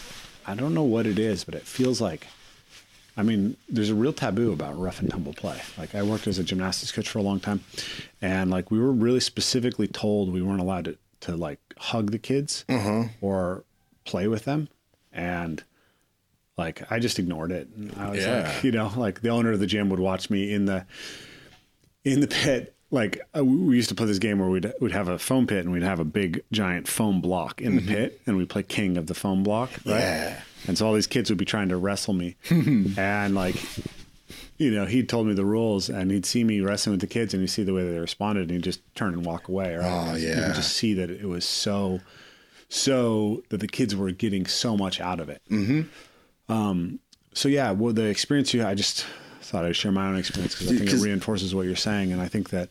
I 0.46 0.56
don't 0.56 0.74
know 0.74 0.84
what 0.84 1.08
it 1.08 1.18
is, 1.18 1.46
but 1.46 1.56
it 1.56 1.64
feels 1.64 2.02
like 2.02 2.28
I 3.18 3.24
mean, 3.24 3.56
there's 3.70 3.89
a 3.89 3.96
real 3.96 4.12
taboo 4.12 4.52
about 4.52 4.78
rough 4.78 5.00
and 5.00 5.10
tumble 5.10 5.34
play. 5.34 5.62
Like 5.78 5.96
I 5.96 6.04
worked 6.04 6.28
as 6.28 6.38
a 6.38 6.43
gymnastics 6.43 6.91
coach 6.91 7.08
for 7.08 7.20
a 7.20 7.24
long 7.24 7.39
time 7.39 7.62
and 8.22 8.52
like 8.52 8.72
we 8.72 8.80
were 8.80 8.91
really 8.91 9.22
specifically 9.22 9.88
told 9.88 10.34
we 10.34 10.41
weren't 10.41 10.60
allowed 10.62 10.86
to 10.86 10.98
to 11.22 11.38
like 11.38 11.60
hug 11.78 12.12
the 12.12 12.20
kids 12.20 12.66
mm-hmm. 12.68 13.08
or 13.22 13.64
play 14.04 14.28
with 14.28 14.43
them 14.43 14.68
and 15.14 15.64
like 16.58 16.89
I 16.91 16.99
just 16.99 17.20
ignored 17.20 17.51
it. 17.51 17.68
And 17.76 17.93
I 17.97 18.10
was 18.12 18.20
Yeah. 18.20 18.51
like, 18.53 18.64
you 18.64 18.72
know, 18.72 18.91
like 18.95 19.22
the 19.22 19.30
owner 19.30 19.51
of 19.51 19.60
the 19.60 19.68
gym 19.68 19.89
would 19.89 19.99
watch 19.99 20.30
me 20.30 20.53
in 20.53 20.66
the 20.66 20.86
in 22.03 22.22
the 22.22 22.28
pit. 22.28 22.74
Like 22.91 23.20
uh, 23.36 23.43
we 23.43 23.76
used 23.76 23.89
to 23.89 23.95
play 23.95 24.06
this 24.06 24.20
game 24.20 24.39
where 24.39 24.47
we'd 24.49 24.72
we'd 24.80 24.91
have 24.91 25.08
a 25.10 25.18
foam 25.20 25.47
pit 25.47 25.66
and 25.66 25.72
we'd 25.74 25.84
have 25.84 25.99
a 25.99 26.06
big 26.06 26.43
giant 26.51 26.88
foam 26.88 27.20
block 27.20 27.60
in 27.62 27.76
the 27.76 27.82
pit 27.82 28.22
and 28.26 28.38
we'd 28.38 28.47
play 28.49 28.64
king 28.64 28.95
of 28.97 29.08
the 29.08 29.16
foam 29.16 29.43
block, 29.43 29.72
right? 29.86 29.99
Yeah. 29.99 30.41
and 30.68 30.78
so 30.78 30.86
all 30.88 30.93
these 30.93 31.08
kids 31.08 31.30
would 31.30 31.38
be 31.39 31.45
trying 31.45 31.70
to 31.70 31.78
wrestle 31.78 32.14
me, 32.14 32.36
and 32.49 33.34
like, 33.36 33.56
you 34.58 34.72
know, 34.72 34.86
he 34.86 35.03
told 35.03 35.28
me 35.28 35.34
the 35.34 35.43
rules, 35.43 35.89
and 35.89 36.10
he'd 36.12 36.26
see 36.28 36.43
me 36.43 36.62
wrestling 36.62 36.91
with 36.93 37.01
the 37.01 37.08
kids, 37.08 37.34
and 37.34 37.41
he'd 37.41 37.47
see 37.47 37.64
the 37.64 37.74
way 37.74 37.84
they 37.84 37.97
responded, 37.99 38.43
and 38.43 38.51
he'd 38.51 38.64
just 38.64 38.80
turn 38.95 39.14
and 39.14 39.26
walk 39.26 39.49
away. 39.49 39.76
Right? 39.76 40.12
Oh, 40.12 40.16
you 40.16 40.30
yeah. 40.30 40.45
could 40.47 40.56
just 40.56 40.74
see 40.74 40.93
that 40.93 41.10
it 41.10 41.26
was 41.28 41.43
so, 41.43 41.99
so 42.70 43.43
that 43.49 43.60
the 43.60 43.68
kids 43.68 43.95
were 43.95 44.12
getting 44.12 44.45
so 44.45 44.78
much 44.78 45.01
out 45.01 45.20
of 45.20 45.28
it. 45.30 45.41
Mm-hmm. 45.51 45.82
Um. 46.50 47.00
So 47.34 47.50
yeah, 47.50 47.72
well, 47.72 47.93
the 47.93 48.06
experience 48.06 48.54
you, 48.54 48.66
I 48.66 48.76
just 48.76 49.06
thought 49.41 49.66
I'd 49.66 49.76
share 49.76 49.91
my 49.91 50.08
own 50.08 50.18
experience 50.18 50.56
because 50.56 50.72
I 50.72 50.78
think 50.78 50.91
it 50.91 51.04
reinforces 51.04 51.54
what 51.54 51.66
you're 51.66 51.76
saying, 51.76 52.14
and 52.14 52.22
I 52.22 52.28
think 52.28 52.50
that 52.52 52.70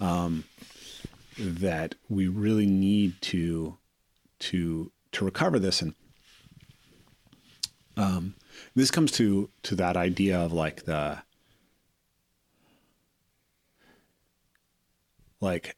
um, 0.00 0.44
that 1.38 1.94
we 2.08 2.26
really 2.28 2.66
need 2.66 3.20
to 3.22 3.76
to 4.40 4.90
to 5.12 5.24
recover 5.24 5.58
this 5.58 5.82
and 5.82 5.94
um, 7.96 8.34
this 8.74 8.90
comes 8.90 9.12
to 9.12 9.50
to 9.64 9.74
that 9.76 9.96
idea 9.96 10.38
of 10.38 10.52
like 10.52 10.84
the 10.84 11.18
like 15.40 15.76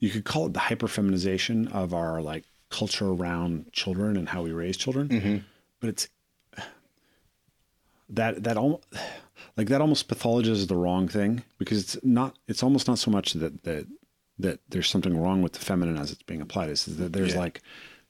you 0.00 0.10
could 0.10 0.24
call 0.24 0.46
it 0.46 0.52
the 0.52 0.60
hyperfeminization 0.60 1.72
of 1.72 1.94
our 1.94 2.20
like 2.20 2.44
culture 2.70 3.08
around 3.08 3.72
children 3.72 4.16
and 4.16 4.28
how 4.28 4.42
we 4.42 4.52
raise 4.52 4.76
children 4.76 5.08
but 5.80 5.88
it's 5.88 6.08
that 8.16 8.42
that 8.44 8.56
all 8.56 8.82
like 9.56 9.68
that 9.68 9.80
almost 9.80 10.08
pathologizes 10.08 10.68
the 10.68 10.76
wrong 10.76 11.08
thing 11.08 11.42
because 11.58 11.78
it's 11.82 11.96
not 12.04 12.36
it's 12.48 12.62
almost 12.62 12.86
not 12.88 12.98
so 12.98 13.10
much 13.10 13.32
that 13.34 13.62
that 13.64 13.86
that 14.38 14.58
there's 14.68 14.88
something 14.88 15.16
wrong 15.20 15.42
with 15.42 15.52
the 15.52 15.60
feminine 15.60 15.96
as 15.96 16.10
it's 16.12 16.22
being 16.22 16.40
applied. 16.40 16.68
Is 16.70 16.84
that 16.84 17.12
there's 17.12 17.34
Yeah. 17.34 17.40
like 17.40 17.62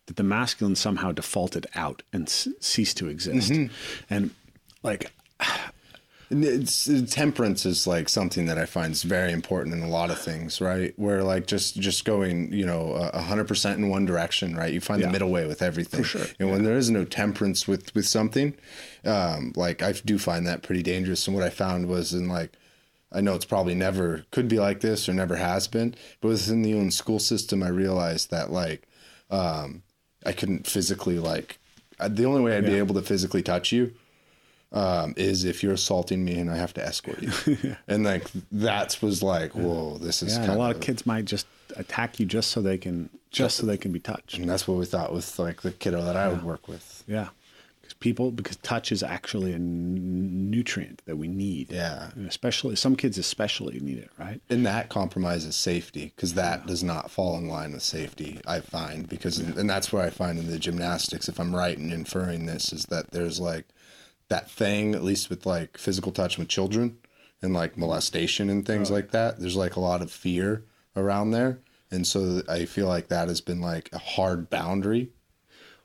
that 0.07 0.17
the 0.17 0.23
masculine 0.23 0.77
somehow 0.77 1.13
defaulted 1.13 1.67
out 1.75 2.03
and 2.13 2.29
c- 2.29 2.55
ceased 2.61 2.97
to 2.99 3.09
exist. 3.09 3.51
Mm-hmm. 3.53 3.73
And 4.11 4.31
like 4.83 5.13
It's 6.31 6.89
temperance 7.15 7.67
is 7.67 7.87
like 7.87 8.09
something 8.09 8.47
that 8.47 8.59
I 8.59 8.67
find 8.67 8.93
is 8.93 9.03
very 9.03 9.33
important 9.33 9.75
in 9.75 9.83
a 9.83 9.89
lot 9.89 10.11
of 10.11 10.19
things, 10.19 10.61
right? 10.61 10.93
Where 10.97 11.23
like 11.23 11.47
just 11.47 11.79
just 11.79 12.05
going, 12.05 12.53
you 12.53 12.65
know, 12.67 12.93
a 13.13 13.21
hundred 13.21 13.47
percent 13.47 13.79
in 13.79 13.89
one 13.89 14.05
direction, 14.05 14.57
right? 14.57 14.73
You 14.73 14.81
find 14.81 15.01
Yeah. 15.01 15.09
the 15.09 15.13
middle 15.13 15.31
way 15.31 15.47
with 15.47 15.63
everything. 15.63 16.03
For 16.03 16.19
sure. 16.19 16.27
And 16.39 16.51
when 16.51 16.65
there 16.65 16.77
is 16.77 16.91
no 16.91 17.05
temperance 17.05 17.69
with 17.69 17.95
with 17.95 18.07
something, 18.07 18.55
um, 19.05 19.53
like 19.57 19.83
I 19.83 19.93
do 19.93 20.19
find 20.19 20.47
that 20.47 20.63
pretty 20.63 20.83
dangerous. 20.83 21.27
And 21.27 21.37
what 21.37 21.45
I 21.45 21.51
found 21.51 21.87
was 21.89 22.13
in 22.15 22.29
like, 22.29 22.53
I 23.13 23.21
know 23.21 23.35
it's 23.35 23.45
probably 23.45 23.75
never 23.75 24.25
could 24.31 24.49
be 24.49 24.59
like 24.59 24.81
this 24.81 25.09
or 25.09 25.13
never 25.13 25.37
has 25.37 25.69
been, 25.69 25.95
but 26.21 26.29
within 26.29 26.63
the 26.63 26.75
own 26.75 26.91
school 26.91 27.19
system, 27.21 27.63
I 27.63 27.69
realized 27.69 28.31
that 28.31 28.51
like, 28.51 28.89
um, 29.31 29.83
I 30.27 30.33
couldn't 30.33 30.67
physically 30.67 31.19
like, 31.19 31.59
uh, 32.01 32.09
the 32.09 32.25
only 32.25 32.41
way 32.41 32.57
I'd 32.57 32.67
be 32.67 32.75
able 32.75 32.95
to 32.97 33.03
physically 33.03 33.43
touch 33.43 33.71
you 33.73 33.93
um, 34.75 35.15
is 35.17 35.45
if 35.45 35.63
you're 35.63 35.73
assaulting 35.73 36.25
me 36.25 36.39
and 36.39 36.51
I 36.51 36.57
have 36.57 36.75
to 36.75 36.85
escort 36.85 37.23
you. 37.23 37.77
and 37.89 38.05
like 38.05 38.25
that 38.53 39.01
was 39.01 39.23
like, 39.23 39.53
whoa, 39.53 39.97
this 39.99 40.23
is 40.23 40.37
yeah, 40.37 40.53
a 40.53 40.57
lot 40.57 40.75
of 40.75 40.81
kids 40.81 41.07
might 41.07 41.25
just 41.25 41.47
attack 41.77 42.21
you 42.21 42.27
just 42.27 42.51
so 42.51 42.61
they 42.61 42.77
can 42.77 43.09
just 43.31 43.57
so 43.57 43.67
they 43.67 43.77
can 43.79 43.91
be 43.93 43.99
touched 44.01 44.37
And 44.39 44.49
that's 44.49 44.69
what 44.69 44.77
we 44.77 44.85
thought 44.85 45.13
with 45.13 45.39
like 45.39 45.63
the 45.63 45.73
kiddo 45.73 46.05
that 46.05 46.17
I 46.17 46.29
would 46.29 46.43
work 46.45 46.69
with. 46.69 47.03
yeah 47.07 47.29
because 47.81 47.95
people 47.95 48.31
because 48.31 48.57
touch 48.59 48.91
is 48.93 49.03
actually 49.03 49.53
a 49.53 49.57
n- 49.57 50.51
nutrient 50.51 51.03
that 51.07 51.17
we 51.17 51.29
need 51.29 51.71
Yeah. 51.71 52.11
And 52.15 52.27
especially 52.29 52.77
some 52.77 52.97
kids 52.97 53.19
especially 53.19 53.79
need 53.81 53.99
it 53.99 54.11
right 54.19 54.41
And 54.51 54.65
that 54.67 54.89
compromises 54.89 55.55
safety 55.57 56.13
because 56.17 56.35
that 56.35 56.67
does 56.67 56.83
not 56.83 57.11
fall 57.11 57.37
in 57.39 57.47
line 57.49 57.73
with 57.73 57.83
safety, 57.83 58.41
I 58.47 58.61
find. 58.61 59.09
Because, 59.09 59.39
and 59.39 59.69
that's 59.69 59.93
where 59.93 60.03
I 60.05 60.11
find 60.11 60.39
in 60.39 60.49
the 60.51 60.59
gymnastics, 60.59 61.29
if 61.29 61.39
I'm 61.39 61.55
right 61.55 61.77
in 61.77 61.93
inferring 61.93 62.47
this, 62.47 62.73
is 62.73 62.87
that 62.87 63.11
there's 63.11 63.39
like 63.41 63.67
that 64.35 64.51
thing, 64.51 64.95
at 64.95 65.05
least 65.05 65.31
with 65.31 65.47
like 65.47 65.79
physical 65.79 66.11
touch 66.13 66.39
with 66.39 66.49
children 66.49 66.97
and 67.43 67.55
like 67.55 67.77
molestation 67.79 68.51
and 68.51 68.67
things 68.67 68.91
like 68.91 69.11
that, 69.13 69.39
there's 69.41 69.57
like 69.57 69.77
a 69.77 69.81
lot 69.81 70.03
of 70.03 70.11
fear 70.11 70.65
around 70.97 71.31
there. 71.31 71.59
And 71.91 72.05
so 72.07 72.43
I 72.49 72.65
feel 72.65 72.89
like 72.89 73.09
that 73.09 73.29
has 73.29 73.41
been 73.41 73.61
like 73.61 73.91
a 73.93 73.99
hard 73.99 74.51
boundary. 74.51 75.11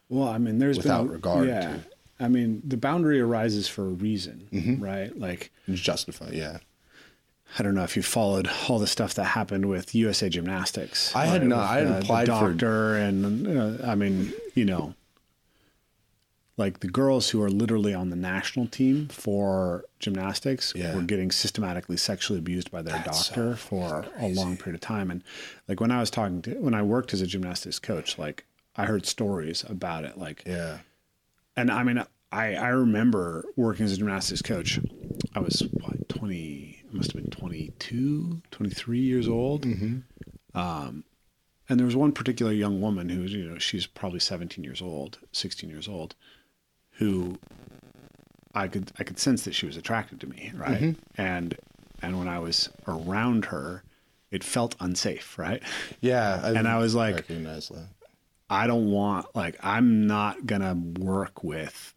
Well, 0.10 0.28
I 0.28 0.40
mean, 0.40 0.58
there's 0.58 0.78
Without 0.78 1.04
been, 1.04 1.12
regard 1.14 1.48
Yeah, 1.48 1.62
to- 1.74 1.84
I 2.20 2.28
mean, 2.28 2.62
the 2.66 2.78
boundary 2.78 3.20
arises 3.22 3.68
for 3.68 3.84
a 3.86 3.90
reason, 3.90 4.48
Mm-hmm. 4.52 4.84
right? 4.84 5.18
Like, 5.18 5.52
It's 5.68 5.80
justified, 5.80 6.34
yeah. 6.34 6.58
I 7.58 7.64
don't 7.64 7.76
know 7.76 7.84
if 7.84 7.96
you 7.96 8.04
followed 8.04 8.50
all 8.68 8.78
the 8.80 8.88
stuff 8.88 9.14
that 9.16 9.24
happened 9.26 9.66
with 9.66 9.94
USA 9.96 10.30
Gymnastics. 10.30 11.16
I 11.16 11.26
had 11.26 11.42
right, 11.42 11.48
not- 11.48 11.58
with, 11.60 11.70
I 11.70 11.78
had 11.80 11.88
uh, 11.88 12.00
applied 12.04 12.28
the 12.28 12.40
for- 12.40 12.50
doctor, 12.50 12.96
and 12.96 13.48
uh, 13.82 13.86
I 13.88 13.96
mean, 13.96 14.34
you 14.56 14.66
know, 14.66 14.96
like 16.60 16.82
the 16.82 16.88
girls 16.90 17.30
who 17.30 17.42
are 17.42 17.50
literally 17.50 17.94
on 17.94 18.10
the 18.10 18.16
national 18.16 18.68
team 18.68 19.08
for 19.08 19.86
gymnastics 20.00 20.74
Yeah. 20.76 20.94
were 20.96 21.02
getting 21.02 21.32
systematically 21.32 21.96
sexually 21.98 22.38
abused 22.40 22.70
by 22.70 22.82
their 22.82 22.96
That's 22.96 23.28
doctor 23.30 23.56
for 23.56 24.06
a 24.18 24.28
long 24.28 24.58
period 24.58 24.76
of 24.76 24.82
time. 24.82 25.10
And 25.10 25.24
like 25.68 25.80
when 25.80 25.90
I 25.92 26.00
was 26.00 26.10
talking 26.12 26.42
to 26.44 26.52
when 26.60 26.74
I 26.74 26.82
worked 26.82 27.14
as 27.14 27.22
a 27.22 27.28
gymnastics 27.28 27.80
coach, 27.80 28.18
like 28.18 28.46
I 28.76 28.86
heard 28.86 29.06
stories 29.06 29.64
about 29.68 30.04
it, 30.04 30.18
like 30.18 30.44
Yeah. 30.46 30.80
and 31.56 31.72
I 31.72 31.84
mean, 31.84 32.04
I, 32.32 32.56
I 32.56 32.68
remember 32.70 33.46
working 33.56 33.86
as 33.86 33.94
a 33.94 33.98
gymnastics 33.98 34.42
coach. 34.42 34.80
I 35.36 35.40
was 35.40 35.64
what, 35.82 36.08
20, 36.10 36.84
I 36.92 36.96
must 36.96 37.14
have 37.14 37.22
been 37.24 37.32
22, 37.32 38.42
23 38.52 39.00
years 39.00 39.28
old. 39.28 39.66
Um, 40.54 41.04
and 41.68 41.80
there 41.80 41.86
was 41.86 41.96
one 41.96 42.12
particular 42.12 42.52
young 42.52 42.82
woman 42.82 43.10
who 43.10 43.22
was, 43.22 43.34
you 43.34 43.50
know, 43.50 43.60
she's 43.60 43.86
probably 43.86 44.20
17 44.20 44.64
years 44.64 44.82
old, 44.82 45.20
16 45.32 45.70
years 45.70 45.88
old, 45.88 46.16
who 47.00 47.38
I 48.54 48.68
could, 48.68 48.92
I 49.00 49.04
could 49.04 49.18
sense 49.20 49.44
that 49.46 49.54
she 49.56 49.66
was 49.66 49.76
attracted 49.78 50.20
to 50.22 50.28
me. 50.28 50.52
Right. 50.56 50.80
Mm-hmm. 50.82 51.22
And, 51.22 51.56
and 52.02 52.18
when 52.20 52.28
I 52.28 52.40
was 52.40 52.70
around 52.88 53.46
her, 53.46 53.84
it 54.32 54.44
felt 54.44 54.76
unsafe. 54.80 55.38
Right. 55.40 55.64
Yeah. 56.02 56.52
And 56.56 56.68
I 56.68 56.78
was 56.78 56.94
like- 56.96 57.16
recognize 57.16 57.70
that. 57.70 57.88
I 58.52 58.66
don't 58.66 58.90
want 58.90 59.28
like 59.36 59.58
I'm 59.62 60.08
not 60.08 60.48
gonna 60.48 60.74
work 60.74 61.44
with 61.44 61.94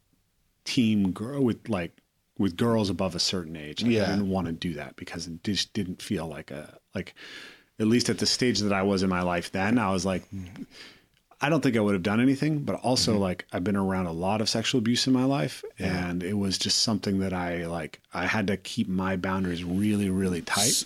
team 0.66 1.12
girl 1.12 1.42
with 1.42 1.66
like 1.70 1.92
with 2.36 2.56
girls 2.58 2.90
above 2.90 3.14
a 3.14 3.18
certain 3.18 3.56
age. 3.56 3.82
Like, 3.82 3.92
Yeah. 3.92 4.02
I 4.02 4.06
didn't 4.10 4.28
want 4.28 4.48
to 4.48 4.52
do 4.52 4.74
that 4.74 4.96
because 4.96 5.26
it 5.26 5.42
just 5.44 5.72
didn't 5.72 6.02
feel 6.02 6.26
like 6.26 6.50
a 6.50 6.76
like 6.94 7.14
at 7.80 7.86
least 7.86 8.10
at 8.10 8.18
the 8.18 8.26
stage 8.26 8.58
that 8.60 8.72
I 8.72 8.82
was 8.82 9.02
in 9.02 9.08
my 9.08 9.22
life 9.22 9.50
then, 9.50 9.78
I 9.78 9.90
was 9.92 10.04
like 10.04 10.24
I 11.44 11.48
don't 11.48 11.60
think 11.60 11.76
I 11.76 11.80
would 11.80 11.94
have 11.94 12.04
done 12.04 12.20
anything, 12.20 12.60
but 12.60 12.76
also 12.76 13.18
like 13.18 13.44
I've 13.52 13.64
been 13.64 13.76
around 13.76 14.06
a 14.06 14.12
lot 14.12 14.40
of 14.40 14.48
sexual 14.48 14.78
abuse 14.78 15.06
in 15.08 15.12
my 15.12 15.24
life 15.24 15.64
and 15.78 16.22
it 16.22 16.34
was 16.34 16.56
just 16.56 16.78
something 16.82 17.18
that 17.18 17.32
I 17.32 17.66
like 17.66 18.00
I 18.14 18.26
had 18.26 18.46
to 18.46 18.56
keep 18.56 18.88
my 18.88 19.16
boundaries 19.16 19.64
really, 19.64 20.08
really 20.08 20.42
tight. 20.42 20.84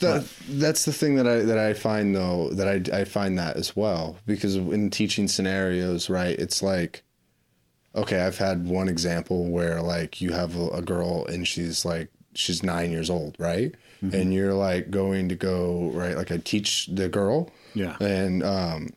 That, 0.00 0.28
that's 0.48 0.84
the 0.84 0.92
thing 0.92 1.14
that 1.16 1.26
I 1.26 1.36
that 1.38 1.58
I 1.58 1.72
find 1.72 2.14
though 2.14 2.50
that 2.50 2.68
I 2.68 3.00
I 3.00 3.04
find 3.04 3.38
that 3.38 3.56
as 3.56 3.74
well 3.74 4.18
because 4.26 4.56
in 4.56 4.90
teaching 4.90 5.26
scenarios, 5.26 6.10
right? 6.10 6.38
It's 6.38 6.62
like, 6.62 7.02
okay, 7.94 8.20
I've 8.20 8.38
had 8.38 8.66
one 8.66 8.88
example 8.88 9.50
where 9.50 9.80
like 9.80 10.20
you 10.20 10.32
have 10.32 10.54
a, 10.56 10.68
a 10.68 10.82
girl 10.82 11.24
and 11.26 11.48
she's 11.48 11.84
like 11.84 12.08
she's 12.34 12.62
nine 12.62 12.90
years 12.90 13.08
old, 13.10 13.36
right? 13.38 13.74
And 14.12 14.34
you're 14.34 14.52
like 14.52 14.90
going 14.90 15.30
to 15.30 15.34
go 15.34 15.90
right, 15.94 16.14
like 16.14 16.30
I 16.30 16.36
teach 16.36 16.88
the 16.92 17.08
girl, 17.08 17.50
Yeah. 17.72 17.96
and 18.00 18.42
um, 18.42 18.90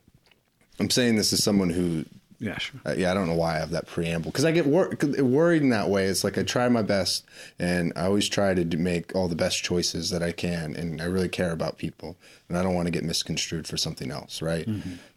I'm 0.79 0.89
saying 0.89 1.15
this 1.15 1.33
as 1.33 1.43
someone 1.43 1.69
who 1.69 2.05
Yeah, 2.39 2.57
sure. 2.59 2.79
uh, 2.85 2.93
yeah, 2.97 3.09
I 3.11 3.13
don't 3.15 3.27
know 3.27 3.35
why 3.35 3.55
I 3.55 3.59
have 3.59 3.71
that 3.71 3.87
preamble 3.87 4.29
because 4.31 4.45
I 4.45 4.51
get 4.51 4.67
wor- 4.67 4.95
worried 5.19 5.63
in 5.63 5.69
that 5.69 5.89
way. 5.89 6.05
It's 6.05 6.23
like 6.23 6.37
I 6.37 6.43
try 6.43 6.69
my 6.69 6.83
best, 6.83 7.25
and 7.57 7.91
I 7.95 8.05
always 8.05 8.29
try 8.29 8.53
to 8.53 8.63
do- 8.63 8.77
make 8.77 9.15
all 9.15 9.27
the 9.27 9.35
best 9.35 9.63
choices 9.63 10.09
that 10.11 10.21
I 10.21 10.31
can, 10.33 10.75
and 10.75 11.01
I 11.01 11.05
really 11.05 11.29
care 11.29 11.51
about 11.51 11.77
people, 11.79 12.15
and 12.47 12.57
I 12.57 12.61
don't 12.63 12.75
want 12.75 12.85
to 12.85 12.91
get 12.91 13.03
misconstrued 13.03 13.65
for 13.67 13.77
something 13.77 14.11
else, 14.11 14.41
right? 14.41 14.67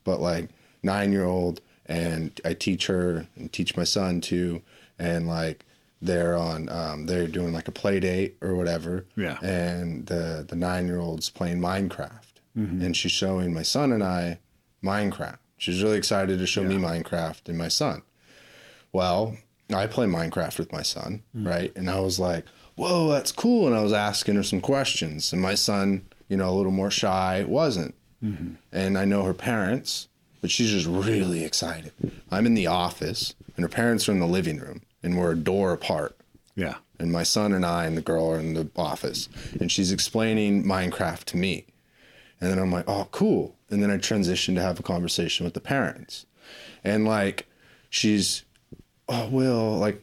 But 0.04 0.20
like 0.20 0.48
nine 0.82 1.12
year 1.12 1.24
old, 1.24 1.61
and 1.86 2.40
I 2.44 2.54
teach 2.54 2.86
her 2.86 3.26
and 3.36 3.52
teach 3.52 3.76
my 3.76 3.84
son 3.84 4.20
too, 4.22 4.62
and 4.98 5.26
like 5.28 5.66
they're 6.00 6.34
on, 6.34 6.70
um, 6.70 7.04
they're 7.04 7.26
doing 7.26 7.52
like 7.52 7.68
a 7.68 7.72
play 7.72 8.00
date 8.00 8.36
or 8.40 8.54
whatever, 8.54 9.04
Yeah. 9.16 9.36
and 9.42 10.06
the 10.06 10.46
the 10.48 10.56
nine 10.56 10.86
year 10.86 10.98
old's 11.00 11.28
playing 11.28 11.58
Minecraft, 11.61 12.32
and 12.54 12.96
she's 12.96 13.12
showing 13.12 13.52
my 13.52 13.62
son 13.62 13.92
and 13.92 14.02
I 14.02 14.38
Minecraft. 14.82 15.36
She's 15.61 15.82
really 15.82 15.98
excited 15.98 16.38
to 16.38 16.46
show 16.46 16.62
me 16.64 16.76
Minecraft 16.76 17.46
and 17.50 17.58
my 17.58 17.68
son. 17.68 18.00
Well, 18.92 19.36
I 19.70 19.86
play 19.86 20.06
Minecraft 20.06 20.58
with 20.58 20.72
my 20.72 20.80
son, 20.80 21.22
mm. 21.36 21.46
right? 21.46 21.70
And 21.76 21.90
I 21.90 22.00
was 22.00 22.18
like, 22.18 22.46
whoa, 22.76 23.11
that's 23.11 23.30
cool. 23.30 23.66
And 23.66 23.76
I 23.76 23.82
was 23.82 23.92
asking 23.92 24.36
her 24.36 24.42
some 24.42 24.62
questions. 24.62 25.34
And 25.34 25.42
my 25.42 25.54
son, 25.54 26.06
you 26.30 26.38
know, 26.38 26.48
a 26.48 26.56
little 26.56 26.72
more 26.72 26.90
shy, 26.90 27.44
wasn't. 27.46 27.94
Mm-hmm. 28.24 28.54
And 28.72 28.96
I 28.96 29.04
know 29.04 29.22
her 29.24 29.34
parents, 29.34 30.08
but 30.40 30.50
she's 30.50 30.70
just 30.70 30.86
really 30.86 31.44
excited. 31.44 31.92
I'm 32.30 32.46
in 32.46 32.54
the 32.54 32.66
office, 32.66 33.34
and 33.54 33.62
her 33.62 33.68
parents 33.68 34.08
are 34.08 34.12
in 34.12 34.20
the 34.20 34.26
living 34.26 34.58
room, 34.61 34.80
and 35.02 35.18
we're 35.18 35.32
a 35.32 35.36
door 35.36 35.74
apart 35.74 36.16
Yeah. 36.56 36.76
and 36.98 37.12
my 37.12 37.22
son 37.22 37.52
and 37.52 37.66
I 37.66 37.84
and 37.84 37.98
the 37.98 38.02
girl 38.02 38.30
are 38.30 38.38
in 38.38 38.54
the 38.54 38.70
office, 38.76 39.28
and 39.61 39.70
she's 39.70 39.92
explaining 39.92 40.64
Minecraft 40.64 41.24
to 41.24 41.36
me. 41.36 41.66
And 42.40 42.50
then 42.50 42.58
I'm 42.58 42.72
like, 42.72 42.88
oh, 42.88 43.08
cool. 43.11 43.56
And 43.70 43.82
then 43.82 43.90
I 43.90 43.96
transition 43.98 44.54
to 44.56 44.62
have 44.62 44.80
a 44.80 44.82
conversation 44.82 45.44
with 45.44 45.54
the 45.54 45.60
parents. 45.60 46.26
And 46.82 47.04
like, 47.04 47.46
she's 47.88 48.44
oh, 49.10 49.28
Will, 49.28 49.76
like 49.76 50.02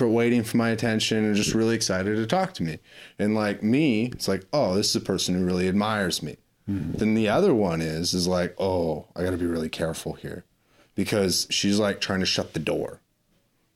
waiting 0.00 0.42
for 0.42 0.56
my 0.56 0.70
attention 0.70 1.24
and 1.24 1.34
just 1.34 1.54
really 1.54 1.74
excited 1.74 2.16
to 2.16 2.26
talk 2.26 2.54
to 2.54 2.62
me. 2.62 2.78
And 3.18 3.34
like 3.34 3.62
me, 3.62 4.06
it's 4.06 4.28
like, 4.28 4.44
oh, 4.52 4.74
this 4.74 4.90
is 4.90 4.96
a 4.96 5.00
person 5.00 5.34
who 5.34 5.44
really 5.44 5.68
admires 5.68 6.22
me. 6.22 6.36
Hmm. 6.66 6.92
Then 6.92 7.14
the 7.14 7.28
other 7.28 7.54
one 7.54 7.80
is 7.80 8.14
is 8.14 8.26
like, 8.26 8.54
oh, 8.58 9.06
I 9.14 9.24
got 9.24 9.30
to 9.30 9.36
be 9.36 9.46
really 9.46 9.68
careful 9.68 10.14
here 10.14 10.44
because 10.94 11.46
she's 11.50 11.78
like 11.78 12.00
trying 12.00 12.20
to 12.20 12.26
shut 12.26 12.54
the 12.54 12.60
door 12.60 13.00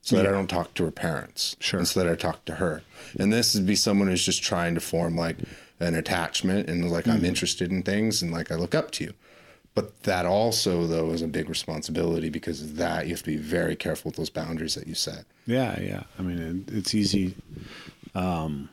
so 0.01 0.15
that 0.15 0.27
I 0.27 0.31
don't 0.31 0.47
talk 0.47 0.75
to 0.75 0.85
her 0.85 0.91
parents. 0.91 1.55
Sure. 1.59 1.79
And 1.79 1.87
so 1.87 2.03
that 2.03 2.11
I 2.11 2.15
talk 2.15 2.45
to 2.45 2.55
her. 2.55 2.83
And 3.19 3.33
this 3.33 3.55
would 3.55 3.65
be 3.65 3.75
someone 3.75 4.07
who's 4.07 4.23
just 4.23 4.43
trying 4.43 4.75
to 4.75 4.81
form 4.81 5.15
like 5.15 5.37
an 5.79 5.95
attachment 5.95 6.69
and 6.69 6.89
like 6.89 7.07
I'm 7.07 7.25
interested 7.25 7.71
in 7.71 7.83
things 7.83 8.21
and 8.21 8.31
like 8.31 8.51
I 8.51 8.55
look 8.55 8.73
up 8.73 8.91
to 8.91 9.03
you. 9.05 9.13
But 9.73 10.03
that 10.03 10.25
also 10.25 10.87
though 10.87 11.11
is 11.11 11.21
a 11.21 11.27
big 11.27 11.49
responsibility 11.49 12.29
because 12.29 12.61
of 12.61 12.77
that 12.77 13.07
you 13.07 13.11
have 13.13 13.23
to 13.23 13.31
be 13.31 13.37
very 13.37 13.75
careful 13.75 14.09
with 14.09 14.15
those 14.15 14.29
boundaries 14.29 14.75
that 14.75 14.87
you 14.87 14.95
set. 14.95 15.25
Yeah, 15.45 15.79
yeah. 15.81 16.03
I 16.17 16.21
mean, 16.21 16.65
it, 16.67 16.73
it's 16.73 16.95
easy. 16.95 17.35
Um, 18.13 18.69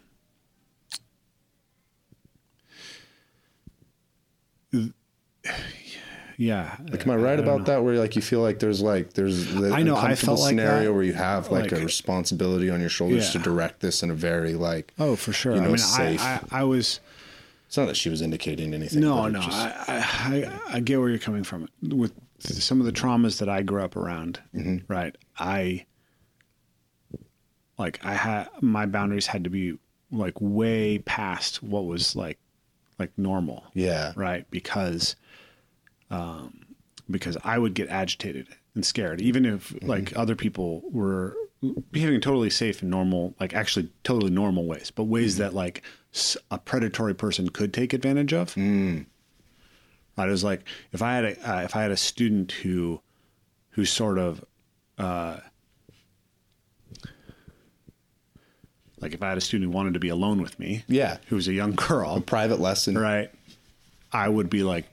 yeah. 6.36 6.76
Like, 6.90 7.02
am 7.06 7.10
I 7.12 7.16
right 7.16 7.38
about 7.38 7.66
that? 7.66 7.82
Where 7.84 7.96
like 7.98 8.16
you 8.16 8.22
feel 8.22 8.40
like 8.40 8.58
there's 8.58 8.80
like 8.82 9.12
there's 9.14 9.52
the 9.54 9.72
I 9.72 9.82
know, 9.82 9.96
I 9.96 10.14
felt 10.14 10.40
like 10.40 10.50
scenario 10.50 10.84
that. 10.86 10.92
where 10.94 11.02
you 11.02 11.12
have 11.14 11.50
like, 11.50 11.70
Like- 11.70 11.80
a 11.80 11.84
responsibility 11.84 12.70
on 12.70 12.80
your 12.80 12.88
shoulders 12.88 13.30
to 13.32 13.38
direct 13.38 13.80
this 13.80 14.02
in 14.02 14.10
a 14.10 14.14
very 14.14 14.54
like. 14.54 14.92
Oh, 14.98 15.16
for 15.16 15.32
sure. 15.32 15.54
you 15.54 15.60
know, 15.60 15.66
I 15.66 15.68
mean, 15.68 15.78
safe. 15.78 16.20
I, 16.22 16.40
I, 16.50 16.60
I 16.60 16.64
was. 16.64 17.00
It's 17.68 17.76
not 17.78 17.86
that 17.86 17.96
she 17.96 18.10
was 18.10 18.20
indicating 18.20 18.74
anything. 18.74 19.00
No, 19.00 19.28
no. 19.28 19.40
just- 19.40 19.56
I, 19.56 19.72
I, 19.88 20.36
I, 20.72 20.76
I 20.76 20.80
get 20.80 20.98
where 21.00 21.08
you're 21.08 21.18
coming 21.18 21.42
from. 21.44 21.68
With 21.82 22.12
some 22.40 22.80
of 22.80 22.86
the 22.86 22.92
traumas 22.92 23.38
that 23.38 23.48
I 23.48 23.62
grew 23.62 23.82
up 23.82 23.96
around, 23.96 24.40
Mm-hmm. 24.54 24.92
right? 24.92 25.16
I 25.38 25.86
like 27.78 28.04
I 28.04 28.14
had 28.14 28.48
my 28.60 28.86
boundaries 28.86 29.26
had 29.26 29.44
to 29.44 29.50
be 29.50 29.78
like 30.10 30.34
way 30.40 30.98
past 30.98 31.62
what 31.62 31.86
was 31.86 32.14
like 32.14 32.38
like 32.98 33.10
normal. 33.16 33.64
yeah. 33.74 34.12
right? 34.14 34.48
Because, 34.50 35.16
um, 36.12 36.60
because 37.10 37.36
I 37.42 37.58
would 37.58 37.74
get 37.74 37.88
agitated 37.88 38.46
and 38.74 38.84
scared, 38.86 39.20
even 39.20 39.44
if 39.44 39.74
like 39.82 40.16
other 40.16 40.36
people 40.36 40.82
were 40.90 41.34
behaving 41.90 42.20
totally 42.20 42.50
safe 42.50 42.82
and 42.82 42.90
normal, 42.90 43.34
like 43.40 43.54
actually 43.54 43.88
totally 44.04 44.30
normal 44.30 44.66
ways, 44.66 44.90
but 44.94 45.04
ways 45.04 45.36
that 45.38 45.54
like 45.54 45.82
a 46.50 46.58
predatory 46.58 47.14
person 47.14 47.48
could 47.48 47.72
take 47.72 47.92
advantage 47.92 48.32
of. 48.32 48.54
Mm. 48.54 49.06
Right? 50.16 50.28
It 50.28 50.30
was 50.30 50.44
like 50.44 50.64
if 50.92 51.02
I 51.02 51.14
had 51.14 51.24
a 51.24 51.50
uh, 51.50 51.62
if 51.62 51.74
I 51.76 51.82
had 51.82 51.90
a 51.90 51.96
student 51.96 52.52
who 52.52 53.00
who 53.70 53.84
sort 53.84 54.18
of 54.18 54.44
uh, 54.98 55.38
like 59.00 59.14
if 59.14 59.22
I 59.22 59.30
had 59.30 59.38
a 59.38 59.40
student 59.40 59.70
who 59.70 59.76
wanted 59.76 59.94
to 59.94 60.00
be 60.00 60.08
alone 60.10 60.40
with 60.40 60.58
me, 60.58 60.84
Yeah. 60.86 61.18
who 61.28 61.36
was 61.36 61.48
a 61.48 61.52
young 61.52 61.72
girl, 61.88 62.16
a 62.16 62.20
Private 62.20 62.60
lesson. 62.60 62.96
right? 62.96 63.30
I 64.12 64.28
would 64.28 64.50
be 64.50 64.62
like, 64.62 64.86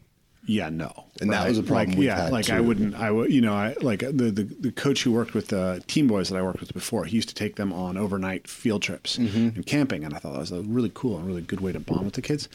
yeah, 0.50 0.70
no. 0.70 0.92
And 1.22 1.32
that 1.32 1.48
was 1.48 1.60
a 1.60 1.64
problem 1.64 1.92
Like, 1.92 2.00
yeah, 2.00 2.24
had, 2.24 2.32
like 2.32 2.50
I 2.50 2.60
wouldn't. 2.60 2.96
I 2.96 3.12
would, 3.12 3.32
you 3.32 3.40
know, 3.40 3.54
I 3.54 3.76
like 3.82 4.00
the, 4.00 4.32
the 4.32 4.44
the 4.60 4.72
coach 4.72 5.04
who 5.04 5.12
worked 5.12 5.36
with 5.36 5.50
the 5.50 5.84
team 5.86 6.08
boys 6.08 6.30
that 6.30 6.38
I 6.38 6.42
worked 6.42 6.60
with 6.60 6.74
before. 6.74 7.06
He 7.06 7.16
used 7.16 7.30
to 7.30 7.36
take 7.36 7.56
them 7.56 7.72
on 7.72 7.98
overnight 7.98 8.48
field 8.48 8.82
trips 8.82 9.18
Mm-hmm. 9.18 9.38
and 9.56 9.66
camping, 9.66 10.04
and 10.04 10.16
I 10.16 10.18
thought 10.18 10.34
that 10.34 10.40
was 10.40 10.52
a 10.52 10.62
really 10.62 10.92
cool 10.96 11.18
and 11.18 11.28
really 11.28 11.44
good 11.44 11.60
way 11.62 11.72
to 11.72 11.80
bond 11.80 12.04
with 12.06 12.16
the 12.16 12.24
kids. 12.24 12.50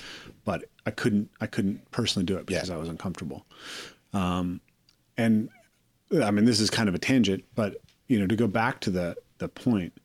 But 0.44 0.64
I 0.86 0.90
couldn't, 0.90 1.30
I 1.40 1.46
couldn't 1.46 1.88
personally 1.92 2.26
do 2.26 2.36
it 2.36 2.46
because 2.46 2.68
Yeah. 2.68 2.74
I 2.74 2.78
was 2.78 2.88
uncomfortable. 2.88 3.46
Um, 4.12 4.60
and 5.16 5.48
I 6.20 6.32
mean, 6.32 6.46
this 6.46 6.58
is 6.58 6.70
kind 6.70 6.88
of 6.88 6.96
a 6.96 6.98
tangent, 6.98 7.44
but 7.54 7.76
you 8.08 8.18
know, 8.18 8.26
to 8.26 8.34
go 8.34 8.48
back 8.48 8.80
to 8.80 8.90
the 8.90 9.16
the 9.38 9.48
point. 9.48 9.92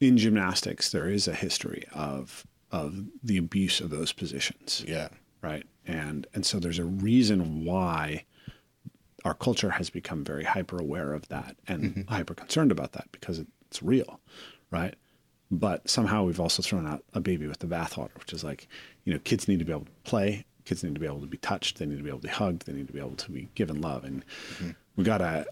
in 0.00 0.16
gymnastics 0.16 0.90
there 0.92 1.08
is 1.10 1.28
a 1.28 1.34
history 1.34 1.84
of 1.92 2.46
of 2.72 3.04
the 3.22 3.36
abuse 3.36 3.80
of 3.80 3.90
those 3.90 4.12
positions. 4.12 4.84
Yeah. 4.86 5.08
right? 5.42 5.66
And 5.86 6.26
and 6.34 6.44
so 6.46 6.58
there's 6.58 6.78
a 6.78 6.84
reason 6.84 7.64
why 7.64 8.24
our 9.24 9.34
culture 9.34 9.70
has 9.70 9.90
become 9.90 10.24
very 10.24 10.44
hyper 10.44 10.78
aware 10.78 11.12
of 11.12 11.28
that 11.28 11.56
and 11.68 11.84
mm-hmm. 11.84 12.14
hyper 12.14 12.34
concerned 12.34 12.72
about 12.72 12.92
that 12.92 13.08
because 13.12 13.38
it's 13.38 13.82
real 13.82 14.20
right? 14.70 14.94
But 15.50 15.90
somehow 15.90 16.24
we've 16.24 16.40
also 16.40 16.62
thrown 16.62 16.86
out 16.86 17.02
a 17.12 17.20
baby 17.20 17.46
with 17.46 17.58
the 17.58 17.66
bathwater 17.66 18.16
which 18.18 18.32
is 18.32 18.44
like 18.44 18.68
you 19.04 19.12
know 19.12 19.18
kids 19.20 19.48
need 19.48 19.58
to 19.58 19.64
be 19.64 19.72
able 19.72 19.84
to 19.84 19.90
play 20.04 20.44
kids 20.64 20.84
need 20.84 20.94
to 20.94 21.00
be 21.00 21.06
able 21.06 21.20
to 21.20 21.26
be 21.26 21.38
touched 21.38 21.78
they 21.78 21.86
need 21.86 21.96
to 21.96 22.02
be 22.02 22.08
able 22.08 22.20
to 22.20 22.28
be 22.28 22.32
hugged 22.32 22.66
they 22.66 22.72
need 22.72 22.86
to 22.86 22.92
be 22.92 23.00
able 23.00 23.16
to 23.16 23.30
be 23.30 23.48
given 23.54 23.80
love. 23.80 24.04
And 24.04 24.24
mm-hmm. 24.54 24.70
we 24.96 25.04
gotta 25.04 25.46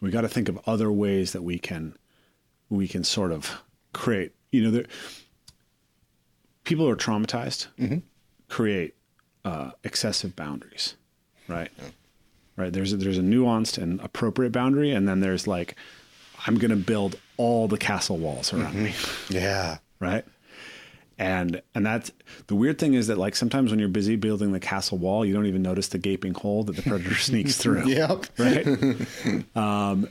we 0.00 0.10
gotta 0.10 0.28
think 0.28 0.48
of 0.48 0.58
other 0.66 0.90
ways 0.90 1.32
that 1.32 1.42
we 1.42 1.58
can 1.58 1.96
we 2.68 2.88
can 2.88 3.04
sort 3.04 3.32
of 3.32 3.62
create 3.92 4.32
you 4.50 4.62
know 4.62 4.70
there 4.70 4.86
people 6.68 6.84
who 6.84 6.90
are 6.90 6.96
traumatized 6.96 7.66
create 8.48 8.94
uh, 9.44 9.70
excessive 9.84 10.36
boundaries 10.36 10.94
right? 11.48 11.70
Right 12.56 12.72
there's 12.72 12.92
a, 12.92 12.96
there's 12.96 13.18
a 13.18 13.22
nuanced 13.22 13.78
and 13.82 14.00
appropriate 14.00 14.52
boundary 14.52 14.90
and 14.90 15.08
then 15.08 15.20
there's 15.20 15.46
like 15.46 15.76
i'm 16.46 16.56
going 16.56 16.70
to 16.70 16.76
build 16.76 17.16
all 17.36 17.68
the 17.68 17.78
castle 17.78 18.18
walls 18.18 18.52
around 18.52 18.74
me. 18.74 18.92
Yeah. 19.30 19.78
right? 20.00 20.24
And 21.18 21.62
and 21.74 21.86
that's 21.86 22.10
the 22.48 22.54
weird 22.54 22.78
thing 22.78 22.94
is 22.94 23.06
that 23.08 23.16
like 23.18 23.34
sometimes 23.36 23.70
when 23.70 23.80
you're 23.80 23.88
busy 23.88 24.16
building 24.16 24.52
the 24.52 24.60
castle 24.60 24.98
wall 24.98 25.24
you 25.24 25.32
don't 25.34 25.46
even 25.46 25.62
notice 25.62 25.88
the 25.88 25.98
gaping 25.98 26.34
hole 26.34 26.64
that 26.64 26.76
the 26.76 26.82
predator 26.82 27.14
sneaks 27.28 27.56
through. 27.56 27.86
Yep. 27.88 28.26
right? 28.38 28.66
Um 29.56 30.08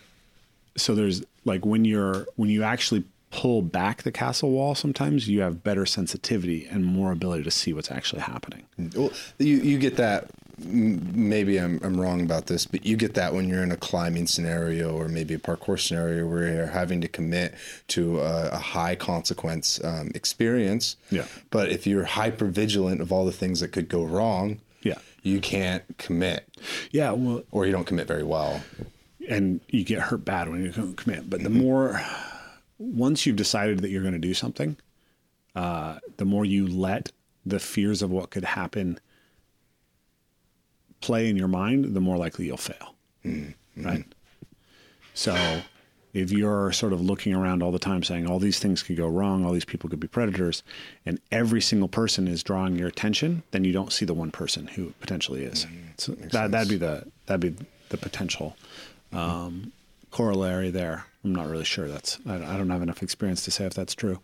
so 0.76 0.96
there's 0.96 1.24
like 1.46 1.66
when 1.66 1.86
you're 1.86 2.26
when 2.36 2.50
you 2.50 2.64
actually 2.64 3.04
pull 3.40 3.62
back 3.62 4.02
the 4.04 4.12
castle 4.12 4.50
wall 4.52 4.74
sometimes 4.74 5.28
you 5.30 5.42
have 5.42 5.56
better 5.64 5.86
sensitivity 5.86 6.60
and 6.72 6.84
more 6.84 7.12
ability 7.12 7.44
to 7.44 7.52
see 7.52 7.72
what's 7.74 7.92
actually 7.92 8.22
happening 8.34 8.64
Well, 8.96 9.12
you 9.38 9.58
you 9.70 9.78
get 9.78 9.96
that. 9.98 10.22
Maybe 10.60 11.58
I'm 11.60 11.80
I'm 11.84 12.02
wrong 12.02 12.20
about 12.22 12.48
this, 12.48 12.66
but 12.66 12.84
you 12.84 12.98
get 12.98 13.14
that 13.14 13.34
when 13.36 13.48
you're 13.48 13.62
in 13.62 13.72
a 13.72 13.78
climbing 13.78 14.26
scenario 14.26 14.92
or 14.98 15.08
maybe 15.08 15.36
a 15.36 15.38
parkour 15.38 15.80
scenario 15.80 16.26
where 16.28 16.52
you're 16.52 16.66
having 16.82 17.00
to 17.02 17.08
commit 17.08 17.54
to 17.90 18.20
a, 18.22 18.50
a 18.50 18.58
high 18.58 18.96
consequence 18.96 19.80
um, 19.84 20.10
experience. 20.16 20.96
Yeah. 21.12 21.26
But 21.52 21.70
if 21.70 21.86
you're 21.86 22.06
hyper 22.06 22.46
vigilant 22.48 23.02
of 23.02 23.12
all 23.12 23.26
the 23.26 23.32
things 23.32 23.60
that 23.60 23.70
could 23.72 23.88
go 23.88 24.04
wrong, 24.04 24.60
Yeah. 24.82 24.98
you 25.22 25.40
can't 25.42 25.84
commit, 26.00 26.48
yeah 26.92 27.12
well 27.12 27.44
or 27.52 27.66
you 27.68 27.72
don't 27.72 27.86
commit 27.86 28.08
very 28.08 28.24
well. 28.24 28.62
and 29.30 29.60
you 29.70 29.84
get 29.84 30.00
hurt 30.10 30.24
bad 30.26 30.50
when 30.50 30.64
you 30.64 30.72
don't 30.72 30.96
commit. 30.96 31.30
But 31.30 31.44
the 31.44 31.50
more, 31.52 32.02
once 32.78 33.26
you've 33.26 33.36
decided 33.36 33.80
that 33.80 33.90
you're 33.90 34.02
going 34.02 34.14
to 34.14 34.20
do 34.20 34.34
something, 34.34 34.78
uh, 35.56 36.00
the 36.18 36.26
more 36.26 36.46
you 36.46 36.68
let 36.68 37.12
the 37.46 37.60
fears 37.60 38.02
of 38.02 38.12
what 38.12 38.30
could 38.30 38.44
happen 38.44 39.00
play 41.02 41.30
in 41.30 41.38
your 41.38 41.48
mind, 41.48 41.96
the 41.96 42.02
more 42.02 42.18
likely 42.18 42.46
you'll 42.46 42.58
fail. 42.58 42.96
Right. 43.76 44.06
So 45.14 45.62
if 46.14 46.32
you're 46.32 46.72
sort 46.72 46.94
of 46.94 47.02
looking 47.02 47.34
around 47.34 47.62
all 47.62 47.72
the 47.72 47.80
time 47.80 48.04
saying 48.04 48.28
all 48.28 48.40
these 48.40 48.60
things 48.60 48.84
could 48.84 48.98
go 48.98 49.08
wrong, 49.08 49.46
all 49.46 49.52
these 49.52 49.66
people 49.66 49.90
could 49.90 50.00
be 50.00 50.08
predators, 50.08 50.64
and 51.06 51.20
every 51.32 51.62
single 51.62 51.88
person 51.88 52.28
is 52.28 52.44
drawing 52.44 52.76
your 52.76 52.88
attention, 52.88 53.44
then 53.52 53.64
you 53.64 53.72
don't 53.74 53.92
see 53.94 54.06
the 54.06 54.14
one 54.14 54.32
person 54.32 54.68
who 54.68 54.94
potentially 55.00 55.44
is. 55.44 55.66
so 55.98 56.14
that 56.14 56.52
that'd 56.52 56.70
be 56.70 56.78
the 56.78 57.08
that'd 57.26 57.56
be 57.58 57.66
the 57.90 57.98
potential 57.98 58.56
um, 59.14 59.72
corollary 60.18 60.72
there. 60.72 61.06
I'm 61.24 61.34
not 61.36 61.48
really 61.48 61.64
sure. 61.66 61.88
That's 61.88 62.18
I, 62.26 62.36
I 62.36 62.58
don't 62.58 62.70
have 62.72 62.82
enough 62.82 63.04
experience 63.04 63.44
to 63.46 63.52
say 63.52 63.66
if 63.66 63.74
that's 63.76 63.94
true, 63.94 64.20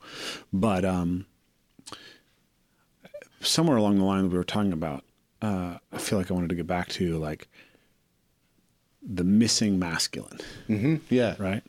but 0.52 0.84
um, 0.86 1.26
somewhere 3.42 3.78
along 3.78 3.98
the 4.00 4.04
line 4.04 4.30
we 4.30 4.38
were 4.38 4.44
talking 4.44 4.74
about. 4.74 5.04
Uh, 5.42 5.78
I 5.92 5.98
feel 5.98 6.18
like 6.18 6.32
I 6.32 6.34
wanted 6.34 6.50
to 6.50 6.56
get 6.56 6.66
back 6.68 6.88
to 6.90 7.18
like 7.18 7.48
the 9.06 9.26
missing 9.26 9.78
masculine 9.78 10.40
Yeah. 11.10 11.36
right? 11.38 11.62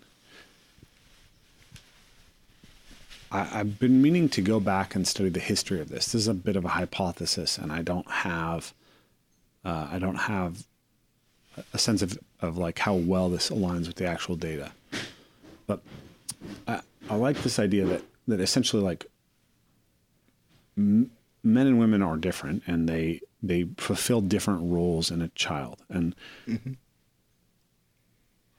I, 3.32 3.60
I've 3.60 3.78
been 3.80 4.00
meaning 4.00 4.28
to 4.30 4.40
go 4.40 4.60
back 4.60 4.94
and 4.94 5.06
study 5.06 5.28
the 5.28 5.40
history 5.40 5.80
of 5.80 5.88
this. 5.88 6.06
This 6.06 6.14
is 6.14 6.28
a 6.28 6.34
bit 6.34 6.54
of 6.56 6.64
a 6.64 6.68
hypothesis, 6.68 7.58
and 7.58 7.72
I 7.72 7.82
don't 7.82 8.08
have, 8.08 8.72
uh, 9.64 9.88
I 9.90 9.98
don't 9.98 10.14
have 10.16 10.64
a 11.72 11.78
sense 11.78 12.02
of, 12.02 12.18
of 12.40 12.58
like 12.58 12.78
how 12.78 12.94
well 12.94 13.28
this 13.28 13.50
aligns 13.50 13.86
with 13.86 13.96
the 13.96 14.06
actual 14.06 14.36
data. 14.36 14.72
But 15.66 15.80
I, 16.66 16.80
I 17.08 17.16
like 17.16 17.42
this 17.42 17.58
idea 17.58 17.84
that 17.86 18.02
that 18.28 18.40
essentially 18.40 18.82
like 18.82 19.06
m- 20.76 21.10
men 21.42 21.66
and 21.66 21.78
women 21.78 22.02
are 22.02 22.16
different, 22.16 22.62
and 22.66 22.88
they 22.88 23.20
they 23.42 23.68
fulfill 23.76 24.20
different 24.20 24.72
roles 24.72 25.10
in 25.10 25.22
a 25.22 25.28
child, 25.28 25.82
and 25.88 26.14
mm-hmm. 26.46 26.72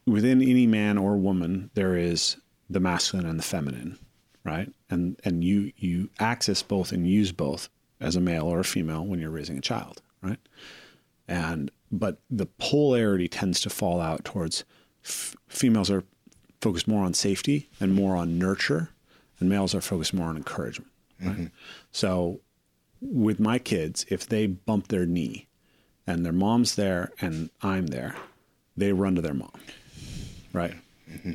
within 0.05 0.41
any 0.41 0.67
man 0.67 0.97
or 0.97 1.17
woman 1.17 1.69
there 1.73 1.95
is 1.95 2.37
the 2.69 2.79
masculine 2.79 3.25
and 3.25 3.39
the 3.39 3.43
feminine 3.43 3.97
right? 4.45 4.71
And 4.89 5.19
and 5.25 5.43
you 5.43 5.73
you 5.75 6.09
access 6.19 6.61
both 6.61 6.93
and 6.93 7.05
use 7.05 7.33
both 7.33 7.67
as 7.99 8.15
a 8.15 8.21
male 8.21 8.45
or 8.45 8.59
a 8.59 8.63
female 8.63 9.03
when 9.03 9.19
you're 9.19 9.31
raising 9.31 9.57
a 9.57 9.61
child 9.61 10.01
right? 10.21 10.39
And 11.27 11.71
but 11.91 12.19
the 12.29 12.45
polarity 12.45 13.27
tends 13.27 13.61
to 13.61 13.69
fall 13.69 14.01
out 14.01 14.25
towards 14.25 14.63
f- 15.03 15.35
females 15.47 15.89
are 15.89 16.03
focused 16.61 16.87
more 16.87 17.03
on 17.03 17.13
safety 17.13 17.69
and 17.79 17.93
more 17.93 18.15
on 18.15 18.39
nurture, 18.39 18.89
and 19.39 19.49
males 19.49 19.75
are 19.75 19.81
focused 19.81 20.13
more 20.13 20.27
on 20.27 20.37
encouragement. 20.37 20.91
Right? 21.21 21.31
Mm-hmm. 21.33 21.45
So 21.91 22.41
with 23.01 23.39
my 23.39 23.59
kids, 23.59 24.05
if 24.09 24.27
they 24.27 24.47
bump 24.47 24.87
their 24.87 25.05
knee 25.05 25.47
and 26.07 26.25
their 26.25 26.33
mom's 26.33 26.75
there 26.75 27.11
and 27.21 27.49
I'm 27.61 27.87
there, 27.87 28.15
they 28.75 28.93
run 28.93 29.15
to 29.15 29.21
their 29.21 29.33
mom. 29.33 29.51
Right. 30.53 30.75
Mm-hmm. 31.09 31.33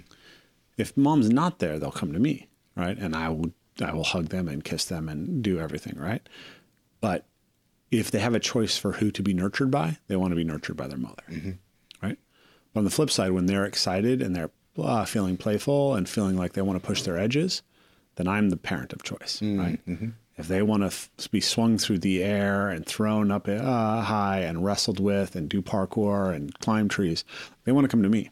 If 0.76 0.96
mom's 0.96 1.30
not 1.30 1.58
there, 1.58 1.78
they'll 1.78 1.90
come 1.90 2.12
to 2.12 2.18
me. 2.18 2.48
Right. 2.76 2.96
And 2.96 3.14
I 3.14 3.28
will 3.28 3.52
I 3.82 3.92
will 3.92 4.04
hug 4.04 4.28
them 4.28 4.48
and 4.48 4.64
kiss 4.64 4.84
them 4.84 5.08
and 5.08 5.42
do 5.42 5.58
everything. 5.58 5.96
Right. 5.98 6.26
But 7.00 7.26
if 7.90 8.10
they 8.10 8.20
have 8.20 8.34
a 8.34 8.40
choice 8.40 8.76
for 8.78 8.92
who 8.92 9.10
to 9.10 9.22
be 9.22 9.34
nurtured 9.34 9.70
by, 9.70 9.98
they 10.06 10.16
want 10.16 10.32
to 10.32 10.36
be 10.36 10.44
nurtured 10.44 10.76
by 10.76 10.86
their 10.86 10.98
mother. 10.98 11.22
Right. 12.02 12.18
But 12.72 12.80
on 12.80 12.84
the 12.84 12.90
flip 12.90 13.10
side, 13.10 13.32
when 13.32 13.46
they're 13.46 13.64
excited 13.64 14.22
and 14.22 14.34
they're 14.34 14.50
uh, 14.78 15.04
feeling 15.04 15.36
playful 15.36 15.94
and 15.94 16.08
feeling 16.08 16.36
like 16.36 16.52
they 16.52 16.62
want 16.62 16.80
to 16.80 16.86
push 16.86 17.02
their 17.02 17.18
edges, 17.18 17.62
then 18.16 18.28
I'm 18.28 18.50
the 18.50 18.56
parent 18.56 18.92
of 18.92 19.02
choice. 19.02 19.42
Right. 19.42 19.80
If 20.36 20.48
they 20.48 20.62
want 20.62 20.82
to 20.82 20.86
f- 20.86 21.10
be 21.30 21.40
swung 21.40 21.76
through 21.76 21.98
the 21.98 22.22
air 22.22 22.70
and 22.70 22.86
thrown 22.86 23.30
up 23.30 23.46
uh, 23.46 24.00
high 24.00 24.40
and 24.40 24.64
wrestled 24.64 24.98
with 24.98 25.36
and 25.36 25.50
do 25.50 25.60
parkour 25.60 26.34
and 26.34 26.58
climb 26.60 26.88
trees, 26.88 27.24
they 27.64 27.72
want 27.72 27.84
to 27.84 27.88
come 27.88 28.02
to 28.02 28.08
me. 28.08 28.30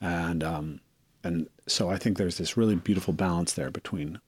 And 0.00 0.42
um, 0.42 0.80
and 1.22 1.48
so 1.66 1.90
I 1.90 1.96
think 1.96 2.18
there's 2.18 2.38
this 2.38 2.56
really 2.56 2.74
beautiful 2.74 3.14
balance 3.14 3.52
there 3.52 3.70
between 3.70 4.18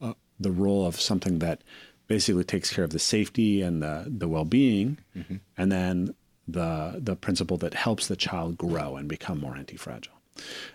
uh, 0.00 0.14
the 0.38 0.50
role 0.50 0.86
of 0.86 0.98
something 0.98 1.38
that 1.40 1.62
basically 2.10 2.42
takes 2.42 2.74
care 2.74 2.82
of 2.82 2.90
the 2.90 2.98
safety 2.98 3.62
and 3.62 3.80
the 3.80 4.04
the 4.08 4.26
well-being, 4.26 4.98
mm-hmm. 5.16 5.36
and 5.56 5.70
then 5.70 6.12
the 6.48 6.96
the 6.98 7.14
principle 7.14 7.56
that 7.56 7.72
helps 7.72 8.08
the 8.08 8.16
child 8.16 8.58
grow 8.58 8.96
and 8.96 9.08
become 9.08 9.38
more 9.40 9.56
anti-fragile. 9.56 10.12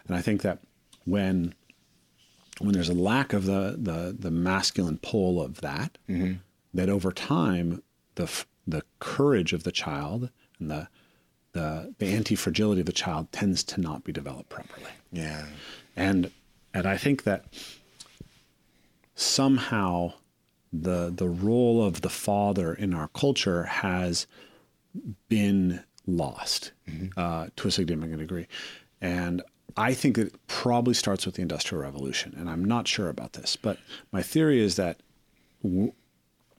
And 0.08 0.16
I 0.16 0.22
think 0.22 0.44
that 0.44 0.60
when 1.04 1.54
when 2.60 2.74
there's 2.74 2.88
a 2.88 2.94
lack 2.94 3.34
of 3.34 3.46
the 3.46 3.76
the, 3.78 4.16
the 4.18 4.32
masculine 4.32 4.98
pull 4.98 5.42
of 5.42 5.60
that, 5.60 5.98
mm-hmm. 6.10 6.36
that 6.74 6.88
over 6.88 7.12
time 7.12 7.84
the 8.16 8.32
the 8.66 8.84
courage 9.00 9.52
of 9.52 9.64
the 9.64 9.74
child 9.74 10.30
and 10.58 10.72
the 10.72 10.88
the 11.52 11.94
the 11.98 12.08
anti 12.08 12.36
fragility 12.36 12.80
of 12.80 12.88
the 12.88 12.94
child 12.94 13.30
tends 13.34 13.62
to 13.66 13.82
not 13.82 14.06
be 14.06 14.14
developed 14.14 14.48
properly. 14.48 14.92
Yeah. 15.12 15.48
And 15.98 16.32
and 16.74 16.88
I 16.88 16.96
think 16.96 17.24
that 17.24 17.44
somehow 19.16 20.14
the 20.84 21.12
the 21.16 21.28
role 21.28 21.84
of 21.84 22.02
the 22.02 22.10
father 22.10 22.74
in 22.74 22.94
our 22.94 23.08
culture 23.10 23.64
has 23.64 24.28
been 25.30 25.84
lost 26.08 26.72
uh, 27.18 27.48
to 27.56 27.68
a 27.68 27.72
significant 27.72 28.20
degree. 28.20 28.48
And 29.02 29.42
I 29.78 29.94
think 29.94 30.18
it 30.18 30.34
probably 30.48 30.94
starts 30.94 31.26
with 31.26 31.36
the 31.36 31.42
Industrial 31.42 31.84
Revolution. 31.84 32.34
And 32.38 32.50
I'm 32.50 32.64
not 32.64 32.88
sure 32.88 33.10
about 33.10 33.34
this, 33.34 33.56
but 33.56 33.78
my 34.12 34.22
theory 34.22 34.60
is 34.62 34.76
that 34.78 35.02
w- 35.64 35.92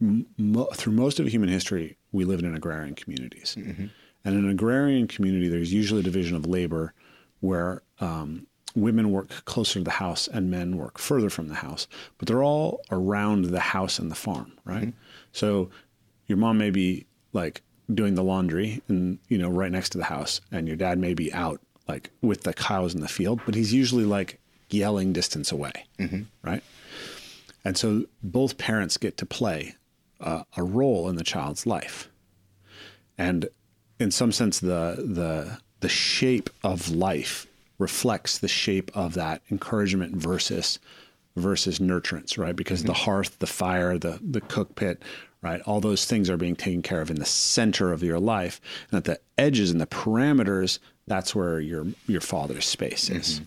mo- 0.01 0.69
through 0.75 0.93
most 0.93 1.19
of 1.19 1.27
human 1.27 1.49
history, 1.49 1.97
we 2.12 2.25
lived 2.25 2.45
in 2.45 2.55
agrarian 2.55 2.95
communities. 2.95 3.55
And 4.25 4.35
in 4.35 4.45
an 4.45 4.51
agrarian 4.51 5.07
community, 5.07 5.49
there's 5.49 5.73
usually 5.73 6.01
a 6.01 6.05
division 6.05 6.37
of 6.37 6.47
labor 6.47 6.93
where 7.41 7.83
um, 8.01 8.47
women 8.77 9.11
work 9.11 9.45
closer 9.47 9.81
to 9.81 9.85
the 9.85 9.91
house 9.91 10.29
and 10.29 10.51
men 10.51 10.77
work 10.77 10.99
further 10.99 11.31
from 11.31 11.49
the 11.49 11.57
house, 11.57 11.89
but 12.18 12.29
they're 12.29 12.45
all 12.45 12.83
around 12.93 13.47
the 13.47 13.59
house 13.59 13.99
and 13.99 14.11
the 14.11 14.14
farm, 14.14 14.53
right? 14.64 14.95
So 15.33 15.70
your 16.27 16.39
mom 16.39 16.59
may 16.59 16.70
be 16.70 17.07
like 17.33 17.62
doing 17.93 18.14
the 18.14 18.22
laundry 18.22 18.83
and 18.89 19.18
you 19.29 19.39
know 19.39 19.49
right 19.49 19.72
next 19.72 19.91
to 19.91 19.99
the 19.99 20.05
house, 20.05 20.41
and 20.53 20.68
your 20.68 20.77
dad 20.77 20.99
may 20.99 21.14
be 21.14 21.33
out 21.33 21.61
like 21.89 22.11
with 22.20 22.43
the 22.43 22.53
cows 22.53 22.95
in 22.95 23.01
the 23.01 23.09
field, 23.09 23.41
but 23.47 23.55
he's 23.55 23.72
usually 23.72 24.05
like 24.05 24.39
yelling 24.70 25.12
distance 25.12 25.51
away, 25.51 25.87
right? 26.43 26.62
And 27.64 27.77
so 27.77 28.05
both 28.22 28.59
parents 28.59 28.97
get 28.97 29.16
to 29.16 29.27
play 29.27 29.74
uh, 30.20 30.45
a 30.57 30.62
role 30.62 31.09
in 31.09 31.16
the 31.16 31.24
child's 31.24 31.66
life. 31.66 32.09
And 33.18 33.49
in 33.99 34.11
some 34.11 34.33
sense, 34.33 34.61
the, 34.61 34.97
the, 34.99 35.59
the 35.81 35.89
shape 35.89 36.51
of 36.62 36.91
life 36.91 37.47
reflects 37.79 38.39
the 38.39 38.49
shape 38.49 38.91
of 38.95 39.14
that 39.14 39.43
encouragement 39.51 40.16
versus, 40.16 40.79
versus 41.37 41.79
nurturance, 41.79 42.39
right? 42.39 42.57
Because 42.57 42.85
the 42.85 42.93
mm-hmm. 42.93 43.05
hearth, 43.05 43.39
the 43.39 43.47
fire, 43.47 43.99
the, 43.99 44.18
the 44.22 44.41
cook 44.41 44.74
pit, 44.74 45.03
right? 45.43 45.61
All 45.62 45.81
those 45.81 46.07
things 46.07 46.31
are 46.31 46.37
being 46.37 46.57
taken 46.57 46.83
care 46.83 47.01
of 47.01 47.11
in 47.11 47.16
the 47.16 47.27
center 47.27 47.93
of 47.93 48.03
your 48.03 48.18
life. 48.18 48.61
And 48.91 48.99
at 48.99 49.05
the 49.05 49.20
edges 49.39 49.70
and 49.70 49.81
the 49.81 49.87
parameters, 49.87 50.79
that's 51.07 51.35
where 51.35 51.61
your, 51.61 51.87
your 52.07 52.20
father's 52.20 52.64
space 52.64 53.11
is. 53.11 53.35
Mm-hmm. 53.35 53.45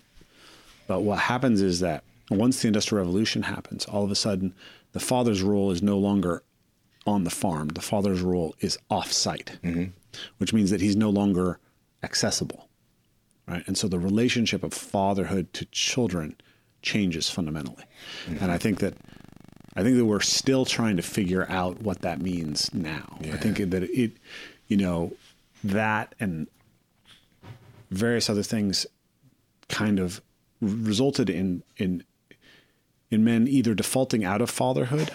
But 0.88 1.02
what 1.02 1.20
happens 1.20 1.62
is 1.62 1.82
that 1.82 2.04
once 2.30 2.62
the 2.62 2.68
Industrial 2.68 3.04
Revolution 3.04 3.44
happens, 3.44 3.86
all 3.86 4.04
of 4.04 4.12
a 4.12 4.16
sudden 4.16 4.54
the 4.92 5.00
father's 5.00 5.42
role 5.42 5.72
is 5.72 5.82
no 5.82 5.98
longer 5.98 6.44
on 7.06 7.24
the 7.24 7.30
farm. 7.30 7.70
The 7.70 7.82
father's 7.82 8.22
role 8.22 8.56
is 8.60 8.78
off 8.90 9.12
site, 9.12 9.58
mm-hmm. 9.64 9.86
which 10.38 10.54
means 10.54 10.70
that 10.70 10.82
he's 10.82 10.96
no 10.96 11.10
longer 11.10 11.60
accessible. 12.04 12.69
Right. 13.50 13.64
And 13.68 13.78
so 13.78 13.88
the 13.88 14.00
relationship 14.00 14.64
of 14.64 14.74
fatherhood 14.74 15.52
to 15.54 15.66
children 15.66 16.36
changes 16.82 17.30
fundamentally. 17.30 17.84
And 18.40 18.52
I 18.52 18.58
think 18.58 18.80
that 18.80 18.94
I 19.76 19.84
think 19.84 19.98
that 19.98 20.06
we're 20.06 20.20
still 20.20 20.66
trying 20.66 20.98
to 20.98 21.02
figure 21.02 21.46
out 21.50 21.82
what 21.82 22.02
that 22.02 22.22
means 22.22 22.74
now. 22.74 23.18
I 23.24 23.38
think 23.38 23.58
that 23.58 23.84
it, 23.84 24.14
you 24.68 24.78
know, 24.78 25.14
that 25.64 26.16
and 26.20 26.48
various 27.90 28.30
other 28.30 28.44
things 28.44 28.86
kind 29.68 30.00
of 30.00 30.22
resulted 30.62 31.30
in 31.30 31.64
in 31.78 32.04
in 33.10 33.24
men 33.24 33.48
either 33.48 33.74
defaulting 33.74 34.24
out 34.24 34.42
of 34.42 34.50
fatherhood 34.50 35.12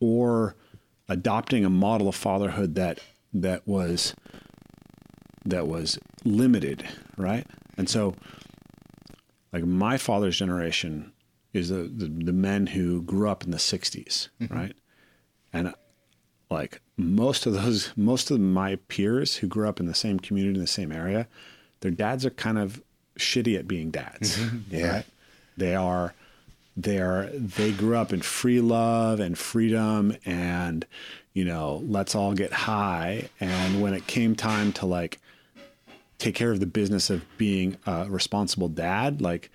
or 0.00 0.54
adopting 1.08 1.64
a 1.64 1.70
model 1.70 2.08
of 2.08 2.14
fatherhood 2.14 2.74
that 2.76 3.00
that 3.32 3.66
was 3.66 4.14
that 5.44 5.66
was 5.66 5.98
limited, 6.24 6.86
right? 7.18 7.46
And 7.76 7.88
so 7.88 8.14
like 9.52 9.64
my 9.64 9.96
father's 9.96 10.38
generation 10.38 11.12
is 11.52 11.70
the, 11.70 11.82
the, 11.82 12.06
the 12.06 12.32
men 12.32 12.66
who 12.66 13.02
grew 13.02 13.28
up 13.28 13.44
in 13.44 13.50
the 13.50 13.58
60s, 13.58 14.28
mm-hmm. 14.40 14.54
right? 14.54 14.76
And 15.52 15.74
like 16.50 16.80
most 16.96 17.46
of 17.46 17.52
those 17.52 17.92
most 17.96 18.30
of 18.30 18.40
my 18.40 18.76
peers 18.88 19.36
who 19.36 19.46
grew 19.46 19.68
up 19.68 19.80
in 19.80 19.86
the 19.86 19.94
same 19.94 20.18
community 20.18 20.56
in 20.56 20.60
the 20.60 20.66
same 20.66 20.92
area, 20.92 21.26
their 21.80 21.90
dads 21.90 22.24
are 22.26 22.30
kind 22.30 22.58
of 22.58 22.82
shitty 23.18 23.58
at 23.58 23.68
being 23.68 23.90
dads. 23.90 24.38
Mm-hmm. 24.38 24.58
Yeah. 24.76 24.92
right? 24.92 25.06
They 25.56 25.74
are 25.74 26.14
they 26.76 26.98
are 26.98 27.28
they 27.32 27.72
grew 27.72 27.96
up 27.96 28.12
in 28.12 28.22
free 28.22 28.60
love 28.60 29.20
and 29.20 29.36
freedom 29.36 30.16
and 30.24 30.86
you 31.32 31.44
know, 31.44 31.82
let's 31.86 32.14
all 32.14 32.34
get 32.34 32.52
high 32.52 33.28
and 33.40 33.80
when 33.80 33.94
it 33.94 34.06
came 34.06 34.34
time 34.34 34.72
to 34.72 34.86
like 34.86 35.20
take 36.18 36.34
care 36.34 36.50
of 36.50 36.60
the 36.60 36.66
business 36.66 37.10
of 37.10 37.24
being 37.38 37.76
a 37.86 38.06
responsible 38.08 38.68
dad, 38.68 39.20
like 39.20 39.50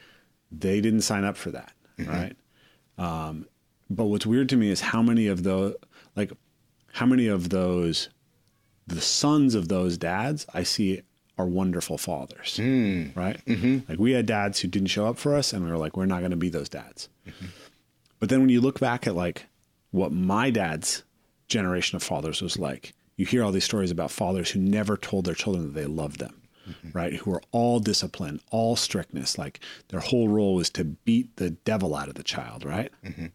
they 0.52 0.82
didn't 0.82 1.02
sign 1.02 1.24
up 1.24 1.38
for 1.38 1.52
that, 1.52 1.74
mm-hmm. 1.98 2.12
right? 2.12 2.36
Um, 2.98 3.48
but 3.90 4.06
what's 4.06 4.26
weird 4.26 4.50
to 4.50 4.58
me 4.58 4.70
is 4.70 4.82
how 4.82 5.02
many 5.02 5.28
of 5.28 5.44
those, 5.44 5.76
like, 6.16 6.32
how 6.94 7.06
many 7.06 7.28
of 7.28 7.50
those, 7.50 8.10
the 8.88 9.02
sons 9.02 9.56
of 9.56 9.68
those 9.68 9.98
dads 9.98 10.46
I 10.54 10.64
see 10.64 11.02
are 11.38 11.48
wonderful 11.48 11.98
fathers, 11.98 12.58
mm. 12.62 13.16
right? 13.16 13.44
Mm-hmm. 13.46 13.90
Like 13.90 14.00
we 14.00 14.12
had 14.12 14.26
dads 14.26 14.60
who 14.60 14.68
didn't 14.68 14.90
show 14.90 15.08
up 15.08 15.18
for 15.18 15.36
us, 15.36 15.52
and 15.54 15.66
we 15.66 15.72
were 15.72 15.78
like, 15.78 15.98
we're 15.98 16.06
not 16.06 16.20
going 16.20 16.32
to 16.32 16.38
be 16.38 16.50
those 16.50 16.70
dads. 16.70 17.10
Mm-hmm. 17.28 17.48
But 18.20 18.30
then 18.30 18.40
when 18.42 18.50
you 18.50 18.62
look 18.62 18.80
back 18.80 19.08
at 19.08 19.16
like 19.16 19.48
what 19.92 20.12
my 20.12 20.50
dad's 20.50 21.04
generation 21.48 21.96
of 21.96 22.04
fathers 22.04 22.42
was 22.42 22.58
like, 22.60 22.94
you 23.18 23.26
hear 23.26 23.44
all 23.44 23.52
these 23.52 23.64
stories 23.64 23.92
about 23.92 24.12
fathers 24.12 24.52
who 24.52 24.60
never 24.60 24.96
told 24.96 25.26
their 25.26 25.36
children 25.36 25.66
that 25.66 25.80
they 25.80 25.86
loved 25.86 26.20
them, 26.20 26.43
right? 26.94 27.14
Who 27.14 27.32
were 27.32 27.42
all 27.52 27.80
discipline, 27.80 28.40
all 28.52 28.76
strictness. 28.76 29.38
Like 29.38 29.60
their 29.90 30.00
whole 30.00 30.30
role 30.30 30.56
was 30.56 30.70
to 30.72 30.84
beat 30.84 31.36
the 31.38 31.52
devil 31.52 31.96
out 31.96 32.10
of 32.10 32.16
the 32.16 32.24
child, 32.24 32.66
right? 32.66 32.92
Mm-hmm. 33.04 33.28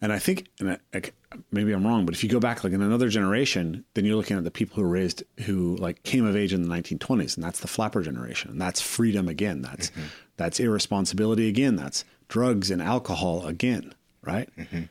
And 0.00 0.12
I 0.12 0.18
think, 0.18 0.46
and 0.60 0.70
I, 0.70 0.78
I, 0.94 1.02
maybe 1.50 1.72
I'm 1.72 1.86
wrong, 1.86 2.06
but 2.06 2.14
if 2.14 2.22
you 2.22 2.30
go 2.30 2.38
back 2.38 2.62
like 2.62 2.72
in 2.72 2.82
another 2.82 3.08
generation, 3.08 3.84
then 3.94 4.04
you're 4.04 4.16
looking 4.16 4.36
at 4.36 4.44
the 4.44 4.50
people 4.50 4.76
who 4.76 4.82
were 4.82 4.88
raised 4.88 5.24
who 5.40 5.76
like 5.76 6.02
came 6.04 6.24
of 6.24 6.36
age 6.36 6.52
in 6.52 6.62
the 6.62 6.68
1920s, 6.68 7.36
and 7.36 7.44
that's 7.44 7.60
the 7.60 7.68
flapper 7.68 8.02
generation. 8.02 8.50
And 8.50 8.60
that's 8.60 8.80
freedom 8.80 9.28
again. 9.28 9.62
That's 9.62 9.90
mm-hmm. 9.90 10.06
that's 10.36 10.60
irresponsibility 10.60 11.48
again. 11.48 11.74
That's 11.74 12.04
drugs 12.28 12.70
and 12.70 12.80
alcohol 12.80 13.46
again, 13.46 13.92
right? 14.22 14.48
Mm-hmm. 14.56 14.82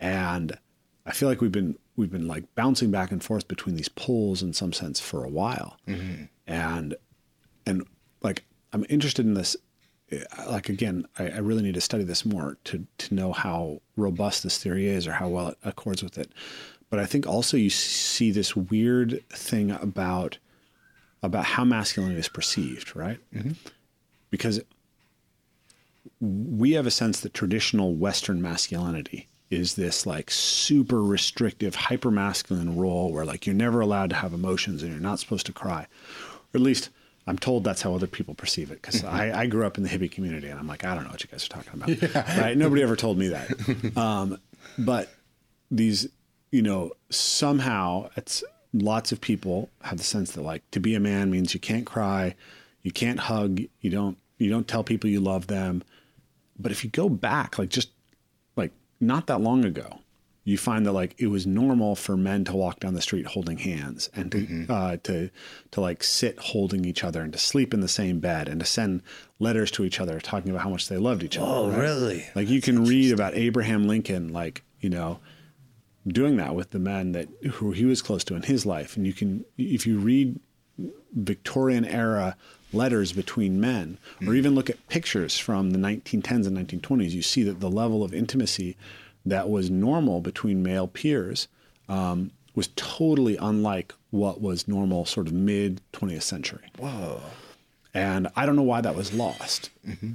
And 0.00 0.58
I 1.04 1.12
feel 1.12 1.28
like 1.28 1.42
we've 1.42 1.52
been 1.52 1.76
we've 1.96 2.10
been 2.10 2.26
like 2.26 2.54
bouncing 2.54 2.90
back 2.90 3.10
and 3.10 3.22
forth 3.22 3.48
between 3.48 3.76
these 3.76 3.88
poles 3.88 4.42
in 4.42 4.52
some 4.52 4.72
sense 4.72 5.00
for 5.00 5.24
a 5.24 5.28
while, 5.28 5.76
mm-hmm. 5.86 6.24
and 6.46 6.94
and 7.66 7.86
like 8.22 8.44
I'm 8.72 8.84
interested 8.88 9.24
in 9.26 9.34
this. 9.34 9.56
Uh, 10.12 10.18
like 10.50 10.68
again, 10.68 11.06
I, 11.18 11.28
I 11.30 11.38
really 11.38 11.62
need 11.62 11.74
to 11.74 11.80
study 11.80 12.04
this 12.04 12.24
more 12.24 12.58
to 12.64 12.86
to 12.98 13.14
know 13.14 13.32
how 13.32 13.80
robust 13.96 14.42
this 14.42 14.58
theory 14.58 14.86
is 14.86 15.06
or 15.06 15.12
how 15.12 15.28
well 15.28 15.48
it 15.48 15.58
accords 15.64 16.02
with 16.02 16.18
it. 16.18 16.30
but 16.90 17.00
I 17.00 17.06
think 17.06 17.26
also 17.26 17.56
you 17.56 17.70
see 17.70 18.30
this 18.30 18.54
weird 18.54 19.24
thing 19.30 19.70
about 19.70 20.38
about 21.22 21.44
how 21.44 21.64
masculinity 21.64 22.20
is 22.20 22.28
perceived, 22.28 22.94
right? 22.94 23.18
Mm-hmm. 23.34 23.52
Because 24.30 24.60
we 26.20 26.72
have 26.72 26.86
a 26.86 26.90
sense 26.90 27.20
that 27.20 27.34
traditional 27.34 27.94
Western 27.94 28.42
masculinity 28.42 29.28
is 29.50 29.74
this 29.74 30.06
like 30.06 30.30
super 30.30 31.02
restrictive, 31.02 31.74
hyper 31.74 32.10
masculine 32.10 32.76
role 32.76 33.12
where 33.12 33.24
like 33.24 33.46
you're 33.46 33.54
never 33.54 33.80
allowed 33.80 34.10
to 34.10 34.16
have 34.16 34.32
emotions 34.32 34.82
and 34.82 34.92
you're 34.92 35.00
not 35.00 35.18
supposed 35.18 35.46
to 35.46 35.52
cry. 35.52 35.86
Or 36.52 36.58
at 36.58 36.60
least 36.60 36.90
I'm 37.26 37.38
told 37.38 37.64
that's 37.64 37.82
how 37.82 37.94
other 37.94 38.06
people 38.06 38.34
perceive 38.34 38.70
it. 38.70 38.82
because 38.82 39.04
I, 39.04 39.42
I, 39.42 39.46
grew 39.46 39.66
up 39.66 39.78
in 39.78 39.84
the 39.84 39.88
hippie 39.88 40.10
community 40.10 40.48
and 40.48 40.58
I'm 40.58 40.66
like, 40.66 40.84
I 40.84 40.94
don't 40.94 41.04
know 41.04 41.10
what 41.10 41.22
you 41.22 41.30
guys 41.30 41.46
are 41.46 41.48
talking 41.48 41.72
about. 41.74 41.88
Yeah. 41.88 42.40
Right? 42.40 42.56
Nobody 42.56 42.82
ever 42.82 42.96
told 42.96 43.18
me 43.18 43.28
that. 43.28 43.96
Um, 43.96 44.38
but 44.78 45.08
these, 45.70 46.08
you 46.50 46.62
know, 46.62 46.92
somehow 47.10 48.10
it's 48.16 48.42
lots 48.72 49.12
of 49.12 49.20
people 49.20 49.70
have 49.82 49.98
the 49.98 50.04
sense 50.04 50.32
that 50.32 50.42
like 50.42 50.68
to 50.72 50.80
be 50.80 50.94
a 50.94 51.00
man 51.00 51.30
means 51.30 51.54
you 51.54 51.60
can't 51.60 51.86
cry, 51.86 52.34
you 52.82 52.90
can't 52.90 53.20
hug, 53.20 53.60
you 53.80 53.90
don't, 53.90 54.18
you 54.38 54.50
don't 54.50 54.68
tell 54.68 54.84
people 54.84 55.08
you 55.08 55.20
love 55.20 55.46
them. 55.46 55.82
But 56.58 56.72
if 56.72 56.84
you 56.84 56.90
go 56.90 57.08
back, 57.08 57.58
like 57.58 57.70
just 57.70 57.90
not 59.00 59.26
that 59.26 59.40
long 59.40 59.64
ago, 59.64 60.00
you 60.44 60.58
find 60.58 60.84
that 60.84 60.92
like 60.92 61.14
it 61.18 61.28
was 61.28 61.46
normal 61.46 61.96
for 61.96 62.16
men 62.16 62.44
to 62.44 62.54
walk 62.54 62.80
down 62.80 62.94
the 62.94 63.00
street 63.00 63.26
holding 63.26 63.58
hands 63.58 64.10
and 64.14 64.30
to 64.30 64.38
mm-hmm. 64.38 64.70
uh, 64.70 64.96
to 65.02 65.30
to 65.70 65.80
like 65.80 66.04
sit 66.04 66.38
holding 66.38 66.84
each 66.84 67.02
other 67.02 67.22
and 67.22 67.32
to 67.32 67.38
sleep 67.38 67.72
in 67.72 67.80
the 67.80 67.88
same 67.88 68.20
bed 68.20 68.48
and 68.48 68.60
to 68.60 68.66
send 68.66 69.02
letters 69.38 69.70
to 69.70 69.84
each 69.84 70.00
other 70.00 70.20
talking 70.20 70.50
about 70.50 70.62
how 70.62 70.68
much 70.68 70.88
they 70.88 70.98
loved 70.98 71.22
each 71.22 71.38
other. 71.38 71.46
Oh, 71.50 71.70
right? 71.70 71.78
really? 71.78 72.26
Like 72.34 72.48
you 72.48 72.60
can 72.60 72.84
read 72.84 73.12
about 73.12 73.34
Abraham 73.34 73.88
Lincoln, 73.88 74.32
like 74.32 74.62
you 74.80 74.90
know, 74.90 75.18
doing 76.06 76.36
that 76.36 76.54
with 76.54 76.70
the 76.70 76.78
men 76.78 77.12
that 77.12 77.28
who 77.54 77.72
he 77.72 77.86
was 77.86 78.02
close 78.02 78.22
to 78.24 78.34
in 78.34 78.42
his 78.42 78.66
life, 78.66 78.98
and 78.98 79.06
you 79.06 79.14
can 79.14 79.46
if 79.56 79.86
you 79.86 79.98
read 79.98 80.38
Victorian 81.14 81.86
era 81.86 82.36
letters 82.74 83.12
between 83.12 83.60
men, 83.60 83.98
mm. 84.20 84.28
or 84.28 84.34
even 84.34 84.54
look 84.54 84.68
at 84.70 84.88
pictures 84.88 85.38
from 85.38 85.70
the 85.70 85.78
1910s 85.78 86.46
and 86.46 86.56
1920s, 86.56 87.10
you 87.10 87.22
see 87.22 87.42
that 87.42 87.60
the 87.60 87.70
level 87.70 88.02
of 88.02 88.12
intimacy 88.12 88.76
that 89.24 89.48
was 89.48 89.70
normal 89.70 90.20
between 90.20 90.62
male 90.62 90.86
peers 90.86 91.48
um, 91.88 92.30
was 92.54 92.68
totally 92.76 93.36
unlike 93.36 93.94
what 94.10 94.40
was 94.40 94.68
normal 94.68 95.04
sort 95.04 95.26
of 95.26 95.32
mid 95.32 95.80
20th 95.92 96.22
century. 96.22 96.70
Whoa. 96.78 97.20
And 97.92 98.28
I 98.36 98.46
don't 98.46 98.56
know 98.56 98.62
why 98.62 98.80
that 98.80 98.94
was 98.94 99.12
lost. 99.12 99.70
Mm-hmm. 99.86 100.12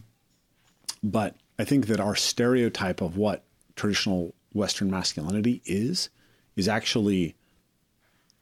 But 1.02 1.36
I 1.58 1.64
think 1.64 1.88
that 1.88 2.00
our 2.00 2.16
stereotype 2.16 3.02
of 3.02 3.18
what 3.18 3.44
traditional 3.76 4.34
Western 4.54 4.92
masculinity 4.92 5.62
is, 5.66 6.10
is 6.56 6.68
actually 6.68 7.36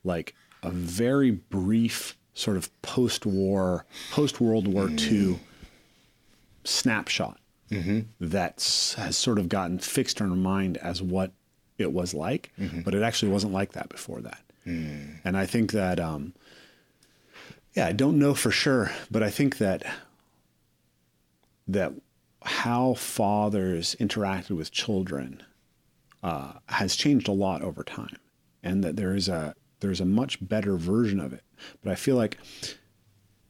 like 0.03 0.34
a 0.63 0.72
very 0.72 1.32
brief 1.32 2.16
sort 2.38 2.55
of 2.55 2.81
post-war, 2.83 3.85
post-World 4.11 4.67
War 4.67 4.88
mm. 4.88 5.11
II 5.11 5.39
snapshot 6.63 7.39
mm-hmm. 7.71 8.01
that 8.19 8.55
has 8.97 9.17
sort 9.17 9.39
of 9.39 9.49
gotten 9.49 9.79
fixed 9.79 10.21
in 10.21 10.29
our 10.29 10.35
mind 10.35 10.77
as 10.77 11.01
what 11.01 11.31
it 11.79 11.91
was 11.91 12.13
like, 12.13 12.51
mm-hmm. 12.59 12.81
but 12.81 12.93
it 12.93 13.01
actually 13.01 13.31
wasn't 13.31 13.51
like 13.51 13.71
that 13.71 13.89
before 13.89 14.21
that. 14.21 14.41
Mm. 14.67 15.19
And 15.23 15.35
I 15.35 15.47
think 15.47 15.71
that, 15.71 15.99
um, 15.99 16.33
yeah, 17.73 17.88
I 17.88 17.91
don't 17.91 18.19
know 18.19 18.35
for 18.35 18.51
sure, 18.51 18.91
but 19.09 19.23
I 19.23 19.31
think 19.31 19.57
that 19.57 19.83
that 21.67 21.91
how 22.43 22.93
fathers 22.93 23.95
interacted 23.99 24.51
with 24.51 24.71
children 24.71 25.43
uh, 26.23 26.53
has 26.67 26.95
changed 26.95 27.27
a 27.27 27.33
lot 27.33 27.61
over 27.61 27.83
time, 27.83 28.17
and 28.63 28.83
that 28.83 28.95
there 28.95 29.15
is 29.15 29.27
a 29.27 29.53
there's 29.79 30.01
a 30.01 30.05
much 30.05 30.38
better 30.47 30.77
version 30.77 31.19
of 31.19 31.33
it 31.33 31.43
but 31.83 31.91
I 31.91 31.95
feel 31.95 32.15
like 32.15 32.37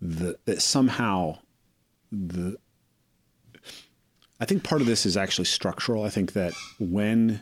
the 0.02 0.38
that 0.46 0.62
somehow 0.62 1.40
the 2.12 2.58
I 4.40 4.46
think 4.46 4.64
part 4.64 4.82
of 4.82 4.88
this 4.88 5.06
is 5.06 5.18
actually 5.18 5.46
structural. 5.46 6.04
I 6.04 6.10
think 6.10 6.34
that 6.34 6.54
when 6.80 7.42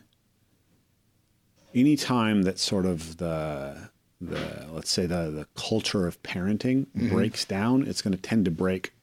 any 1.74 1.98
time 1.98 2.44
that 2.44 2.58
sort 2.58 2.86
of 2.86 3.18
the 3.18 3.90
the 4.22 4.68
let's 4.72 4.90
say 4.90 5.06
the 5.06 5.30
the 5.30 5.48
culture 5.56 6.08
of 6.08 6.22
parenting 6.24 6.88
mm-hmm. 6.88 7.10
breaks 7.10 7.46
down, 7.46 7.86
it's 7.86 8.02
going 8.02 8.16
to 8.16 8.22
tend 8.22 8.46
to 8.46 8.52
break 8.52 8.94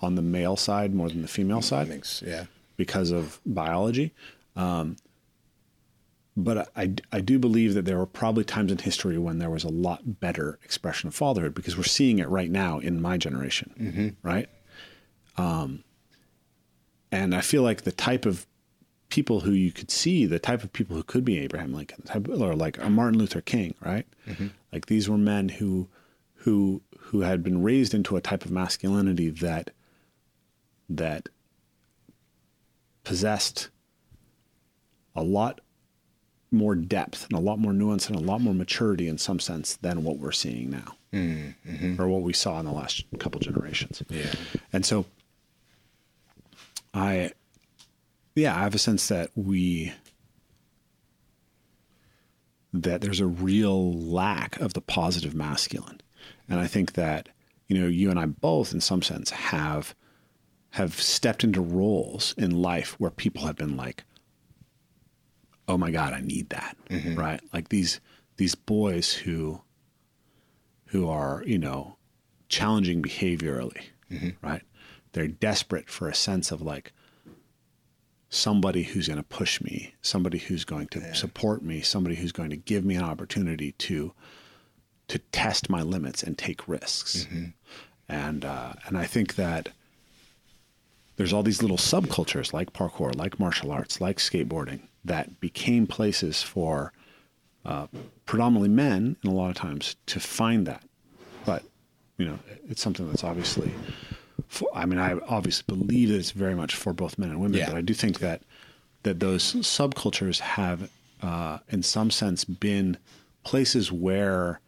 on 0.00 0.14
the 0.14 0.22
male 0.22 0.56
side 0.56 0.94
more 0.94 1.08
than 1.08 1.22
the 1.22 1.28
female 1.28 1.60
side. 1.60 1.88
Makes, 1.88 2.22
yeah, 2.22 2.44
because 2.76 3.10
of 3.10 3.40
biology. 3.44 4.14
Um, 4.56 4.96
but 6.38 6.70
I, 6.76 6.92
I 7.10 7.20
do 7.20 7.38
believe 7.38 7.74
that 7.74 7.84
there 7.84 7.98
were 7.98 8.06
probably 8.06 8.44
times 8.44 8.70
in 8.70 8.78
history 8.78 9.18
when 9.18 9.38
there 9.38 9.50
was 9.50 9.64
a 9.64 9.68
lot 9.68 10.20
better 10.20 10.60
expression 10.62 11.08
of 11.08 11.14
fatherhood 11.14 11.52
because 11.52 11.76
we're 11.76 11.82
seeing 11.82 12.20
it 12.20 12.28
right 12.28 12.50
now 12.50 12.78
in 12.78 13.02
my 13.02 13.16
generation, 13.16 13.74
mm-hmm. 13.78 14.08
right? 14.26 14.48
Um, 15.36 15.82
and 17.10 17.34
I 17.34 17.40
feel 17.40 17.62
like 17.62 17.82
the 17.82 17.92
type 17.92 18.24
of 18.24 18.46
people 19.08 19.40
who 19.40 19.50
you 19.50 19.72
could 19.72 19.90
see, 19.90 20.26
the 20.26 20.38
type 20.38 20.62
of 20.62 20.72
people 20.72 20.94
who 20.94 21.02
could 21.02 21.24
be 21.24 21.40
Abraham 21.40 21.74
Lincoln, 21.74 22.02
type, 22.02 22.28
or 22.28 22.54
like 22.54 22.80
a 22.80 22.88
Martin 22.88 23.18
Luther 23.18 23.40
King, 23.40 23.74
right? 23.84 24.06
Mm-hmm. 24.28 24.48
Like 24.72 24.86
these 24.86 25.08
were 25.08 25.18
men 25.18 25.48
who, 25.48 25.88
who, 26.34 26.82
who 26.98 27.22
had 27.22 27.42
been 27.42 27.64
raised 27.64 27.94
into 27.94 28.16
a 28.16 28.20
type 28.20 28.44
of 28.44 28.52
masculinity 28.52 29.30
that, 29.30 29.70
that 30.88 31.28
possessed 33.02 33.70
a 35.16 35.22
lot 35.24 35.60
more 36.50 36.74
depth 36.74 37.24
and 37.24 37.38
a 37.38 37.40
lot 37.40 37.58
more 37.58 37.72
nuance 37.72 38.08
and 38.08 38.16
a 38.16 38.20
lot 38.20 38.40
more 38.40 38.54
maturity 38.54 39.08
in 39.08 39.18
some 39.18 39.38
sense 39.38 39.76
than 39.76 40.02
what 40.02 40.18
we're 40.18 40.32
seeing 40.32 40.70
now 40.70 40.94
mm-hmm. 41.12 42.00
or 42.00 42.08
what 42.08 42.22
we 42.22 42.32
saw 42.32 42.58
in 42.58 42.66
the 42.66 42.72
last 42.72 43.04
couple 43.18 43.40
generations. 43.40 44.02
Yeah. 44.08 44.32
And 44.72 44.84
so 44.86 45.04
I, 46.94 47.32
yeah, 48.34 48.56
I 48.56 48.60
have 48.60 48.74
a 48.74 48.78
sense 48.78 49.08
that 49.08 49.30
we, 49.34 49.92
that 52.72 53.00
there's 53.00 53.20
a 53.20 53.26
real 53.26 53.92
lack 53.92 54.58
of 54.60 54.74
the 54.74 54.80
positive 54.80 55.34
masculine. 55.34 56.00
And 56.48 56.60
I 56.60 56.66
think 56.66 56.94
that, 56.94 57.28
you 57.66 57.78
know, 57.78 57.86
you 57.86 58.10
and 58.10 58.18
I 58.18 58.26
both 58.26 58.72
in 58.72 58.80
some 58.80 59.02
sense 59.02 59.30
have, 59.30 59.94
have 60.70 61.00
stepped 61.00 61.44
into 61.44 61.60
roles 61.60 62.34
in 62.38 62.62
life 62.62 62.98
where 62.98 63.10
people 63.10 63.46
have 63.46 63.56
been 63.56 63.76
like, 63.76 64.04
oh 65.68 65.76
my 65.76 65.90
god, 65.90 66.14
I 66.14 66.20
need 66.20 66.48
that, 66.50 66.76
mm-hmm. 66.88 67.14
right? 67.14 67.40
Like 67.52 67.68
these 67.68 68.00
these 68.36 68.54
boys 68.54 69.12
who 69.12 69.60
who 70.86 71.08
are 71.08 71.42
you 71.46 71.58
know 71.58 71.96
challenging 72.48 73.02
behaviorally, 73.02 73.84
mm-hmm. 74.10 74.30
right? 74.42 74.62
They're 75.12 75.28
desperate 75.28 75.88
for 75.90 76.08
a 76.08 76.14
sense 76.14 76.50
of 76.50 76.62
like 76.62 76.92
somebody 78.30 78.82
who's 78.82 79.06
going 79.06 79.18
to 79.18 79.22
push 79.22 79.60
me, 79.60 79.94
somebody 80.02 80.38
who's 80.38 80.64
going 80.64 80.88
to 80.88 81.00
yeah. 81.00 81.12
support 81.12 81.62
me, 81.62 81.80
somebody 81.80 82.16
who's 82.16 82.32
going 82.32 82.50
to 82.50 82.56
give 82.56 82.84
me 82.84 82.94
an 82.94 83.04
opportunity 83.04 83.72
to 83.72 84.12
to 85.08 85.18
test 85.32 85.70
my 85.70 85.82
limits 85.82 86.22
and 86.22 86.36
take 86.36 86.66
risks. 86.66 87.24
Mm-hmm. 87.24 87.44
And 88.08 88.44
uh, 88.44 88.72
and 88.86 88.96
I 88.96 89.04
think 89.04 89.34
that 89.34 89.70
there's 91.16 91.32
all 91.32 91.42
these 91.42 91.62
little 91.62 91.76
subcultures 91.76 92.52
like 92.54 92.72
parkour, 92.72 93.14
like 93.14 93.38
martial 93.38 93.70
arts, 93.70 94.00
like 94.00 94.16
skateboarding 94.18 94.87
that 95.04 95.40
became 95.40 95.86
places 95.86 96.42
for 96.42 96.92
uh, 97.64 97.86
predominantly 98.26 98.68
men, 98.68 99.16
and 99.22 99.32
a 99.32 99.34
lot 99.34 99.50
of 99.50 99.56
times 99.56 99.96
to 100.06 100.20
find 100.20 100.66
that. 100.66 100.82
But 101.44 101.62
you 102.16 102.26
know, 102.26 102.38
it's 102.68 102.82
something 102.82 103.08
that's 103.08 103.24
obviously. 103.24 103.72
For, 104.48 104.68
I 104.74 104.86
mean, 104.86 104.98
I 104.98 105.18
obviously 105.28 105.64
believe 105.66 106.08
that 106.08 106.16
it's 106.16 106.30
very 106.30 106.54
much 106.54 106.74
for 106.74 106.92
both 106.92 107.18
men 107.18 107.30
and 107.30 107.40
women, 107.40 107.58
yeah. 107.58 107.66
but 107.66 107.76
I 107.76 107.80
do 107.80 107.92
think 107.92 108.20
that 108.20 108.42
that 109.02 109.20
those 109.20 109.54
subcultures 109.54 110.40
have, 110.40 110.90
uh, 111.22 111.58
in 111.68 111.82
some 111.82 112.10
sense, 112.10 112.44
been 112.44 112.96
places 113.44 113.92
where 113.92 114.60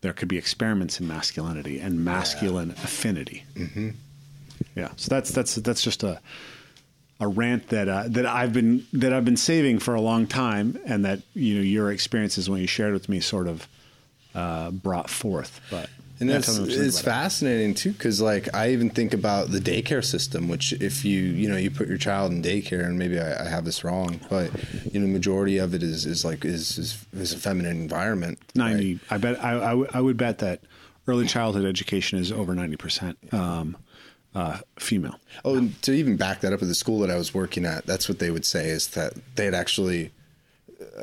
there 0.00 0.12
could 0.12 0.28
be 0.28 0.38
experiments 0.38 1.00
in 1.00 1.08
masculinity 1.08 1.80
and 1.80 2.04
masculine 2.04 2.68
yeah. 2.68 2.84
affinity. 2.84 3.44
Mm-hmm. 3.54 3.90
Yeah, 4.76 4.90
so 4.96 5.08
that's 5.08 5.30
that's 5.30 5.54
that's 5.56 5.82
just 5.82 6.02
a 6.02 6.20
a 7.20 7.28
rant 7.28 7.68
that 7.68 7.88
uh, 7.88 8.04
that 8.08 8.26
I've 8.26 8.52
been 8.52 8.86
that 8.92 9.12
I've 9.12 9.24
been 9.24 9.36
saving 9.36 9.78
for 9.78 9.94
a 9.94 10.00
long 10.00 10.26
time, 10.26 10.78
and 10.84 11.04
that 11.04 11.20
you 11.34 11.54
know 11.56 11.62
your 11.62 11.92
experiences 11.92 12.50
when 12.50 12.60
you 12.60 12.66
shared 12.66 12.92
with 12.92 13.08
me 13.08 13.20
sort 13.20 13.46
of 13.46 13.68
uh, 14.34 14.70
brought 14.70 15.08
forth. 15.08 15.60
But 15.70 15.88
and 16.20 16.30
it's, 16.30 16.48
it's 16.48 17.00
fascinating 17.00 17.72
it. 17.72 17.76
too 17.76 17.92
because 17.92 18.20
like 18.20 18.54
I 18.54 18.70
even 18.70 18.90
think 18.90 19.14
about 19.14 19.50
the 19.50 19.58
daycare 19.58 20.04
system, 20.04 20.48
which 20.48 20.72
if 20.74 21.04
you 21.04 21.20
you 21.20 21.48
know 21.48 21.56
you 21.56 21.70
put 21.70 21.88
your 21.88 21.98
child 21.98 22.32
in 22.32 22.42
daycare, 22.42 22.84
and 22.84 22.98
maybe 22.98 23.18
I, 23.18 23.44
I 23.44 23.48
have 23.48 23.64
this 23.64 23.84
wrong, 23.84 24.20
but 24.30 24.50
you 24.92 25.00
know 25.00 25.06
the 25.06 25.12
majority 25.12 25.58
of 25.58 25.74
it 25.74 25.82
is 25.82 26.06
is 26.06 26.24
like 26.24 26.44
is 26.44 26.78
is, 26.78 27.04
is 27.12 27.32
a 27.32 27.38
feminine 27.38 27.80
environment. 27.80 28.38
Ninety, 28.54 28.94
right? 28.94 29.02
I 29.10 29.18
bet 29.18 29.44
I, 29.44 29.56
I, 29.56 29.70
w- 29.70 29.88
I 29.92 30.00
would 30.00 30.16
bet 30.16 30.38
that 30.38 30.60
early 31.06 31.26
childhood 31.26 31.64
education 31.64 32.18
is 32.18 32.30
over 32.30 32.54
ninety 32.54 32.76
percent. 32.76 33.18
Um, 33.32 33.76
uh, 34.34 34.58
female. 34.78 35.18
Oh, 35.44 35.56
and 35.56 35.80
to 35.82 35.92
even 35.92 36.16
back 36.16 36.40
that 36.40 36.52
up 36.52 36.62
at 36.62 36.68
the 36.68 36.74
school 36.74 36.98
that 37.00 37.10
I 37.10 37.16
was 37.16 37.32
working 37.34 37.64
at, 37.64 37.86
that's 37.86 38.08
what 38.08 38.18
they 38.18 38.30
would 38.30 38.44
say 38.44 38.68
is 38.68 38.88
that 38.88 39.14
they 39.36 39.44
had 39.44 39.54
actually 39.54 40.10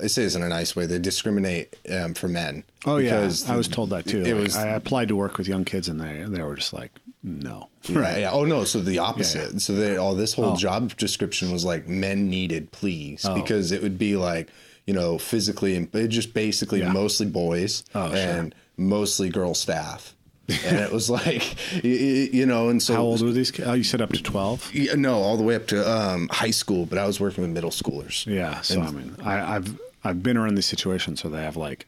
I 0.04 0.08
say 0.08 0.24
this 0.24 0.36
in 0.36 0.44
a 0.44 0.50
nice 0.50 0.76
way. 0.76 0.86
They 0.86 1.00
discriminate 1.00 1.76
um, 1.92 2.14
for 2.14 2.28
men. 2.28 2.64
Oh 2.86 2.98
yeah, 2.98 3.20
I 3.48 3.56
was 3.56 3.68
told 3.68 3.90
that 3.92 4.06
too. 4.06 4.22
It 4.22 4.34
Like, 4.36 4.44
was 4.44 4.56
I 4.56 4.68
applied 4.68 5.08
to 5.08 5.16
work 5.16 5.38
with 5.38 5.48
young 5.48 5.66
kids, 5.66 5.88
and 5.88 6.00
they 6.00 6.24
they 6.28 6.42
were 6.44 6.56
just 6.56 6.74
like, 6.74 6.92
no. 7.24 7.70
right. 7.90 8.20
Yeah. 8.20 8.32
Oh 8.32 8.44
no. 8.46 8.64
So 8.66 8.80
the 8.82 9.00
opposite. 9.00 9.54
Yeah. 9.54 9.60
So 9.60 9.74
they 9.74 9.98
all 9.98 10.14
this 10.14 10.34
whole 10.34 10.54
Oh. 10.54 10.56
job 10.56 10.96
description 10.98 11.52
was 11.52 11.64
like 11.66 11.88
men 11.88 12.30
needed, 12.30 12.72
please, 12.72 13.26
because 13.34 13.72
it 13.72 13.82
would 13.82 13.98
be 13.98 14.16
like 14.18 14.50
you 14.86 14.94
know 14.94 15.18
physically 15.18 15.76
and 15.76 15.90
just 16.12 16.34
basically 16.34 16.80
Yeah. 16.82 16.92
mostly 16.92 17.26
boys 17.28 17.84
Oh, 17.96 18.10
sure. 18.10 18.18
and 18.18 18.56
mostly 18.78 19.30
girl 19.30 19.54
staff. 19.54 20.16
And 20.50 20.78
it 20.80 20.92
was 20.92 21.10
like, 21.10 21.56
you 21.84 22.46
know, 22.46 22.70
and 22.70 22.82
so 22.82 22.94
How 22.96 23.02
old 23.02 23.22
were 23.22 23.32
these? 23.32 23.52
kids? 23.52 23.68
Oh, 23.68 23.74
you 23.74 23.84
said 23.84 24.02
up 24.02 24.12
to 24.14 24.22
twelve. 24.24 24.70
Yeah, 24.74 24.96
no, 24.96 25.16
all 25.16 25.38
the 25.38 25.44
way 25.44 25.56
up 25.56 25.68
to 25.68 25.90
um, 25.90 26.28
high 26.32 26.52
school, 26.52 26.86
but 26.86 26.98
I 26.98 27.06
was 27.08 27.20
working 27.20 27.44
with 27.44 27.52
middle 27.52 27.70
schoolers. 27.72 28.26
Yeah. 28.26 28.62
So 28.62 28.82
I 28.82 28.92
mean, 28.92 29.16
I, 29.24 29.56
I've 29.56 29.80
I've 30.04 30.24
been 30.24 30.38
around 30.38 30.56
these 30.56 30.66
situations 30.66 31.24
where 31.24 31.32
they 31.32 31.44
have 31.44 31.56
like, 31.58 31.86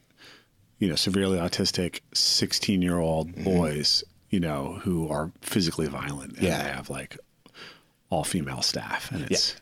you 0.79 0.87
know, 0.87 0.95
severely 0.95 1.37
autistic 1.37 1.99
sixteen 2.13 2.81
year 2.81 2.99
old 2.99 3.29
Mm-hmm. 3.33 3.43
boys, 3.43 4.03
you 4.29 4.39
know, 4.39 4.79
who 4.83 5.09
are 5.09 5.31
physically 5.41 5.87
violent, 5.87 6.33
and 6.33 6.43
Yeah. 6.43 6.63
they 6.63 6.69
have 6.69 6.89
like 6.89 7.17
all 8.09 8.23
female 8.23 8.61
staff, 8.61 9.11
and 9.11 9.23
it's 9.31 9.55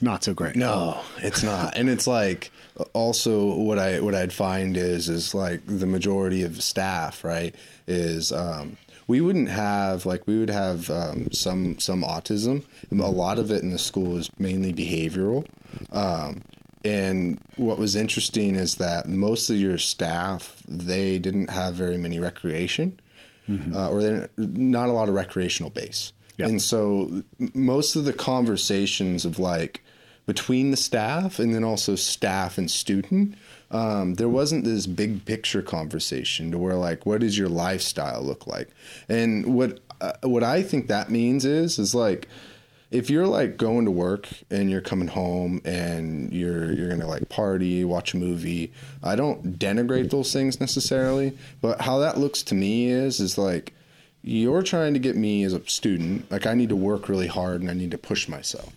it's 0.00 0.06
not 0.06 0.24
so 0.24 0.32
great. 0.32 0.56
No, 0.56 0.98
it's 1.18 1.42
not. 1.42 1.76
and 1.76 1.90
it's 1.90 2.06
like 2.06 2.50
also 2.94 3.54
what 3.54 3.78
I 3.78 4.00
what 4.00 4.14
I'd 4.14 4.32
find 4.32 4.74
is 4.78 5.10
is 5.10 5.34
like 5.34 5.60
the 5.66 5.84
majority 5.86 6.42
of 6.42 6.62
staff, 6.62 7.22
right, 7.22 7.54
is 7.86 8.32
um 8.32 8.78
we 9.06 9.20
wouldn't 9.20 9.50
have 9.50 10.06
like 10.06 10.26
we 10.26 10.38
would 10.38 10.48
have 10.48 10.88
um, 10.88 11.30
some 11.32 11.78
some 11.78 12.02
autism. 12.02 12.64
A 12.90 12.94
lot 12.94 13.38
of 13.38 13.50
it 13.50 13.62
in 13.62 13.70
the 13.70 13.78
school 13.78 14.16
is 14.16 14.30
mainly 14.38 14.72
behavioral. 14.72 15.44
Um, 15.92 16.40
and 16.82 17.38
what 17.56 17.76
was 17.78 17.94
interesting 17.94 18.54
is 18.54 18.76
that 18.76 19.06
most 19.06 19.50
of 19.50 19.56
your 19.56 19.76
staff 19.76 20.62
they 20.66 21.18
didn't 21.18 21.50
have 21.50 21.74
very 21.74 21.98
many 21.98 22.18
recreation, 22.18 22.98
uh, 23.74 23.90
or 23.90 24.00
they 24.02 24.26
didn't- 24.38 24.74
a 24.74 24.86
lot 24.92 25.10
of 25.10 25.14
recreational 25.14 25.68
base. 25.70 26.12
Yeah. 26.38 26.46
And 26.46 26.62
so 26.62 27.22
most 27.52 27.96
of 27.96 28.06
the 28.06 28.14
conversations 28.14 29.26
of 29.26 29.38
like 29.38 29.82
between 30.26 30.70
the 30.70 30.76
staff 30.76 31.38
and 31.38 31.54
then 31.54 31.64
also 31.64 31.96
staff 31.96 32.58
and 32.58 32.70
student, 32.70 33.34
um, 33.70 34.14
there 34.14 34.28
wasn't 34.28 34.64
this 34.64 34.86
big 34.86 35.24
picture 35.24 35.62
conversation 35.62 36.50
to 36.50 36.58
where 36.58 36.76
like, 36.76 37.06
what 37.06 37.20
does 37.20 37.38
your 37.38 37.48
lifestyle 37.48 38.22
look 38.22 38.46
like? 38.46 38.68
And 39.08 39.54
what 39.54 39.80
uh, 40.00 40.12
what 40.22 40.42
I 40.42 40.62
think 40.62 40.88
that 40.88 41.10
means 41.10 41.44
is 41.44 41.78
is 41.78 41.94
like 41.94 42.28
if 42.90 43.08
you're 43.08 43.26
like 43.26 43.56
going 43.56 43.84
to 43.84 43.90
work 43.90 44.28
and 44.50 44.68
you're 44.70 44.80
coming 44.80 45.08
home 45.08 45.60
and 45.64 46.32
you're 46.32 46.72
you're 46.72 46.88
gonna 46.88 47.06
like 47.06 47.28
party, 47.28 47.84
watch 47.84 48.14
a 48.14 48.16
movie, 48.16 48.72
I 49.02 49.14
don't 49.16 49.58
denigrate 49.58 50.10
those 50.10 50.32
things 50.32 50.58
necessarily, 50.60 51.36
but 51.60 51.80
how 51.80 51.98
that 51.98 52.18
looks 52.18 52.42
to 52.44 52.54
me 52.54 52.88
is 52.90 53.20
is 53.20 53.38
like 53.38 53.72
you're 54.22 54.62
trying 54.62 54.92
to 54.94 55.00
get 55.00 55.16
me 55.16 55.44
as 55.44 55.52
a 55.52 55.66
student, 55.66 56.30
like 56.30 56.46
I 56.46 56.54
need 56.54 56.68
to 56.70 56.76
work 56.76 57.08
really 57.08 57.28
hard 57.28 57.60
and 57.60 57.70
I 57.70 57.74
need 57.74 57.92
to 57.92 57.98
push 57.98 58.28
myself. 58.28 58.72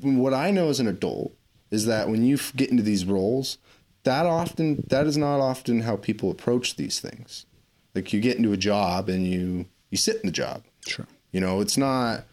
What 0.00 0.34
I 0.34 0.50
know 0.50 0.68
as 0.68 0.80
an 0.80 0.86
adult 0.88 1.32
is 1.70 1.86
that 1.86 2.08
when 2.08 2.24
you 2.24 2.38
get 2.56 2.70
into 2.70 2.82
these 2.82 3.04
roles, 3.04 3.58
that 4.04 4.26
often 4.26 4.84
that 4.88 5.06
is 5.06 5.16
not 5.16 5.40
often 5.40 5.80
how 5.80 5.96
people 5.96 6.30
approach 6.30 6.76
these 6.76 7.00
things. 7.00 7.44
Like 7.94 8.12
you 8.12 8.20
get 8.20 8.36
into 8.36 8.52
a 8.52 8.56
job 8.56 9.08
and 9.08 9.26
you 9.26 9.66
you 9.90 9.98
sit 9.98 10.16
in 10.16 10.26
the 10.26 10.32
job. 10.32 10.62
Sure. 10.86 11.06
You 11.32 11.40
know, 11.40 11.60
it's 11.60 11.76
not 11.76 12.24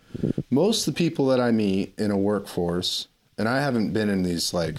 most 0.49 0.87
of 0.87 0.93
the 0.93 0.97
people 0.97 1.25
that 1.27 1.39
I 1.41 1.51
meet 1.51 1.93
in 1.97 2.11
a 2.11 2.17
workforce, 2.17 3.07
and 3.37 3.49
I 3.49 3.59
haven't 3.61 3.91
been 3.93 4.09
in 4.09 4.23
these 4.23 4.53
like 4.53 4.77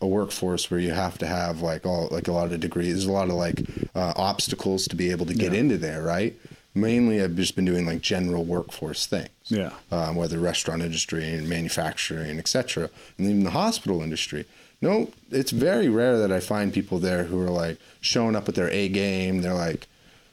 a 0.00 0.06
workforce 0.06 0.70
where 0.70 0.78
you 0.80 0.92
have 0.92 1.18
to 1.18 1.26
have 1.26 1.60
like 1.60 1.84
all 1.84 2.08
like 2.10 2.28
a 2.28 2.32
lot 2.32 2.52
of 2.52 2.60
degrees. 2.60 2.92
There's 2.94 3.04
a 3.06 3.12
lot 3.12 3.28
of 3.28 3.34
like 3.34 3.62
uh, 3.94 4.12
obstacles 4.16 4.86
to 4.88 4.96
be 4.96 5.10
able 5.10 5.26
to 5.26 5.34
get 5.34 5.52
Yeah. 5.52 5.60
into 5.60 5.76
there, 5.78 6.02
right? 6.02 6.34
Mainly, 6.74 7.22
I've 7.22 7.34
just 7.36 7.56
been 7.56 7.64
doing 7.64 7.84
like 7.86 8.00
general 8.02 8.44
workforce 8.44 9.06
things, 9.06 9.28
Yeah. 9.48 9.70
um, 9.92 10.16
whether 10.16 10.38
restaurant 10.38 10.82
industry 10.82 11.32
and 11.32 11.48
manufacturing, 11.48 12.38
etc., 12.38 12.90
and 13.16 13.28
even 13.28 13.44
the 13.44 13.50
hospital 13.50 14.02
industry. 14.02 14.44
No, 14.82 15.10
it's 15.30 15.52
very 15.52 15.88
rare 15.88 16.18
that 16.18 16.32
I 16.32 16.40
find 16.40 16.72
people 16.72 16.98
there 16.98 17.24
who 17.24 17.40
are 17.40 17.50
like 17.50 17.78
showing 18.00 18.36
up 18.36 18.46
with 18.46 18.56
their 18.56 18.68
A 18.70 18.88
game. 18.88 19.40
They're 19.40 19.54
like, 19.54 19.86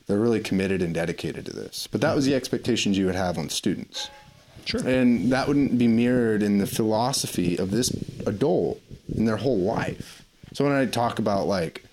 they're 0.08 0.20
really 0.20 0.42
committed 0.42 0.82
and 0.82 0.94
dedicated 0.94 1.46
to 1.46 1.54
this. 1.54 1.88
But 1.88 2.02
that 2.02 2.16
was 2.16 2.26
the 2.26 2.36
expectations 2.36 2.98
you 2.98 3.06
would 3.06 3.16
have 3.16 3.38
on 3.38 3.50
students. 3.50 4.10
Sure. 4.66 4.86
And 4.86 5.32
that 5.32 5.48
wouldn't 5.48 5.78
be 5.78 5.88
mirrored 5.88 6.44
in 6.44 6.58
the 6.58 6.68
philosophy 6.68 7.58
of 7.58 7.72
this 7.72 7.90
adult 8.26 8.82
in 9.16 9.26
their 9.26 9.38
whole 9.38 9.60
life. 9.60 10.24
So 10.54 10.66
when 10.66 10.74
I 10.74 10.86
talk 10.86 11.20
about 11.20 11.48
like, 11.48 11.84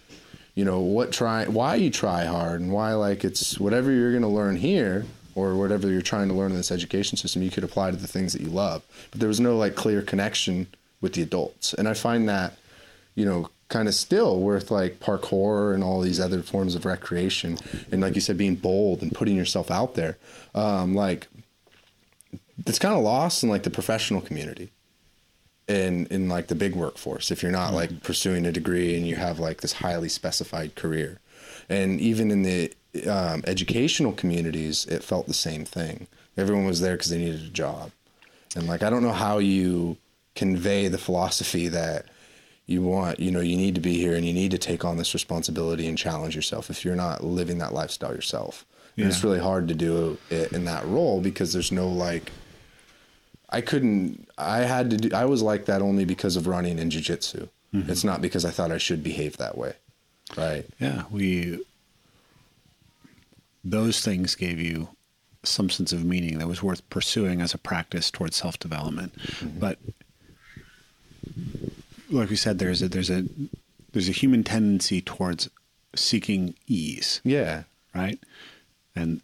you 0.54 0.64
know, 0.64 0.80
what 0.80 1.12
try, 1.12 1.46
why 1.46 1.76
you 1.76 1.90
try 1.90 2.24
hard, 2.24 2.60
and 2.60 2.72
why 2.72 2.94
like 2.94 3.24
it's 3.24 3.58
whatever 3.58 3.90
you're 3.92 4.10
going 4.10 4.22
to 4.22 4.28
learn 4.28 4.56
here 4.56 5.06
or 5.34 5.54
whatever 5.54 5.88
you're 5.88 6.02
trying 6.02 6.28
to 6.28 6.34
learn 6.34 6.50
in 6.50 6.56
this 6.56 6.70
education 6.70 7.16
system, 7.16 7.42
you 7.42 7.50
could 7.50 7.64
apply 7.64 7.90
to 7.90 7.96
the 7.96 8.08
things 8.08 8.32
that 8.32 8.42
you 8.42 8.48
love. 8.48 8.82
But 9.10 9.20
there 9.20 9.28
was 9.28 9.40
no 9.40 9.56
like 9.56 9.74
clear 9.74 10.02
connection 10.02 10.66
with 11.00 11.14
the 11.14 11.22
adults, 11.22 11.74
and 11.74 11.88
I 11.88 11.94
find 11.94 12.28
that, 12.28 12.56
you 13.14 13.24
know, 13.24 13.50
kind 13.68 13.88
of 13.88 13.94
still 13.94 14.40
with 14.40 14.70
like 14.70 15.00
parkour 15.00 15.74
and 15.74 15.82
all 15.82 16.00
these 16.00 16.20
other 16.20 16.42
forms 16.42 16.74
of 16.74 16.84
recreation, 16.84 17.58
and 17.90 18.00
like 18.00 18.14
you 18.14 18.20
said, 18.20 18.36
being 18.36 18.56
bold 18.56 19.02
and 19.02 19.12
putting 19.12 19.36
yourself 19.36 19.70
out 19.70 19.94
there, 19.94 20.18
um, 20.54 20.94
like 20.94 21.28
it's 22.66 22.78
kind 22.78 22.94
of 22.94 23.02
lost 23.02 23.42
in 23.42 23.48
like 23.48 23.62
the 23.62 23.70
professional 23.70 24.20
community 24.20 24.70
in 25.68 26.06
in 26.06 26.28
like 26.28 26.48
the 26.48 26.54
big 26.54 26.74
workforce 26.74 27.30
if 27.30 27.42
you're 27.42 27.52
not 27.52 27.72
like 27.72 28.02
pursuing 28.02 28.44
a 28.44 28.52
degree 28.52 28.96
and 28.96 29.06
you 29.06 29.16
have 29.16 29.38
like 29.38 29.60
this 29.60 29.74
highly 29.74 30.08
specified 30.08 30.74
career. 30.74 31.20
And 31.68 32.00
even 32.00 32.30
in 32.30 32.42
the 32.42 32.72
um, 33.08 33.42
educational 33.46 34.12
communities 34.12 34.84
it 34.86 35.02
felt 35.04 35.26
the 35.26 35.34
same 35.34 35.64
thing 35.64 36.06
everyone 36.36 36.66
was 36.66 36.80
there 36.80 36.94
because 36.94 37.10
they 37.10 37.18
needed 37.18 37.42
a 37.42 37.48
job 37.50 37.90
and 38.56 38.66
like 38.66 38.82
i 38.82 38.90
don't 38.90 39.02
know 39.02 39.12
how 39.12 39.38
you 39.38 39.96
convey 40.34 40.88
the 40.88 40.98
philosophy 40.98 41.68
that 41.68 42.06
you 42.66 42.82
want 42.82 43.20
you 43.20 43.30
know 43.30 43.40
you 43.40 43.56
need 43.56 43.74
to 43.74 43.80
be 43.80 43.94
here 43.94 44.14
and 44.14 44.24
you 44.24 44.32
need 44.32 44.50
to 44.50 44.58
take 44.58 44.84
on 44.84 44.96
this 44.96 45.14
responsibility 45.14 45.86
and 45.88 45.98
challenge 45.98 46.34
yourself 46.34 46.70
if 46.70 46.84
you're 46.84 46.96
not 46.96 47.22
living 47.22 47.58
that 47.58 47.72
lifestyle 47.74 48.14
yourself 48.14 48.64
and 48.96 49.06
it's 49.06 49.24
really 49.24 49.38
hard 49.38 49.66
to 49.68 49.74
do 49.74 50.18
it 50.30 50.52
in 50.52 50.64
that 50.66 50.84
role 50.86 51.20
because 51.20 51.52
there's 51.52 51.72
no 51.72 51.88
like 51.88 52.30
I 53.52 53.60
couldn't. 53.60 54.28
I 54.38 54.58
had 54.58 54.90
to 54.90 54.96
do. 54.96 55.10
I 55.14 55.24
was 55.24 55.42
like 55.42 55.64
that 55.64 55.82
only 55.82 56.04
because 56.04 56.36
of 56.36 56.46
running 56.46 56.78
and 56.78 56.92
jujitsu. 56.92 57.48
It's 57.72 58.04
not 58.04 58.20
because 58.20 58.44
I 58.44 58.50
thought 58.50 58.70
I 58.70 58.78
should 58.78 59.02
behave 59.02 59.36
that 59.38 59.56
way, 59.58 59.74
right? 60.36 60.66
Yeah, 60.78 61.04
we 61.10 61.64
those 63.64 64.00
things 64.00 64.34
gave 64.34 64.58
you 64.58 64.88
some 65.42 65.70
sense 65.70 65.92
of 65.92 66.04
meaning 66.04 66.38
that 66.38 66.48
was 66.48 66.62
worth 66.62 66.88
pursuing 66.90 67.40
as 67.40 67.54
a 67.54 67.58
practice 67.58 68.10
towards 68.10 68.36
self 68.36 68.58
development. 68.58 69.16
Mm-hmm. 69.16 69.58
But 69.58 69.78
like 72.10 72.30
we 72.30 72.36
said, 72.36 72.58
there's 72.58 72.82
a 72.82 72.88
there's 72.88 73.10
a 73.10 73.24
there's 73.92 74.08
a 74.08 74.12
human 74.12 74.44
tendency 74.44 75.00
towards 75.00 75.48
seeking 75.94 76.54
ease, 76.66 77.20
Yeah, 77.24 77.64
right? 77.94 78.18
And 78.94 79.20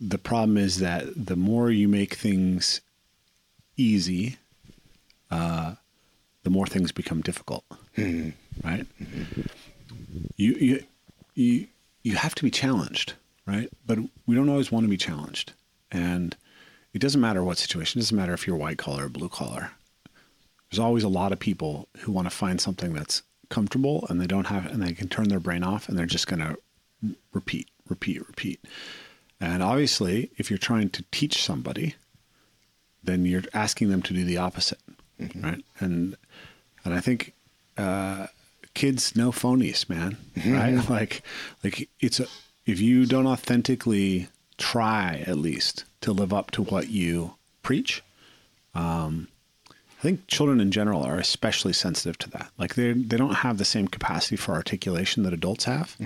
the 0.00 0.18
problem 0.18 0.56
is 0.56 0.78
that 0.78 1.04
the 1.14 1.36
more 1.36 1.70
you 1.70 1.88
make 1.88 2.14
things 2.14 2.80
easy, 3.76 4.38
uh, 5.30 5.74
the 6.42 6.50
more 6.50 6.66
things 6.66 6.92
become 6.92 7.20
difficult, 7.20 7.64
mm-hmm. 7.96 8.30
right? 8.66 8.86
Mm-hmm. 9.00 9.42
You, 10.36 10.52
you 10.54 10.84
you 11.34 11.66
you 12.02 12.16
have 12.16 12.34
to 12.36 12.42
be 12.42 12.50
challenged, 12.50 13.14
right? 13.46 13.68
But 13.86 13.98
we 14.26 14.34
don't 14.34 14.48
always 14.48 14.72
want 14.72 14.84
to 14.84 14.90
be 14.90 14.96
challenged, 14.96 15.52
and 15.90 16.36
it 16.92 17.00
doesn't 17.00 17.20
matter 17.20 17.42
what 17.42 17.58
situation. 17.58 17.98
It 17.98 18.02
doesn't 18.02 18.16
matter 18.16 18.34
if 18.34 18.46
you're 18.46 18.56
white 18.56 18.78
collar 18.78 19.06
or 19.06 19.08
blue 19.08 19.28
collar. 19.28 19.70
There's 20.70 20.78
always 20.78 21.04
a 21.04 21.08
lot 21.08 21.32
of 21.32 21.38
people 21.38 21.88
who 21.98 22.12
want 22.12 22.26
to 22.26 22.34
find 22.34 22.60
something 22.60 22.94
that's 22.94 23.22
comfortable 23.50 24.06
and 24.08 24.20
they 24.20 24.26
don't 24.26 24.46
have 24.46 24.66
and 24.66 24.82
they 24.82 24.94
can 24.94 25.08
turn 25.08 25.28
their 25.28 25.40
brain 25.40 25.62
off 25.62 25.88
and 25.88 25.98
they're 25.98 26.06
just 26.06 26.26
going 26.26 26.40
to 26.40 26.56
repeat, 27.32 27.68
repeat, 27.88 28.26
repeat. 28.26 28.64
And 29.38 29.62
obviously, 29.62 30.30
if 30.38 30.50
you're 30.50 30.58
trying 30.58 30.88
to 30.90 31.04
teach 31.10 31.42
somebody, 31.42 31.94
then 33.04 33.26
you're 33.26 33.42
asking 33.52 33.90
them 33.90 34.00
to 34.02 34.14
do 34.14 34.24
the 34.24 34.38
opposite, 34.38 34.80
right? 35.34 35.62
And 35.80 36.16
and 36.84 36.94
I 36.94 37.00
think 37.00 37.34
uh, 37.76 38.28
kids 38.74 39.14
know 39.16 39.30
phonies, 39.30 39.88
man, 39.88 40.16
right? 40.46 40.88
like 40.90 41.22
like 41.62 41.88
it's 42.00 42.20
a, 42.20 42.26
if 42.66 42.80
you 42.80 43.06
don't 43.06 43.26
authentically 43.26 44.28
try 44.58 45.24
at 45.26 45.38
least 45.38 45.84
to 46.00 46.12
live 46.12 46.32
up 46.32 46.50
to 46.52 46.62
what 46.62 46.88
you 46.88 47.34
preach, 47.62 48.02
um, 48.74 49.28
I 49.70 50.02
think 50.02 50.26
children 50.26 50.60
in 50.60 50.70
general 50.70 51.02
are 51.02 51.18
especially 51.18 51.72
sensitive 51.72 52.18
to 52.18 52.30
that. 52.30 52.50
Like 52.58 52.74
they 52.74 52.92
they 52.92 53.16
don't 53.16 53.36
have 53.36 53.58
the 53.58 53.64
same 53.64 53.88
capacity 53.88 54.36
for 54.36 54.52
articulation 54.52 55.22
that 55.24 55.32
adults 55.32 55.64
have, 55.64 55.96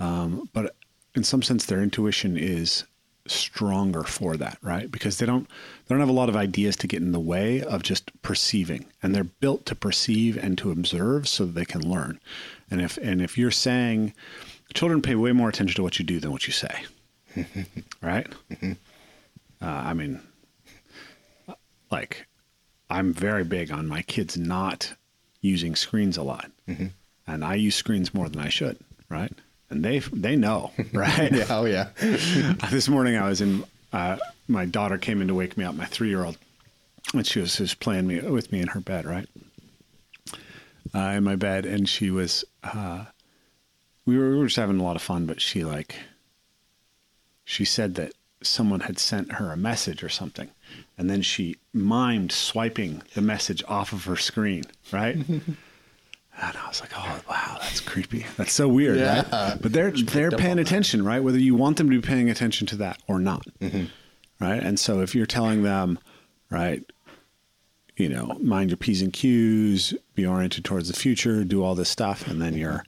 um, 0.00 0.48
but 0.52 0.74
in 1.14 1.24
some 1.24 1.42
sense, 1.42 1.64
their 1.66 1.82
intuition 1.82 2.36
is 2.36 2.84
stronger 3.30 4.02
for 4.02 4.36
that, 4.36 4.58
right? 4.62 4.90
Because 4.90 5.18
they 5.18 5.26
don't 5.26 5.48
they 5.48 5.94
don't 5.94 6.00
have 6.00 6.08
a 6.08 6.12
lot 6.12 6.28
of 6.28 6.36
ideas 6.36 6.76
to 6.76 6.86
get 6.86 7.02
in 7.02 7.12
the 7.12 7.20
way 7.20 7.62
of 7.62 7.82
just 7.82 8.10
perceiving, 8.22 8.86
and 9.02 9.14
they're 9.14 9.24
built 9.24 9.66
to 9.66 9.74
perceive 9.74 10.36
and 10.36 10.56
to 10.58 10.70
observe 10.70 11.28
so 11.28 11.44
that 11.46 11.52
they 11.52 11.64
can 11.64 11.88
learn. 11.88 12.20
And 12.70 12.80
if 12.80 12.96
and 12.98 13.20
if 13.22 13.36
you're 13.38 13.50
saying 13.50 14.14
children 14.74 15.02
pay 15.02 15.14
way 15.14 15.32
more 15.32 15.48
attention 15.48 15.76
to 15.76 15.82
what 15.82 15.98
you 15.98 16.04
do 16.04 16.20
than 16.20 16.32
what 16.32 16.46
you 16.46 16.52
say, 16.52 16.84
right? 18.02 18.26
Uh, 18.62 18.74
I 19.66 19.94
mean, 19.94 20.20
like 21.90 22.26
I'm 22.90 23.12
very 23.12 23.44
big 23.44 23.70
on 23.70 23.86
my 23.86 24.02
kids 24.02 24.36
not 24.36 24.94
using 25.40 25.74
screens 25.76 26.16
a 26.16 26.22
lot, 26.22 26.50
and 27.26 27.44
I 27.44 27.54
use 27.54 27.74
screens 27.74 28.12
more 28.14 28.28
than 28.28 28.40
I 28.40 28.48
should, 28.48 28.78
right? 29.08 29.32
And 29.70 29.84
they 29.84 29.98
they 29.98 30.36
know, 30.36 30.70
right? 30.92 31.32
Yeah, 31.32 31.46
oh 31.50 31.64
yeah. 31.64 31.88
this 32.70 32.88
morning 32.88 33.16
I 33.16 33.28
was 33.28 33.40
in. 33.40 33.64
Uh, 33.92 34.16
my 34.48 34.64
daughter 34.64 34.98
came 34.98 35.20
in 35.20 35.28
to 35.28 35.34
wake 35.34 35.56
me 35.56 35.64
up. 35.64 35.74
My 35.74 35.86
three 35.86 36.08
year 36.08 36.24
old, 36.24 36.38
and 37.14 37.26
she 37.26 37.40
was 37.40 37.56
just 37.56 37.80
playing 37.80 38.06
me 38.06 38.20
with 38.20 38.52
me 38.52 38.60
in 38.60 38.68
her 38.68 38.80
bed, 38.80 39.04
right? 39.06 39.28
Uh, 40.94 40.98
in 41.16 41.24
my 41.24 41.36
bed, 41.36 41.66
and 41.66 41.88
she 41.88 42.10
was. 42.10 42.44
Uh, 42.62 43.06
we 44.04 44.16
were 44.16 44.30
we 44.30 44.36
were 44.38 44.46
just 44.46 44.56
having 44.56 44.78
a 44.78 44.84
lot 44.84 44.96
of 44.96 45.02
fun, 45.02 45.26
but 45.26 45.40
she 45.40 45.64
like. 45.64 45.96
She 47.44 47.64
said 47.64 47.94
that 47.94 48.12
someone 48.42 48.80
had 48.80 48.98
sent 48.98 49.32
her 49.32 49.52
a 49.52 49.56
message 49.56 50.02
or 50.02 50.08
something, 50.08 50.50
and 50.98 51.08
then 51.08 51.22
she 51.22 51.56
mimed 51.74 52.32
swiping 52.32 53.02
the 53.14 53.20
message 53.20 53.62
off 53.68 53.92
of 53.92 54.04
her 54.04 54.16
screen, 54.16 54.64
right? 54.92 55.16
And 56.40 56.56
I 56.56 56.68
was 56.68 56.80
like, 56.80 56.90
"Oh, 56.94 57.20
wow, 57.30 57.56
that's 57.62 57.80
creepy. 57.80 58.26
That's 58.36 58.52
so 58.52 58.68
weird, 58.68 58.98
Yeah. 58.98 59.22
right?" 59.32 59.58
But 59.60 59.72
they're 59.72 59.90
they're 59.90 60.30
paying 60.30 60.58
attention, 60.58 61.04
right? 61.04 61.20
Whether 61.22 61.38
you 61.38 61.54
want 61.54 61.78
them 61.78 61.88
to 61.90 62.00
be 62.00 62.06
paying 62.06 62.28
attention 62.28 62.66
to 62.68 62.76
that 62.76 63.00
or 63.08 63.18
not, 63.18 63.46
right? 64.40 64.62
And 64.62 64.78
so 64.78 65.00
if 65.00 65.14
you're 65.14 65.24
telling 65.26 65.62
them, 65.62 65.98
right, 66.50 66.82
you 67.96 68.08
know, 68.10 68.36
mind 68.42 68.68
your 68.70 68.76
p's 68.76 69.00
and 69.00 69.12
q's, 69.12 69.94
be 70.14 70.26
oriented 70.26 70.64
towards 70.64 70.88
the 70.88 70.94
future, 70.94 71.42
do 71.42 71.64
all 71.64 71.74
this 71.74 71.88
stuff, 71.88 72.26
and 72.28 72.40
then 72.42 72.52
you're, 72.54 72.84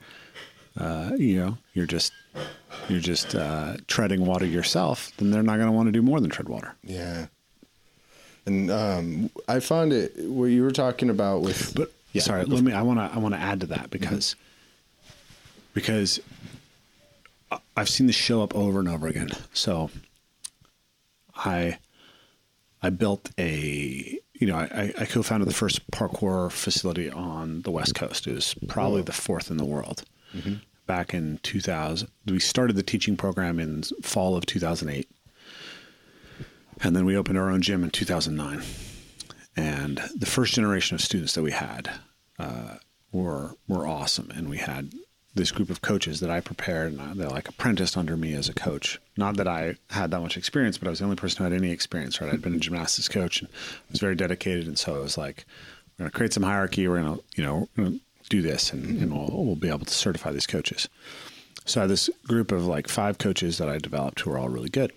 uh, 0.78 1.12
you 1.16 1.36
know, 1.38 1.56
you're 1.72 1.86
just 1.86 2.12
you're 2.90 3.00
just 3.00 3.34
uh, 3.34 3.76
treading 3.86 4.26
water 4.26 4.44
yourself, 4.44 5.10
then 5.16 5.30
they're 5.30 5.42
not 5.42 5.56
going 5.56 5.68
to 5.68 5.72
want 5.72 5.86
to 5.88 5.92
do 5.92 6.02
more 6.02 6.20
than 6.20 6.28
tread 6.28 6.48
water. 6.50 6.74
Yeah. 6.84 7.26
And 8.44 8.70
um, 8.70 9.30
I 9.48 9.60
found 9.60 9.92
it 9.92 10.12
what 10.18 10.46
you 10.46 10.62
were 10.62 10.70
talking 10.70 11.08
about 11.10 11.40
with 11.42 11.74
But 11.74 11.92
Yeah. 12.12 12.22
sorry, 12.22 12.44
let 12.44 12.62
me. 12.62 12.72
I 12.72 12.82
want 12.82 12.98
to. 12.98 13.10
I 13.14 13.18
want 13.18 13.34
to 13.34 13.40
add 13.40 13.60
to 13.60 13.66
that 13.66 13.90
because 13.90 14.34
because 15.74 16.20
I- 17.52 17.58
I've 17.76 17.88
seen 17.88 18.06
this 18.06 18.16
show 18.16 18.42
up 18.42 18.54
over 18.54 18.78
and 18.80 18.88
over 18.88 19.06
again. 19.06 19.30
So 19.52 19.90
I 21.36 21.78
I 22.82 22.90
built 22.90 23.30
a 23.38 24.18
you 24.34 24.46
know 24.46 24.56
I, 24.56 24.92
I 24.98 25.04
co-founded 25.04 25.48
the 25.48 25.54
first 25.54 25.88
parkour 25.90 26.50
facility 26.50 27.10
on 27.10 27.62
the 27.62 27.70
West 27.70 27.94
Coast. 27.94 28.26
It 28.26 28.34
was 28.34 28.54
probably 28.68 29.02
the 29.02 29.12
fourth 29.12 29.50
in 29.50 29.56
the 29.56 29.64
world. 29.64 30.04
Back 30.86 31.12
in 31.12 31.38
2000, 31.42 32.08
we 32.26 32.38
started 32.38 32.74
the 32.76 32.82
teaching 32.82 33.16
program 33.16 33.58
in 33.60 33.82
fall 34.02 34.36
of 34.36 34.46
2008, 34.46 35.06
and 36.80 36.96
then 36.96 37.04
we 37.04 37.14
opened 37.16 37.36
our 37.38 37.50
own 37.50 37.60
gym 37.60 37.84
in 37.84 37.90
2009 37.90 38.62
and 39.58 40.00
the 40.14 40.26
first 40.26 40.54
generation 40.54 40.94
of 40.94 41.00
students 41.00 41.34
that 41.34 41.42
we 41.42 41.50
had 41.50 41.90
uh, 42.38 42.76
were 43.12 43.56
were 43.66 43.86
awesome, 43.86 44.30
and 44.30 44.48
we 44.48 44.58
had 44.58 44.92
this 45.34 45.50
group 45.50 45.68
of 45.68 45.82
coaches 45.82 46.20
that 46.20 46.30
I 46.30 46.40
prepared, 46.40 46.92
and 46.92 47.20
they're 47.20 47.28
like 47.28 47.48
apprenticed 47.48 47.96
under 47.96 48.16
me 48.16 48.34
as 48.34 48.48
a 48.48 48.54
coach. 48.54 49.00
Not 49.16 49.36
that 49.36 49.48
I 49.48 49.74
had 49.90 50.12
that 50.12 50.20
much 50.20 50.36
experience, 50.36 50.78
but 50.78 50.86
I 50.86 50.90
was 50.90 51.00
the 51.00 51.06
only 51.06 51.16
person 51.16 51.38
who 51.38 51.50
had 51.50 51.60
any 51.60 51.72
experience. 51.72 52.20
Right, 52.20 52.32
I'd 52.32 52.42
been 52.42 52.54
a 52.54 52.58
gymnastics 52.58 53.08
coach 53.08 53.40
and 53.40 53.50
I 53.50 53.92
was 53.92 54.00
very 54.00 54.14
dedicated, 54.14 54.68
and 54.68 54.78
so 54.78 54.94
it 54.96 55.02
was 55.02 55.18
like, 55.18 55.44
we're 55.98 56.04
going 56.04 56.10
to 56.10 56.16
create 56.16 56.32
some 56.32 56.44
hierarchy. 56.44 56.86
We're 56.86 57.02
going 57.02 57.16
to, 57.16 57.24
you 57.34 57.44
know, 57.44 57.68
we're 57.76 57.84
gonna 57.84 57.96
do 58.28 58.42
this, 58.42 58.72
and, 58.72 59.02
and 59.02 59.12
we'll, 59.12 59.44
we'll 59.44 59.56
be 59.56 59.68
able 59.68 59.86
to 59.86 59.94
certify 59.94 60.30
these 60.30 60.46
coaches. 60.46 60.88
So 61.64 61.80
I 61.80 61.82
had 61.82 61.90
this 61.90 62.08
group 62.26 62.52
of 62.52 62.64
like 62.64 62.88
five 62.88 63.18
coaches 63.18 63.58
that 63.58 63.68
I 63.68 63.78
developed 63.78 64.20
who 64.20 64.30
were 64.30 64.38
all 64.38 64.48
really 64.48 64.70
good 64.70 64.92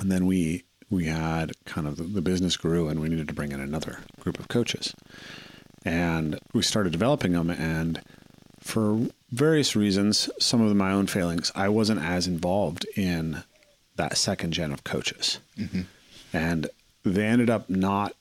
and 0.00 0.10
then 0.10 0.26
we 0.26 0.64
we 0.90 1.06
had 1.06 1.52
kind 1.64 1.86
of 1.86 2.14
the, 2.14 2.22
business 2.22 2.56
grew 2.56 2.88
and 2.88 3.00
we 3.00 3.08
needed 3.08 3.28
to 3.28 3.34
bring 3.34 3.52
in 3.52 3.60
another 3.60 3.98
group 4.20 4.38
of 4.38 4.48
coaches. 4.48 4.94
And 5.84 6.38
we 6.52 6.62
started 6.62 6.92
developing 6.92 7.32
them 7.32 7.50
and 7.50 8.00
for 8.60 9.06
various 9.30 9.76
reasons 9.76 10.28
some 10.40 10.60
of 10.60 10.74
my 10.74 10.90
own 10.90 11.06
failings 11.06 11.52
i 11.54 11.68
wasn't 11.68 12.00
as 12.00 12.26
involved 12.26 12.84
in 12.96 13.42
that 13.96 14.16
second 14.16 14.52
gen 14.52 14.72
of 14.72 14.84
coaches. 14.84 15.38
Mm-hmm. 15.56 15.82
And 16.32 16.68
they 17.04 17.24
ended 17.24 17.50
up 17.50 17.70
not 17.70 18.14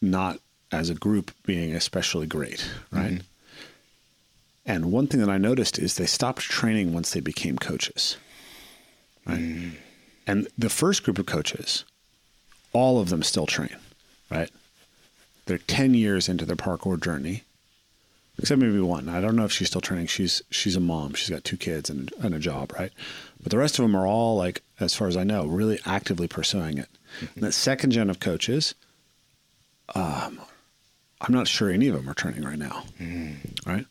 not 0.00 0.38
as 0.70 0.88
a 0.88 0.94
group 0.94 1.30
being 1.44 1.74
especially 1.74 2.26
great 2.26 2.68
right? 2.90 3.12
Mm-hmm. 3.12 3.26
And 4.64 4.92
one 4.92 5.06
thing 5.06 5.20
that 5.20 5.28
i 5.28 5.38
noticed 5.38 5.78
is 5.78 5.96
they 5.96 6.06
stopped 6.06 6.40
training 6.40 6.92
once 6.94 7.12
they 7.12 7.20
became 7.20 7.58
coaches 7.58 8.16
right 9.26 9.38
mm-hmm. 9.38 9.76
And 10.26 10.48
the 10.56 10.68
first 10.70 11.02
group 11.02 11.18
of 11.18 11.26
coaches, 11.26 11.84
all 12.72 13.00
of 13.00 13.08
them 13.10 13.22
still 13.22 13.46
train, 13.46 13.76
right? 14.30 14.50
They're 15.46 15.58
10 15.58 15.94
years 15.94 16.28
into 16.28 16.44
their 16.44 16.56
parkour 16.56 17.02
journey, 17.02 17.42
except 18.38 18.60
maybe 18.60 18.80
one. 18.80 19.08
I 19.08 19.20
don't 19.20 19.36
know 19.36 19.44
if 19.44 19.52
she's 19.52 19.68
still 19.68 19.80
training. 19.80 20.06
She's 20.06 20.40
she's 20.50 20.76
a 20.76 20.80
mom. 20.80 21.14
She's 21.14 21.30
got 21.30 21.44
two 21.44 21.56
kids 21.56 21.90
and, 21.90 22.12
and 22.22 22.34
a 22.34 22.38
job, 22.38 22.72
right? 22.78 22.92
But 23.42 23.50
the 23.50 23.58
rest 23.58 23.78
of 23.78 23.82
them 23.82 23.96
are 23.96 24.06
all 24.06 24.36
like, 24.36 24.62
as 24.80 24.94
far 24.94 25.08
as 25.08 25.16
I 25.16 25.24
know, 25.24 25.46
really 25.46 25.80
actively 25.84 26.28
pursuing 26.28 26.78
it. 26.78 26.88
And 27.34 27.42
that 27.44 27.52
second 27.52 27.90
gen 27.90 28.08
of 28.08 28.20
coaches, 28.20 28.74
um, 29.94 30.40
I'm 31.20 31.34
not 31.34 31.48
sure 31.48 31.70
any 31.70 31.88
of 31.88 31.94
them 31.96 32.08
are 32.08 32.14
training 32.14 32.42
right 32.44 32.58
now, 32.58 32.84
right? 33.66 33.86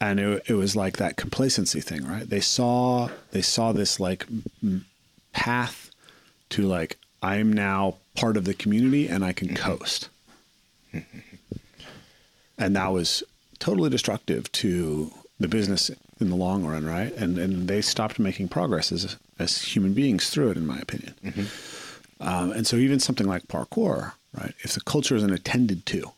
And 0.00 0.18
it, 0.18 0.42
it 0.46 0.54
was 0.54 0.74
like 0.74 0.96
that 0.96 1.16
complacency 1.16 1.80
thing, 1.80 2.06
right? 2.06 2.28
They 2.28 2.40
saw 2.40 3.08
they 3.32 3.42
saw 3.42 3.72
this 3.72 4.00
like 4.00 4.26
m- 4.62 4.86
path 5.32 5.90
to 6.50 6.62
like 6.62 6.98
I'm 7.22 7.52
now 7.52 7.96
part 8.14 8.36
of 8.36 8.44
the 8.44 8.54
community 8.54 9.08
and 9.08 9.24
I 9.24 9.32
can 9.32 9.48
mm-hmm. 9.48 9.56
coast. 9.56 10.08
Mm-hmm. 10.92 11.18
and 12.58 12.74
that 12.74 12.92
was 12.92 13.22
totally 13.60 13.90
destructive 13.90 14.50
to 14.52 15.12
the 15.38 15.46
business 15.46 15.90
in 16.20 16.30
the 16.30 16.36
long 16.36 16.64
run, 16.64 16.84
right? 16.84 17.12
And 17.14 17.38
and 17.38 17.68
they 17.68 17.80
stopped 17.80 18.18
making 18.18 18.48
progress 18.48 18.92
as 18.92 19.16
as 19.38 19.62
human 19.62 19.94
beings 19.94 20.30
through 20.30 20.50
it, 20.50 20.56
in 20.56 20.66
my 20.66 20.78
opinion. 20.78 21.14
Mm-hmm. 21.24 22.26
Um, 22.26 22.52
and 22.52 22.66
so 22.66 22.76
even 22.76 23.00
something 23.00 23.26
like 23.26 23.48
parkour, 23.48 24.12
right? 24.38 24.54
If 24.60 24.74
the 24.74 24.82
culture 24.82 25.16
isn't 25.16 25.32
attended 25.32 25.86
to, 25.86 26.12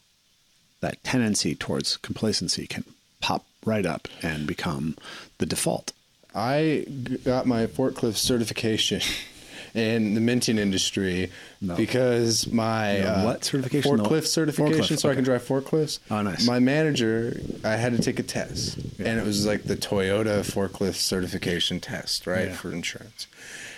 that 0.81 1.03
tendency 1.05 1.55
towards 1.55 1.97
complacency 1.99 2.67
can 2.67 2.85
pop 3.21 3.45
right 3.65 3.87
up 3.87 4.09
and 4.21 4.47
become 4.47 4.97
the 5.39 5.47
default. 5.47 5.93
I 6.35 6.87
got 7.25 7.47
my 7.47 7.67
forklift 7.67 8.17
certification 8.17 9.01
in 9.75 10.15
the 10.15 10.21
minting 10.21 10.59
industry 10.59 11.31
No. 11.61 11.77
because 11.77 12.47
my 12.51 12.99
No, 13.01 13.07
uh, 13.09 13.25
what 13.25 13.45
certification? 13.45 13.97
No. 13.97 14.05
Forklift 14.05 14.27
certification, 14.27 14.97
Forklift, 14.97 15.01
so 15.01 15.11
I 15.11 15.15
can 15.15 15.25
drive 15.25 15.43
forklifts. 15.47 15.99
Oh, 16.11 16.23
nice. 16.23 16.47
My 16.47 16.59
manager, 16.59 17.41
I 17.65 17.77
had 17.77 17.97
to 17.97 18.03
take 18.03 18.19
a 18.19 18.23
test, 18.23 18.77
and 18.99 19.19
it 19.19 19.25
was 19.25 19.47
like 19.47 19.65
the 19.65 19.77
Toyota 19.77 20.41
forklift 20.41 20.95
certification 20.97 21.81
test, 21.81 22.27
right, 22.27 22.49
Yeah. 22.49 22.55
for 22.55 22.73
insurance. 22.73 23.27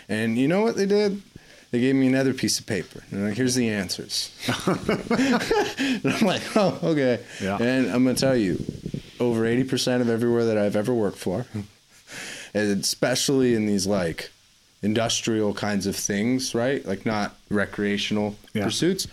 And 0.09 0.36
you 0.39 0.48
know 0.48 0.62
what 0.62 0.76
they 0.76 0.86
did? 0.86 1.22
They 1.70 1.81
gave 1.81 1.97
me 1.97 2.06
another 2.06 2.35
piece 2.35 2.60
of 2.60 2.66
paper. 2.66 3.02
And 3.10 3.20
they're 3.20 3.28
like, 3.31 3.36
here's 3.36 3.56
the 3.56 3.68
answers. 3.68 4.31
and 4.66 6.02
I'm 6.06 6.26
like, 6.26 6.43
oh, 6.56 6.78
okay. 6.85 7.20
Yeah. 7.43 7.56
And 7.60 7.90
I'm 7.90 8.05
going 8.05 8.14
to 8.14 8.20
tell 8.20 8.36
you, 8.36 8.64
over 9.18 9.43
80% 9.43 10.01
of 10.01 10.09
everywhere 10.09 10.44
that 10.47 10.59
I've 10.59 10.76
ever 10.76 10.94
worked 10.94 11.18
for, 11.18 11.47
and 12.55 12.81
especially 12.81 13.55
in 13.55 13.66
these 13.66 13.86
like 13.86 14.31
industrial 14.82 15.55
kinds 15.55 15.86
of 15.86 15.97
things, 15.97 16.55
right? 16.55 16.85
Like 16.86 17.05
not 17.06 17.36
recreational 17.51 18.36
Yeah. 18.52 18.64
pursuits. 18.64 19.06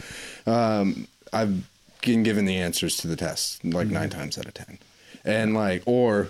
Um, 0.46 1.08
I've 1.34 1.64
been 2.02 2.24
given 2.24 2.46
the 2.46 2.58
answers 2.58 2.98
to 2.98 3.08
the 3.08 3.16
test 3.16 3.64
like 3.64 3.88
nine 3.88 4.10
times 4.10 4.38
out 4.38 4.46
of 4.46 4.54
ten, 4.54 4.78
and 5.24 5.54
like 5.54 5.84
or 5.86 6.28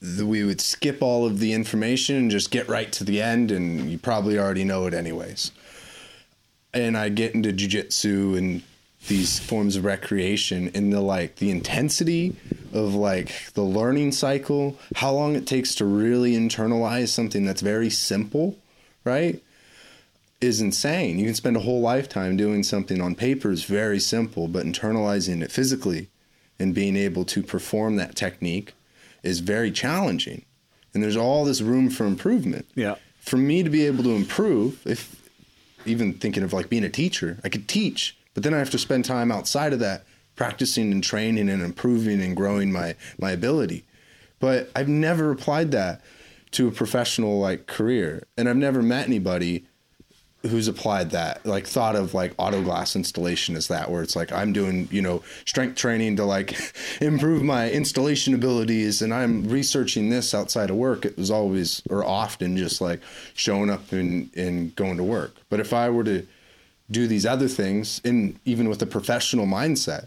the, 0.00 0.26
we 0.26 0.44
would 0.44 0.60
skip 0.60 1.02
all 1.02 1.24
of 1.24 1.38
the 1.38 1.52
information 1.52 2.16
and 2.16 2.30
just 2.30 2.50
get 2.50 2.68
right 2.68 2.92
to 2.92 3.04
the 3.04 3.22
end, 3.22 3.50
and 3.50 3.90
you 3.90 3.98
probably 3.98 4.38
already 4.38 4.64
know 4.64 4.86
it 4.86 4.92
anyways. 4.94 5.52
And 6.74 6.96
I 6.98 7.08
get 7.08 7.34
into 7.34 7.52
jujitsu 7.52 8.36
and 8.36 8.62
these 9.08 9.38
forms 9.38 9.76
of 9.76 9.84
recreation 9.84 10.70
and 10.74 10.92
the 10.92 11.00
like 11.00 11.36
the 11.36 11.50
intensity 11.50 12.34
of 12.72 12.94
like 12.94 13.52
the 13.54 13.62
learning 13.62 14.12
cycle, 14.12 14.78
how 14.96 15.12
long 15.12 15.36
it 15.36 15.46
takes 15.46 15.74
to 15.76 15.84
really 15.84 16.32
internalize 16.34 17.08
something 17.08 17.44
that's 17.44 17.60
very 17.62 17.90
simple, 17.90 18.58
right? 19.04 19.42
Is 20.40 20.60
insane. 20.60 21.18
You 21.18 21.24
can 21.26 21.34
spend 21.34 21.56
a 21.56 21.60
whole 21.60 21.80
lifetime 21.80 22.36
doing 22.36 22.62
something 22.62 23.00
on 23.00 23.14
paper 23.14 23.50
is 23.50 23.64
very 23.64 23.98
simple, 23.98 24.48
but 24.48 24.66
internalizing 24.66 25.42
it 25.42 25.50
physically 25.50 26.08
and 26.58 26.74
being 26.74 26.96
able 26.96 27.24
to 27.26 27.42
perform 27.42 27.96
that 27.96 28.14
technique 28.16 28.74
is 29.22 29.40
very 29.40 29.70
challenging. 29.70 30.44
And 30.92 31.02
there's 31.02 31.16
all 31.16 31.44
this 31.44 31.60
room 31.62 31.88
for 31.90 32.06
improvement 32.06 32.66
Yeah. 32.74 32.96
for 33.20 33.36
me 33.38 33.62
to 33.62 33.70
be 33.70 33.86
able 33.86 34.02
to 34.04 34.10
improve, 34.10 34.80
if 34.86 35.16
even 35.86 36.12
thinking 36.14 36.42
of 36.42 36.52
like 36.52 36.68
being 36.68 36.84
a 36.84 36.90
teacher, 36.90 37.38
I 37.44 37.48
could 37.48 37.66
teach, 37.68 38.16
but 38.36 38.42
then 38.42 38.52
I 38.52 38.58
have 38.58 38.70
to 38.70 38.78
spend 38.78 39.06
time 39.06 39.32
outside 39.32 39.72
of 39.72 39.78
that 39.78 40.04
practicing 40.34 40.92
and 40.92 41.02
training 41.02 41.48
and 41.48 41.62
improving 41.62 42.20
and 42.20 42.36
growing 42.36 42.70
my 42.70 42.94
my 43.18 43.30
ability. 43.30 43.86
But 44.38 44.70
I've 44.76 44.88
never 44.88 45.30
applied 45.30 45.70
that 45.70 46.02
to 46.50 46.68
a 46.68 46.70
professional 46.70 47.40
like 47.40 47.66
career, 47.66 48.26
and 48.36 48.46
I've 48.46 48.58
never 48.58 48.82
met 48.82 49.06
anybody 49.06 49.64
who's 50.42 50.68
applied 50.68 51.10
that 51.10 51.44
like 51.46 51.66
thought 51.66 51.96
of 51.96 52.12
like 52.12 52.34
auto 52.36 52.62
glass 52.62 52.94
installation 52.94 53.56
as 53.56 53.66
that 53.66 53.90
where 53.90 54.00
it's 54.00 54.14
like 54.14 54.30
i'm 54.30 54.52
doing 54.52 54.86
you 54.92 55.02
know 55.02 55.20
strength 55.44 55.74
training 55.74 56.14
to 56.14 56.24
like 56.24 56.54
improve 57.00 57.42
my 57.42 57.68
installation 57.70 58.32
abilities 58.32 59.02
and 59.02 59.12
i'm 59.12 59.48
researching 59.48 60.08
this 60.08 60.34
outside 60.34 60.70
of 60.70 60.76
work. 60.76 61.04
It 61.04 61.18
was 61.18 61.32
always 61.32 61.82
or 61.90 62.04
often 62.04 62.56
just 62.56 62.80
like 62.80 63.00
showing 63.34 63.70
up 63.70 63.90
and, 63.90 64.30
and 64.36 64.76
going 64.76 64.98
to 64.98 65.02
work. 65.02 65.34
But 65.48 65.58
if 65.58 65.72
i 65.72 65.88
were 65.90 66.04
to 66.04 66.24
do 66.90 67.06
these 67.06 67.26
other 67.26 67.48
things 67.48 68.00
and 68.04 68.38
even 68.44 68.68
with 68.68 68.80
a 68.82 68.86
professional 68.86 69.46
mindset 69.46 70.06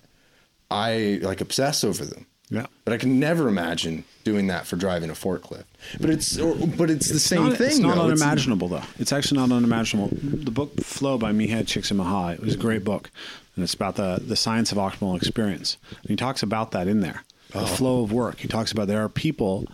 i 0.71 1.19
like 1.21 1.41
obsess 1.41 1.83
over 1.83 2.05
them 2.05 2.25
Yeah. 2.49 2.67
but 2.85 2.93
i 2.93 2.97
can 2.97 3.19
never 3.19 3.47
imagine 3.47 4.03
doing 4.23 4.47
that 4.47 4.65
for 4.67 4.75
driving 4.75 5.09
a 5.09 5.13
forklift 5.13 5.65
but 5.99 6.09
it's 6.09 6.37
or, 6.37 6.55
but 6.55 6.89
it's 6.89 7.09
the 7.09 7.19
same 7.19 7.49
not, 7.49 7.57
thing 7.57 7.67
It's 7.67 7.79
not 7.79 7.95
though. 7.95 8.09
It's- 8.09 8.21
unimaginable, 8.21 8.67
though. 8.67 8.83
It's 8.97 9.13
actually 9.13 9.39
not 9.39 9.51
unimaginable. 9.51 10.09
The 10.11 10.51
book 10.51 10.75
Flow 10.81 11.17
by 11.17 11.31
Mihaly 11.31 11.63
Csikszentmihalyi 11.63 12.33
it 12.33 12.41
was 12.41 12.55
a 12.55 12.57
great 12.57 12.83
book, 12.83 13.09
and 13.55 13.63
it's 13.63 13.73
about 13.73 13.95
the 13.95 14.21
the 14.21 14.35
science 14.35 14.71
of 14.73 14.77
optimal 14.77 15.15
experience. 15.15 15.77
And 16.01 16.09
he 16.09 16.15
talks 16.17 16.43
about 16.43 16.71
that 16.71 16.87
in 16.87 16.99
there, 16.99 17.23
the 17.51 17.61
oh. 17.61 17.65
flow 17.65 18.03
of 18.03 18.11
work. 18.11 18.39
He 18.39 18.47
talks 18.49 18.71
about 18.73 18.87
there 18.87 19.03
are 19.03 19.09
people 19.09 19.67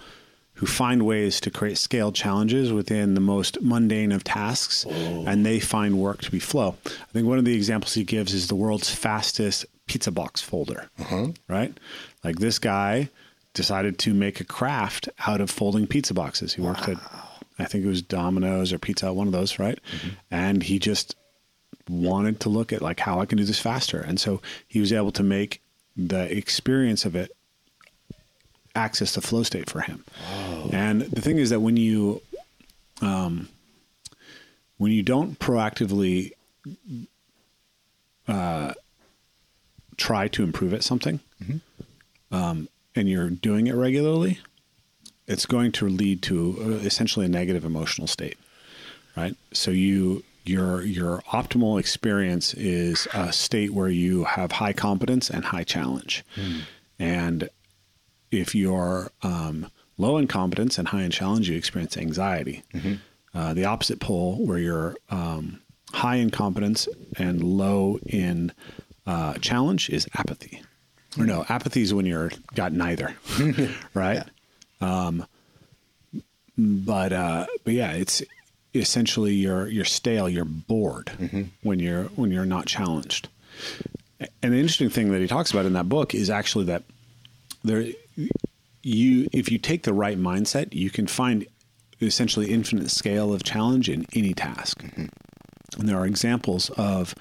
who 0.56 0.66
find 0.66 1.06
ways 1.06 1.40
to 1.42 1.52
create 1.52 1.78
scaled 1.78 2.16
challenges 2.16 2.72
within 2.72 3.14
the 3.14 3.22
most 3.22 3.62
mundane 3.62 4.12
of 4.12 4.24
tasks, 4.24 4.86
oh. 4.90 5.26
and 5.28 5.46
they 5.46 5.60
find 5.60 5.98
work 6.00 6.22
to 6.22 6.32
be 6.32 6.40
flow. 6.40 6.76
I 6.86 7.12
think 7.12 7.28
one 7.28 7.38
of 7.38 7.46
the 7.46 7.56
examples 7.56 7.94
he 7.94 8.04
gives 8.04 8.34
is 8.34 8.48
the 8.48 8.56
world's 8.56 8.90
fastest 8.90 9.66
pizza 9.88 10.12
box 10.12 10.42
folder. 10.42 10.90
Uh-huh. 11.00 11.28
Right, 11.48 11.78
like 12.24 12.40
this 12.40 12.60
guy 12.60 13.10
decided 13.54 14.00
to 14.00 14.14
make 14.14 14.40
a 14.40 14.46
craft 14.46 15.10
out 15.28 15.42
of 15.42 15.50
folding 15.50 15.88
pizza 15.88 16.14
boxes. 16.14 16.54
He 16.54 16.62
worked 16.62 16.90
at, 16.90 16.98
I 17.58 17.66
think 17.66 17.86
it 17.86 17.88
was 17.88 18.02
Domino's 18.02 18.74
or 18.74 18.80
Pizza, 18.80 19.14
one 19.14 19.28
of 19.28 19.34
those, 19.34 19.60
right? 19.60 19.80
Mm-hmm. 19.92 20.10
And 20.30 20.64
he 20.64 20.78
just 20.78 21.16
wanted 21.90 22.42
to 22.42 22.50
look 22.50 22.74
at 22.74 22.82
like 22.82 23.00
how 23.00 23.20
I 23.20 23.26
can 23.26 23.38
do 23.38 23.44
this 23.44 23.60
faster, 23.60 24.00
and 24.00 24.20
so 24.20 24.42
he 24.68 24.80
was 24.80 24.94
able 24.94 25.12
to 25.14 25.24
make 25.24 25.62
the 25.98 26.36
experience 26.36 27.06
of 27.06 27.16
it 27.16 27.32
access 28.76 29.14
to 29.14 29.22
flow 29.22 29.44
state 29.44 29.70
for 29.70 29.82
him. 29.82 30.04
And 30.72 31.02
the 31.02 31.22
thing 31.22 31.38
is 31.38 31.50
that 31.50 31.60
when 31.62 31.78
you, 31.78 32.22
um, 33.02 33.50
when 34.78 34.92
you 34.92 35.04
don't 35.04 35.38
proactively 35.40 36.32
uh, 38.28 38.74
try 39.98 40.28
to 40.30 40.44
improve 40.44 40.74
at 40.74 40.84
something, 40.84 41.20
um, 42.32 42.68
and 42.96 43.10
you're 43.10 43.30
doing 43.30 43.68
it 43.68 43.76
regularly, 43.76 44.40
it's 45.28 45.46
going 45.46 45.72
to 45.74 45.88
lead 45.88 46.22
to 46.24 46.58
uh, 46.60 46.86
essentially 46.86 47.26
a 47.26 47.30
negative 47.30 47.66
emotional 47.66 48.08
state, 48.08 48.38
right? 49.18 49.36
So 49.54 49.72
you 49.72 50.24
your 50.44 50.82
your 50.84 51.22
optimal 51.32 51.80
experience 51.80 52.54
is 52.54 53.08
a 53.14 53.34
state 53.34 53.72
where 53.74 53.90
you 53.90 54.26
have 54.26 54.52
high 54.54 54.74
competence 54.74 55.30
and 55.30 55.46
high 55.46 55.64
challenge, 55.64 56.24
and 57.00 57.50
if 58.40 58.56
you're 58.56 59.12
um, 59.24 59.72
low 59.98 60.18
in 60.18 60.28
competence 60.28 60.78
and 60.78 60.88
high 60.88 61.04
in 61.04 61.12
challenge, 61.12 61.50
you 61.50 61.58
experience 61.58 61.98
anxiety. 61.98 62.64
Uh, 63.34 63.54
the 63.54 63.66
opposite 63.66 64.00
pole, 64.00 64.38
where 64.46 64.58
you're 64.58 64.96
um, 65.10 65.62
high 65.92 66.16
in 66.16 66.30
competence 66.30 66.88
and 67.18 67.44
low 67.44 68.00
in 68.06 68.52
uh, 69.06 69.34
challenge, 69.36 69.90
is 69.90 70.08
apathy. 70.16 70.62
Or 71.20 71.26
no, 71.26 71.46
apathy 71.50 71.82
is 71.82 71.94
when 71.94 72.06
you're 72.06 72.32
got 72.56 72.74
neither, 72.74 73.16
right? 73.94 74.24
Um, 74.82 75.26
but 76.58 77.14
uh, 77.14 77.46
but 77.64 77.74
yeah, 77.74 77.92
it's 77.92 78.22
essentially 78.74 79.34
you're 79.34 79.68
you're 79.68 79.86
stale, 79.86 80.30
you're 80.30 80.46
bored 80.46 81.10
when 81.64 81.80
you're 81.80 82.06
when 82.16 82.32
you're 82.32 82.46
not 82.46 82.66
challenged. 82.66 83.30
And 84.42 84.54
the 84.54 84.58
interesting 84.58 84.90
thing 84.90 85.12
that 85.12 85.22
he 85.22 85.28
talks 85.28 85.52
about 85.52 85.66
in 85.66 85.74
that 85.74 85.90
book 85.90 86.16
is 86.16 86.30
actually 86.30 86.66
that 86.66 86.84
there 87.64 87.86
you 88.84 89.28
if 89.32 89.52
you 89.52 89.58
take 89.58 89.84
the 89.84 89.94
right 89.94 90.18
mindset, 90.18 90.74
you 90.74 90.90
can 90.90 91.08
find 91.08 91.46
essentially 92.02 92.52
infinite 92.52 92.92
scale 92.92 93.34
of 93.34 93.44
challenge 93.44 93.90
in 93.90 94.06
any 94.14 94.34
task. 94.34 94.82
Mm-hmm. 94.82 95.06
And 95.78 95.90
there 95.90 95.98
are 95.98 96.06
examples 96.06 96.70
of 96.72 97.16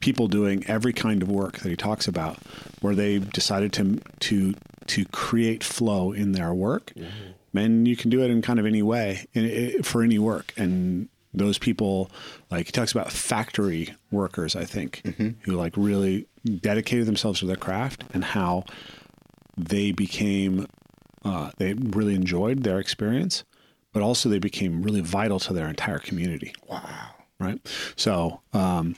people 0.00 0.28
doing 0.28 0.64
every 0.66 0.92
kind 0.92 1.22
of 1.22 1.30
work 1.30 1.58
that 1.58 1.68
he 1.68 1.76
talks 1.76 2.08
about 2.08 2.38
where 2.80 2.94
they 2.94 3.18
decided 3.18 3.72
to 3.74 4.00
to 4.20 4.54
to 4.86 5.04
create 5.06 5.62
flow 5.62 6.12
in 6.12 6.32
their 6.32 6.54
work. 6.54 6.92
Mm-hmm. 6.96 7.58
And 7.58 7.88
you 7.88 7.96
can 7.96 8.10
do 8.10 8.22
it 8.22 8.30
in 8.30 8.40
kind 8.40 8.60
of 8.60 8.66
any 8.66 8.82
way 8.82 9.26
in, 9.34 9.82
for 9.82 10.02
any 10.02 10.18
work. 10.18 10.52
And 10.56 11.08
those 11.34 11.58
people, 11.58 12.10
like 12.50 12.66
he 12.66 12.72
talks 12.72 12.92
about 12.92 13.10
factory 13.10 13.94
workers, 14.10 14.54
I 14.54 14.64
think, 14.64 15.02
mm-hmm. 15.04 15.30
who 15.42 15.52
like 15.52 15.74
really 15.76 16.26
dedicated 16.60 17.06
themselves 17.06 17.40
to 17.40 17.46
their 17.46 17.56
craft 17.56 18.04
and 18.14 18.24
how 18.24 18.64
they 19.58 19.92
became 19.92 20.66
uh, 21.24 21.50
they 21.58 21.74
really 21.74 22.14
enjoyed 22.14 22.62
their 22.62 22.78
experience, 22.78 23.44
but 23.92 24.02
also 24.02 24.28
they 24.28 24.38
became 24.38 24.82
really 24.82 25.00
vital 25.00 25.38
to 25.40 25.52
their 25.52 25.68
entire 25.68 25.98
community. 25.98 26.54
wow 26.68 27.10
Right. 27.40 27.60
So, 27.94 28.40
um, 28.52 28.96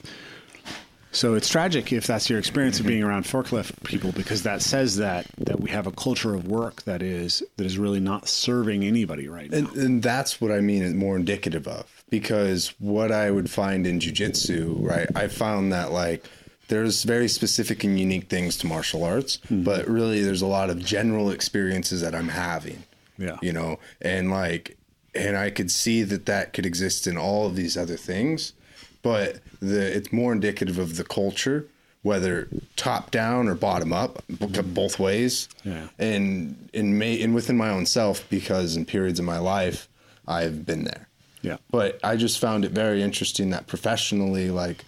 so 1.11 1.35
it's 1.35 1.47
tragic 1.47 1.93
if 1.93 2.07
that's 2.07 2.29
your 2.29 2.39
experience 2.39 2.79
of 2.79 2.87
being 2.87 3.03
around 3.03 3.25
forklift 3.25 3.83
people 3.83 4.13
because 4.13 4.43
that 4.43 4.61
says 4.61 4.95
that 4.97 5.27
that 5.39 5.59
we 5.59 5.69
have 5.69 5.85
a 5.85 5.91
culture 5.91 6.33
of 6.33 6.47
work 6.47 6.83
that 6.83 7.03
is 7.03 7.43
that 7.57 7.65
is 7.65 7.77
really 7.77 7.99
not 7.99 8.27
serving 8.27 8.83
anybody 8.83 9.27
right 9.27 9.51
now. 9.51 9.57
And, 9.57 9.69
and 9.75 10.03
that's 10.03 10.41
what 10.41 10.51
I 10.51 10.61
mean, 10.61 10.97
more 10.97 11.17
indicative 11.17 11.67
of. 11.67 11.85
Because 12.09 12.73
what 12.79 13.11
I 13.11 13.29
would 13.29 13.49
find 13.49 13.85
in 13.85 13.99
jujitsu, 13.99 14.75
right, 14.79 15.07
I 15.15 15.27
found 15.27 15.71
that 15.71 15.91
like 15.91 16.25
there's 16.71 17.03
very 17.03 17.27
specific 17.27 17.83
and 17.83 17.99
unique 17.99 18.29
things 18.29 18.55
to 18.57 18.65
martial 18.65 19.03
arts, 19.03 19.39
hmm. 19.49 19.61
but 19.61 19.85
really 19.89 20.23
there's 20.23 20.41
a 20.41 20.47
lot 20.47 20.69
of 20.69 20.79
general 20.79 21.29
experiences 21.29 21.99
that 21.99 22.15
I'm 22.15 22.29
having. 22.29 22.83
Yeah. 23.17 23.37
You 23.41 23.51
know, 23.51 23.77
and 24.01 24.31
like, 24.31 24.77
and 25.13 25.35
I 25.35 25.49
could 25.49 25.69
see 25.69 26.01
that 26.03 26.25
that 26.27 26.53
could 26.53 26.65
exist 26.65 27.07
in 27.07 27.17
all 27.17 27.45
of 27.45 27.57
these 27.57 27.75
other 27.75 27.97
things, 27.97 28.53
but 29.01 29.41
the 29.59 29.97
it's 29.97 30.13
more 30.13 30.31
indicative 30.31 30.79
of 30.79 30.95
the 30.95 31.03
culture, 31.03 31.67
whether 32.03 32.47
top 32.77 33.11
down 33.11 33.49
or 33.49 33.55
bottom 33.55 33.91
up, 33.91 34.23
hmm. 34.29 34.73
both 34.73 34.97
ways 34.97 35.49
Yeah. 35.65 35.87
and 35.99 36.69
in 36.71 36.97
may 36.97 37.21
and 37.21 37.35
within 37.35 37.57
my 37.57 37.69
own 37.69 37.85
self 37.85 38.27
because 38.29 38.77
in 38.77 38.85
periods 38.85 39.19
of 39.19 39.25
my 39.25 39.39
life 39.39 39.89
I've 40.25 40.65
been 40.65 40.85
there. 40.85 41.09
Yeah. 41.41 41.57
But 41.69 41.99
I 42.01 42.15
just 42.15 42.39
found 42.39 42.63
it 42.63 42.71
very 42.71 43.03
interesting 43.03 43.49
that 43.49 43.67
professionally 43.67 44.49
like 44.49 44.85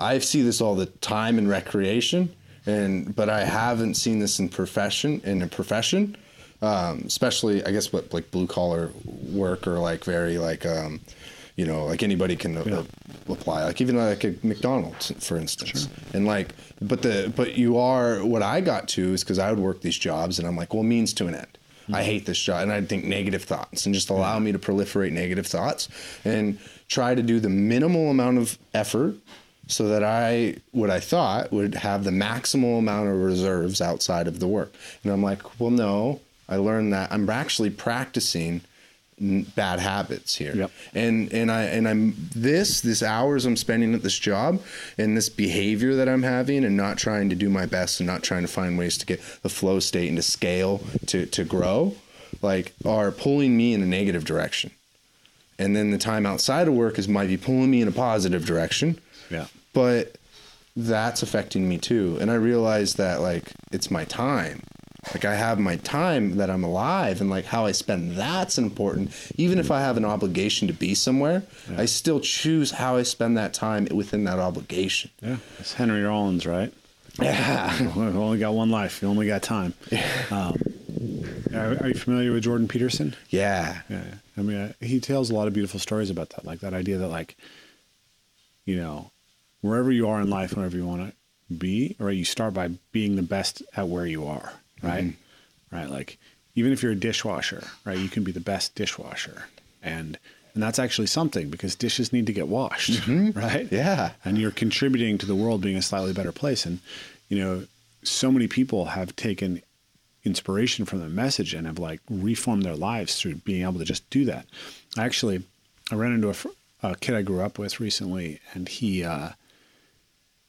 I 0.00 0.18
see 0.18 0.42
this 0.42 0.60
all 0.60 0.74
the 0.74 0.86
time 0.86 1.38
in 1.38 1.46
recreation 1.46 2.34
and 2.66 3.14
but 3.14 3.28
I 3.28 3.44
haven't 3.44 3.94
seen 3.94 4.18
this 4.18 4.38
in 4.38 4.48
profession 4.48 5.20
in 5.24 5.42
a 5.42 5.46
profession. 5.46 6.16
Um, 6.62 7.04
especially 7.06 7.64
I 7.64 7.70
guess 7.70 7.90
what 7.92 8.12
like 8.12 8.30
blue 8.30 8.46
collar 8.46 8.90
work 9.04 9.66
or 9.66 9.78
like 9.78 10.04
very 10.04 10.36
like 10.36 10.66
um, 10.66 11.00
you 11.56 11.64
know 11.64 11.86
like 11.86 12.02
anybody 12.02 12.36
can 12.36 12.56
uh, 12.58 12.84
apply 13.28 13.64
like 13.64 13.80
even 13.80 13.96
like 13.96 14.24
a 14.24 14.34
McDonald's 14.42 15.12
for 15.26 15.36
instance. 15.36 15.88
And 16.12 16.26
like 16.26 16.54
but 16.82 17.02
the 17.02 17.32
but 17.34 17.56
you 17.56 17.78
are 17.78 18.24
what 18.24 18.42
I 18.42 18.60
got 18.60 18.88
to 18.88 19.14
is 19.14 19.24
because 19.24 19.38
I 19.38 19.50
would 19.50 19.58
work 19.58 19.80
these 19.80 19.96
jobs 19.98 20.38
and 20.38 20.46
I'm 20.46 20.56
like 20.56 20.74
well 20.74 20.82
means 20.82 21.14
to 21.14 21.26
an 21.26 21.34
end. 21.34 21.58
I 21.92 22.04
hate 22.04 22.24
this 22.24 22.40
job 22.40 22.62
and 22.62 22.72
I'd 22.72 22.88
think 22.88 23.04
negative 23.04 23.42
thoughts 23.42 23.84
and 23.84 23.92
just 23.92 24.10
allow 24.10 24.38
me 24.38 24.52
to 24.52 24.60
proliferate 24.60 25.10
negative 25.10 25.46
thoughts 25.46 25.88
and 26.24 26.56
try 26.86 27.16
to 27.16 27.22
do 27.22 27.40
the 27.40 27.48
minimal 27.48 28.10
amount 28.10 28.38
of 28.38 28.58
effort 28.74 29.16
so 29.70 29.88
that 29.88 30.02
I, 30.02 30.56
what 30.72 30.90
I 30.90 31.00
thought 31.00 31.52
would 31.52 31.76
have 31.76 32.04
the 32.04 32.10
maximal 32.10 32.78
amount 32.78 33.08
of 33.08 33.16
reserves 33.16 33.80
outside 33.80 34.26
of 34.26 34.40
the 34.40 34.46
work. 34.46 34.72
And 35.04 35.12
I'm 35.12 35.22
like, 35.22 35.60
well, 35.60 35.70
no, 35.70 36.20
I 36.48 36.56
learned 36.56 36.92
that 36.92 37.12
I'm 37.12 37.28
actually 37.30 37.70
practicing 37.70 38.62
bad 39.20 39.78
habits 39.78 40.34
here. 40.34 40.54
Yep. 40.56 40.70
And, 40.94 41.32
and 41.32 41.52
I, 41.52 41.64
and 41.64 41.86
I'm 41.86 42.14
this, 42.34 42.80
this 42.80 43.02
hours 43.02 43.44
I'm 43.44 43.56
spending 43.56 43.94
at 43.94 44.02
this 44.02 44.18
job 44.18 44.62
and 44.96 45.16
this 45.16 45.28
behavior 45.28 45.94
that 45.94 46.08
I'm 46.08 46.22
having 46.22 46.64
and 46.64 46.76
not 46.76 46.96
trying 46.96 47.28
to 47.28 47.36
do 47.36 47.50
my 47.50 47.66
best 47.66 48.00
and 48.00 48.06
not 48.06 48.22
trying 48.22 48.42
to 48.42 48.48
find 48.48 48.78
ways 48.78 48.96
to 48.98 49.06
get 49.06 49.20
the 49.42 49.50
flow 49.50 49.78
state 49.78 50.08
and 50.08 50.16
to 50.16 50.22
scale 50.22 50.82
to, 51.06 51.26
to 51.26 51.44
grow, 51.44 51.94
like 52.40 52.72
are 52.84 53.10
pulling 53.12 53.56
me 53.56 53.74
in 53.74 53.82
a 53.82 53.86
negative 53.86 54.24
direction. 54.24 54.70
And 55.58 55.76
then 55.76 55.90
the 55.90 55.98
time 55.98 56.24
outside 56.24 56.66
of 56.66 56.74
work 56.74 56.98
is 56.98 57.06
might 57.06 57.28
be 57.28 57.36
pulling 57.36 57.70
me 57.70 57.82
in 57.82 57.88
a 57.88 57.92
positive 57.92 58.46
direction 58.46 58.98
Yeah. 59.30 59.46
But 59.72 60.16
that's 60.76 61.22
affecting 61.22 61.68
me 61.68 61.76
too 61.78 62.16
and 62.20 62.30
i 62.30 62.34
realize 62.34 62.94
that 62.94 63.20
like 63.20 63.52
it's 63.72 63.90
my 63.90 64.04
time 64.04 64.62
Like 65.14 65.24
I 65.24 65.34
have 65.34 65.58
my 65.58 65.76
time 65.76 66.36
that 66.36 66.50
I'm 66.50 66.62
alive 66.62 67.22
and 67.22 67.30
like 67.30 67.46
how 67.46 67.64
I 67.64 67.72
spend 67.72 68.16
that's 68.18 68.58
important. 68.58 69.10
Even 69.36 69.58
if 69.58 69.70
I 69.70 69.80
have 69.80 69.96
an 69.96 70.04
obligation 70.04 70.68
to 70.68 70.74
be 70.74 70.94
somewhere, 70.94 71.42
I 71.74 71.86
still 71.86 72.20
choose 72.20 72.72
how 72.72 72.98
I 73.00 73.04
spend 73.04 73.34
that 73.38 73.54
time 73.54 73.88
within 73.90 74.24
that 74.24 74.38
obligation. 74.38 75.10
Yeah, 75.22 75.38
it's 75.58 75.72
Henry 75.72 76.02
Rollins, 76.02 76.44
right? 76.46 76.70
Yeah. 77.18 77.72
We've 77.96 78.14
only 78.26 78.38
got 78.38 78.52
one 78.52 78.70
life. 78.70 79.00
You 79.00 79.08
only 79.08 79.26
got 79.26 79.42
time. 79.42 79.72
Um, 80.30 80.60
are, 81.54 81.78
are 81.80 81.88
you 81.88 81.94
familiar 81.94 82.32
with 82.32 82.44
Jordan 82.44 82.68
Peterson? 82.68 83.16
Yeah. 83.30 83.80
Yeah, 83.88 84.04
I 84.36 84.42
mean, 84.42 84.56
uh, 84.58 84.72
he 84.80 85.00
tells 85.00 85.30
a 85.30 85.34
lot 85.34 85.48
of 85.48 85.54
beautiful 85.54 85.80
stories 85.80 86.10
about 86.10 86.28
that, 86.30 86.44
like 86.44 86.60
that 86.60 86.74
idea 86.74 86.98
that, 86.98 87.08
like, 87.08 87.36
you 88.66 88.76
know, 88.76 89.10
wherever 89.60 89.90
you 89.90 90.08
are 90.08 90.20
in 90.20 90.30
life, 90.30 90.56
wherever 90.56 90.76
you 90.76 90.86
want 90.86 91.10
to 91.10 91.54
be, 91.54 91.96
right, 91.98 92.16
you 92.16 92.24
start 92.24 92.54
by 92.54 92.68
being 92.92 93.16
the 93.16 93.22
best 93.22 93.62
at 93.76 93.88
where 93.88 94.06
you 94.06 94.26
are, 94.26 94.52
right? 94.82 95.12
Right, 95.72 95.88
like 95.88 96.18
even 96.54 96.72
if 96.72 96.82
you're 96.82 96.92
a 96.92 96.96
dishwasher, 96.96 97.64
right, 97.84 97.98
you 97.98 98.08
can 98.08 98.24
be 98.24 98.32
the 98.32 98.40
best 98.40 98.74
dishwasher, 98.74 99.44
and 99.82 100.18
and 100.54 100.62
that's 100.62 100.78
actually 100.80 101.06
something 101.06 101.48
because 101.48 101.76
dishes 101.76 102.12
need 102.12 102.26
to 102.26 102.32
get 102.32 102.48
washed, 102.48 103.06
right? 103.34 103.68
Yeah. 103.70 104.12
and 104.24 104.36
you're 104.36 104.50
contributing 104.50 105.16
to 105.18 105.26
the 105.26 105.34
world 105.36 105.60
being 105.60 105.76
a 105.76 105.82
slightly 105.82 106.12
better 106.12 106.32
place. 106.32 106.66
And 106.66 106.80
you 107.28 107.38
know, 107.38 107.66
so 108.02 108.32
many 108.32 108.48
people 108.48 108.86
have 108.86 109.14
taken 109.14 109.62
inspiration 110.24 110.84
from 110.84 111.00
the 111.00 111.08
message 111.08 111.54
and 111.54 111.66
have 111.66 111.78
like 111.78 112.00
reformed 112.10 112.64
their 112.64 112.74
lives 112.76 113.14
through 113.18 113.36
being 113.36 113.62
able 113.62 113.78
to 113.78 113.84
just 113.84 114.08
do 114.10 114.24
that. 114.24 114.46
I 114.98 115.04
actually, 115.04 115.42
I 115.90 115.94
ran 115.94 116.12
into 116.12 116.30
a, 116.30 116.88
a 116.88 116.96
kid 116.96 117.14
I 117.14 117.22
grew 117.22 117.40
up 117.40 117.58
with 117.58 117.80
recently, 117.80 118.40
and 118.52 118.68
he, 118.68 119.04
uh, 119.04 119.30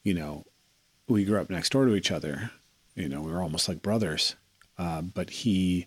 you 0.02 0.14
know, 0.14 0.44
we 1.08 1.24
grew 1.24 1.40
up 1.40 1.50
next 1.50 1.72
door 1.72 1.86
to 1.86 1.94
each 1.94 2.10
other. 2.10 2.50
You 2.94 3.08
know, 3.08 3.20
we 3.20 3.32
were 3.32 3.42
almost 3.42 3.68
like 3.68 3.82
brothers. 3.82 4.36
Uh, 4.78 5.02
but 5.02 5.30
he, 5.30 5.86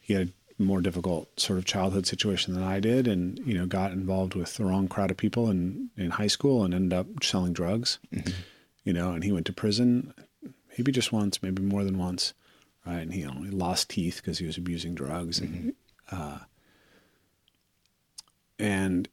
he 0.00 0.14
had 0.14 0.32
a 0.58 0.62
more 0.62 0.80
difficult 0.80 1.38
sort 1.38 1.58
of 1.58 1.64
childhood 1.64 2.06
situation 2.06 2.54
than 2.54 2.62
I 2.62 2.80
did, 2.80 3.06
and 3.06 3.38
you 3.46 3.54
know, 3.54 3.66
got 3.66 3.92
involved 3.92 4.34
with 4.34 4.56
the 4.56 4.64
wrong 4.64 4.88
crowd 4.88 5.10
of 5.10 5.16
people 5.16 5.50
in 5.50 5.90
in 5.96 6.10
high 6.10 6.26
school 6.26 6.64
and 6.64 6.72
ended 6.74 6.98
up 6.98 7.06
selling 7.22 7.52
drugs. 7.52 7.98
You 8.84 8.92
know, 8.92 9.12
and 9.12 9.24
he 9.24 9.32
went 9.32 9.46
to 9.46 9.52
prison, 9.52 10.14
maybe 10.78 10.92
just 10.92 11.12
once, 11.12 11.42
maybe 11.42 11.62
more 11.62 11.84
than 11.84 11.98
once, 11.98 12.34
right? 12.86 13.00
And 13.00 13.12
he, 13.12 13.20
you 13.20 13.26
know, 13.26 13.42
he 13.42 13.50
lost 13.50 13.90
teeth 13.90 14.20
because 14.22 14.38
he 14.38 14.46
was 14.46 14.56
abusing 14.56 14.94
drugs, 14.94 15.38
and 15.40 15.74
uh, 16.10 16.38
and 18.58 19.08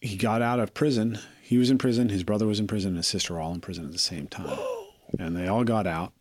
he 0.00 0.16
got 0.16 0.42
out 0.42 0.58
of 0.60 0.74
prison. 0.74 1.18
He 1.50 1.58
was 1.58 1.68
in 1.68 1.78
prison. 1.78 2.10
His 2.10 2.22
brother 2.22 2.46
was 2.46 2.60
in 2.60 2.68
prison. 2.68 2.90
And 2.90 2.98
his 2.98 3.08
sister 3.08 3.34
were 3.34 3.40
all 3.40 3.52
in 3.52 3.60
prison 3.60 3.84
at 3.84 3.90
the 3.90 3.98
same 3.98 4.28
time, 4.28 4.56
and 5.18 5.36
they 5.36 5.48
all 5.48 5.64
got 5.64 5.84
out. 5.84 6.12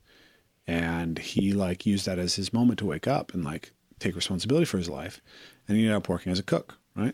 And 0.65 1.19
he 1.19 1.53
like 1.53 1.85
used 1.85 2.07
that 2.07 2.17
as 2.17 2.33
his 2.33 2.51
moment 2.51 2.79
to 2.79 2.87
wake 2.87 3.07
up 3.07 3.31
and 3.35 3.43
like 3.45 3.71
take 3.99 4.15
responsibility 4.15 4.65
for 4.65 4.79
his 4.79 4.89
life. 4.89 5.21
And 5.67 5.77
he 5.77 5.83
ended 5.83 5.97
up 5.97 6.09
working 6.09 6.31
as 6.31 6.39
a 6.39 6.43
cook, 6.43 6.79
right? 6.95 7.13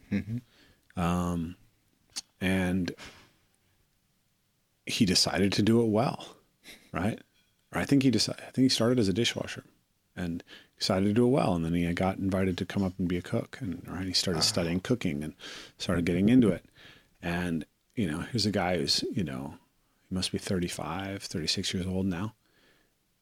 Um, 0.95 1.57
and 2.39 2.93
he 4.85 5.05
decided 5.05 5.51
to 5.51 5.61
do 5.61 5.81
it 5.81 5.89
well, 5.89 6.37
right? 6.93 7.19
Or 7.73 7.81
I 7.81 7.83
think 7.83 8.03
he 8.03 8.11
decided. 8.11 8.43
I 8.47 8.51
think 8.51 8.63
he 8.63 8.69
started 8.69 8.97
as 8.97 9.09
a 9.09 9.13
dishwasher, 9.13 9.65
and 10.15 10.41
decided 10.79 11.07
to 11.07 11.13
do 11.13 11.25
it 11.25 11.31
well. 11.31 11.53
And 11.53 11.65
then 11.65 11.73
he 11.73 11.93
got 11.93 12.17
invited 12.17 12.57
to 12.59 12.65
come 12.65 12.81
up 12.81 12.93
and 12.97 13.09
be 13.09 13.17
a 13.17 13.21
cook, 13.21 13.57
and 13.59 13.85
right, 13.85 14.07
he 14.07 14.13
started 14.13 14.43
studying 14.43 14.79
cooking 14.79 15.21
and 15.21 15.33
started 15.77 16.05
getting 16.05 16.29
into 16.29 16.47
it. 16.47 16.63
And 17.21 17.65
you 17.95 18.09
know, 18.09 18.19
here's 18.31 18.45
a 18.45 18.51
guy 18.51 18.77
who's 18.77 19.03
you 19.11 19.23
know, 19.23 19.55
he 20.09 20.15
must 20.15 20.31
be 20.31 20.37
35, 20.37 21.23
36 21.23 21.73
years 21.73 21.87
old 21.87 22.05
now, 22.05 22.33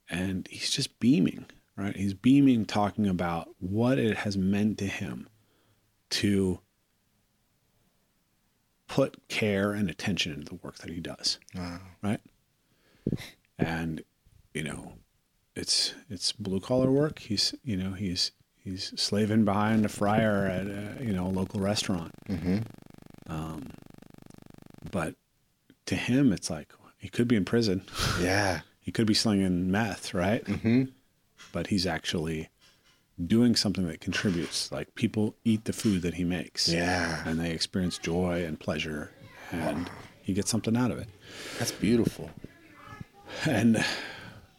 and 0.10 0.48
he's 0.50 0.70
just 0.72 1.00
beaming, 1.00 1.46
right? 1.78 1.96
He's 1.96 2.14
beaming, 2.14 2.66
talking 2.66 3.08
about 3.08 3.50
what 3.60 3.98
it 4.00 4.18
has 4.18 4.38
meant 4.38 4.78
to 4.80 4.86
him 4.88 5.28
to 6.12 6.60
put 8.88 9.28
care 9.28 9.72
and 9.74 9.90
attention 9.90 10.34
into 10.34 10.46
the 10.46 10.56
work 10.56 10.78
that 10.80 10.90
he 10.92 11.00
does 11.00 11.40
right? 12.02 12.20
And 13.58 14.04
you 14.54 14.64
know 14.64 14.94
it's 15.56 15.94
it's 16.10 16.32
blue 16.32 16.60
collar 16.60 16.92
work. 16.92 17.20
He's 17.20 17.56
you 17.64 17.78
know 17.78 17.94
he's 17.94 18.32
he's 18.56 18.94
slaving 19.00 19.46
behind 19.46 19.86
a 19.86 19.90
fryer 19.90 20.46
at 20.48 20.68
a, 20.68 21.04
you 21.04 21.14
know 21.14 21.28
a 21.28 21.30
local 21.30 21.60
restaurant. 21.60 22.12
Um, 23.28 23.70
but 24.92 25.16
to 25.86 25.96
him 25.96 26.32
it's 26.34 26.50
like 26.50 26.72
he 26.98 27.10
could 27.10 27.28
be 27.28 27.36
in 27.36 27.46
prison 27.46 27.84
Yeah. 28.22 28.62
he 28.82 28.92
could 28.92 29.08
be 29.08 29.14
slinging 29.14 29.72
meth 29.72 30.14
right 30.14 30.44
mm-hmm. 30.46 30.84
but 31.52 31.68
he's 31.68 31.86
actually 31.86 32.50
doing 33.28 33.56
something 33.56 33.88
that 33.88 34.02
contributes 34.02 34.72
like 34.72 34.96
people 34.96 35.36
eat 35.46 35.66
the 35.66 35.74
food 35.74 36.02
that 36.02 36.16
he 36.16 36.24
makes 36.24 36.68
Yeah. 36.68 37.24
and 37.28 37.40
they 37.40 37.52
experience 37.52 37.98
joy 37.98 38.44
and 38.46 38.60
pleasure 38.60 39.12
and 39.52 39.90
he 40.24 40.34
gets 40.34 40.50
something 40.50 40.76
out 40.76 40.90
of 40.92 40.98
it 40.98 41.08
That's 41.60 41.72
beautiful. 41.72 42.30
and 43.46 43.84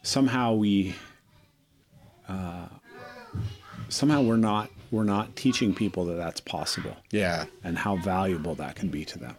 somehow 0.03 0.55
we 0.55 0.95
uh, 2.29 2.67
somehow 3.89 4.23
we're 4.23 4.37
not 4.37 4.71
we're 4.91 5.05
not 5.05 5.35
teaching 5.37 5.75
people 5.75 6.05
that 6.07 6.15
that's 6.15 6.41
possible 6.41 6.97
Yeah. 7.11 7.47
and 7.65 7.77
how 7.77 7.97
valuable 7.97 8.55
that 8.57 8.77
can 8.77 8.89
be 8.89 9.05
to 9.07 9.19
them 9.19 9.37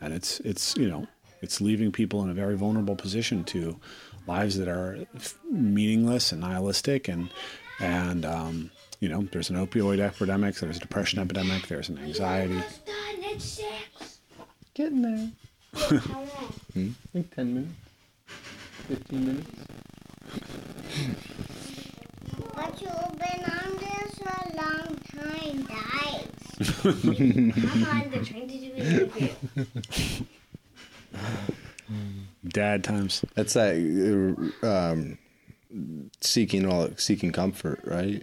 and 0.00 0.12
it's 0.14 0.40
it's 0.40 0.76
you 0.76 0.88
know 0.88 1.06
it's 1.42 1.60
leaving 1.60 1.90
people 1.92 2.22
in 2.22 2.30
a 2.30 2.34
very 2.34 2.56
vulnerable 2.56 2.96
position 2.96 3.44
to 3.44 3.78
lives 4.26 4.56
that 4.58 4.68
are 4.68 5.06
meaningless 5.50 6.32
and 6.32 6.40
nihilistic 6.40 7.08
and 7.08 7.30
and 7.80 8.24
um, 8.24 8.70
you 9.00 9.08
know 9.08 9.22
there's 9.32 9.50
an 9.50 9.56
opioid 9.56 9.98
epidemic 10.00 10.54
there's 10.56 10.76
a 10.76 10.80
depression 10.80 11.18
epidemic 11.18 11.66
there's 11.68 11.88
an 11.88 11.98
anxiety 11.98 12.62
done. 12.86 13.30
It's 13.32 13.44
six. 13.44 14.18
Getting 14.74 15.02
there. 15.02 15.30
How 16.00 16.18
long? 16.20 16.94
Like 17.14 17.34
10 17.34 17.54
minutes. 17.54 17.72
15 18.88 19.26
minutes. 19.26 19.50
But 22.54 22.80
you've 22.80 23.18
been 23.18 23.44
on 23.44 23.76
this 23.78 24.20
a 24.20 24.56
long 24.56 24.98
time, 25.14 25.62
guys. 25.66 26.26
Come 26.82 27.84
on, 27.88 28.10
they're 28.10 28.24
trying 28.24 28.48
to 28.80 29.08
do 29.08 29.10
an 29.16 29.20
interview. 29.20 30.26
dad 32.46 32.84
times 32.84 33.24
That's 33.34 33.54
that 33.54 33.74
uh, 34.62 34.66
um, 34.66 35.18
seeking 36.20 36.66
all 36.66 36.88
seeking 36.96 37.32
comfort, 37.32 37.80
right? 37.84 38.22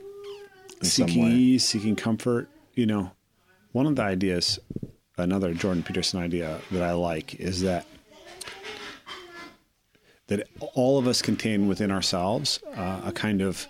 In 0.79 0.85
seeking 0.85 1.27
ease, 1.27 1.65
seeking 1.65 1.95
comfort. 1.95 2.49
You 2.75 2.85
know, 2.85 3.11
one 3.71 3.85
of 3.85 3.95
the 3.95 4.03
ideas, 4.03 4.59
another 5.17 5.53
Jordan 5.53 5.83
Peterson 5.83 6.19
idea 6.19 6.59
that 6.71 6.83
I 6.83 6.93
like 6.93 7.35
is 7.35 7.61
that 7.61 7.85
that 10.27 10.47
all 10.73 10.97
of 10.97 11.07
us 11.07 11.21
contain 11.21 11.67
within 11.67 11.91
ourselves 11.91 12.59
uh, 12.75 13.01
a 13.05 13.11
kind 13.11 13.41
of 13.41 13.65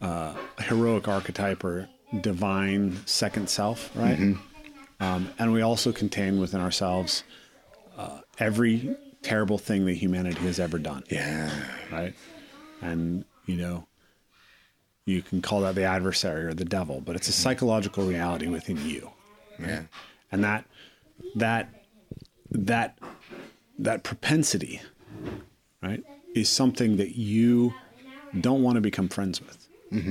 uh, 0.00 0.34
heroic 0.60 1.08
archetype 1.08 1.64
or 1.64 1.88
divine 2.20 2.98
second 3.06 3.48
self, 3.50 3.90
right? 3.96 4.36
Um, 5.02 5.30
and 5.38 5.52
we 5.52 5.62
also 5.62 5.90
contain 5.90 6.38
within 6.38 6.60
ourselves 6.60 7.24
uh, 7.98 8.20
every 8.38 8.94
terrible 9.22 9.58
thing 9.58 9.84
that 9.86 9.94
humanity 9.94 10.40
has 10.42 10.60
ever 10.60 10.78
done 10.78 11.02
Yeah. 11.10 11.50
right? 11.90 12.14
And 12.80 13.24
you 13.46 13.56
know, 13.56 13.86
you 15.04 15.20
can 15.20 15.42
call 15.42 15.62
that 15.62 15.74
the 15.74 15.82
adversary 15.82 16.44
or 16.44 16.54
the 16.54 16.64
devil, 16.64 17.02
but 17.04 17.16
it's 17.16 17.28
a 17.28 17.32
psychological 17.32 18.04
reality 18.06 18.46
within 18.46 18.78
you, 18.86 19.10
Yeah. 19.58 19.82
and 20.30 20.44
that 20.44 20.64
that 21.34 21.68
that 22.50 22.96
that 23.80 24.04
propensity, 24.04 24.80
right, 25.82 26.04
is 26.34 26.48
something 26.48 26.96
that 26.98 27.16
you 27.16 27.74
don't 28.40 28.62
want 28.62 28.76
to 28.76 28.80
become 28.80 29.08
friends 29.08 29.40
with, 29.40 29.61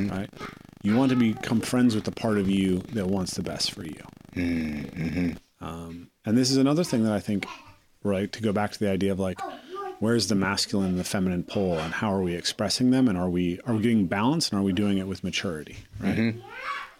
right? 0.10 0.30
You 0.84 0.95
want 0.95 1.10
to 1.12 1.16
become 1.16 1.62
friends 1.62 1.95
with 1.95 2.06
the 2.06 2.12
part 2.12 2.38
of 2.38 2.49
you 2.49 2.80
that 2.94 3.08
wants 3.08 3.34
the 3.36 3.44
best 3.44 3.72
for 3.72 3.84
you. 3.84 4.02
Um, 5.60 6.10
and 6.26 6.38
this 6.38 6.49
is 6.49 6.58
another 6.58 6.84
thing 6.84 7.03
that 7.03 7.14
I 7.14 7.20
think, 7.20 7.45
right, 8.03 8.32
to 8.32 8.41
go 8.41 8.52
back 8.52 8.72
to 8.72 8.80
the 8.80 8.90
idea 8.90 9.12
of 9.12 9.20
like, 9.20 9.40
where's 9.99 10.28
the 10.28 10.36
masculine 10.36 10.90
and 10.90 10.99
the 10.99 11.03
feminine 11.03 11.44
pole, 11.44 11.78
and 11.78 11.94
how 11.94 12.12
are 12.12 12.22
we 12.22 12.34
expressing 12.36 12.90
them, 12.90 13.08
and 13.08 13.18
are 13.18 13.30
we 13.30 13.60
are 13.66 13.76
we 13.76 13.82
getting 13.84 14.08
balance, 14.08 14.49
and 14.49 14.60
are 14.60 14.64
we 14.64 14.74
doing 14.74 14.98
it 14.98 15.06
with 15.08 15.24
maturity, 15.24 15.78
right? 15.99 16.18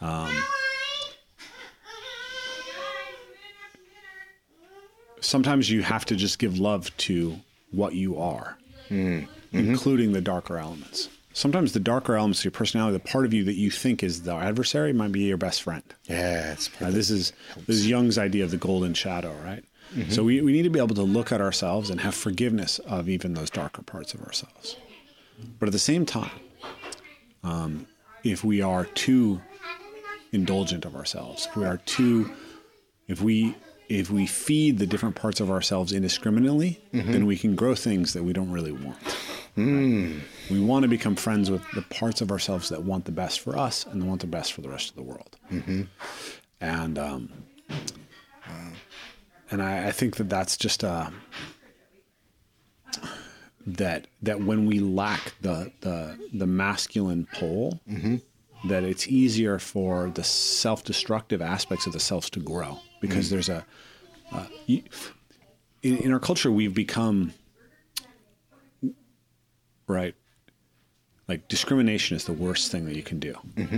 Um, 0.02 0.44
sometimes 5.20 5.70
you 5.70 5.82
have 5.82 6.06
to 6.06 6.16
just 6.16 6.40
give 6.40 6.60
love 6.60 6.96
to 6.98 7.40
what 7.72 7.94
you 7.96 8.18
are, 8.20 8.58
including 9.52 10.12
the 10.12 10.22
darker 10.22 10.58
elements. 10.58 11.10
Sometimes 11.34 11.72
the 11.74 11.80
darker 11.80 12.16
elements 12.16 12.40
of 12.40 12.46
your 12.46 12.52
personality, 12.52 12.94
the 12.98 13.04
part 13.12 13.26
of 13.26 13.34
you 13.34 13.44
that 13.46 13.54
you 13.56 13.72
think 13.72 14.04
is 14.04 14.24
the 14.24 14.34
adversary, 14.36 14.92
might 14.94 15.12
be 15.12 15.22
your 15.22 15.38
best 15.38 15.62
friend. 15.64 15.84
Yeah. 16.08 16.52
It's 16.54 16.70
Uh, 16.82 16.92
this 16.92 17.10
is 17.10 17.32
this 17.68 17.78
is 17.78 17.88
Jung's 17.88 18.18
idea 18.18 18.44
of 18.44 18.52
the 18.52 18.58
golden 18.58 18.94
shadow, 18.94 19.34
right? 19.44 19.64
So 20.10 20.24
we, 20.24 20.40
we 20.40 20.54
need 20.54 20.64
to 20.64 20.70
be 20.70 20.80
able 20.80 20.96
to 20.96 21.02
look 21.04 21.34
at 21.34 21.42
ourselves 21.42 21.90
and 21.90 22.00
have 22.00 22.16
forgiveness 22.16 22.80
of 22.80 23.10
even 23.10 23.34
those 23.34 23.50
darker 23.50 23.82
parts 23.82 24.14
of 24.14 24.22
ourselves. 24.22 24.78
But 25.60 25.68
at 25.68 25.74
the 25.74 25.80
same 25.80 26.06
time, 26.06 26.32
um, 27.44 27.88
if 28.24 28.42
we 28.42 28.62
are 28.62 28.86
too 28.86 29.42
indulgent 30.32 30.86
of 30.86 30.96
ourselves, 30.96 31.48
if 31.48 31.58
we 31.58 31.66
are 31.66 31.78
too, 31.78 32.32
if 33.10 33.22
we 33.22 33.56
if 33.90 34.10
we 34.10 34.26
feed 34.26 34.78
the 34.80 34.88
different 34.88 35.16
parts 35.16 35.42
of 35.42 35.52
ourselves 35.52 35.92
indiscriminately, 35.92 36.80
then 36.94 37.26
we 37.26 37.36
can 37.38 37.56
grow 37.56 37.76
things 37.76 38.14
that 38.14 38.24
we 38.24 38.32
don't 38.32 38.52
really 38.52 38.72
want. 38.72 38.98
We 40.50 40.60
want 40.60 40.84
to 40.84 40.90
become 40.90 41.16
friends 41.16 41.52
with 41.52 41.64
the 41.74 41.82
parts 41.84 42.22
of 42.22 42.32
ourselves 42.32 42.70
that 42.70 42.84
want 42.84 43.06
the 43.06 43.12
best 43.12 43.40
for 43.42 43.58
us 43.58 43.86
and 43.86 44.08
want 44.08 44.22
the 44.22 44.28
best 44.28 44.54
for 44.54 44.62
the 44.62 44.70
rest 44.70 44.90
of 44.90 44.96
the 44.96 45.04
world. 45.04 45.38
And 46.62 46.98
um, 46.98 47.30
and 49.50 49.62
I, 49.62 49.88
I 49.88 49.92
think 49.92 50.16
that 50.18 50.30
that's 50.30 50.56
just 50.58 50.84
a 50.84 51.12
that 53.68 54.08
that 54.22 54.42
when 54.42 54.66
we 54.66 54.80
lack 54.80 55.34
the 55.42 55.72
the 55.82 56.18
the 56.34 56.48
masculine 56.48 57.28
pole, 57.34 57.80
that 58.68 58.84
it's 58.84 59.08
easier 59.08 59.60
for 59.60 60.10
the 60.14 60.24
self-destructive 60.24 61.42
aspects 61.42 61.86
of 61.88 61.94
the 61.94 62.00
selves 62.00 62.30
to 62.32 62.40
grow 62.40 62.80
because 63.02 63.30
there's 63.30 63.50
a 63.50 63.66
uh, 64.32 64.46
in, 64.68 65.98
in 65.98 66.14
our 66.14 66.20
culture 66.20 66.52
we've 66.52 66.74
become 66.76 67.34
right. 69.92 70.16
Like 71.28 71.48
discrimination 71.48 72.18
is 72.18 72.26
the 72.26 72.34
worst 72.34 72.72
thing 72.72 72.86
that 72.86 72.96
you 72.96 73.04
can 73.04 73.20
do. 73.20 73.36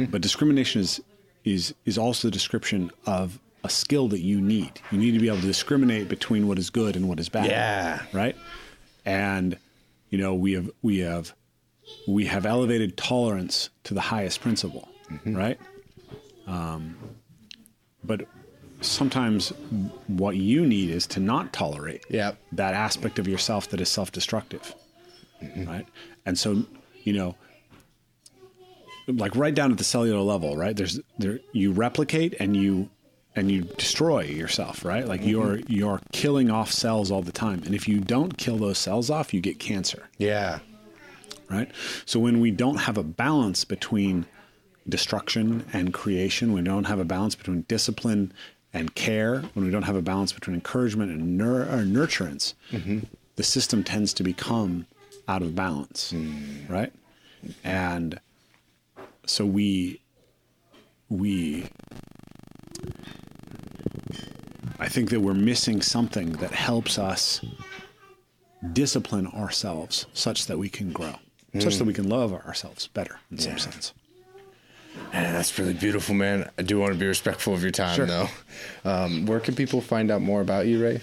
But 0.09 0.21
discrimination 0.21 0.81
is 0.81 1.01
is 1.43 1.73
is 1.85 1.97
also 1.97 2.27
the 2.27 2.31
description 2.31 2.89
of 3.05 3.39
a 3.63 3.69
skill 3.69 4.07
that 4.09 4.19
you 4.21 4.41
need. 4.41 4.81
You 4.91 4.97
need 4.97 5.11
to 5.11 5.19
be 5.19 5.27
able 5.27 5.41
to 5.41 5.47
discriminate 5.47 6.09
between 6.09 6.47
what 6.47 6.57
is 6.57 6.69
good 6.69 6.95
and 6.95 7.07
what 7.07 7.19
is 7.19 7.29
bad. 7.29 7.45
Yeah. 7.47 8.01
right? 8.13 8.35
And 9.05 9.57
you 10.09 10.17
know 10.17 10.33
we 10.33 10.53
have 10.53 10.69
we 10.81 10.99
have 10.99 11.33
we 12.07 12.25
have 12.25 12.45
elevated 12.45 12.95
tolerance 12.97 13.69
to 13.83 13.93
the 13.93 14.01
highest 14.01 14.41
principle. 14.41 14.87
Right? 15.25 15.59
Um, 16.47 16.97
but 18.03 18.27
sometimes 18.81 19.49
what 20.07 20.35
you 20.37 20.65
need 20.65 20.89
is 20.89 21.05
to 21.07 21.19
not 21.19 21.53
tolerate 21.53 22.03
Yep. 22.09 22.37
that 22.53 22.73
aspect 22.73 23.19
of 23.19 23.27
yourself 23.27 23.69
that 23.69 23.79
is 23.79 23.89
self-destructive 23.89 24.73
Mm-hmm. 25.43 25.69
right? 25.69 25.87
And 26.25 26.37
so 26.37 26.63
you 27.03 27.13
know 27.13 27.35
like 29.07 29.35
right 29.35 29.53
down 29.53 29.71
at 29.71 29.77
the 29.77 29.83
cellular 29.83 30.21
level 30.21 30.55
right? 30.57 30.75
There's 30.75 30.99
there 31.17 31.39
you 31.51 31.71
replicate 31.71 32.35
and 32.39 32.55
you 32.55 32.89
and 33.35 33.51
you 33.51 33.63
destroy 33.63 34.23
yourself 34.23 34.85
right? 34.85 35.07
Like 35.07 35.21
mm-hmm. 35.21 35.29
you're 35.29 35.59
you're 35.67 36.01
killing 36.11 36.49
off 36.49 36.71
cells 36.71 37.11
all 37.11 37.21
the 37.21 37.31
time. 37.31 37.63
And 37.65 37.75
if 37.75 37.87
you 37.87 37.99
don't 37.99 38.37
kill 38.37 38.57
those 38.57 38.77
cells 38.77 39.09
off 39.09 39.33
you 39.33 39.41
get 39.41 39.59
cancer. 39.59 40.09
Yeah. 40.17 40.59
right? 41.49 41.69
So 42.05 42.19
when 42.19 42.39
we 42.39 42.51
don't 42.51 42.77
have 42.77 42.97
a 42.97 43.03
balance 43.03 43.65
between 43.65 44.25
destruction 44.87 45.65
and 45.73 45.93
creation, 45.93 46.53
when 46.53 46.63
we 46.63 46.69
don't 46.69 46.85
have 46.85 46.99
a 46.99 47.05
balance 47.05 47.35
between 47.35 47.61
discipline 47.63 48.33
and 48.73 48.93
care, 48.95 49.41
when 49.53 49.65
we 49.65 49.71
don't 49.71 49.83
have 49.83 49.95
a 49.95 50.01
balance 50.01 50.33
between 50.33 50.55
encouragement 50.55 51.11
and 51.11 51.37
nur- 51.37 51.61
or 51.61 51.83
nurturance, 51.83 52.53
mm-hmm. 52.71 52.99
the 53.35 53.43
system 53.43 53.83
tends 53.83 54.13
to 54.13 54.23
become 54.23 54.85
out 55.27 55.41
of 55.41 55.55
balance, 55.55 56.13
right? 56.69 56.91
And 57.63 58.19
so 59.25 59.45
we 59.45 60.01
we 61.09 61.65
I 64.79 64.89
think 64.89 65.09
that 65.11 65.21
we're 65.21 65.33
missing 65.33 65.81
something 65.81 66.31
that 66.33 66.51
helps 66.51 66.97
us 66.99 67.41
discipline 68.73 69.27
ourselves 69.27 70.05
such 70.13 70.47
that 70.47 70.57
we 70.57 70.69
can 70.69 70.91
grow, 70.91 71.15
such 71.59 71.77
that 71.77 71.85
we 71.85 71.93
can 71.93 72.09
love 72.09 72.33
ourselves 72.33 72.87
better 72.87 73.19
in 73.31 73.37
some 73.37 73.57
sense. 73.57 73.93
Man, 75.11 75.33
that's 75.33 75.57
really 75.57 75.73
beautiful, 75.73 76.13
man. 76.15 76.49
I 76.57 76.61
do 76.61 76.79
want 76.79 76.93
to 76.93 76.99
be 76.99 77.05
respectful 77.07 77.53
of 77.53 77.61
your 77.61 77.71
time, 77.71 77.95
Sure. 77.95 78.05
though. 78.05 78.27
Um, 78.85 79.25
where 79.25 79.39
can 79.39 79.55
people 79.55 79.81
find 79.81 80.11
out 80.11 80.21
more 80.21 80.41
about 80.41 80.67
you, 80.67 80.83
Ray? 80.83 81.01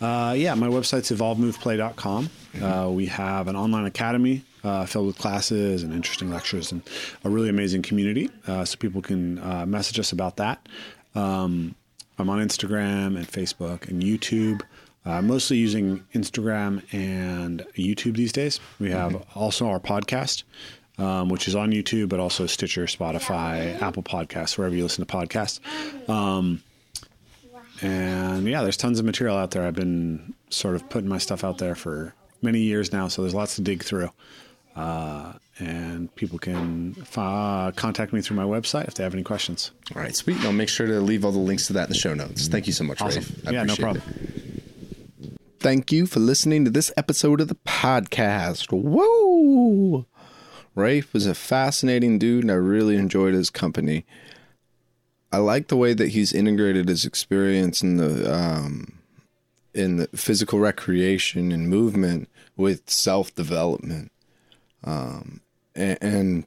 Uh, 0.00 0.34
yeah, 0.36 0.54
my 0.54 0.68
website's 0.68 1.10
evolvemoveplay.com. 1.10 2.30
Uh, 2.60 2.90
we 2.90 3.06
have 3.06 3.48
an 3.48 3.56
online 3.56 3.86
academy 3.86 4.44
uh, 4.64 4.84
filled 4.86 5.06
with 5.06 5.18
classes 5.18 5.82
and 5.82 5.92
interesting 5.92 6.30
lectures 6.30 6.72
and 6.72 6.82
a 7.24 7.30
really 7.30 7.48
amazing 7.48 7.82
community. 7.82 8.30
Uh, 8.46 8.64
so 8.64 8.76
people 8.76 9.02
can 9.02 9.38
uh, 9.38 9.64
message 9.66 9.98
us 9.98 10.12
about 10.12 10.36
that. 10.36 10.68
Um, 11.14 11.74
I'm 12.18 12.28
on 12.28 12.38
Instagram 12.38 13.16
and 13.16 13.26
Facebook 13.26 13.88
and 13.88 14.02
YouTube. 14.02 14.62
Uh, 15.06 15.22
mostly 15.22 15.56
using 15.56 16.04
Instagram 16.14 16.82
and 16.92 17.64
YouTube 17.74 18.16
these 18.16 18.32
days. 18.32 18.60
We 18.78 18.90
have 18.90 19.24
also 19.34 19.66
our 19.66 19.80
podcast, 19.80 20.42
um, 20.98 21.30
which 21.30 21.48
is 21.48 21.56
on 21.56 21.70
YouTube, 21.72 22.10
but 22.10 22.20
also 22.20 22.46
Stitcher, 22.46 22.84
Spotify, 22.84 23.80
Apple 23.80 24.02
Podcasts, 24.02 24.58
wherever 24.58 24.74
you 24.74 24.82
listen 24.82 25.06
to 25.06 25.10
podcasts. 25.10 25.58
Um, 26.06 26.62
and 27.80 28.46
yeah, 28.46 28.62
there's 28.62 28.76
tons 28.76 28.98
of 28.98 29.06
material 29.06 29.38
out 29.38 29.52
there. 29.52 29.66
I've 29.66 29.74
been 29.74 30.34
sort 30.50 30.74
of 30.74 30.86
putting 30.90 31.08
my 31.08 31.16
stuff 31.16 31.44
out 31.44 31.56
there 31.56 31.74
for 31.74 32.14
many 32.42 32.60
years 32.60 32.92
now, 32.92 33.08
so 33.08 33.22
there's 33.22 33.34
lots 33.34 33.56
to 33.56 33.62
dig 33.62 33.82
through. 33.82 34.10
Uh, 34.76 35.34
and 35.58 36.14
people 36.14 36.38
can 36.38 36.96
uh, 37.16 37.70
contact 37.72 38.12
me 38.12 38.20
through 38.22 38.36
my 38.36 38.44
website 38.44 38.88
if 38.88 38.94
they 38.94 39.02
have 39.02 39.12
any 39.14 39.22
questions. 39.22 39.72
All 39.94 40.00
right, 40.00 40.14
sweet. 40.14 40.36
And 40.38 40.46
I'll 40.46 40.52
make 40.52 40.68
sure 40.68 40.86
to 40.86 41.00
leave 41.00 41.24
all 41.24 41.32
the 41.32 41.38
links 41.38 41.66
to 41.66 41.72
that 41.74 41.84
in 41.84 41.88
the 41.90 41.98
show 41.98 42.14
notes. 42.14 42.48
Thank 42.48 42.66
you 42.66 42.72
so 42.72 42.84
much, 42.84 43.00
Awesome. 43.00 43.22
Rafe. 43.24 43.48
I 43.48 43.50
yeah, 43.50 43.62
no 43.64 43.76
problem. 43.76 44.02
it. 44.08 45.38
Thank 45.58 45.92
you 45.92 46.06
for 46.06 46.20
listening 46.20 46.64
to 46.64 46.70
this 46.70 46.90
episode 46.96 47.40
of 47.42 47.48
the 47.48 47.56
podcast. 47.56 48.72
Woo! 48.72 50.06
Rafe 50.74 51.12
was 51.12 51.26
a 51.26 51.34
fascinating 51.34 52.18
dude, 52.18 52.44
and 52.44 52.50
I 52.50 52.54
really 52.54 52.96
enjoyed 52.96 53.34
his 53.34 53.50
company. 53.50 54.06
I 55.32 55.38
like 55.38 55.68
the 55.68 55.76
way 55.76 55.92
that 55.92 56.08
he's 56.10 56.32
integrated 56.32 56.88
his 56.88 57.04
experience 57.04 57.82
in 57.82 57.98
the 57.98 58.32
um, 58.34 58.99
in 59.74 60.06
physical 60.08 60.58
recreation 60.58 61.52
and 61.52 61.68
movement 61.68 62.28
with 62.56 62.88
self 62.88 63.34
development. 63.34 64.10
Um, 64.84 65.40
and, 65.74 65.98
and 66.00 66.44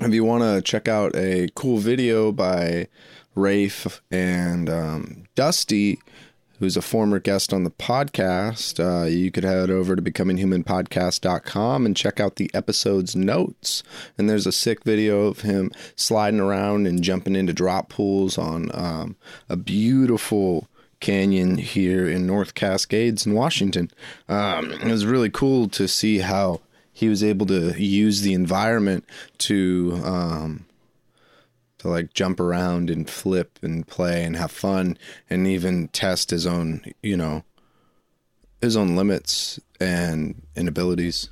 if 0.00 0.12
you 0.12 0.24
want 0.24 0.42
to 0.42 0.62
check 0.62 0.88
out 0.88 1.14
a 1.16 1.48
cool 1.54 1.78
video 1.78 2.32
by 2.32 2.88
Rafe 3.34 4.00
and 4.10 4.68
um, 4.68 5.24
Dusty, 5.34 5.98
who's 6.58 6.76
a 6.76 6.82
former 6.82 7.18
guest 7.18 7.52
on 7.52 7.64
the 7.64 7.70
podcast, 7.70 8.80
uh, 8.80 9.06
you 9.06 9.30
could 9.30 9.44
head 9.44 9.70
over 9.70 9.94
to 9.94 10.02
becominghumanpodcast.com 10.02 11.86
and 11.86 11.96
check 11.96 12.20
out 12.20 12.36
the 12.36 12.50
episode's 12.52 13.14
notes. 13.14 13.82
And 14.16 14.28
there's 14.28 14.46
a 14.46 14.52
sick 14.52 14.84
video 14.84 15.26
of 15.26 15.42
him 15.42 15.70
sliding 15.94 16.40
around 16.40 16.86
and 16.86 17.02
jumping 17.02 17.36
into 17.36 17.52
drop 17.52 17.88
pools 17.88 18.38
on 18.38 18.70
um, 18.74 19.16
a 19.48 19.56
beautiful 19.56 20.68
canyon 21.00 21.58
here 21.58 22.08
in 22.08 22.26
North 22.26 22.54
Cascades 22.54 23.26
in 23.26 23.34
Washington. 23.34 23.90
Um, 24.28 24.72
it 24.72 24.84
was 24.84 25.06
really 25.06 25.30
cool 25.30 25.68
to 25.68 25.86
see 25.86 26.18
how 26.18 26.60
he 26.92 27.08
was 27.08 27.22
able 27.22 27.46
to 27.46 27.80
use 27.80 28.22
the 28.22 28.34
environment 28.34 29.04
to 29.38 30.00
um, 30.04 30.66
to 31.78 31.88
like 31.88 32.12
jump 32.12 32.40
around 32.40 32.90
and 32.90 33.08
flip 33.08 33.58
and 33.62 33.86
play 33.86 34.24
and 34.24 34.36
have 34.36 34.50
fun 34.50 34.98
and 35.30 35.46
even 35.46 35.88
test 35.88 36.30
his 36.30 36.46
own 36.46 36.82
you 37.02 37.16
know 37.16 37.44
his 38.60 38.76
own 38.76 38.96
limits 38.96 39.60
and 39.80 40.42
inabilities 40.56 41.30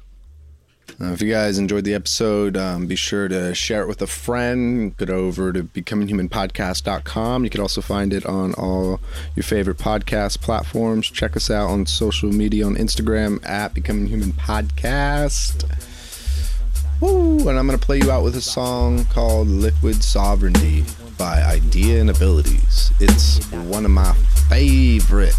uh, 1.00 1.12
if 1.12 1.20
you 1.20 1.30
guys 1.30 1.58
enjoyed 1.58 1.84
the 1.84 1.94
episode 1.94 2.56
um, 2.56 2.86
be 2.86 2.96
sure 2.96 3.28
to 3.28 3.54
share 3.54 3.82
it 3.82 3.88
with 3.88 4.00
a 4.02 4.06
friend 4.06 4.96
go 4.96 5.06
over 5.14 5.52
to 5.52 5.62
becominghumanpodcast.com 5.62 7.44
you 7.44 7.50
can 7.50 7.60
also 7.60 7.80
find 7.80 8.12
it 8.12 8.24
on 8.26 8.54
all 8.54 9.00
your 9.34 9.42
favorite 9.42 9.78
podcast 9.78 10.40
platforms 10.40 11.08
check 11.08 11.36
us 11.36 11.50
out 11.50 11.68
on 11.68 11.86
social 11.86 12.32
media 12.32 12.64
on 12.64 12.74
instagram 12.76 13.44
at 13.46 13.74
becoming 13.74 14.06
human 14.06 14.32
podcast 14.32 15.64
Woo! 17.00 17.48
And 17.48 17.58
I'm 17.58 17.66
going 17.66 17.78
to 17.78 17.84
play 17.84 17.98
you 17.98 18.10
out 18.10 18.24
with 18.24 18.36
a 18.36 18.40
song 18.40 19.04
called 19.06 19.48
Liquid 19.48 20.02
Sovereignty 20.02 20.82
by 21.18 21.42
Idea 21.42 22.00
and 22.00 22.08
Abilities. 22.08 22.90
It's 23.00 23.44
one 23.52 23.84
of 23.84 23.90
my 23.90 24.14
favorite. 24.48 25.34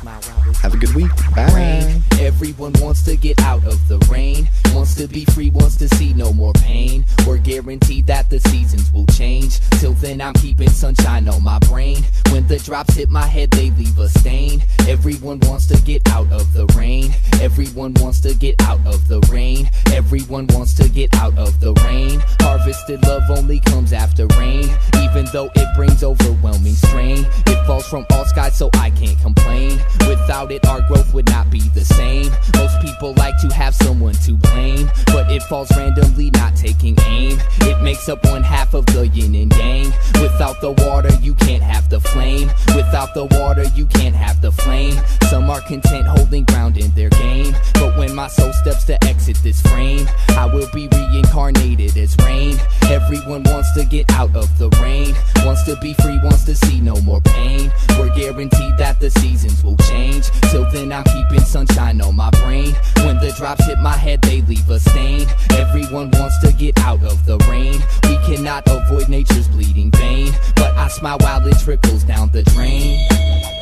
Have 0.00 0.74
a 0.74 0.76
good 0.76 0.94
week. 0.94 1.10
Bye. 1.34 1.52
rain. 1.54 2.02
Everyone 2.20 2.72
wants 2.80 3.02
to 3.04 3.16
get 3.16 3.40
out 3.42 3.64
of 3.66 3.88
the 3.88 3.98
rain, 4.10 4.48
wants 4.72 4.94
to 4.96 5.06
be 5.06 5.24
free, 5.26 5.50
wants 5.50 5.76
to 5.76 5.88
see 5.96 6.12
no 6.14 6.32
more 6.32 6.52
pain. 6.54 7.04
We're 7.26 7.38
guaranteed 7.38 8.06
that 8.06 8.30
the 8.30 8.40
seasons 8.40 8.92
will 8.92 9.06
change. 9.06 9.60
Till 9.80 9.92
then, 9.94 10.20
I'm 10.20 10.34
keeping 10.34 10.70
sunshine 10.70 11.28
on 11.28 11.42
my 11.42 11.58
brain. 11.60 12.04
When 12.30 12.46
the 12.46 12.58
drops 12.58 12.94
hit 12.94 13.10
my 13.10 13.26
head, 13.26 13.50
they 13.50 13.70
leave 13.70 13.98
a 13.98 14.08
stain. 14.08 14.62
Everyone 14.88 15.40
wants 15.42 15.66
to 15.66 15.80
get 15.82 16.02
out 16.10 16.30
of 16.32 16.52
the 16.52 16.66
rain. 16.78 17.12
Everyone 17.40 17.94
wants 17.94 18.20
to 18.20 18.34
get 18.34 18.60
out 18.62 18.80
of 18.86 19.08
the 19.08 19.20
rain. 19.30 19.68
Everyone 19.92 20.46
wants 20.48 20.74
to 20.74 20.88
get 20.88 21.14
out 21.16 21.36
of 21.36 21.58
the 21.60 21.72
rain. 21.84 22.22
Harvested 22.40 23.02
love 23.04 23.24
only 23.30 23.60
comes 23.60 23.92
after 23.92 24.26
rain, 24.38 24.70
even 25.02 25.26
though 25.32 25.50
it 25.54 25.76
brings 25.76 26.02
overwhelming 26.04 26.74
strain. 26.74 27.26
It 27.46 27.66
falls 27.66 27.86
from 27.88 28.06
all 28.10 28.24
skies, 28.24 28.56
so 28.56 28.70
I 28.74 28.90
can't 28.90 29.18
complain. 29.20 29.81
Without 30.08 30.50
it, 30.52 30.64
our 30.66 30.80
growth 30.82 31.12
would 31.14 31.28
not 31.28 31.50
be 31.50 31.60
the 31.74 31.84
same. 31.84 32.30
Most 32.56 32.80
people 32.80 33.14
like 33.14 33.38
to 33.40 33.48
have 33.54 33.74
someone 33.74 34.14
to 34.26 34.34
blame, 34.34 34.90
but 35.06 35.30
it 35.30 35.42
falls 35.44 35.70
randomly, 35.76 36.30
not 36.30 36.56
taking 36.56 36.96
aim. 37.06 37.38
It 37.62 37.82
makes 37.82 38.08
up 38.08 38.24
one 38.24 38.42
half 38.42 38.74
of 38.74 38.86
the 38.86 39.08
yin 39.08 39.34
and 39.34 39.52
yang. 39.56 39.92
Without 40.20 40.60
the 40.60 40.72
water, 40.86 41.10
you 41.20 41.34
can't 41.34 41.62
have 41.62 41.88
the 41.90 42.00
flame. 42.00 42.50
Without 42.74 43.14
the 43.14 43.26
water, 43.38 43.64
you 43.74 43.86
can't 43.86 44.14
have 44.14 44.40
the 44.40 44.52
flame. 44.52 44.96
Some 45.28 45.50
are 45.50 45.60
content 45.62 46.06
holding 46.06 46.44
ground 46.44 46.78
in 46.78 46.90
their 46.92 47.10
game. 47.10 47.54
But 47.74 47.96
when 47.98 48.14
my 48.14 48.28
soul 48.28 48.52
steps 48.52 48.84
to 48.84 49.02
exit 49.04 49.38
this 49.42 49.60
frame, 49.62 50.08
I 50.30 50.46
will 50.46 50.68
be 50.72 50.88
reincarnated 50.88 51.96
as 51.96 52.16
rain. 52.18 52.58
Everyone 52.84 53.42
wants 53.44 53.72
to 53.74 53.84
get 53.84 54.10
out 54.12 54.34
of 54.36 54.58
the 54.58 54.68
rain, 54.82 55.14
wants 55.44 55.64
to 55.64 55.76
be 55.76 55.94
free, 55.94 56.18
wants 56.22 56.44
to 56.44 56.54
see 56.54 56.80
no 56.80 56.96
more 57.02 57.20
pain. 57.20 57.72
We're 57.98 58.14
guaranteed 58.14 58.76
that 58.78 59.00
the 59.00 59.10
seasons 59.10 59.62
will 59.64 59.71
change. 59.78 60.30
Till 60.50 60.68
then, 60.70 60.92
I'm 60.92 61.04
keeping 61.04 61.44
sunshine 61.44 62.00
on 62.00 62.16
my 62.16 62.30
brain. 62.30 62.74
When 63.04 63.18
the 63.18 63.32
drops 63.36 63.66
hit 63.66 63.78
my 63.78 63.96
head, 63.96 64.22
they 64.22 64.42
leave 64.42 64.68
a 64.70 64.80
stain. 64.80 65.26
Everyone 65.50 66.10
wants 66.12 66.38
to 66.40 66.52
get 66.52 66.78
out 66.80 67.02
of 67.02 67.24
the 67.26 67.38
rain. 67.50 67.82
We 68.04 68.16
cannot 68.26 68.64
avoid 68.66 69.08
nature's 69.08 69.48
bleeding 69.48 69.90
vein. 69.92 70.32
But 70.56 70.76
I 70.76 70.88
smile 70.88 71.18
while 71.20 71.46
it 71.46 71.58
trickles 71.58 72.04
down 72.04 72.30
the 72.30 72.42
drain. 72.42 73.61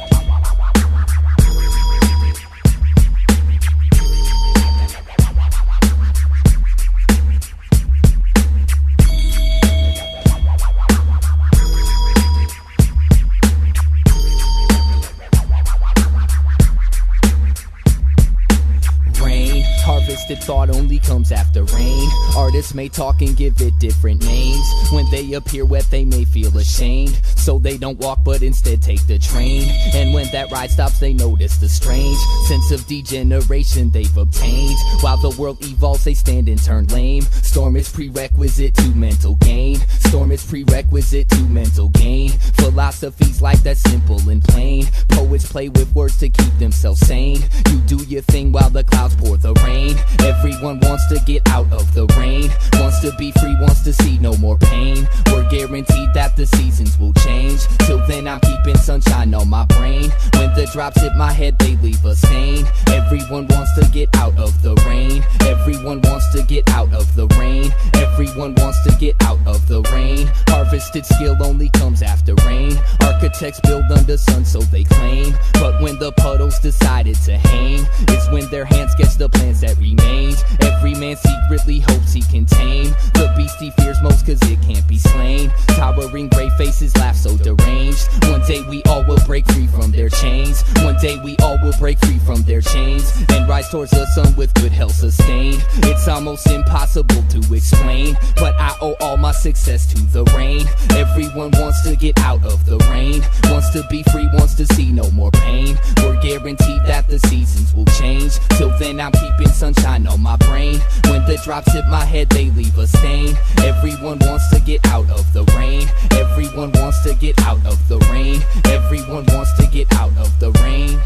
Harvested 20.10 20.42
thought 20.42 20.70
only 20.70 20.98
comes 20.98 21.30
after 21.30 21.62
rain. 21.62 22.08
Artists 22.36 22.74
may 22.74 22.88
talk 22.88 23.22
and 23.22 23.36
give 23.36 23.60
it 23.60 23.78
different 23.78 24.24
names. 24.24 24.66
When 24.90 25.08
they 25.12 25.34
appear 25.34 25.64
wet, 25.64 25.86
they 25.88 26.04
may 26.04 26.24
feel 26.24 26.56
ashamed. 26.58 27.20
So 27.36 27.60
they 27.60 27.78
don't 27.78 27.96
walk, 28.00 28.24
but 28.24 28.42
instead 28.42 28.82
take 28.82 29.06
the 29.06 29.20
train. 29.20 29.68
And 29.94 30.12
when 30.12 30.26
that 30.32 30.50
ride 30.50 30.72
stops, 30.72 30.98
they 30.98 31.12
notice 31.12 31.58
the 31.58 31.68
strange 31.68 32.18
sense 32.48 32.72
of 32.72 32.84
degeneration 32.88 33.90
they've 33.90 34.16
obtained. 34.16 34.76
While 35.00 35.18
the 35.18 35.30
world 35.40 35.64
evolves, 35.64 36.02
they 36.02 36.14
stand 36.14 36.48
and 36.48 36.60
turn 36.60 36.88
lame. 36.88 37.22
Storm 37.22 37.76
is 37.76 37.88
prerequisite 37.88 38.74
to 38.74 38.88
mental 38.96 39.36
gain. 39.36 39.76
Storm 40.00 40.32
is 40.32 40.44
prerequisite 40.44 41.28
to 41.28 41.42
mental 41.42 41.88
gain. 41.90 42.30
Philosophies 42.58 43.40
like 43.40 43.62
that 43.62 43.76
simple 43.76 44.28
and 44.28 44.42
plain. 44.42 44.86
Poets 45.10 45.50
play 45.50 45.68
with 45.68 45.94
words 45.94 46.18
to 46.18 46.28
keep 46.28 46.58
themselves 46.58 47.00
sane. 47.06 47.42
You 47.70 47.78
do 47.86 47.98
your 48.06 48.22
thing 48.22 48.50
while 48.50 48.70
the 48.70 48.82
clouds 48.82 49.14
pour 49.14 49.36
the 49.36 49.54
rain. 49.64 49.99
Everyone 50.20 50.80
wants 50.80 51.06
to 51.08 51.18
get 51.26 51.42
out 51.48 51.70
of 51.72 51.92
the 51.94 52.06
rain. 52.18 52.50
Wants 52.74 53.00
to 53.00 53.12
be 53.16 53.32
free, 53.32 53.56
wants 53.60 53.82
to 53.82 53.92
see 53.92 54.18
no 54.18 54.36
more 54.36 54.58
pain. 54.58 55.08
We're 55.26 55.48
guaranteed 55.48 56.14
that 56.14 56.36
the 56.36 56.46
seasons 56.46 56.98
will 56.98 57.12
change. 57.14 57.66
Till 57.86 58.04
then, 58.06 58.26
I'm 58.28 58.40
keeping 58.40 58.76
sunshine 58.76 59.34
on 59.34 59.48
my 59.48 59.64
brain. 59.66 60.10
When 60.34 60.54
the 60.54 60.68
drops 60.72 61.00
hit 61.00 61.14
my 61.16 61.32
head, 61.32 61.58
they 61.58 61.76
leave 61.76 62.04
a 62.04 62.14
stain. 62.14 62.66
Everyone 62.88 63.46
wants 63.48 63.74
to 63.74 63.88
get 63.92 64.08
out 64.16 64.36
of 64.38 64.60
the 64.62 64.74
rain. 64.86 65.24
Everyone 65.40 66.00
wants 66.02 66.30
to 66.32 66.42
get 66.42 66.68
out 66.70 66.92
of 66.92 67.14
the 67.14 67.26
rain. 67.38 67.72
Everyone 67.94 68.54
wants 68.56 68.82
to 68.84 68.96
get 68.98 69.16
out 69.22 69.38
of 69.46 69.66
the 69.66 69.82
rain. 69.92 70.30
Harvested 70.48 71.06
skill 71.06 71.36
only 71.42 71.68
comes 71.70 72.02
after 72.02 72.34
rain. 72.46 72.78
Architects 73.02 73.60
build 73.60 73.84
under 73.90 74.16
sun, 74.16 74.44
so 74.44 74.60
they 74.60 74.84
claim. 74.84 75.34
But 75.54 75.80
when 75.82 75.98
the 75.98 76.12
puddles 76.12 76.58
decided 76.60 77.16
to 77.26 77.36
hang, 77.36 77.86
it's 78.08 78.28
when 78.30 78.48
their 78.50 78.64
hands 78.64 78.92
sketch 78.92 79.16
the 79.16 79.28
plans 79.28 79.60
that 79.60 79.76
remains. 79.94 80.44
Every 80.60 80.94
man 80.94 81.16
secretly 81.16 81.80
hopes 81.80 82.12
he 82.12 82.22
can 82.22 82.46
tame 82.46 82.94
the 83.14 83.32
beast 83.36 83.58
he 83.60 83.70
fears 83.72 84.00
most, 84.02 84.26
cause 84.26 84.40
it 84.50 84.60
can't 84.62 84.86
be 84.86 84.98
slain. 84.98 85.50
Towering 85.68 86.28
gray 86.28 86.48
faces 86.56 86.96
laugh 86.96 87.16
so 87.16 87.36
deranged. 87.36 88.08
One 88.24 88.42
day 88.46 88.62
we 88.68 88.82
all 88.84 89.04
will 89.04 89.20
break 89.26 89.46
free 89.52 89.66
from 89.66 89.90
their 89.90 90.08
chains. 90.08 90.62
One 90.82 90.96
day 91.00 91.18
we 91.22 91.36
all 91.38 91.58
will 91.62 91.74
break 91.78 91.98
free 91.98 92.18
from 92.18 92.42
their 92.42 92.60
chains 92.60 93.12
and 93.28 93.48
rise 93.48 93.68
towards 93.68 93.90
the 93.90 94.06
sun 94.06 94.34
with 94.36 94.52
good 94.54 94.72
health 94.72 94.94
sustained. 94.94 95.64
It's 95.84 96.08
almost 96.08 96.46
impossible 96.46 97.22
to 97.28 97.54
explain, 97.54 98.16
but 98.36 98.54
I 98.58 98.74
owe 98.80 98.96
all 99.00 99.16
my 99.16 99.32
success 99.32 99.86
to 99.92 100.00
the 100.00 100.24
rain. 100.36 100.66
Everyone 100.90 101.50
wants 101.52 101.82
to 101.82 101.96
get 101.96 102.18
out 102.20 102.44
of 102.44 102.64
the 102.64 102.78
rain, 102.90 103.22
wants 103.50 103.70
to 103.70 103.86
be 103.90 104.02
free, 104.04 104.28
wants 104.34 104.54
to 104.54 104.66
see 104.74 104.92
no 104.92 105.10
more 105.10 105.30
pain. 105.30 105.78
We're 105.98 106.20
guaranteed 106.20 106.82
that 106.86 107.06
the 107.08 107.18
seasons 107.18 107.74
will 107.74 107.86
change. 108.00 108.38
Till 108.56 108.70
then, 108.78 109.00
I'm 109.00 109.12
keeping 109.12 109.48
sunshine 109.48 109.79
on 109.86 110.20
my 110.20 110.36
brain. 110.36 110.80
When 111.06 111.24
the 111.26 111.40
drops 111.44 111.72
hit 111.72 111.86
my 111.88 112.04
head, 112.04 112.28
they 112.30 112.50
leave 112.50 112.76
a 112.78 112.86
stain. 112.86 113.36
Everyone 113.58 114.18
wants 114.20 114.48
to 114.50 114.60
get 114.60 114.84
out 114.86 115.08
of 115.10 115.32
the 115.32 115.44
rain. 115.56 115.88
Everyone 116.12 116.72
wants 116.72 117.02
to 117.04 117.14
get 117.14 117.40
out 117.42 117.64
of 117.66 117.88
the 117.88 117.98
rain. 118.12 118.42
Everyone 118.66 119.24
wants 119.26 119.52
to 119.54 119.66
get 119.66 119.92
out 119.94 120.16
of 120.18 120.38
the 120.38 120.50
rain. 120.62 121.00